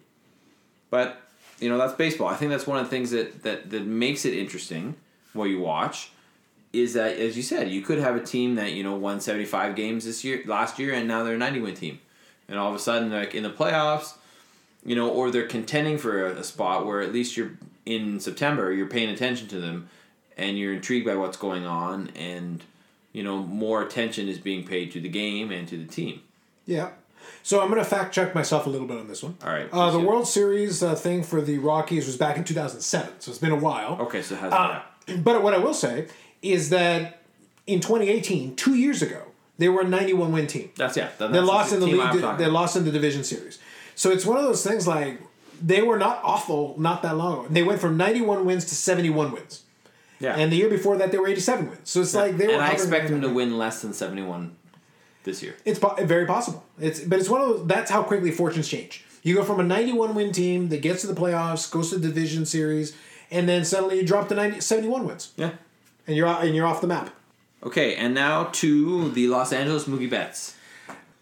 But 0.91 1.21
you 1.59 1.69
know 1.69 1.79
that's 1.79 1.95
baseball. 1.95 2.29
I 2.29 2.37
think 2.37 2.51
that's 2.51 2.67
one 2.67 2.79
of 2.79 2.85
the 2.85 2.91
things 2.91 3.11
that 3.11 3.43
that 3.43 3.71
that 3.71 3.85
makes 3.85 4.25
it 4.25 4.35
interesting. 4.35 4.97
What 5.33 5.45
you 5.45 5.61
watch 5.61 6.11
is 6.73 6.95
that, 6.95 7.17
as 7.17 7.37
you 7.37 7.43
said, 7.43 7.69
you 7.69 7.83
could 7.83 7.99
have 7.99 8.17
a 8.17 8.23
team 8.23 8.55
that 8.57 8.73
you 8.73 8.83
know 8.83 8.95
won 8.95 9.21
seventy 9.21 9.45
five 9.45 9.77
games 9.77 10.05
this 10.05 10.25
year, 10.25 10.43
last 10.47 10.79
year, 10.79 10.95
and 10.95 11.07
now 11.07 11.23
they're 11.23 11.35
a 11.35 11.39
ninety 11.39 11.61
win 11.61 11.75
team, 11.75 12.01
and 12.49 12.59
all 12.59 12.69
of 12.69 12.75
a 12.75 12.79
sudden, 12.79 13.11
they're 13.11 13.21
like 13.21 13.35
in 13.35 13.43
the 13.43 13.51
playoffs, 13.51 14.15
you 14.85 14.97
know, 14.97 15.09
or 15.09 15.31
they're 15.31 15.47
contending 15.47 15.99
for 15.99 16.27
a, 16.27 16.37
a 16.37 16.45
spot 16.45 16.87
where 16.87 17.01
at 17.01 17.13
least 17.13 17.37
you're 17.37 17.53
in 17.87 18.21
September, 18.21 18.73
you're 18.73 18.87
paying 18.87 19.11
attention 19.11 19.49
to 19.49 19.61
them, 19.61 19.89
and 20.41 20.59
you're 20.59 20.73
intrigued 20.75 21.07
by 21.07 21.15
what's 21.15 21.37
going 21.37 21.65
on, 21.67 22.11
and 22.17 22.63
you 23.13 23.23
know 23.23 23.39
more 23.39 23.83
attention 23.83 24.29
is 24.29 24.39
being 24.39 24.67
paid 24.67 24.91
to 24.93 25.01
the 25.01 25.09
game 25.09 25.51
and 25.53 25.69
to 25.69 25.77
the 25.77 25.87
team. 25.87 26.23
yeah. 26.67 26.91
So 27.43 27.61
I'm 27.61 27.69
going 27.69 27.83
to 27.83 27.89
fact 27.89 28.15
check 28.15 28.35
myself 28.35 28.67
a 28.67 28.71
little 28.71 28.87
bit 28.87 28.99
on 28.99 29.07
this 29.09 29.23
one. 29.23 29.35
All 29.45 29.51
right, 29.53 29.69
Uh, 29.73 29.91
the. 29.91 29.99
World 30.01 30.27
Series 30.27 30.83
uh, 30.83 30.95
thing 30.95 31.23
for 31.23 31.41
the 31.41 31.59
Rockies 31.59 32.07
was 32.07 32.17
back 32.17 32.37
in 32.37 32.45
2007, 32.45 33.21
so 33.21 33.31
it's 33.31 33.39
been 33.39 33.53
a 33.53 33.57
while. 33.57 33.97
Okay, 34.01 34.21
so 34.23 34.35
it 34.35 34.41
has 34.41 34.53
Uh, 34.53 34.83
but 35.19 35.43
what 35.43 35.55
I 35.55 35.59
will 35.59 35.75
say 35.75 36.09
is 36.43 36.71
that 36.71 37.23
in 37.67 37.81
2018, 37.81 38.57
two 38.57 38.75
years 38.75 39.01
ago, 39.03 39.23
they 39.59 39.69
were 39.69 39.83
a 39.83 39.89
91 39.89 40.33
win 40.33 40.47
team. 40.47 40.71
that's 40.77 40.97
yeah. 40.97 41.11
That, 41.19 41.29
They 41.33 41.39
that's 41.39 41.47
lost 41.47 41.73
in 41.73 41.81
the 41.81 41.87
league. 41.87 42.01
talking 42.21 42.39
They 42.39 42.51
lost 42.51 42.77
in 42.77 42.85
the 42.85 42.91
division 42.91 43.23
series. 43.25 43.59
So 43.95 44.11
it's 44.11 44.25
one 44.27 44.37
of 44.39 44.45
those 44.45 44.63
things 44.65 44.87
like 44.87 45.21
they 45.63 45.83
were 45.83 45.99
not 45.99 46.21
awful 46.25 46.75
not 46.79 47.03
that 47.03 47.17
long 47.17 47.33
ago. 47.41 47.47
They 47.51 47.63
went 47.63 47.81
from 47.81 47.97
91 47.97 48.45
wins 48.47 48.65
to 48.67 48.75
71 48.75 49.33
wins, 49.33 49.63
Yeah, 50.21 50.37
and 50.37 50.53
the 50.53 50.57
year 50.57 50.69
before 50.69 50.97
that 50.99 51.11
they 51.13 51.19
were 51.19 51.29
87 51.29 51.71
wins. 51.71 51.91
So 51.91 52.01
it's 52.03 52.15
like 52.15 52.37
they 52.37 52.47
were. 52.47 52.53
and 52.55 52.63
I 52.63 52.73
expect 52.73 53.09
them 53.09 53.21
to 53.23 53.29
win 53.31 53.57
less 53.59 53.81
than 53.83 53.93
seventy 53.95 54.23
one 54.23 54.57
this 55.25 55.43
year. 55.43 55.57
It's 55.65 55.79
po- 55.79 55.97
very 56.05 56.27
possible. 56.27 56.63
It's 56.79 57.01
but 57.01 57.19
it's 57.19 57.29
one 57.29 57.41
of 57.41 57.49
those. 57.49 57.67
That's 57.67 57.91
how 57.91 58.03
quickly 58.03 58.31
fortunes 58.31 58.69
change. 58.69 59.05
You 59.23 59.35
go 59.35 59.45
from 59.45 59.61
a 59.61 59.65
91 59.65 60.15
win 60.15 60.33
team 60.33 60.69
that 60.71 60.81
gets 60.81 61.03
to 61.03 61.07
the 61.07 61.15
playoffs, 61.21 61.71
goes 61.71 61.91
to 61.91 61.99
the 61.99 62.09
division 62.09 62.47
series, 62.47 62.97
and 63.31 63.47
then 63.49 63.65
suddenly 63.67 63.99
you 64.01 64.07
drop 64.07 64.29
to 64.29 64.35
90, 64.35 64.61
71 64.61 65.07
wins, 65.07 65.33
Yeah. 65.37 65.51
and 66.07 66.17
you're 66.17 66.27
and 66.27 66.55
you're 66.55 66.67
off 66.67 66.81
the 66.81 66.87
map. 66.87 67.11
Okay, 67.63 67.95
and 67.97 68.15
now 68.15 68.45
to 68.53 69.11
the 69.13 69.29
Los 69.29 69.53
Angeles 69.53 69.85
Mookie 69.85 70.09
Betts. 70.09 70.55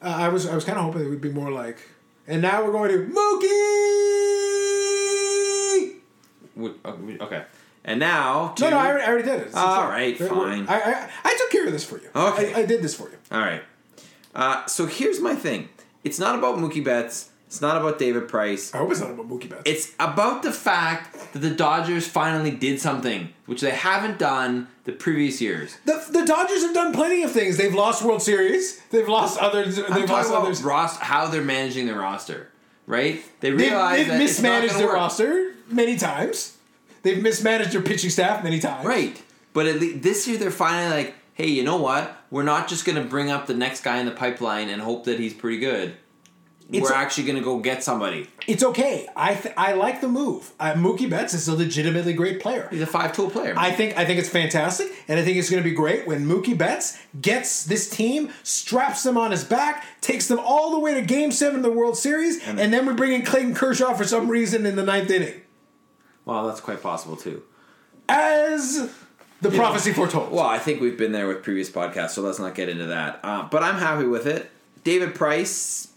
Uh, 0.00 0.06
I 0.06 0.28
was 0.28 0.46
I 0.46 0.54
was 0.54 0.64
kind 0.64 0.78
of 0.78 0.84
hoping 0.84 1.02
it 1.02 1.08
would 1.08 1.20
be 1.20 1.30
more 1.32 1.50
like, 1.50 1.78
and 2.28 2.40
now 2.42 2.62
we're 2.64 2.70
going 2.72 2.90
to 2.92 2.98
Mookie. 3.12 3.48
Uh, 6.84 6.92
Okay, 7.24 7.42
and 7.84 7.98
now 8.00 8.48
to 8.56 8.64
No, 8.64 8.70
no, 8.70 8.76
I 8.78 8.86
already, 8.88 9.04
I 9.04 9.08
already 9.08 9.24
did 9.24 9.40
it. 9.40 9.46
It's 9.48 9.56
All 9.56 9.76
fine. 9.82 9.88
right, 9.90 10.18
fine. 10.18 10.66
I, 10.68 10.80
I, 10.80 11.10
I 11.24 11.36
took 11.38 11.50
care 11.50 11.66
of 11.66 11.72
this 11.72 11.84
for 11.84 11.98
you. 11.98 12.08
Okay. 12.14 12.52
I, 12.54 12.60
I 12.60 12.66
did 12.66 12.82
this 12.82 12.94
for 12.94 13.08
you. 13.10 13.16
all 13.32 13.40
right. 13.40 13.62
Uh, 14.34 14.66
so 14.66 14.86
here's 14.86 15.20
my 15.20 15.34
thing. 15.34 15.68
It's 16.04 16.18
not 16.18 16.38
about 16.38 16.58
Mookie 16.58 16.84
Betts. 16.84 17.30
It's 17.46 17.62
not 17.62 17.78
about 17.78 17.98
David 17.98 18.28
Price. 18.28 18.74
I 18.74 18.78
hope 18.78 18.90
it's 18.90 19.00
not 19.00 19.10
about 19.10 19.26
Mookie 19.28 19.48
Betts. 19.48 19.62
It's 19.64 19.94
about 19.98 20.42
the 20.42 20.52
fact 20.52 21.32
that 21.32 21.40
the 21.40 21.48
Dodgers 21.50 22.06
finally 22.06 22.50
did 22.50 22.78
something 22.78 23.30
which 23.46 23.62
they 23.62 23.70
haven't 23.70 24.18
done 24.18 24.68
the 24.84 24.92
previous 24.92 25.40
years. 25.40 25.78
the, 25.86 26.04
the 26.10 26.26
Dodgers 26.26 26.62
have 26.62 26.74
done 26.74 26.92
plenty 26.92 27.22
of 27.22 27.32
things. 27.32 27.56
They've 27.56 27.74
lost 27.74 28.02
World 28.04 28.20
Series. 28.20 28.78
They've 28.90 29.08
lost 29.08 29.38
others. 29.40 29.78
I'm 29.78 29.84
They've 29.84 29.92
talking 30.06 30.08
lost 30.12 30.28
about 30.30 30.42
others. 30.42 30.62
Rost- 30.62 31.00
how 31.00 31.28
they're 31.28 31.40
managing 31.42 31.86
their 31.86 31.98
roster, 31.98 32.50
right? 32.86 33.22
They 33.40 33.48
They've, 33.50 33.58
realize 33.70 33.98
they've 34.00 34.08
not 34.08 34.18
mismanaged 34.18 34.74
their 34.76 34.86
work. 34.88 34.96
roster 34.96 35.54
many 35.70 35.96
times. 35.96 36.54
They've 37.02 37.22
mismanaged 37.22 37.72
their 37.72 37.82
pitching 37.82 38.10
staff 38.10 38.42
many 38.44 38.58
times. 38.58 38.86
Right. 38.86 39.20
But 39.52 39.66
at 39.66 39.80
least 39.80 40.02
this 40.02 40.28
year 40.28 40.38
they're 40.38 40.50
finally 40.50 40.90
like, 40.90 41.14
hey, 41.34 41.48
you 41.48 41.62
know 41.62 41.76
what? 41.76 42.16
We're 42.30 42.42
not 42.42 42.68
just 42.68 42.84
going 42.84 43.02
to 43.02 43.08
bring 43.08 43.30
up 43.30 43.46
the 43.46 43.54
next 43.54 43.82
guy 43.82 43.98
in 43.98 44.06
the 44.06 44.12
pipeline 44.12 44.68
and 44.68 44.82
hope 44.82 45.04
that 45.04 45.18
he's 45.18 45.34
pretty 45.34 45.58
good. 45.58 45.96
It's 46.70 46.82
We're 46.90 46.94
a- 46.94 46.98
actually 46.98 47.24
going 47.24 47.38
to 47.38 47.42
go 47.42 47.60
get 47.60 47.82
somebody. 47.82 48.28
It's 48.46 48.62
okay. 48.62 49.06
I 49.16 49.34
th- 49.34 49.54
I 49.56 49.72
like 49.72 50.02
the 50.02 50.08
move. 50.08 50.52
Uh, 50.60 50.74
Mookie 50.74 51.08
Betts 51.08 51.32
is 51.32 51.48
a 51.48 51.56
legitimately 51.56 52.12
great 52.12 52.40
player. 52.40 52.68
He's 52.70 52.82
a 52.82 52.86
five 52.86 53.14
tool 53.14 53.30
player. 53.30 53.54
I 53.56 53.70
think 53.70 53.96
I 53.96 54.04
think 54.04 54.18
it's 54.18 54.28
fantastic, 54.28 54.88
and 55.08 55.18
I 55.18 55.24
think 55.24 55.38
it's 55.38 55.48
going 55.48 55.62
to 55.62 55.68
be 55.68 55.74
great 55.74 56.06
when 56.06 56.26
Mookie 56.26 56.56
Betts 56.58 56.98
gets 57.22 57.64
this 57.64 57.88
team, 57.88 58.30
straps 58.42 59.02
them 59.02 59.16
on 59.16 59.30
his 59.30 59.44
back, 59.44 59.86
takes 60.02 60.28
them 60.28 60.38
all 60.38 60.72
the 60.72 60.78
way 60.78 60.92
to 60.92 61.00
Game 61.00 61.32
Seven 61.32 61.56
of 61.56 61.62
the 61.62 61.72
World 61.72 61.96
Series, 61.96 62.46
and, 62.46 62.58
then 62.58 62.84
we 62.84 62.92
bring 62.92 63.12
in 63.12 63.24
Clayton 63.24 63.54
Kershaw 63.54 63.94
for 63.94 64.04
some 64.04 64.28
reason 64.28 64.66
in 64.66 64.76
the 64.76 64.84
ninth 64.84 65.10
inning, 65.10 65.40
well, 66.28 66.46
that's 66.46 66.60
quite 66.60 66.82
possible 66.82 67.16
too. 67.16 67.42
as 68.08 68.90
the 69.40 69.50
prophecy 69.50 69.92
foretold. 69.92 70.30
Well, 70.32 70.46
I 70.46 70.58
think 70.58 70.80
we've 70.80 70.98
been 70.98 71.12
there 71.12 71.26
with 71.28 71.42
previous 71.42 71.70
podcasts, 71.70 72.10
so 72.10 72.22
let's 72.22 72.38
not 72.38 72.54
get 72.54 72.68
into 72.68 72.86
that. 72.86 73.20
Uh, 73.22 73.48
but 73.50 73.62
I'm 73.62 73.76
happy 73.76 74.04
with 74.06 74.26
it. 74.26 74.50
David 74.84 75.14
Price, 75.14 75.88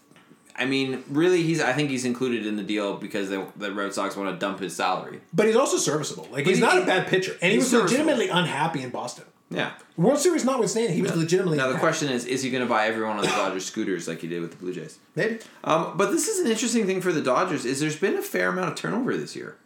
I 0.55 0.65
mean, 0.65 1.03
really, 1.09 1.41
he's. 1.43 1.61
I 1.61 1.73
think 1.73 1.89
he's 1.89 2.05
included 2.05 2.45
in 2.45 2.55
the 2.57 2.63
deal 2.63 2.97
because 2.97 3.29
the, 3.29 3.47
the 3.55 3.71
Red 3.71 3.93
Sox 3.93 4.15
want 4.15 4.29
to 4.33 4.37
dump 4.37 4.59
his 4.59 4.75
salary. 4.75 5.21
But 5.33 5.47
he's 5.47 5.55
also 5.55 5.77
serviceable. 5.77 6.27
Like 6.31 6.45
he's 6.45 6.57
he- 6.57 6.61
not 6.63 6.77
a 6.77 6.85
bad 6.85 7.07
pitcher, 7.07 7.35
and 7.41 7.51
he 7.51 7.57
was 7.57 7.69
serviceable. 7.69 8.05
legitimately 8.05 8.29
unhappy 8.29 8.81
in 8.83 8.89
Boston. 8.89 9.25
Yeah. 9.49 9.73
World 9.97 10.17
Series 10.19 10.45
notwithstanding, 10.45 10.95
he 10.95 11.01
was 11.01 11.13
legitimately. 11.15 11.57
Now 11.57 11.67
the 11.67 11.73
bad. 11.73 11.81
question 11.81 12.09
is: 12.09 12.25
Is 12.25 12.41
he 12.41 12.49
going 12.51 12.63
to 12.63 12.69
buy 12.69 12.87
everyone 12.87 13.17
on 13.17 13.21
the 13.23 13.27
Dodgers 13.41 13.65
scooters 13.65 14.07
like 14.07 14.19
he 14.21 14.27
did 14.27 14.41
with 14.41 14.51
the 14.51 14.57
Blue 14.57 14.73
Jays? 14.73 14.97
maybe. 15.15 15.39
Um, 15.63 15.97
but 15.97 16.11
this 16.11 16.27
is 16.27 16.39
an 16.45 16.49
interesting 16.51 16.85
thing 16.85 17.01
for 17.01 17.11
the 17.11 17.21
Dodgers. 17.21 17.65
Is 17.65 17.79
there's 17.81 17.97
been 17.97 18.15
a 18.17 18.21
fair 18.21 18.49
amount 18.49 18.69
of 18.69 18.75
turnover 18.75 19.15
this 19.17 19.35
year, 19.35 19.57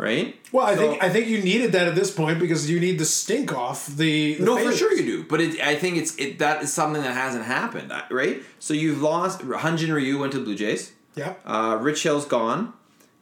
right? 0.00 0.34
Well, 0.50 0.66
I 0.66 0.74
So- 0.74 0.80
think 0.80 1.02
I 1.04 1.08
think 1.10 1.28
you 1.28 1.40
needed 1.42 1.72
that 1.72 1.86
at 1.86 1.94
this 1.94 2.10
point 2.10 2.38
because 2.40 2.68
you 2.70 2.80
need 2.80 2.98
the 2.98 3.04
stink 3.04 3.52
off 3.52 3.86
the. 3.86 4.34
the 4.34 4.44
No, 4.44 4.56
for 4.56 4.72
sure 4.72 4.92
you 4.92 5.04
do. 5.04 5.24
But 5.24 5.40
it, 5.40 5.60
I 5.60 5.74
think 5.76 5.96
it's 5.98 6.16
it 6.16 6.38
that 6.38 6.62
is 6.62 6.72
something 6.72 7.02
that 7.02 7.14
hasn't 7.14 7.44
happened, 7.44 7.92
right? 8.10 8.42
So 8.58 8.74
you've 8.74 9.02
lost 9.02 9.40
Hyun-Jin 9.40 9.92
Ryu 9.92 10.18
went 10.18 10.32
to 10.32 10.38
the 10.38 10.44
Blue 10.44 10.56
Jays. 10.56 10.92
Yeah. 11.14 11.34
Uh, 11.44 11.76
Rich 11.80 12.02
Hill's 12.04 12.24
gone, 12.24 12.72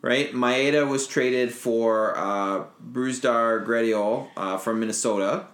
right? 0.03 0.33
Maeda 0.33 0.87
was 0.87 1.07
traded 1.07 1.53
for 1.53 2.17
uh, 2.17 2.65
Brusdar 2.93 3.67
Graterol 3.67 4.29
uh, 4.37 4.57
from 4.59 4.79
Minnesota. 4.81 5.47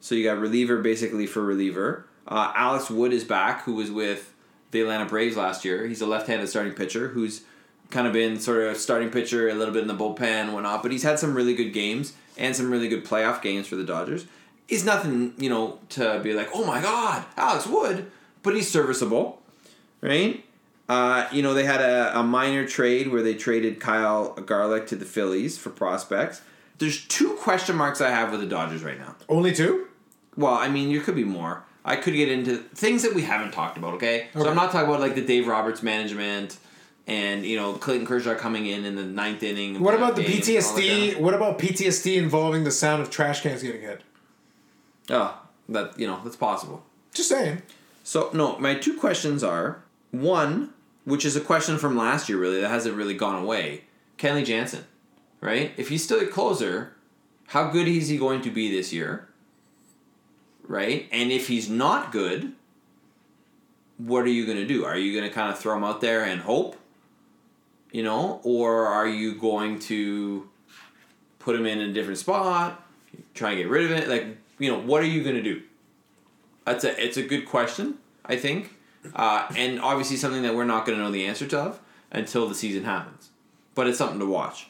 So 0.00 0.14
you 0.14 0.24
got 0.24 0.38
reliever 0.38 0.78
basically 0.78 1.26
for 1.26 1.42
reliever. 1.42 2.06
Uh, 2.26 2.52
Alex 2.56 2.90
Wood 2.90 3.12
is 3.12 3.24
back, 3.24 3.62
who 3.64 3.74
was 3.74 3.90
with 3.90 4.32
the 4.72 4.80
Atlanta 4.80 5.04
Braves 5.06 5.36
last 5.36 5.64
year. 5.64 5.86
He's 5.86 6.00
a 6.00 6.06
left-handed 6.06 6.48
starting 6.48 6.72
pitcher 6.74 7.08
who's 7.08 7.42
kind 7.90 8.06
of 8.06 8.12
been 8.12 8.38
sort 8.38 8.62
of 8.64 8.76
starting 8.76 9.10
pitcher, 9.10 9.48
a 9.48 9.54
little 9.54 9.72
bit 9.72 9.82
in 9.82 9.88
the 9.88 9.94
bullpen, 9.94 10.52
whatnot. 10.52 10.82
But 10.82 10.92
he's 10.92 11.02
had 11.02 11.18
some 11.18 11.34
really 11.34 11.54
good 11.54 11.72
games 11.72 12.14
and 12.36 12.54
some 12.54 12.70
really 12.70 12.88
good 12.88 13.04
playoff 13.04 13.42
games 13.42 13.66
for 13.66 13.76
the 13.76 13.84
Dodgers. 13.84 14.26
He's 14.66 14.84
nothing, 14.84 15.34
you 15.38 15.48
know, 15.48 15.78
to 15.90 16.20
be 16.22 16.32
like, 16.32 16.48
oh 16.52 16.64
my 16.64 16.80
God, 16.80 17.24
Alex 17.36 17.66
Wood, 17.66 18.10
but 18.42 18.54
he's 18.54 18.68
serviceable, 18.68 19.40
right? 20.00 20.44
Uh, 20.88 21.28
you 21.32 21.42
know, 21.42 21.54
they 21.54 21.64
had 21.64 21.80
a, 21.80 22.18
a 22.20 22.22
minor 22.22 22.66
trade 22.66 23.08
where 23.08 23.22
they 23.22 23.34
traded 23.34 23.80
Kyle 23.80 24.34
Garlick 24.34 24.86
to 24.88 24.96
the 24.96 25.04
Phillies 25.04 25.58
for 25.58 25.70
prospects. 25.70 26.42
There's 26.78 27.04
two 27.06 27.34
question 27.34 27.76
marks 27.76 28.00
I 28.00 28.10
have 28.10 28.30
with 28.30 28.40
the 28.40 28.46
Dodgers 28.46 28.84
right 28.84 28.98
now. 28.98 29.16
Only 29.28 29.52
two. 29.52 29.88
Well, 30.36 30.54
I 30.54 30.68
mean, 30.68 30.92
there 30.92 31.00
could 31.00 31.16
be 31.16 31.24
more. 31.24 31.64
I 31.84 31.96
could 31.96 32.14
get 32.14 32.28
into 32.28 32.56
things 32.56 33.02
that 33.02 33.14
we 33.14 33.22
haven't 33.22 33.52
talked 33.52 33.78
about. 33.78 33.94
Okay, 33.94 34.28
so 34.34 34.48
I'm 34.48 34.56
not 34.56 34.72
talking 34.72 34.88
about 34.88 35.00
like 35.00 35.14
the 35.14 35.24
Dave 35.24 35.46
Roberts 35.46 35.82
management 35.82 36.58
and 37.06 37.44
you 37.46 37.56
know 37.56 37.74
Clayton 37.74 38.06
Kershaw 38.06 38.34
coming 38.34 38.66
in 38.66 38.84
in 38.84 38.96
the 38.96 39.04
ninth 39.04 39.42
inning. 39.42 39.80
What 39.80 39.94
about 39.94 40.16
the 40.16 40.22
game 40.22 40.32
and 40.32 40.40
all 40.40 40.46
that 40.46 40.82
PTSD? 40.82 41.20
What 41.20 41.34
about 41.34 41.58
PTSD 41.58 42.16
involving 42.16 42.64
the 42.64 42.70
sound 42.70 43.02
of 43.02 43.10
trash 43.10 43.42
cans 43.42 43.62
getting 43.62 43.82
hit? 43.82 44.02
Oh, 45.10 45.40
that 45.68 45.98
you 45.98 46.06
know 46.06 46.20
that's 46.24 46.36
possible. 46.36 46.84
Just 47.12 47.28
saying. 47.28 47.62
So 48.04 48.30
no, 48.32 48.58
my 48.58 48.74
two 48.74 48.98
questions 48.98 49.42
are 49.42 49.82
one, 50.10 50.72
which 51.04 51.24
is 51.24 51.36
a 51.36 51.40
question 51.40 51.78
from 51.78 51.96
last 51.96 52.28
year, 52.28 52.38
really 52.38 52.60
that 52.60 52.68
hasn't 52.68 52.96
really 52.96 53.14
gone 53.14 53.42
away. 53.42 53.84
Kenley 54.18 54.44
Jansen, 54.44 54.84
right? 55.40 55.72
If 55.76 55.88
he's 55.88 56.02
still 56.02 56.20
a 56.20 56.26
closer, 56.26 56.94
how 57.48 57.70
good 57.70 57.86
is 57.86 58.08
he 58.08 58.16
going 58.16 58.42
to 58.42 58.50
be 58.50 58.70
this 58.70 58.92
year? 58.92 59.28
Right, 60.68 61.08
and 61.12 61.30
if 61.30 61.46
he's 61.46 61.70
not 61.70 62.10
good, 62.10 62.52
what 63.98 64.24
are 64.24 64.30
you 64.30 64.44
going 64.44 64.58
to 64.58 64.66
do? 64.66 64.84
Are 64.84 64.98
you 64.98 65.16
going 65.16 65.28
to 65.28 65.32
kind 65.32 65.52
of 65.52 65.58
throw 65.60 65.76
him 65.76 65.84
out 65.84 66.00
there 66.00 66.24
and 66.24 66.40
hope? 66.40 66.76
You 67.96 68.02
know, 68.02 68.42
or 68.44 68.84
are 68.84 69.08
you 69.08 69.36
going 69.36 69.78
to 69.78 70.46
put 71.38 71.56
them 71.56 71.64
in 71.64 71.80
a 71.80 71.94
different 71.94 72.18
spot, 72.18 72.86
try 73.32 73.52
and 73.52 73.58
get 73.58 73.70
rid 73.70 73.86
of 73.86 73.90
it? 73.90 74.06
Like, 74.06 74.36
you 74.58 74.70
know, 74.70 74.78
what 74.78 75.00
are 75.02 75.06
you 75.06 75.22
going 75.22 75.36
to 75.36 75.42
do? 75.42 75.62
That's 76.66 76.84
a 76.84 77.02
it's 77.02 77.16
a 77.16 77.22
good 77.22 77.46
question, 77.46 77.94
I 78.22 78.36
think, 78.36 78.76
uh, 79.14 79.48
and 79.56 79.80
obviously 79.80 80.18
something 80.18 80.42
that 80.42 80.54
we're 80.54 80.66
not 80.66 80.84
going 80.84 80.98
to 80.98 81.04
know 81.04 81.10
the 81.10 81.24
answer 81.24 81.46
to 81.46 81.76
until 82.12 82.46
the 82.46 82.54
season 82.54 82.84
happens. 82.84 83.30
But 83.74 83.86
it's 83.86 83.96
something 83.96 84.18
to 84.18 84.26
watch. 84.26 84.68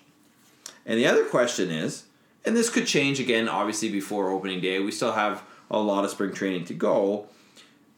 And 0.87 0.97
the 0.97 1.09
other 1.09 1.25
question 1.25 1.69
is, 1.69 2.05
and 2.45 2.57
this 2.57 2.71
could 2.71 2.87
change 2.87 3.19
again, 3.19 3.49
obviously 3.49 3.91
before 3.91 4.31
opening 4.31 4.61
day. 4.61 4.79
We 4.79 4.93
still 4.93 5.15
have 5.15 5.43
a 5.69 5.81
lot 5.81 6.05
of 6.05 6.13
spring 6.13 6.33
training 6.33 6.67
to 6.67 6.75
go, 6.75 7.27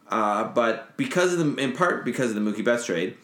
uh, 0.09 0.45
but 0.45 0.97
because 0.97 1.35
of 1.35 1.39
the 1.39 1.63
in 1.63 1.75
part 1.75 2.07
because 2.07 2.31
of 2.31 2.43
the 2.43 2.51
Mookie 2.51 2.65
Betts 2.65 2.87
trade, 2.87 3.19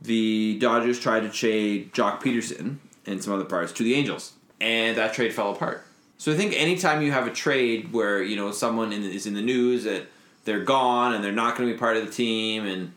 the 0.00 0.58
Dodgers 0.58 1.00
tried 1.00 1.20
to 1.20 1.28
trade 1.28 1.92
Joc 1.92 2.20
Pederson 2.20 2.76
and 3.06 3.22
some 3.22 3.32
other 3.32 3.44
parts 3.44 3.72
to 3.72 3.82
the 3.82 3.94
Angels, 3.94 4.32
and 4.60 4.96
that 4.96 5.14
trade 5.14 5.32
fell 5.32 5.52
apart. 5.52 5.84
So 6.18 6.32
I 6.32 6.36
think 6.36 6.54
anytime 6.54 7.02
you 7.02 7.12
have 7.12 7.26
a 7.26 7.32
trade 7.32 7.92
where 7.92 8.22
you 8.22 8.36
know 8.36 8.50
someone 8.50 8.92
in, 8.92 9.02
is 9.04 9.26
in 9.26 9.34
the 9.34 9.42
news 9.42 9.84
that 9.84 10.06
they're 10.44 10.64
gone 10.64 11.14
and 11.14 11.22
they're 11.22 11.32
not 11.32 11.56
going 11.56 11.68
to 11.68 11.74
be 11.74 11.78
part 11.78 11.96
of 11.96 12.06
the 12.06 12.12
team, 12.12 12.66
and 12.66 12.92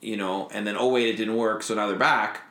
you 0.00 0.16
know, 0.16 0.48
and 0.52 0.66
then 0.66 0.76
oh 0.76 0.88
wait, 0.88 1.08
it 1.08 1.16
didn't 1.16 1.36
work, 1.36 1.62
so 1.62 1.74
now 1.74 1.86
they're 1.86 1.96
back. 1.96 2.42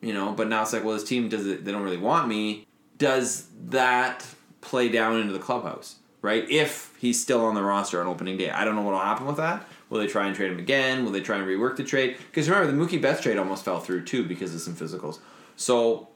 You 0.00 0.12
know, 0.12 0.32
but 0.32 0.48
now 0.48 0.62
it's 0.62 0.72
like, 0.72 0.82
well, 0.82 0.94
this 0.94 1.04
team 1.04 1.28
does 1.28 1.46
it. 1.46 1.64
They 1.64 1.70
don't 1.70 1.82
really 1.82 1.96
want 1.96 2.26
me. 2.26 2.66
Does 2.98 3.46
that 3.66 4.26
play 4.60 4.88
down 4.88 5.20
into 5.20 5.32
the 5.32 5.38
clubhouse, 5.38 5.96
right? 6.22 6.48
If 6.50 6.94
he's 6.98 7.20
still 7.20 7.44
on 7.44 7.54
the 7.54 7.62
roster 7.62 8.00
on 8.00 8.06
opening 8.08 8.36
day, 8.36 8.50
I 8.50 8.64
don't 8.64 8.74
know 8.74 8.82
what 8.82 8.92
will 8.92 9.00
happen 9.00 9.26
with 9.26 9.36
that. 9.36 9.64
Will 9.92 9.98
they 9.98 10.06
try 10.06 10.26
and 10.26 10.34
trade 10.34 10.50
him 10.50 10.58
again? 10.58 11.04
Will 11.04 11.12
they 11.12 11.20
try 11.20 11.36
and 11.36 11.46
rework 11.46 11.76
the 11.76 11.84
trade? 11.84 12.16
Because 12.16 12.48
remember, 12.48 12.72
the 12.72 12.78
Mookie 12.78 13.00
Betts 13.00 13.20
trade 13.20 13.36
almost 13.36 13.62
fell 13.62 13.78
through 13.78 14.06
too 14.06 14.24
because 14.24 14.54
of 14.54 14.62
some 14.62 14.74
physicals. 14.74 15.18
So, 15.54 16.08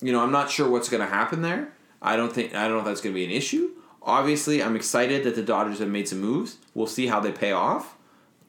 you 0.00 0.12
know, 0.12 0.20
I'm 0.22 0.30
not 0.30 0.52
sure 0.52 0.70
what's 0.70 0.88
going 0.88 1.00
to 1.00 1.12
happen 1.12 1.42
there. 1.42 1.72
I 2.00 2.14
don't 2.14 2.32
think 2.32 2.54
I 2.54 2.68
don't 2.68 2.74
know 2.74 2.78
if 2.78 2.84
that's 2.84 3.00
going 3.00 3.12
to 3.12 3.18
be 3.18 3.24
an 3.24 3.32
issue. 3.32 3.70
Obviously, 4.04 4.62
I'm 4.62 4.76
excited 4.76 5.24
that 5.24 5.34
the 5.34 5.42
Dodgers 5.42 5.80
have 5.80 5.88
made 5.88 6.06
some 6.06 6.20
moves. 6.20 6.58
We'll 6.74 6.86
see 6.86 7.08
how 7.08 7.18
they 7.18 7.32
pay 7.32 7.50
off. 7.50 7.96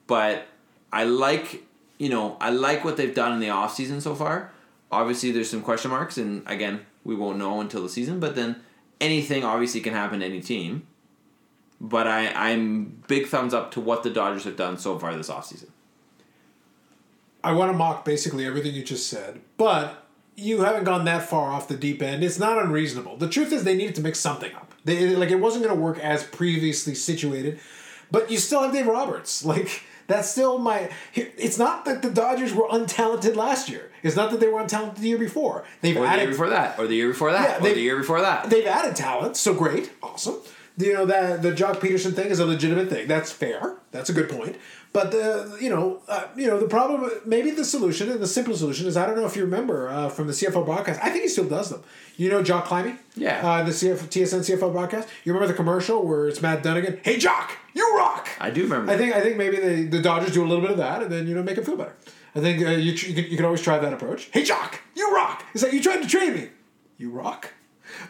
But 0.05 0.45
I 0.93 1.05
like, 1.05 1.63
you 1.97 2.09
know, 2.09 2.37
I 2.39 2.51
like 2.51 2.85
what 2.85 2.95
they've 2.95 3.15
done 3.15 3.33
in 3.33 3.39
the 3.39 3.47
offseason 3.47 4.03
so 4.03 4.13
far. 4.13 4.51
Obviously, 4.91 5.31
there's 5.31 5.49
some 5.49 5.63
question 5.63 5.89
marks, 5.89 6.19
and 6.19 6.43
again, 6.45 6.81
we 7.03 7.15
won't 7.15 7.39
know 7.39 7.59
until 7.59 7.81
the 7.81 7.89
season. 7.89 8.19
But 8.19 8.35
then 8.35 8.61
anything 9.01 9.43
obviously 9.43 9.81
can 9.81 9.95
happen 9.95 10.19
to 10.19 10.27
any 10.27 10.41
team. 10.41 10.85
But 11.81 12.07
I, 12.07 12.27
I'm 12.51 13.01
big 13.07 13.27
thumbs 13.27 13.53
up 13.53 13.71
to 13.71 13.79
what 13.79 14.03
the 14.03 14.09
Dodgers 14.09 14.43
have 14.43 14.57
done 14.57 14.77
so 14.77 14.99
far 14.99 15.15
this 15.15 15.29
offseason. 15.29 15.69
I 17.43 17.53
want 17.53 17.71
to 17.71 17.77
mock 17.77 18.03
basically 18.03 18.45
everything 18.45 18.75
you 18.75 18.83
just 18.83 19.07
said, 19.07 19.39
but 19.57 20.05
you 20.35 20.61
haven't 20.61 20.83
gone 20.83 21.05
that 21.05 21.29
far 21.29 21.51
off 21.51 21.67
the 21.69 21.77
deep 21.77 22.01
end. 22.01 22.23
It's 22.23 22.39
not 22.39 22.57
unreasonable. 22.61 23.15
The 23.17 23.29
truth 23.29 23.53
is, 23.53 23.63
they 23.63 23.75
needed 23.77 23.95
to 23.95 24.01
mix 24.01 24.19
something 24.19 24.53
up. 24.53 24.73
They 24.83 25.15
like 25.15 25.29
it 25.29 25.35
wasn't 25.39 25.63
going 25.65 25.75
to 25.75 25.81
work 25.81 25.99
as 25.99 26.23
previously 26.23 26.95
situated, 26.95 27.59
but 28.11 28.29
you 28.29 28.37
still 28.37 28.61
have 28.63 28.73
Dave 28.73 28.87
Roberts. 28.87 29.43
Like 29.45 29.83
that's 30.07 30.27
still 30.29 30.57
my. 30.57 30.89
It's 31.13 31.59
not 31.59 31.85
that 31.85 32.01
the 32.01 32.09
Dodgers 32.09 32.53
were 32.53 32.67
untalented 32.67 33.35
last 33.35 33.69
year. 33.69 33.91
It's 34.01 34.15
not 34.15 34.31
that 34.31 34.39
they 34.39 34.47
were 34.47 34.59
untalented 34.61 34.95
the 34.97 35.07
year 35.07 35.17
before. 35.19 35.65
They've 35.81 35.95
Or 35.95 36.01
the 36.01 36.07
added 36.07 36.21
year 36.23 36.31
before 36.31 36.49
that, 36.49 36.79
or 36.79 36.87
the 36.87 36.95
year 36.95 37.09
before 37.09 37.31
that, 37.31 37.61
Yeah, 37.61 37.69
or 37.69 37.73
the 37.73 37.79
year 37.79 37.97
before 37.97 38.21
that. 38.21 38.49
they've 38.49 38.65
added 38.65 38.95
talent, 38.95 39.37
so 39.37 39.53
great, 39.53 39.91
awesome. 40.01 40.37
You 40.79 40.93
know 40.93 41.05
that 41.05 41.41
the 41.41 41.51
Joc 41.51 41.75
Pederson 41.75 42.13
thing 42.15 42.27
is 42.27 42.39
a 42.39 42.45
legitimate 42.45 42.89
thing. 42.89 43.07
That's 43.07 43.31
fair. 43.31 43.75
That's 43.91 44.09
a 44.09 44.13
good 44.13 44.29
point. 44.29 44.55
But 44.93 45.11
the 45.11 45.57
you 45.61 45.69
know 45.69 46.01
uh, 46.07 46.27
you 46.35 46.47
know 46.47 46.57
the 46.57 46.67
problem 46.67 47.09
maybe 47.25 47.51
the 47.51 47.65
solution 47.65 48.09
and 48.09 48.19
the 48.19 48.27
simple 48.27 48.55
solution 48.55 48.87
is 48.87 48.95
I 48.95 49.05
don't 49.05 49.15
know 49.15 49.25
if 49.25 49.35
you 49.35 49.43
remember 49.43 49.89
uh, 49.89 50.09
from 50.09 50.27
the 50.27 50.33
CFL 50.33 50.65
broadcast. 50.65 50.99
I 51.03 51.09
think 51.09 51.23
he 51.23 51.29
still 51.29 51.49
does 51.49 51.69
them. 51.69 51.83
You 52.15 52.29
know 52.29 52.41
Jock 52.41 52.65
Climie? 52.65 52.97
Yeah. 53.15 53.45
Uh, 53.47 53.63
the 53.63 53.71
CF, 53.71 53.97
TSN 54.07 54.57
CFL 54.57 54.71
broadcast. 54.71 55.09
You 55.25 55.33
remember 55.33 55.51
the 55.51 55.57
commercial 55.57 56.05
where 56.07 56.27
it's 56.27 56.41
Matt 56.41 56.63
Dunigan? 56.63 56.99
Hey 57.03 57.17
Jock, 57.17 57.51
you 57.73 57.97
rock. 57.97 58.29
I 58.39 58.49
do 58.49 58.63
remember. 58.63 58.91
I 58.91 58.97
think 58.97 59.13
I 59.13 59.21
think 59.21 59.37
maybe 59.37 59.57
the, 59.57 59.97
the 59.97 60.01
Dodgers 60.01 60.33
do 60.33 60.43
a 60.43 60.47
little 60.47 60.61
bit 60.61 60.71
of 60.71 60.77
that, 60.77 61.03
and 61.03 61.11
then 61.11 61.27
you 61.27 61.35
know 61.35 61.43
make 61.43 61.57
him 61.57 61.65
feel 61.65 61.75
better. 61.75 61.95
I 62.35 62.39
think 62.39 62.65
uh, 62.65 62.69
you, 62.71 62.93
you, 62.93 63.13
can, 63.13 63.25
you 63.25 63.35
can 63.35 63.45
always 63.45 63.61
try 63.61 63.79
that 63.79 63.93
approach. 63.93 64.29
Hey 64.31 64.43
Jock, 64.43 64.79
you 64.95 65.13
rock. 65.13 65.43
It's 65.53 65.61
like 65.61 65.73
you 65.73 65.83
tried 65.83 66.01
to 66.01 66.07
train 66.07 66.33
me. 66.33 66.49
You 66.97 67.11
rock. 67.11 67.53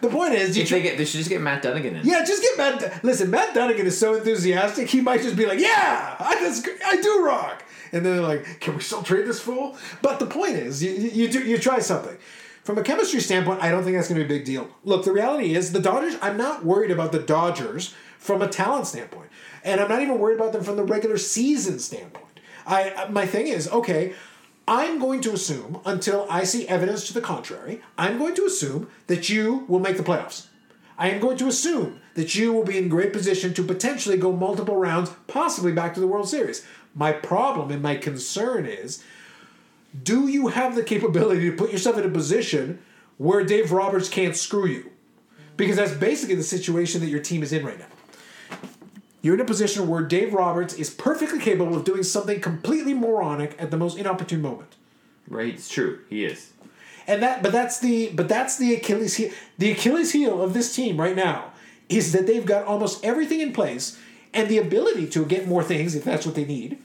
The 0.01 0.09
point 0.09 0.33
is, 0.33 0.55
you 0.55 0.63
if 0.63 0.69
they 0.69 0.81
get, 0.81 0.97
they 0.97 1.05
should 1.05 1.17
just 1.17 1.29
get 1.29 1.41
Matt 1.41 1.63
Dunigan 1.63 1.99
in. 1.99 2.05
yeah, 2.05 2.23
just 2.23 2.41
get 2.41 2.57
Matt. 2.57 3.03
Listen, 3.03 3.29
Matt 3.29 3.53
Dunigan 3.55 3.85
is 3.85 3.97
so 3.97 4.15
enthusiastic. 4.15 4.87
He 4.89 5.01
might 5.01 5.21
just 5.21 5.35
be 5.35 5.45
like, 5.45 5.59
"Yeah, 5.59 6.15
I 6.19 6.35
just 6.39 6.67
I 6.85 7.01
do 7.01 7.23
rock," 7.25 7.63
and 7.91 8.05
then 8.05 8.13
they're 8.17 8.21
like, 8.25 8.59
"Can 8.59 8.75
we 8.75 8.81
still 8.81 9.03
trade 9.03 9.25
this 9.27 9.39
fool?" 9.39 9.77
But 10.01 10.19
the 10.19 10.25
point 10.25 10.55
is, 10.55 10.81
you 10.83 10.91
you, 10.91 11.09
you 11.09 11.27
do 11.29 11.39
you 11.43 11.57
try 11.57 11.79
something. 11.79 12.17
From 12.63 12.77
a 12.77 12.83
chemistry 12.83 13.19
standpoint, 13.19 13.63
I 13.63 13.71
don't 13.71 13.83
think 13.83 13.95
that's 13.95 14.07
going 14.09 14.21
to 14.21 14.27
be 14.27 14.35
a 14.35 14.37
big 14.37 14.45
deal. 14.45 14.69
Look, 14.83 15.03
the 15.03 15.11
reality 15.11 15.55
is 15.55 15.71
the 15.71 15.79
Dodgers. 15.79 16.15
I'm 16.21 16.37
not 16.37 16.63
worried 16.63 16.91
about 16.91 17.11
the 17.11 17.19
Dodgers 17.19 17.95
from 18.19 18.41
a 18.41 18.47
talent 18.47 18.85
standpoint, 18.85 19.29
and 19.63 19.81
I'm 19.81 19.89
not 19.89 20.01
even 20.01 20.19
worried 20.19 20.35
about 20.35 20.53
them 20.53 20.63
from 20.63 20.75
the 20.75 20.83
regular 20.83 21.17
season 21.17 21.79
standpoint. 21.79 22.25
I 22.67 23.07
my 23.09 23.25
thing 23.25 23.47
is 23.47 23.67
okay. 23.69 24.13
I'm 24.69 24.99
going 24.99 25.21
to 25.21 25.33
assume, 25.33 25.79
until 25.83 26.27
I 26.29 26.43
see 26.43 26.67
evidence 26.67 27.07
to 27.07 27.13
the 27.13 27.21
contrary, 27.21 27.81
I'm 27.97 28.19
going 28.19 28.35
to 28.35 28.45
assume 28.45 28.87
that 29.07 29.27
you 29.27 29.65
will 29.67 29.79
make 29.79 29.97
the 29.97 30.03
playoffs. 30.03 30.45
I 30.95 31.09
am 31.09 31.19
going 31.19 31.37
to 31.37 31.47
assume 31.47 31.99
that 32.13 32.35
you 32.35 32.53
will 32.53 32.63
be 32.63 32.77
in 32.77 32.87
great 32.87 33.11
position 33.11 33.51
to 33.55 33.63
potentially 33.63 34.15
go 34.15 34.31
multiple 34.31 34.75
rounds, 34.75 35.09
possibly 35.25 35.71
back 35.71 35.95
to 35.95 35.99
the 35.99 36.05
World 36.05 36.29
Series. 36.29 36.63
My 36.93 37.11
problem 37.11 37.71
and 37.71 37.81
my 37.81 37.95
concern 37.95 38.67
is 38.67 39.03
do 40.03 40.27
you 40.27 40.49
have 40.49 40.75
the 40.75 40.83
capability 40.83 41.49
to 41.49 41.57
put 41.57 41.71
yourself 41.71 41.97
in 41.97 42.05
a 42.05 42.09
position 42.09 42.77
where 43.17 43.43
Dave 43.43 43.71
Roberts 43.71 44.07
can't 44.07 44.35
screw 44.35 44.67
you? 44.67 44.91
Because 45.57 45.77
that's 45.77 45.93
basically 45.93 46.35
the 46.35 46.43
situation 46.43 47.01
that 47.01 47.07
your 47.09 47.21
team 47.21 47.41
is 47.41 47.53
in 47.53 47.65
right 47.65 47.79
now. 47.79 47.87
You're 49.21 49.35
in 49.35 49.41
a 49.41 49.45
position 49.45 49.87
where 49.87 50.01
Dave 50.01 50.33
Roberts 50.33 50.73
is 50.73 50.89
perfectly 50.89 51.39
capable 51.39 51.75
of 51.75 51.83
doing 51.83 52.03
something 52.03 52.39
completely 52.39 52.93
moronic 52.93 53.55
at 53.59 53.71
the 53.71 53.77
most 53.77 53.97
inopportune 53.97 54.41
moment. 54.41 54.75
Right? 55.27 55.53
It's 55.53 55.69
true. 55.69 55.99
He 56.09 56.25
is. 56.25 56.51
And 57.07 57.21
that 57.23 57.41
but 57.41 57.51
that's 57.51 57.79
the 57.79 58.09
but 58.09 58.29
that's 58.29 58.57
the 58.57 58.75
Achilles 58.75 59.15
heel 59.15 59.31
the 59.57 59.71
Achilles 59.71 60.11
heel 60.11 60.41
of 60.41 60.53
this 60.53 60.75
team 60.75 60.99
right 61.01 61.15
now 61.15 61.51
is 61.89 62.11
that 62.11 62.27
they've 62.27 62.45
got 62.45 62.65
almost 62.65 63.03
everything 63.03 63.41
in 63.41 63.51
place 63.51 63.99
and 64.31 64.47
the 64.47 64.59
ability 64.59 65.07
to 65.07 65.25
get 65.25 65.47
more 65.47 65.63
things 65.63 65.95
if 65.95 66.03
that's 66.03 66.25
what 66.25 66.35
they 66.35 66.45
need. 66.45 66.77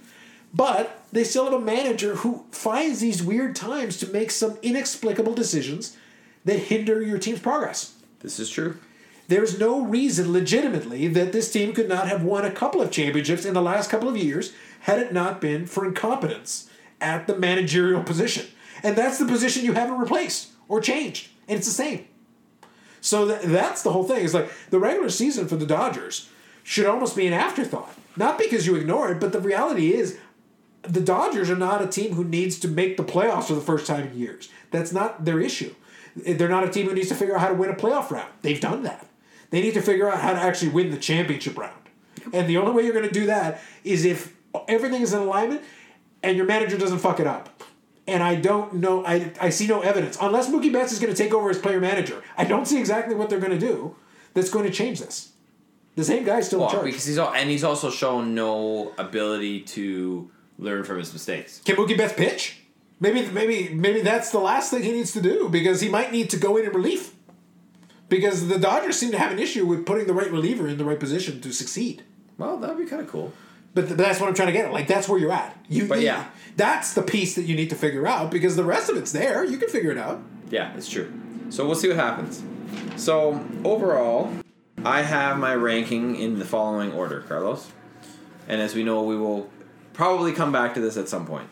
But 0.54 1.02
they 1.12 1.24
still 1.24 1.44
have 1.44 1.52
a 1.52 1.60
manager 1.60 2.16
who 2.16 2.46
finds 2.52 3.00
these 3.00 3.22
weird 3.22 3.54
times 3.54 3.98
to 3.98 4.06
make 4.06 4.30
some 4.30 4.56
inexplicable 4.62 5.34
decisions 5.34 5.96
that 6.44 6.58
hinder 6.58 7.02
your 7.02 7.18
team's 7.18 7.40
progress. 7.40 7.94
This 8.20 8.38
is 8.38 8.48
true. 8.48 8.78
There's 9.28 9.58
no 9.58 9.84
reason 9.84 10.32
legitimately 10.32 11.08
that 11.08 11.32
this 11.32 11.50
team 11.50 11.72
could 11.72 11.88
not 11.88 12.08
have 12.08 12.22
won 12.22 12.44
a 12.44 12.50
couple 12.50 12.82
of 12.82 12.90
championships 12.90 13.44
in 13.44 13.54
the 13.54 13.62
last 13.62 13.90
couple 13.90 14.08
of 14.08 14.16
years 14.16 14.52
had 14.80 14.98
it 14.98 15.12
not 15.12 15.40
been 15.40 15.66
for 15.66 15.86
incompetence 15.86 16.68
at 17.00 17.26
the 17.26 17.36
managerial 17.36 18.02
position. 18.02 18.46
And 18.82 18.96
that's 18.96 19.18
the 19.18 19.24
position 19.24 19.64
you 19.64 19.72
haven't 19.72 19.98
replaced 19.98 20.50
or 20.68 20.80
changed. 20.80 21.28
And 21.48 21.58
it's 21.58 21.66
the 21.66 21.72
same. 21.72 22.06
So 23.00 23.26
th- 23.26 23.42
that's 23.42 23.82
the 23.82 23.92
whole 23.92 24.04
thing. 24.04 24.24
It's 24.24 24.34
like 24.34 24.50
the 24.70 24.78
regular 24.78 25.08
season 25.08 25.48
for 25.48 25.56
the 25.56 25.66
Dodgers 25.66 26.28
should 26.62 26.86
almost 26.86 27.16
be 27.16 27.26
an 27.26 27.32
afterthought. 27.32 27.94
Not 28.16 28.38
because 28.38 28.66
you 28.66 28.76
ignore 28.76 29.10
it, 29.10 29.20
but 29.20 29.32
the 29.32 29.40
reality 29.40 29.94
is 29.94 30.18
the 30.82 31.00
Dodgers 31.00 31.50
are 31.50 31.56
not 31.56 31.82
a 31.82 31.86
team 31.86 32.14
who 32.14 32.24
needs 32.24 32.58
to 32.60 32.68
make 32.68 32.96
the 32.96 33.04
playoffs 33.04 33.44
for 33.44 33.54
the 33.54 33.60
first 33.60 33.86
time 33.86 34.08
in 34.08 34.18
years. 34.18 34.50
That's 34.70 34.92
not 34.92 35.24
their 35.24 35.40
issue. 35.40 35.74
They're 36.14 36.48
not 36.48 36.64
a 36.64 36.70
team 36.70 36.86
who 36.86 36.94
needs 36.94 37.08
to 37.08 37.14
figure 37.14 37.34
out 37.34 37.40
how 37.40 37.48
to 37.48 37.54
win 37.54 37.70
a 37.70 37.74
playoff 37.74 38.10
round. 38.10 38.30
They've 38.42 38.60
done 38.60 38.82
that. 38.84 39.06
They 39.50 39.60
need 39.60 39.74
to 39.74 39.82
figure 39.82 40.10
out 40.10 40.20
how 40.20 40.32
to 40.32 40.38
actually 40.40 40.70
win 40.70 40.90
the 40.90 40.96
championship 40.96 41.56
round. 41.56 41.80
And 42.32 42.48
the 42.48 42.56
only 42.56 42.72
way 42.72 42.84
you're 42.84 42.94
going 42.94 43.06
to 43.06 43.12
do 43.12 43.26
that 43.26 43.60
is 43.84 44.04
if 44.04 44.34
everything 44.68 45.02
is 45.02 45.12
in 45.12 45.20
alignment 45.20 45.62
and 46.22 46.36
your 46.36 46.46
manager 46.46 46.78
doesn't 46.78 46.98
fuck 46.98 47.20
it 47.20 47.26
up. 47.26 47.62
And 48.06 48.22
I 48.22 48.34
don't 48.34 48.74
know, 48.74 49.04
I, 49.06 49.32
I 49.40 49.50
see 49.50 49.66
no 49.66 49.80
evidence. 49.80 50.18
Unless 50.20 50.50
Mookie 50.50 50.72
Betts 50.72 50.92
is 50.92 50.98
going 50.98 51.14
to 51.14 51.16
take 51.22 51.32
over 51.32 51.48
as 51.50 51.58
player 51.58 51.80
manager, 51.80 52.22
I 52.36 52.44
don't 52.44 52.66
see 52.66 52.78
exactly 52.78 53.14
what 53.14 53.30
they're 53.30 53.40
going 53.40 53.58
to 53.58 53.66
do 53.66 53.96
that's 54.34 54.50
going 54.50 54.66
to 54.66 54.70
change 54.70 55.00
this. 55.00 55.32
The 55.96 56.04
same 56.04 56.24
guy's 56.24 56.46
still 56.46 56.58
in 56.58 56.62
Well, 56.64 56.72
charge. 56.72 56.84
because 56.86 57.06
he's 57.06 57.18
all, 57.18 57.32
and 57.32 57.48
he's 57.48 57.64
also 57.64 57.88
shown 57.90 58.34
no 58.34 58.92
ability 58.98 59.60
to 59.60 60.30
learn 60.58 60.84
from 60.84 60.98
his 60.98 61.12
mistakes. 61.12 61.60
Can 61.64 61.76
Mookie 61.76 61.96
Betts 61.96 62.12
pitch? 62.14 62.58
Maybe, 63.00 63.26
maybe, 63.30 63.72
maybe 63.72 64.00
that's 64.02 64.30
the 64.30 64.38
last 64.38 64.70
thing 64.70 64.82
he 64.82 64.92
needs 64.92 65.12
to 65.12 65.20
do 65.22 65.48
because 65.48 65.80
he 65.80 65.88
might 65.88 66.12
need 66.12 66.30
to 66.30 66.36
go 66.36 66.56
in 66.56 66.64
in 66.66 66.72
relief. 66.72 67.14
Because 68.14 68.46
the 68.46 68.60
Dodgers 68.60 68.96
seem 68.96 69.10
to 69.10 69.18
have 69.18 69.32
an 69.32 69.40
issue 69.40 69.66
with 69.66 69.84
putting 69.84 70.06
the 70.06 70.12
right 70.12 70.30
reliever 70.30 70.68
in 70.68 70.78
the 70.78 70.84
right 70.84 71.00
position 71.00 71.40
to 71.40 71.52
succeed. 71.52 72.04
Well, 72.38 72.56
that'd 72.58 72.78
be 72.78 72.84
kind 72.86 73.02
of 73.02 73.08
cool. 73.08 73.32
But, 73.74 73.86
th- 73.86 73.96
but 73.96 73.98
that's 74.04 74.20
what 74.20 74.28
I'm 74.28 74.36
trying 74.36 74.46
to 74.46 74.52
get 74.52 74.66
at. 74.66 74.72
Like 74.72 74.86
that's 74.86 75.08
where 75.08 75.18
you're 75.18 75.32
at. 75.32 75.56
You, 75.68 75.88
But 75.88 75.98
you- 75.98 76.04
yeah. 76.06 76.26
that's 76.56 76.94
the 76.94 77.02
piece 77.02 77.34
that 77.34 77.42
you 77.42 77.56
need 77.56 77.70
to 77.70 77.74
figure 77.74 78.06
out 78.06 78.30
because 78.30 78.54
the 78.54 78.62
rest 78.62 78.88
of 78.88 78.96
it's 78.96 79.10
there. 79.10 79.44
You 79.44 79.56
can 79.58 79.68
figure 79.68 79.90
it 79.90 79.98
out. 79.98 80.22
Yeah, 80.48 80.72
it's 80.76 80.88
true. 80.88 81.12
So 81.50 81.66
we'll 81.66 81.74
see 81.74 81.88
what 81.88 81.96
happens. 81.96 82.40
So 82.94 83.44
overall, 83.64 84.32
I 84.84 85.02
have 85.02 85.36
my 85.38 85.56
ranking 85.56 86.14
in 86.14 86.38
the 86.38 86.44
following 86.44 86.92
order, 86.92 87.22
Carlos. 87.22 87.72
And 88.46 88.60
as 88.60 88.76
we 88.76 88.84
know, 88.84 89.02
we 89.02 89.16
will 89.16 89.50
probably 89.92 90.32
come 90.32 90.52
back 90.52 90.74
to 90.74 90.80
this 90.80 90.96
at 90.96 91.08
some 91.08 91.26
point. 91.26 91.48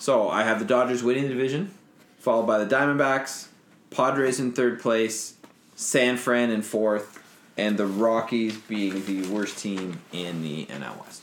So 0.00 0.28
I 0.28 0.42
have 0.42 0.58
the 0.58 0.64
Dodgers 0.64 1.04
winning 1.04 1.24
the 1.24 1.28
division, 1.28 1.70
followed 2.18 2.46
by 2.48 2.58
the 2.64 2.66
Diamondbacks, 2.74 3.46
Padres 3.90 4.40
in 4.40 4.50
third 4.52 4.80
place, 4.80 5.34
San 5.80 6.18
Fran 6.18 6.50
in 6.50 6.60
fourth, 6.60 7.22
and 7.56 7.78
the 7.78 7.86
Rockies 7.86 8.54
being 8.58 9.02
the 9.06 9.26
worst 9.28 9.56
team 9.56 10.02
in 10.12 10.42
the 10.42 10.66
NL 10.66 11.00
West. 11.00 11.22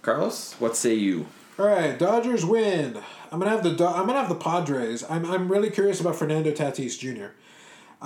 Carlos, 0.00 0.54
what 0.60 0.76
say 0.76 0.94
you? 0.94 1.26
All 1.58 1.66
right, 1.66 1.98
Dodgers 1.98 2.46
win. 2.46 2.96
I'm 3.32 3.40
gonna 3.40 3.50
have 3.50 3.64
the 3.64 3.74
Do- 3.74 3.84
I'm 3.84 4.06
gonna 4.06 4.20
have 4.20 4.28
the 4.28 4.36
Padres. 4.36 5.02
I'm 5.10 5.28
I'm 5.28 5.50
really 5.50 5.70
curious 5.70 6.00
about 6.00 6.14
Fernando 6.14 6.52
Tatis 6.52 6.96
Jr. 6.96 7.32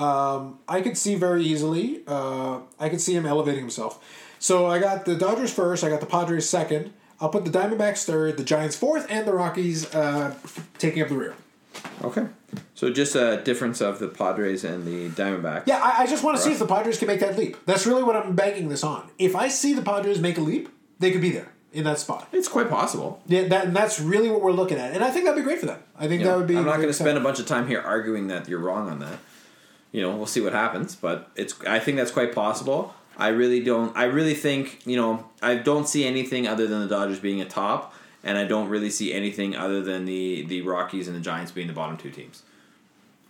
Um, 0.02 0.58
I 0.66 0.80
could 0.80 0.96
see 0.96 1.16
very 1.16 1.44
easily. 1.44 2.02
Uh, 2.06 2.60
I 2.80 2.88
could 2.88 3.02
see 3.02 3.14
him 3.14 3.26
elevating 3.26 3.60
himself. 3.60 4.02
So 4.38 4.66
I 4.66 4.78
got 4.78 5.04
the 5.04 5.16
Dodgers 5.16 5.52
first. 5.52 5.84
I 5.84 5.90
got 5.90 6.00
the 6.00 6.06
Padres 6.06 6.48
second. 6.48 6.94
I'll 7.20 7.28
put 7.28 7.44
the 7.44 7.50
Diamondbacks 7.50 8.06
third, 8.06 8.38
the 8.38 8.44
Giants 8.44 8.74
fourth, 8.76 9.06
and 9.10 9.26
the 9.28 9.34
Rockies 9.34 9.94
uh, 9.94 10.34
taking 10.78 11.02
up 11.02 11.08
the 11.10 11.16
rear. 11.16 11.34
Okay. 12.02 12.26
So 12.74 12.90
just 12.90 13.14
a 13.14 13.42
difference 13.44 13.80
of 13.80 13.98
the 13.98 14.08
Padres 14.08 14.64
and 14.64 14.86
the 14.86 15.08
Diamondbacks. 15.10 15.64
Yeah, 15.66 15.78
I, 15.82 16.02
I 16.02 16.06
just 16.06 16.24
want 16.24 16.36
to 16.36 16.42
see 16.42 16.52
if 16.52 16.58
the 16.58 16.66
Padres 16.66 16.98
can 16.98 17.08
make 17.08 17.20
that 17.20 17.36
leap. 17.36 17.56
That's 17.66 17.86
really 17.86 18.02
what 18.02 18.16
I'm 18.16 18.34
banking 18.34 18.68
this 18.68 18.82
on. 18.84 19.10
If 19.18 19.36
I 19.36 19.48
see 19.48 19.74
the 19.74 19.82
Padres 19.82 20.20
make 20.20 20.38
a 20.38 20.40
leap, 20.40 20.68
they 20.98 21.10
could 21.10 21.20
be 21.20 21.30
there 21.30 21.52
in 21.72 21.84
that 21.84 21.98
spot. 21.98 22.28
It's 22.32 22.48
quite 22.48 22.70
possible. 22.70 23.20
Yeah, 23.26 23.48
that, 23.48 23.66
and 23.66 23.76
that's 23.76 24.00
really 24.00 24.30
what 24.30 24.40
we're 24.40 24.52
looking 24.52 24.78
at, 24.78 24.94
and 24.94 25.04
I 25.04 25.10
think 25.10 25.24
that'd 25.26 25.36
be 25.36 25.44
great 25.44 25.60
for 25.60 25.66
them. 25.66 25.82
I 25.98 26.08
think 26.08 26.20
You 26.20 26.26
that 26.26 26.32
know, 26.32 26.38
would 26.38 26.46
be. 26.46 26.56
I'm 26.56 26.64
not 26.64 26.76
going 26.76 26.88
to 26.88 26.94
spend 26.94 27.18
a 27.18 27.20
bunch 27.20 27.38
of 27.38 27.46
time 27.46 27.66
here 27.68 27.80
arguing 27.80 28.28
that 28.28 28.48
you're 28.48 28.60
wrong 28.60 28.88
on 28.88 29.00
that. 29.00 29.18
You 29.92 30.02
know, 30.02 30.16
we'll 30.16 30.26
see 30.26 30.40
what 30.40 30.52
happens, 30.52 30.94
but 30.96 31.30
it's. 31.36 31.54
I 31.66 31.78
think 31.78 31.98
that's 31.98 32.10
quite 32.10 32.34
possible. 32.34 32.94
I 33.16 33.28
really 33.28 33.62
don't. 33.62 33.96
I 33.96 34.04
really 34.04 34.34
think 34.34 34.86
you 34.86 34.96
know. 34.96 35.28
I 35.42 35.56
don't 35.56 35.88
see 35.88 36.06
anything 36.06 36.46
other 36.46 36.66
than 36.66 36.80
the 36.80 36.88
Dodgers 36.88 37.18
being 37.20 37.40
a 37.40 37.44
top, 37.46 37.94
and 38.24 38.36
I 38.38 38.44
don't 38.44 38.68
really 38.68 38.90
see 38.90 39.12
anything 39.12 39.56
other 39.56 39.82
than 39.82 40.04
the 40.04 40.42
the 40.42 40.62
Rockies 40.62 41.08
and 41.08 41.16
the 41.16 41.20
Giants 41.20 41.52
being 41.52 41.66
the 41.66 41.72
bottom 41.72 41.96
two 41.96 42.10
teams. 42.10 42.42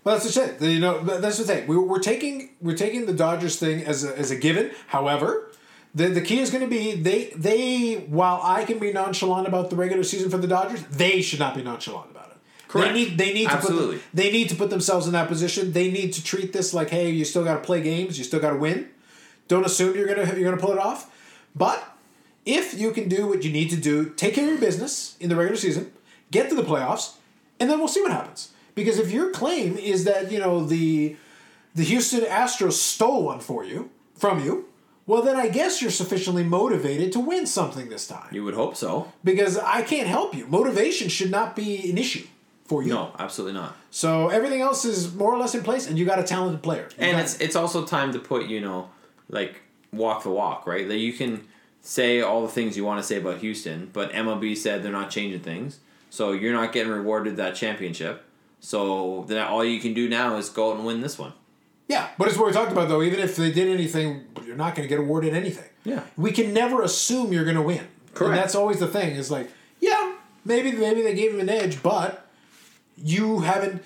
Well, 0.04 0.14
that's 0.14 0.32
the 0.32 0.32
shit. 0.32 0.62
You 0.62 0.80
know, 0.80 1.00
that's 1.02 1.38
the 1.38 1.44
thing. 1.44 1.66
We, 1.66 1.76
we're 1.76 1.98
taking 1.98 2.50
we're 2.60 2.76
taking 2.76 3.06
the 3.06 3.12
Dodgers 3.12 3.58
thing 3.58 3.84
as 3.84 4.04
a, 4.04 4.16
as 4.16 4.30
a 4.30 4.36
given. 4.36 4.70
However, 4.88 5.50
the 5.94 6.08
the 6.08 6.20
key 6.20 6.38
is 6.38 6.50
going 6.50 6.62
to 6.62 6.70
be 6.70 6.94
they 6.94 7.32
they 7.36 8.06
while 8.08 8.40
I 8.42 8.64
can 8.64 8.78
be 8.78 8.92
nonchalant 8.92 9.46
about 9.46 9.70
the 9.70 9.76
regular 9.76 10.04
season 10.04 10.30
for 10.30 10.38
the 10.38 10.46
Dodgers, 10.46 10.82
they 10.84 11.20
should 11.20 11.40
not 11.40 11.54
be 11.54 11.62
nonchalant 11.62 12.10
about 12.10 12.30
it. 12.30 12.36
Correct. 12.68 12.88
They 12.88 12.94
need 12.94 13.18
they 13.18 13.32
need 13.34 13.48
to 13.48 13.54
Absolutely. 13.54 13.96
put 13.96 14.02
them, 14.02 14.10
they 14.14 14.32
need 14.32 14.48
to 14.50 14.54
put 14.56 14.70
themselves 14.70 15.06
in 15.06 15.12
that 15.12 15.28
position. 15.28 15.72
They 15.72 15.90
need 15.90 16.12
to 16.14 16.24
treat 16.24 16.52
this 16.52 16.72
like, 16.72 16.90
hey, 16.90 17.10
you 17.10 17.24
still 17.24 17.44
got 17.44 17.54
to 17.54 17.60
play 17.60 17.82
games. 17.82 18.18
You 18.18 18.24
still 18.24 18.40
got 18.40 18.50
to 18.50 18.56
win. 18.56 18.88
Don't 19.48 19.64
assume 19.66 19.96
you're 19.96 20.06
gonna 20.06 20.34
you're 20.38 20.50
gonna 20.50 20.62
pull 20.62 20.72
it 20.72 20.78
off. 20.78 21.10
But 21.56 21.82
if 22.48 22.72
you 22.78 22.92
can 22.92 23.08
do 23.08 23.28
what 23.28 23.44
you 23.44 23.52
need 23.52 23.68
to 23.70 23.76
do, 23.76 24.08
take 24.08 24.34
care 24.34 24.44
of 24.44 24.50
your 24.50 24.58
business 24.58 25.16
in 25.20 25.28
the 25.28 25.36
regular 25.36 25.58
season, 25.58 25.92
get 26.30 26.48
to 26.48 26.54
the 26.56 26.62
playoffs, 26.62 27.16
and 27.60 27.68
then 27.68 27.78
we'll 27.78 27.88
see 27.88 28.00
what 28.00 28.10
happens. 28.10 28.50
Because 28.74 28.98
if 28.98 29.12
your 29.12 29.30
claim 29.30 29.76
is 29.76 30.04
that 30.04 30.32
you 30.32 30.38
know 30.38 30.64
the 30.64 31.16
the 31.74 31.84
Houston 31.84 32.22
Astros 32.22 32.72
stole 32.72 33.24
one 33.24 33.40
for 33.40 33.64
you 33.64 33.90
from 34.16 34.42
you, 34.42 34.66
well 35.06 35.20
then 35.20 35.36
I 35.36 35.48
guess 35.48 35.82
you're 35.82 35.90
sufficiently 35.90 36.42
motivated 36.42 37.12
to 37.12 37.20
win 37.20 37.46
something 37.46 37.90
this 37.90 38.08
time. 38.08 38.28
You 38.32 38.44
would 38.44 38.54
hope 38.54 38.76
so. 38.76 39.12
Because 39.22 39.58
I 39.58 39.82
can't 39.82 40.08
help 40.08 40.34
you. 40.34 40.46
Motivation 40.46 41.08
should 41.08 41.30
not 41.30 41.54
be 41.54 41.90
an 41.90 41.98
issue 41.98 42.26
for 42.64 42.82
you. 42.82 42.88
No, 42.94 43.12
absolutely 43.18 43.60
not. 43.60 43.76
So 43.90 44.28
everything 44.28 44.62
else 44.62 44.86
is 44.86 45.14
more 45.14 45.34
or 45.34 45.38
less 45.38 45.54
in 45.54 45.62
place, 45.62 45.86
and 45.86 45.98
you 45.98 46.06
got 46.06 46.18
a 46.18 46.24
talented 46.24 46.62
player. 46.62 46.88
You 46.96 47.04
and 47.04 47.20
it's 47.20 47.38
it's 47.40 47.56
also 47.56 47.84
time 47.84 48.12
to 48.14 48.18
put 48.18 48.46
you 48.46 48.60
know 48.62 48.88
like 49.28 49.60
walk 49.92 50.22
the 50.22 50.30
walk 50.30 50.66
right 50.66 50.86
That 50.88 50.98
you 50.98 51.12
can 51.12 51.46
say 51.88 52.20
all 52.20 52.42
the 52.42 52.52
things 52.56 52.76
you 52.76 52.84
want 52.84 53.00
to 53.00 53.06
say 53.10 53.16
about 53.16 53.38
houston 53.38 53.88
but 53.92 54.12
mlb 54.12 54.56
said 54.56 54.82
they're 54.82 54.92
not 54.92 55.10
changing 55.10 55.40
things 55.40 55.80
so 56.10 56.32
you're 56.32 56.52
not 56.52 56.72
getting 56.72 56.92
rewarded 56.92 57.36
that 57.36 57.54
championship 57.54 58.24
so 58.60 59.24
then 59.28 59.38
all 59.46 59.64
you 59.64 59.80
can 59.80 59.94
do 59.94 60.08
now 60.08 60.36
is 60.36 60.50
go 60.50 60.70
out 60.70 60.76
and 60.76 60.84
win 60.84 61.00
this 61.00 61.18
one 61.18 61.32
Yeah, 61.88 62.08
but 62.18 62.28
it's 62.28 62.36
what 62.36 62.46
we 62.48 62.52
talked 62.52 62.72
about 62.72 62.88
though. 62.88 63.02
Even 63.02 63.20
if 63.20 63.36
they 63.36 63.50
did 63.50 63.68
anything, 63.68 64.08
you're 64.44 64.56
not 64.64 64.74
going 64.74 64.86
to 64.86 64.92
get 64.94 65.00
awarded 65.00 65.32
anything. 65.32 65.70
Yeah. 65.84 66.02
we 66.18 66.30
can 66.32 66.52
never 66.52 66.82
assume 66.82 67.32
you're 67.32 67.44
going 67.50 67.56
to 67.56 67.62
win. 67.72 67.86
Correct. 68.12 68.28
And 68.28 68.38
that's 68.38 68.54
always 68.54 68.78
the 68.78 68.86
thing. 68.96 69.16
Is 69.16 69.30
like, 69.30 69.48
yeah, 69.80 70.02
maybe 70.44 70.72
maybe 70.72 71.00
they 71.00 71.14
gave 71.14 71.32
him 71.32 71.40
an 71.40 71.48
edge, 71.48 71.82
but 71.82 72.26
you 72.96 73.40
haven't. 73.40 73.82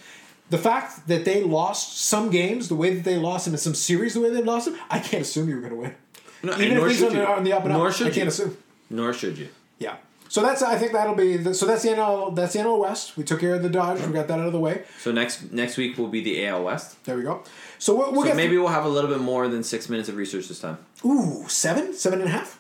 The 0.50 0.58
fact 0.58 1.06
that 1.06 1.24
they 1.24 1.42
lost 1.44 1.98
some 1.98 2.30
games 2.30 2.68
the 2.68 2.74
way 2.82 2.92
that 2.94 3.04
they 3.04 3.16
lost 3.16 3.44
them 3.44 3.54
in 3.54 3.58
some 3.58 3.74
series 3.74 4.14
the 4.14 4.20
way 4.20 4.30
they 4.30 4.42
lost 4.42 4.64
them, 4.66 4.76
I 4.90 4.98
can't 4.98 5.22
assume 5.22 5.48
you 5.48 5.54
were 5.54 5.60
going 5.60 5.76
to 5.78 5.82
win. 5.86 5.94
No, 6.42 6.52
Even 6.58 6.78
if 6.78 6.88
he's 6.90 7.02
on 7.02 7.12
the, 7.12 7.26
on 7.28 7.44
the 7.44 7.52
up 7.52 7.64
and 7.64 7.72
Nor 7.74 7.88
up, 7.88 7.94
should 7.94 8.06
I 8.08 8.10
can't 8.10 8.24
you. 8.24 8.28
assume. 8.28 8.56
nor 8.90 9.12
should 9.12 9.38
you 9.38 9.48
Yeah. 9.78 9.96
So 10.28 10.40
that's 10.42 10.62
I 10.62 10.78
think 10.78 10.92
that'll 10.92 11.14
be 11.14 11.36
the, 11.36 11.52
so 11.54 11.66
that's 11.66 11.82
the 11.82 11.90
NL 11.90 12.34
that's 12.34 12.54
the 12.54 12.60
NL 12.60 12.78
West. 12.80 13.16
We 13.18 13.22
took 13.24 13.40
care 13.40 13.54
of 13.54 13.62
the 13.62 13.68
Dodgers. 13.68 14.06
We 14.06 14.12
got 14.14 14.28
that 14.28 14.38
out 14.40 14.46
of 14.46 14.52
the 14.52 14.58
way. 14.60 14.84
so 14.98 15.12
next 15.12 15.52
next 15.52 15.76
week 15.76 15.98
will 15.98 16.08
be 16.08 16.22
the 16.22 16.46
al 16.46 16.64
west 16.64 17.04
There 17.04 17.16
we 17.16 17.22
go. 17.22 17.42
So 17.78 17.94
we'll, 17.94 18.12
we'll 18.12 18.22
so 18.22 18.28
get 18.28 18.36
maybe 18.36 18.56
we'll 18.56 18.68
have 18.68 18.84
a 18.86 18.88
little 18.88 19.10
bit 19.10 19.20
more 19.20 19.46
than 19.48 19.62
six 19.62 19.88
minutes 19.90 20.08
of 20.08 20.16
research 20.16 20.48
this 20.48 20.60
time 20.60 20.78
ooh 21.04 21.46
seven 21.48 21.92
seven 21.94 22.20
and 22.20 22.28
a 22.28 22.32
half. 22.32 22.58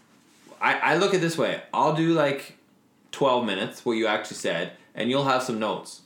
I, 0.60 0.74
I 0.78 0.96
look 0.96 1.10
at 1.10 1.16
it 1.16 1.20
this 1.22 1.36
way 1.38 1.62
i'll 1.74 1.94
do 1.94 2.12
like 2.12 2.56
12 3.12 3.44
minutes 3.46 3.84
what 3.84 3.92
you 3.94 4.06
actually 4.06 4.36
said 4.36 4.72
and 4.94 5.10
you'll 5.10 5.24
have 5.24 5.42
some 5.42 5.58
notes 5.58 6.02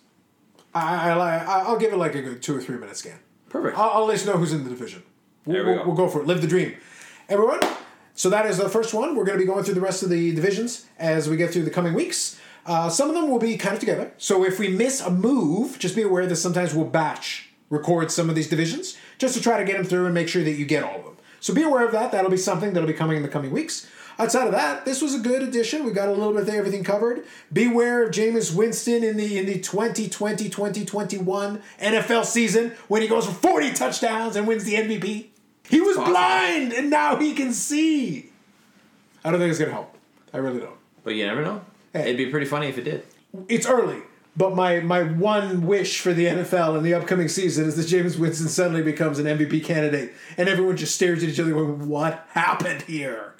I, 0.74 1.10
I, 1.10 1.62
I'll 1.66 1.78
give 1.78 1.92
it 1.92 1.96
like 1.96 2.14
a 2.14 2.22
good 2.22 2.42
two 2.42 2.56
or 2.56 2.60
three 2.60 2.76
minute 2.78 2.96
scan. 2.96 3.18
perfect 3.48 3.76
I'll, 3.78 3.90
I'll 3.90 4.06
let 4.06 4.20
you 4.20 4.26
know 4.26 4.36
who's 4.38 4.52
in 4.52 4.62
the 4.64 4.70
division. 4.70 5.02
We'll, 5.44 5.54
There 5.56 5.64
we 5.64 5.70
we'll, 5.70 5.78
go. 5.80 5.86
we'll 5.88 5.96
go 5.96 6.08
for 6.08 6.20
it. 6.20 6.26
Live 6.26 6.42
the 6.42 6.46
dream, 6.48 6.74
everyone. 7.28 7.60
So 8.14 8.30
that 8.30 8.46
is 8.46 8.58
the 8.58 8.68
first 8.68 8.94
one. 8.94 9.14
We're 9.14 9.24
going 9.24 9.38
to 9.38 9.44
be 9.44 9.46
going 9.46 9.64
through 9.64 9.74
the 9.74 9.80
rest 9.80 10.02
of 10.02 10.08
the 10.08 10.34
divisions 10.34 10.86
as 10.98 11.28
we 11.28 11.36
get 11.36 11.52
through 11.52 11.64
the 11.64 11.70
coming 11.70 11.92
weeks. 11.92 12.40
Uh, 12.64 12.88
some 12.88 13.08
of 13.08 13.14
them 13.14 13.28
will 13.28 13.38
be 13.38 13.56
kind 13.56 13.74
of 13.74 13.80
together. 13.80 14.12
So 14.16 14.44
if 14.44 14.58
we 14.58 14.68
miss 14.68 15.00
a 15.00 15.10
move, 15.10 15.78
just 15.78 15.94
be 15.94 16.02
aware 16.02 16.26
that 16.26 16.36
sometimes 16.36 16.74
we'll 16.74 16.86
batch 16.86 17.50
record 17.68 18.10
some 18.10 18.28
of 18.28 18.36
these 18.36 18.48
divisions 18.48 18.96
just 19.18 19.34
to 19.34 19.42
try 19.42 19.58
to 19.58 19.64
get 19.64 19.76
them 19.76 19.84
through 19.84 20.06
and 20.06 20.14
make 20.14 20.28
sure 20.28 20.44
that 20.44 20.52
you 20.52 20.64
get 20.64 20.84
all 20.84 20.98
of 20.98 21.04
them. 21.04 21.16
So 21.40 21.52
be 21.52 21.62
aware 21.62 21.84
of 21.84 21.92
that. 21.92 22.12
That'll 22.12 22.30
be 22.30 22.36
something 22.36 22.72
that'll 22.72 22.86
be 22.86 22.92
coming 22.92 23.16
in 23.16 23.22
the 23.22 23.28
coming 23.28 23.50
weeks. 23.50 23.88
Outside 24.18 24.46
of 24.46 24.52
that, 24.52 24.86
this 24.86 25.02
was 25.02 25.14
a 25.14 25.18
good 25.18 25.42
addition. 25.42 25.84
We 25.84 25.92
got 25.92 26.08
a 26.08 26.12
little 26.12 26.32
bit 26.32 26.42
of 26.42 26.48
everything 26.48 26.84
covered. 26.84 27.26
Beware 27.52 28.04
of 28.04 28.12
Jameis 28.12 28.54
Winston 28.54 29.04
in 29.04 29.18
the 29.18 29.38
in 29.38 29.44
the 29.44 29.58
2020-2021 29.58 31.60
NFL 31.80 32.24
season 32.24 32.72
when 32.88 33.02
he 33.02 33.08
goes 33.08 33.26
for 33.26 33.32
40 33.32 33.74
touchdowns 33.74 34.36
and 34.36 34.46
wins 34.46 34.64
the 34.64 34.74
MVP. 34.74 35.26
He 35.68 35.80
was 35.80 35.96
Possible. 35.96 36.12
blind 36.14 36.72
and 36.72 36.90
now 36.90 37.16
he 37.16 37.34
can 37.34 37.52
see. 37.52 38.30
I 39.24 39.30
don't 39.30 39.40
think 39.40 39.50
it's 39.50 39.58
gonna 39.58 39.72
help. 39.72 39.94
I 40.32 40.38
really 40.38 40.60
don't. 40.60 40.76
But 41.04 41.14
you 41.14 41.26
never 41.26 41.42
know. 41.42 41.62
Hey. 41.92 42.02
It'd 42.02 42.16
be 42.16 42.26
pretty 42.26 42.46
funny 42.46 42.68
if 42.68 42.78
it 42.78 42.82
did. 42.84 43.04
It's 43.48 43.66
early, 43.66 43.98
but 44.36 44.54
my 44.54 44.80
my 44.80 45.02
one 45.02 45.66
wish 45.66 46.00
for 46.00 46.12
the 46.12 46.26
NFL 46.26 46.76
in 46.78 46.82
the 46.84 46.94
upcoming 46.94 47.28
season 47.28 47.66
is 47.66 47.76
that 47.76 47.86
Jameis 47.86 48.18
Winston 48.18 48.48
suddenly 48.48 48.82
becomes 48.82 49.18
an 49.18 49.26
MVP 49.26 49.64
candidate, 49.64 50.12
and 50.36 50.48
everyone 50.48 50.76
just 50.76 50.94
stares 50.94 51.22
at 51.22 51.28
each 51.28 51.40
other 51.40 51.52
going, 51.52 51.88
"What 51.88 52.24
happened 52.30 52.82
here?" 52.82 53.34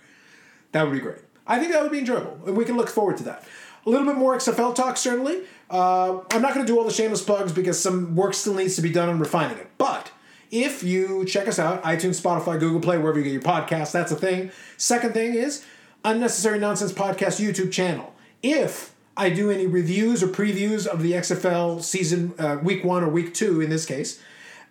That 0.73 0.85
would 0.85 0.93
be 0.93 1.01
great. 1.01 1.19
I 1.47 1.59
think 1.59 1.73
that 1.73 1.83
would 1.83 1.93
be 1.93 2.01
enjoyable, 2.01 2.39
and 2.47 2.57
we 2.57 2.65
can 2.65 2.77
look 2.77 2.89
forward 2.89 3.17
to 3.19 3.23
that. 3.25 3.45
A 3.87 3.91
little 3.91 4.07
bit 4.07 4.17
more 4.17 4.35
XFL 4.37 4.75
talk, 4.75 4.97
certainly. 4.97 5.43
Uh, 5.71 6.19
I'm 6.33 6.43
not 6.43 6.55
going 6.55 6.67
to 6.67 6.71
do 6.73 6.77
all 6.77 6.85
the 6.85 6.93
shameless 6.93 7.23
plugs 7.23 7.53
because 7.53 7.81
some 7.81 8.17
work 8.17 8.35
still 8.35 8.55
needs 8.55 8.75
to 8.77 8.83
be 8.83 8.91
done 8.91 9.09
on 9.09 9.21
refining 9.21 9.57
it. 9.59 9.69
But 9.79 10.11
if 10.51 10.83
you 10.83 11.25
check 11.25 11.49
us 11.49 11.59
out, 11.59 11.83
iTunes, 11.83 12.21
Spotify, 12.21 12.59
Google 12.59 12.81
Play, 12.81 12.99
wherever 12.99 13.19
you 13.19 13.25
get 13.25 13.33
your 13.33 13.43
podcasts, 13.43 13.93
that's 13.93 14.13
a 14.13 14.17
thing. 14.17 14.51
Second 14.77 15.13
thing 15.13 15.35
is 15.35 15.65
Unnecessary 16.05 16.59
Nonsense 16.59 16.93
Podcast 16.93 17.45
YouTube 17.45 17.73
channel. 17.73 18.15
If 18.43 18.95
I 19.17 19.31
do 19.31 19.51
any 19.51 19.67
reviews 19.67 20.23
or 20.23 20.29
previews 20.29 20.87
of 20.87 21.03
the 21.03 21.13
XFL 21.13 21.83
season, 21.83 22.35
uh, 22.39 22.59
week 22.63 22.85
one 22.85 23.03
or 23.03 23.09
week 23.09 23.35
two 23.35 23.61
in 23.61 23.71
this 23.71 23.87
case, 23.87 24.23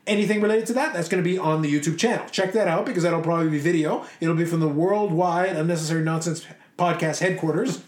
anything 0.07 0.41
related 0.41 0.67
to 0.67 0.73
that, 0.73 0.93
that's 0.93 1.09
going 1.09 1.23
to 1.23 1.29
be 1.29 1.37
on 1.37 1.61
the 1.61 1.73
YouTube 1.73 1.97
channel. 1.97 2.25
Check 2.29 2.53
that 2.53 2.67
out 2.67 2.85
because 2.85 3.03
that'll 3.03 3.21
probably 3.21 3.49
be 3.49 3.59
video. 3.59 4.05
It'll 4.19 4.35
be 4.35 4.45
from 4.45 4.59
the 4.59 4.67
worldwide 4.67 5.55
Unnecessary 5.55 6.03
Nonsense 6.03 6.45
Podcast 6.77 7.19
headquarters 7.19 7.81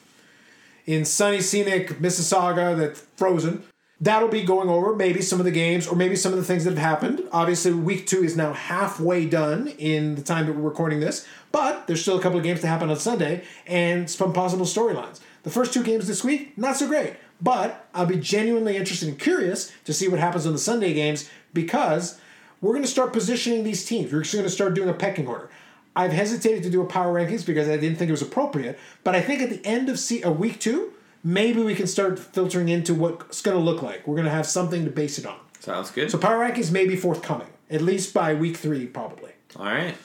in 0.86 1.06
sunny, 1.06 1.42
scenic 1.42 1.90
Mississauga 2.00 2.76
that's 2.76 3.02
frozen. 3.16 3.64
That'll 4.00 4.30
be 4.30 4.44
going 4.44 4.70
over 4.70 4.96
maybe 4.96 5.22
some 5.22 5.40
of 5.40 5.46
the 5.46 5.52
games 5.52 5.88
or 5.88 5.96
maybe 5.96 6.16
some 6.16 6.32
of 6.32 6.38
the 6.38 6.44
things 6.44 6.66
that 6.66 6.72
have 6.72 6.80
happened. 6.80 7.24
Obviously, 7.32 7.72
week 7.72 8.06
two 8.06 8.24
is 8.24 8.38
now 8.38 8.54
halfway 8.54 9.26
done 9.26 9.70
in 9.80 10.14
the 10.14 10.22
time 10.22 10.46
that 10.46 10.54
we're 10.54 10.70
recording 10.70 11.00
this, 11.00 11.28
but 11.52 11.88
there's 11.88 12.02
still 12.02 12.20
a 12.20 12.22
couple 12.22 12.38
of 12.38 12.44
games 12.44 12.62
to 12.62 12.68
happen 12.68 12.92
on 12.92 12.98
Sunday 12.98 13.44
and 13.66 14.08
some 14.08 14.34
possible 14.34 14.66
storylines. 14.66 15.20
The 15.42 15.50
first 15.50 15.74
two 15.74 15.84
games 15.84 16.08
this 16.08 16.24
week, 16.24 16.56
not 16.58 16.76
so 16.76 16.88
great, 16.88 17.16
but 17.42 17.88
I'll 17.94 18.06
be 18.06 18.18
genuinely 18.18 18.78
interested 18.78 19.08
and 19.08 19.18
curious 19.18 19.72
to 19.86 19.94
see 19.94 20.08
what 20.08 20.20
happens 20.20 20.46
on 20.46 20.54
the 20.54 20.60
Sunday 20.60 20.94
games 20.94 21.28
because 21.54 22.20
we're 22.62 22.74
going 22.74 22.84
to 22.84 22.90
start 22.90 23.14
positioning 23.14 23.64
these 23.64 23.84
teams. 23.84 24.14
We're 24.14 24.22
just 24.22 24.34
going 24.34 24.46
to 24.46 24.52
start 24.52 24.76
doing 24.76 24.90
a 24.90 24.94
pecking 24.94 25.28
order. 25.28 25.50
I've 25.96 26.12
hesitated 26.12 26.62
to 26.64 26.70
do 26.70 26.82
a 26.82 26.86
power 26.86 27.14
rankings 27.14 27.44
because 27.44 27.68
I 27.68 27.78
didn't 27.78 27.98
think 27.98 28.10
it 28.10 28.12
was 28.12 28.22
appropriate, 28.22 28.78
but 29.04 29.16
I 29.16 29.22
think 29.22 29.42
at 29.42 29.50
the 29.50 29.66
end 29.66 29.90
of 29.90 29.98
se- 29.98 30.22
uh, 30.22 30.32
week 30.32 30.60
two, 30.60 30.94
maybe 31.28 31.62
we 31.62 31.76
can 31.76 31.88
start 31.88 32.18
filtering 32.18 32.70
into 32.70 32.96
what 32.96 33.22
it's 33.28 33.42
going 33.42 33.58
to 33.58 33.62
look 33.62 33.82
like. 33.82 34.08
We're 34.08 34.16
going 34.16 34.26
to 34.26 34.32
have 34.32 34.46
something 34.46 34.86
to 34.86 34.92
base 34.92 35.20
it 35.20 35.26
on. 35.26 35.38
Sounds 35.60 35.92
good. 35.92 36.10
So 36.10 36.18
power 36.18 36.38
rankings 36.38 36.72
may 36.72 36.88
be 36.88 36.96
forthcoming, 36.96 37.50
at 37.70 37.82
least 37.82 38.14
by 38.14 38.34
week 38.34 38.56
three, 38.56 38.86
probably. 38.86 39.32
All 39.58 39.66
right. 39.66 39.96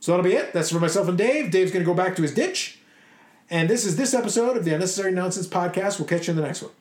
So 0.00 0.12
that'll 0.12 0.24
be 0.24 0.34
it. 0.34 0.52
That's 0.52 0.70
for 0.70 0.78
myself 0.78 1.08
and 1.08 1.16
Dave. 1.16 1.50
Dave's 1.50 1.72
going 1.72 1.82
to 1.82 1.90
go 1.90 1.94
back 1.94 2.16
to 2.16 2.22
his 2.22 2.34
ditch. 2.34 2.80
And 3.48 3.70
this 3.70 3.86
is 3.86 3.96
this 3.96 4.12
episode 4.12 4.56
of 4.58 4.64
the 4.64 4.74
Unnecessary 4.74 5.12
Nonsense 5.12 5.46
Podcast. 5.46 5.98
We'll 5.98 6.08
catch 6.08 6.26
you 6.26 6.32
in 6.32 6.36
the 6.36 6.42
next 6.42 6.62
one. 6.62 6.72